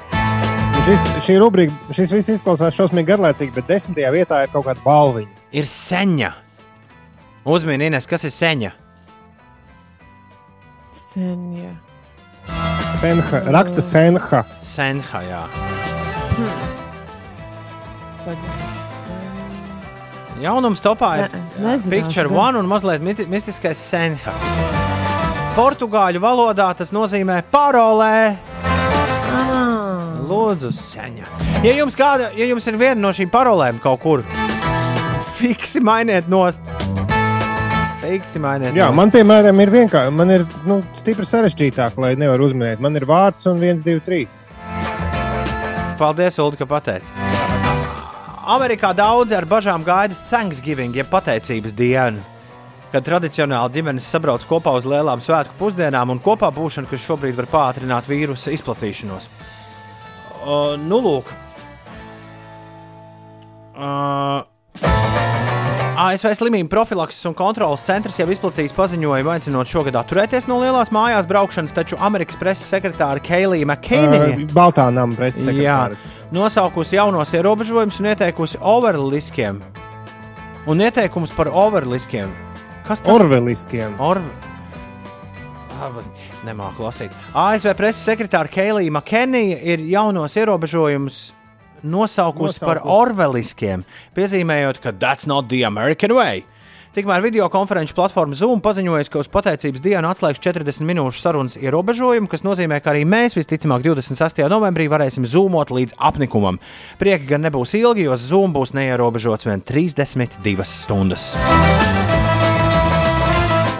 Šis, 0.80 1.02
šī 1.26 1.34
rubrika, 1.38 1.74
šis 1.92 2.12
viss 2.14 2.30
izklausās 2.32 2.72
šausmīgi 2.72 3.04
garlaicīgi, 3.10 3.52
bet 3.54 3.66
desmitajā 3.68 4.10
vietā 4.14 4.42
ir 4.42 4.48
kaut 4.48 4.64
kāda 4.64 4.80
balviņa. 4.80 5.28
Ir 5.52 5.64
seņa. 5.68 6.32
Uzmini, 7.44 7.90
kas 8.08 8.24
ir 8.24 8.30
seņa. 8.30 8.72
Jā. 11.16 12.79
Senha, 13.00 13.40
raksta 13.52 13.82
Senha. 13.82 14.44
Senha, 14.60 15.20
jā. 15.24 15.44
Jaunums 20.40 20.80
topā 20.84 21.10
ir 21.20 21.24
Ne, 21.32 21.40
nezināšu, 21.64 21.90
Picture 21.92 22.28
gan. 22.28 22.38
One 22.38 22.60
un 22.60 22.68
mazliet 22.68 23.04
mistiskais 23.28 23.80
Senha. 23.80 24.34
Portugāļu 25.56 26.20
valodā 26.22 26.68
tas 26.76 26.92
nozīmē 26.92 27.40
parolē. 27.52 28.36
Lūdzu, 30.30 30.70
seņa. 30.76 31.26
Ja 31.64 31.72
jums, 31.74 31.96
kāda, 31.98 32.30
ja 32.36 32.46
jums 32.52 32.68
ir 32.70 32.78
viena 32.80 33.00
no 33.00 33.10
šīm 33.16 33.32
parolēm 33.32 33.80
kaut 33.82 34.00
kur, 34.04 34.22
fiksi 35.40 35.80
mainiet 35.84 36.28
nost. 36.30 36.62
Fiksi 38.10 38.40
mainiet 38.42 38.74
Jā, 38.74 38.88
man, 38.90 39.12
piemēram, 39.14 39.60
ir 39.62 39.70
vienkārši, 39.70 40.10
man 40.10 40.32
ir 40.34 40.42
nu, 40.66 40.80
stipri 40.98 41.22
sarežģītāk, 41.28 41.94
lai 42.02 42.16
nevaru 42.18 42.48
uzminēt. 42.48 42.80
Man 42.82 42.98
ir 42.98 43.06
vārds 43.06 43.46
un 43.46 43.60
1, 43.62 43.84
2, 43.84 44.00
3. 44.02 44.40
Paldies, 46.00 46.40
Ulu, 46.42 46.58
ka 46.58 46.66
pateici. 46.66 47.14
Amerikā 48.50 48.90
daudzi 48.98 49.36
ar 49.38 49.46
bažām 49.46 49.86
gaida 49.86 50.16
Thanksgiving, 50.24 50.96
jeb 50.98 51.06
pateicības 51.12 51.76
dienu, 51.78 52.24
kad 52.90 53.06
tradicionāli 53.06 53.78
ģimenes 53.78 54.10
sabrauc 54.10 54.42
kopā 54.48 54.74
uz 54.80 54.88
lielām 54.90 55.22
svētku 55.22 55.54
pusdienām 55.60 56.10
un 56.10 56.22
kopā 56.24 56.50
būšana, 56.56 56.90
kas 56.90 57.06
šobrīd 57.06 57.38
var 57.38 57.46
pātrināt 57.52 58.10
vīrusu 58.10 58.50
izplatīšanos. 58.56 59.30
Uh, 60.40 60.74
nu, 60.82 60.98
lūk. 61.04 61.30
Uh, 63.78 65.29
ASV 66.00 66.30
slimību 66.38 66.70
profilakses 66.72 67.26
un 67.28 67.34
kontrolas 67.36 67.82
centrs 67.84 68.16
jau 68.16 68.24
izplatījis 68.32 68.72
paziņojumu, 68.72 69.32
aicinot 69.34 69.68
šogad 69.68 69.98
atturēties 70.00 70.46
no 70.48 70.56
lielās 70.62 70.88
mājās 70.94 71.26
braukšanas, 71.28 71.74
taču 71.76 71.98
Amerikas 72.00 72.38
preses 72.40 72.70
sekretāra 72.72 73.20
Keilija 73.20 73.68
Makēnija 73.68 74.30
Uh, 74.30 74.44
Baltā 74.54 74.86
nama 74.94 75.12
preses 75.16 75.44
Jā, 75.44 75.50
sekretārs. 75.50 76.06
nosaukusi 76.32 76.96
jaunos 76.96 77.34
ierobežojumus 77.36 77.98
un 78.00 78.08
ieteikusi 78.14 78.60
overliskiem. 78.72 79.60
Un 80.70 80.80
ieteikums 80.86 81.34
par 81.36 81.50
overliskiem. 81.52 82.32
Kas 82.88 83.04
tas 83.04 83.12
Orveliskiem. 83.12 83.98
Orv... 84.00 84.24
Nemāku 86.44 86.84
lasīt. 86.84 87.12
ASV 87.36 87.74
preses 87.76 88.04
sekretāra 88.08 88.48
Keilija 88.52 88.92
Makenija 88.92 89.60
ir 89.74 89.84
jaunos 89.92 90.36
ierobežojumus 90.36 91.20
nosaukusi 91.82 92.60
par 92.60 92.80
Nosaukusi. 92.80 92.96
orveliskiem, 93.00 93.84
piezīmējot, 94.16 94.80
ka 94.80 94.92
that's 94.92 95.26
not 95.26 95.48
the 95.48 95.64
American 95.64 96.14
way. 96.16 96.44
Tikmēr 96.90 97.22
video 97.22 97.44
konferenču 97.46 97.94
platforma 97.94 98.34
Zoom 98.34 98.58
paziņoja, 98.58 99.06
ka 99.12 99.20
uz 99.22 99.28
pateicības 99.30 99.78
dienu 99.84 100.08
atslēgs 100.10 100.42
40 100.42 100.82
minūšu 100.88 101.22
sarunas 101.22 101.54
ierobežojumu, 101.54 102.26
kas 102.26 102.42
nozīmē, 102.42 102.80
ka 102.82 102.90
arī 102.90 103.04
mēs 103.06 103.38
visticamāk 103.38 103.84
26. 103.86 104.42
novembrī 104.50 104.88
varēsim 104.90 105.22
zoomot 105.22 105.70
līdz 105.70 105.94
apnikumam. 106.02 106.58
Prieki 106.98 107.30
gan 107.30 107.46
nebūs 107.46 107.76
ilgi, 107.78 108.08
jo 108.08 108.18
Zoom 108.18 108.50
būs 108.58 108.74
neierobežots 108.74 109.46
vien 109.46 109.62
32 109.62 110.66
stundas. 110.66 111.30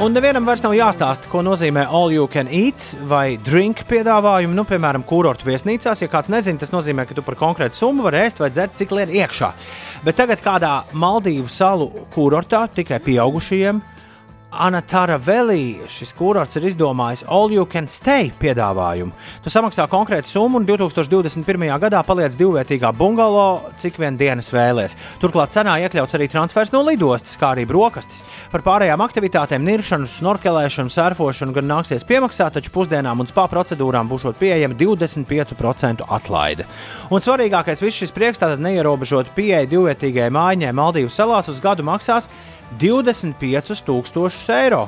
Un 0.01 0.15
nevienam 0.17 0.47
vairs 0.49 0.63
nav 0.65 0.73
jāstāsta, 0.73 1.29
ko 1.29 1.43
nozīmē 1.45 1.83
all 1.85 2.09
you 2.09 2.25
can 2.33 2.49
eat 2.49 2.87
vai 3.05 3.35
drink 3.45 3.83
piedāvājumi. 3.85 4.57
Nu, 4.57 4.63
piemēram, 4.65 5.03
kurortu 5.05 5.45
viesnīcās, 5.45 6.01
ja 6.01 6.09
kāds 6.09 6.31
nezina, 6.33 6.57
tas 6.63 6.73
nozīmē, 6.73 7.05
ka 7.05 7.13
tu 7.19 7.21
par 7.27 7.37
konkrētu 7.37 7.77
summu 7.77 8.07
vari 8.07 8.23
ēst 8.23 8.41
vai 8.41 8.49
dzert, 8.49 8.79
cik 8.81 8.95
lien 8.97 9.13
iekšā. 9.21 9.51
Bet 10.07 10.17
tagad 10.17 10.41
kādā 10.41 10.71
Maldīvu 10.97 11.53
salu 11.53 11.91
kurortā 12.15 12.63
tikai 12.73 12.97
pieaugušajiem. 13.05 13.83
Anatara 14.51 15.15
Velī 15.23 15.87
šis 15.87 16.11
kurorts 16.19 16.57
ir 16.59 16.65
izdomājis 16.67 17.23
All 17.31 17.53
You 17.55 17.69
Can 17.71 17.87
Stay 17.87 18.33
piedāvājumu. 18.35 19.15
Tu 19.45 19.53
samaksā 19.53 19.87
konkrētu 19.87 20.27
summu 20.27 20.59
un 20.59 20.67
2021. 20.67 21.69
gadā 21.79 22.01
paliec 22.03 22.35
divvietīgā 22.35 22.91
bungalo, 22.99 23.71
cik 23.79 24.01
vien 24.03 24.19
dienas 24.19 24.51
vēlēs. 24.51 24.97
Turklāt 25.23 25.55
cenā 25.55 25.77
iekļauts 25.85 26.19
arī 26.19 26.27
transfers 26.33 26.75
no 26.75 26.83
lidostas, 26.83 27.39
kā 27.39 27.53
arī 27.55 27.69
brokastis. 27.71 28.25
Par 28.51 28.67
pārējām 28.67 29.07
aktivitātēm, 29.07 29.63
niršanu, 29.71 30.11
snorkelēšanu, 30.11 30.91
surfošanu 30.99 31.55
gan 31.55 31.71
nāksies 31.71 32.07
piemaksāt, 32.11 32.59
taču 32.59 32.75
pusdienām 32.75 33.23
un 33.23 33.31
spā 33.31 33.47
procedūrām 33.55 34.11
būs 34.11 34.27
pieejama 34.41 34.75
25% 34.75 36.09
atlaide. 36.11 36.67
Un 37.15 37.23
svarīgākais 37.23 37.87
viss 37.87 38.03
šis 38.03 38.19
prieks 38.19 38.43
tātad 38.43 38.59
neierobežot 38.67 39.31
pieeja 39.39 39.69
divvietīgai 39.71 40.27
mājai 40.35 40.75
Maldīvu 40.75 41.15
salās 41.15 41.47
uz 41.53 41.63
gadu 41.63 41.87
maksās 41.87 42.27
25,000 42.79 44.55
eiro. 44.55 44.85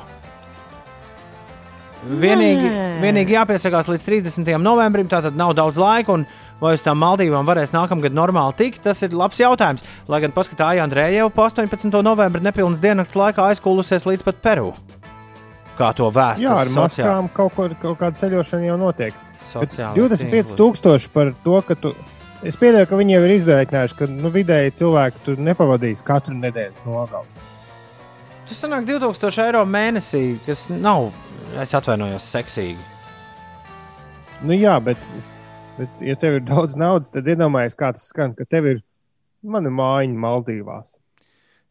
Vienīgi, 2.03 2.67
Nē. 2.67 2.87
vienīgi 2.99 3.35
jāpiesakās 3.37 3.87
līdz 3.87 4.03
30. 4.07 4.57
novembrim, 4.59 5.07
tātad 5.07 5.35
nav 5.39 5.53
daudz 5.55 5.79
laika. 5.79 6.13
un 6.19 6.25
Vai 6.63 6.77
uz 6.77 6.83
tām 6.85 6.95
Maldīvām 7.01 7.43
varēs 7.43 7.73
nākamgad 7.75 8.13
normāli 8.15 8.53
tikt, 8.55 8.83
tas 8.85 9.01
ir 9.03 9.11
labs 9.17 9.39
jautājums. 9.41 9.83
Lai 10.07 10.21
gan 10.23 10.31
paskatīja 10.31 10.85
Andrēja 10.85 11.23
jau 11.23 11.29
pa 11.33 11.49
18. 11.49 11.89
novembra 12.05 12.39
nepilnas 12.39 12.79
diennakts 12.79 13.17
laikā 13.19 13.49
aizkūlusies 13.51 14.05
līdz 14.07 14.23
pat 14.23 14.39
Peru. 14.45 14.69
Kā 15.75 15.89
to 15.97 16.07
vēstures 16.13 16.45
Jā, 16.45 16.55
ar 16.61 16.71
maskām 16.71 17.27
kaut, 17.33 17.55
ko, 17.57 17.67
kaut 17.81 17.99
kāda 17.99 18.21
ceļošana 18.21 18.69
jau 18.69 18.77
notiek. 18.79 19.17
Bet 19.53 19.73
Sociālajā 19.73 19.97
25 19.97 20.31
tīklā. 20.31 20.59
tūkstoši 20.61 21.11
par 21.13 21.33
to, 21.43 21.57
ka 21.67 21.75
tu. 21.75 21.91
Es 22.47 22.55
pieļauju, 22.59 22.87
ka 22.87 22.99
viņi 22.99 23.17
jau 23.17 23.23
ir 23.25 23.35
izdarījuši, 23.39 23.97
ka 23.99 24.07
nu, 24.13 24.31
vidēji 24.31 24.77
cilvēki 24.79 25.25
tur 25.25 25.43
nepavadīs 25.43 26.05
katru 26.05 26.37
nedēļas 26.37 26.85
nogali. 26.87 27.51
Tas 28.43 28.59
sanāk 28.59 28.87
2000 28.89 29.45
eiro 29.45 29.61
mēnesī, 29.63 30.23
kas 30.43 30.65
nav, 30.69 31.13
es 31.63 31.71
atvainojos, 31.77 32.25
seksīgi. 32.27 32.89
Nu, 34.43 34.55
jā, 34.57 34.73
bet, 34.83 34.99
bet, 35.77 36.01
ja 36.03 36.17
tev 36.19 36.41
ir 36.41 36.43
daudz 36.47 36.75
naudas, 36.79 37.13
tad 37.13 37.29
iedomājies, 37.31 37.77
kā 37.79 37.93
tas 37.95 38.09
skan, 38.11 38.33
ka 38.35 38.43
tev 38.49 38.67
ir 38.67 38.81
mana 39.47 39.71
mājiņa 39.71 40.19
Maldīvās. 40.25 40.89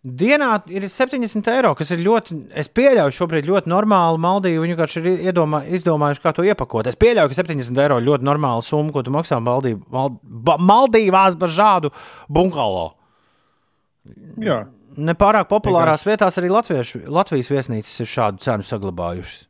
Dienā 0.03 0.49
ir 0.73 0.89
70 0.91 1.47
eiro, 1.53 1.77
kas 1.79 1.93
ir 1.95 2.01
ļoti, 2.03 2.41
es 2.59 2.73
pieļauju, 2.75 3.15
šobrīd 3.15 3.47
ļoti 3.47 3.71
normāli. 3.71 4.19
Maldīvi 4.25 4.65
viņi 4.65 4.75
vienkārši 4.75 5.03
ir 5.03 5.29
iedomā, 5.29 5.61
izdomājuši, 5.77 6.23
kā 6.25 6.33
to 6.35 6.43
iepakot. 6.49 6.89
Es 6.91 6.99
pieļauju, 6.99 7.31
ka 7.31 7.39
70 7.39 7.79
eiro 7.85 8.01
ir 8.01 8.09
ļoti 8.09 8.27
normāla 8.27 8.65
summa, 8.67 8.91
ko 8.97 9.05
tu 9.07 9.13
maksā 9.15 9.39
Maldīv, 9.45 9.85
Mal, 9.95 10.11
ba, 10.49 10.57
Maldīvās 10.59 11.37
par 11.39 11.53
šādu 11.55 11.93
bunkalo. 12.33 12.89
Jā. 14.43 14.65
Nepārāk 14.97 15.49
populārās 15.51 16.05
vietās 16.07 16.37
arī 16.41 16.51
Latviešu, 16.53 17.05
Latvijas 17.13 17.51
viesnīcas 17.53 18.03
ir 18.05 18.11
šādu 18.13 18.43
cenu 18.45 18.67
saglabājušas. 18.69 19.41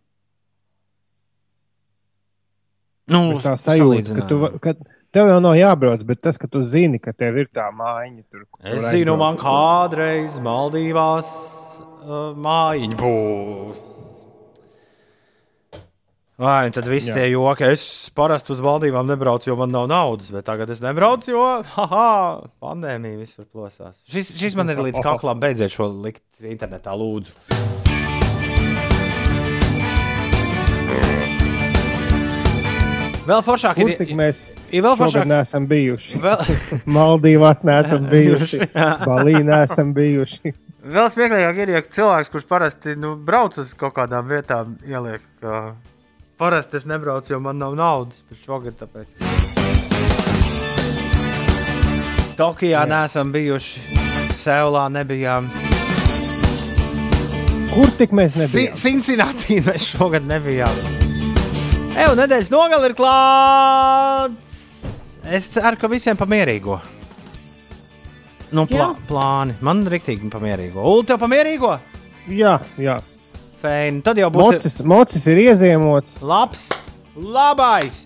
Nu, 3.13 3.23
Bet 3.35 3.45
tā 3.45 3.55
sajūta, 3.59 4.15
ka, 4.17 4.27
tu, 4.31 4.39
ka 4.63 4.75
tev 5.13 5.33
jau 5.33 5.41
nav 5.43 5.57
jābrauc, 5.59 6.05
bet 6.07 6.23
tas, 6.25 6.39
ka 6.41 6.49
tu 6.49 6.63
zini, 6.63 7.01
ka 7.03 7.13
tev 7.13 7.41
ir 7.43 7.51
tā 7.53 7.67
mājiņa 7.75 8.23
tur. 8.31 8.47
Es 8.63 8.87
zinu, 8.95 9.19
man 9.21 9.41
kādreiz 9.41 10.39
Maldīvās 10.43 11.33
uh, 12.07 12.31
mājiņa 12.39 13.01
būs. 13.03 13.92
Vai, 16.43 16.67
un 16.67 16.73
tad 16.75 16.89
viss 16.91 17.07
tie 17.07 17.29
joki. 17.31 17.69
Es 17.71 18.11
parasti 18.19 18.51
uz 18.51 18.59
Maldīvām 18.65 19.07
nebraucu, 19.07 19.47
jo 19.47 19.55
man 19.61 19.71
nav 19.71 19.85
naudas, 19.87 20.33
bet 20.35 20.43
tagad 20.49 20.73
es 20.75 20.81
nebraucu, 20.83 21.31
jo 21.31 21.43
haha, 21.77 22.07
pandēmija 22.59 23.21
visur 23.21 23.47
plosās. 23.47 24.01
Šis, 24.11 24.33
šis 24.41 24.57
man 24.59 24.73
ir 24.75 24.83
līdz 24.83 24.99
kaklam. 25.05 25.39
Beidziet 25.39 25.71
šo 25.71 25.87
likt 26.03 26.25
internetā, 26.43 26.97
lūdzu. 26.99 27.31
Vēl 33.23 33.45
foršāk 33.47 33.79
ir. 33.85 33.93
tik 34.03 34.11
mēs 34.19 34.43
ir 34.75 34.83
vēl 34.83 34.99
foršāk- 34.99 35.31
neesam 35.31 35.71
bijuši? 35.71 36.19
Vēl... 36.27 36.43
Maldīvās 36.99 37.63
neesam 37.71 38.11
bijuši. 38.11 38.67
Balī 39.07 39.39
neesam 39.47 39.95
bijuši. 39.95 40.57
Vēl 40.83 41.07
smieklīgāk 41.15 41.63
ir, 41.63 41.77
ja 41.77 41.87
cilvēks, 41.87 42.35
kurš 42.35 42.51
parasti 42.51 42.99
nu, 42.99 43.15
brauc 43.15 43.63
uz 43.63 43.71
kaut 43.79 43.95
kādām 43.95 44.27
vietām, 44.27 44.75
ieliek, 44.83 45.23
ka 45.39 45.77
parasti 46.43 46.77
es 46.77 46.87
nebraucu, 46.91 47.33
jo 47.37 47.39
man 47.41 47.61
nav 47.63 47.77
naudas. 47.79 48.19
Šogad 48.43 48.75
tāpēc. 48.81 49.15
Tokijā 52.35 52.81
neesam 52.91 53.31
bijuši, 53.31 53.83
Seulā 54.43 54.89
nebijām. 54.91 55.47
Kur 57.73 57.93
tik 58.01 58.11
mēs 58.17 58.41
nebijām? 58.41 58.75
Cincinnati 58.81 59.61
mēs 59.69 59.87
šogad 59.93 60.27
nebijām. 60.27 60.83
Eju, 61.93 62.17
nedēļas 62.19 62.51
nogali 62.51 62.91
ir 62.91 62.97
klāts. 62.99 64.67
Es 65.23 65.47
ceru, 65.55 65.79
ka 65.79 65.93
visiem 65.93 66.19
pamierīgo. 66.19 66.81
Nu, 68.53 68.67
plā, 68.69 68.91
Jā. 68.91 68.91
plāni. 69.09 69.55
Man 69.65 69.87
rīktīgi 69.89 70.27
pamierīgo. 70.33 70.83
Ulu, 70.83 71.07
tev 71.09 71.23
pamierīgo? 71.23 71.77
Jā, 72.35 72.59
jā. 72.83 72.99
Feini. 73.63 74.03
Tad 74.05 74.21
jau 74.21 74.31
būs. 74.35 74.59
Mocis, 74.59 74.79
mocis 74.87 75.27
ir 75.31 75.43
ieziemots. 75.47 76.19
Labs, 76.27 76.69
labais. 77.17 78.05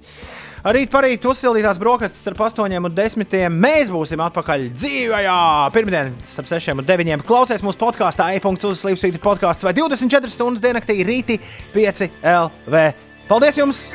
Rīt 0.66 0.90
parīt 0.90 1.22
uzsildītās 1.22 1.78
brokastis 1.78 2.24
starp 2.24 2.40
8 2.48 2.74
un 2.74 2.88
10. 2.90 3.36
Mēs 3.54 3.90
būsim 3.94 4.22
atpakaļ 4.24 4.64
dzīvajā. 4.74 5.36
Pirmdien 5.76 6.10
starp 6.26 6.50
6 6.50 6.74
un 6.74 6.88
9. 6.88 7.22
Klausies 7.28 7.62
mūsu 7.62 7.78
podkāstā, 7.84 8.32
e-punkts 8.34 8.66
uz 8.66 8.82
Slimsvītra 8.82 9.22
podkāsts 9.22 9.66
vai 9.66 9.76
24 9.78 10.34
stundas 10.34 10.64
diennaktī 10.64 10.98
rīti 11.06 11.38
5 11.76 12.10
LV. 12.34 12.84
Paldies 13.30 13.62
jums! 13.62 13.86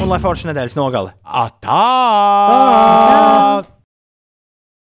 Un 0.00 0.08
lai 0.08 0.20
forša 0.20 0.50
nedēļas 0.50 0.80
nogale! 0.80 1.14
Atā! 1.24 1.78
Tā! 2.48 3.73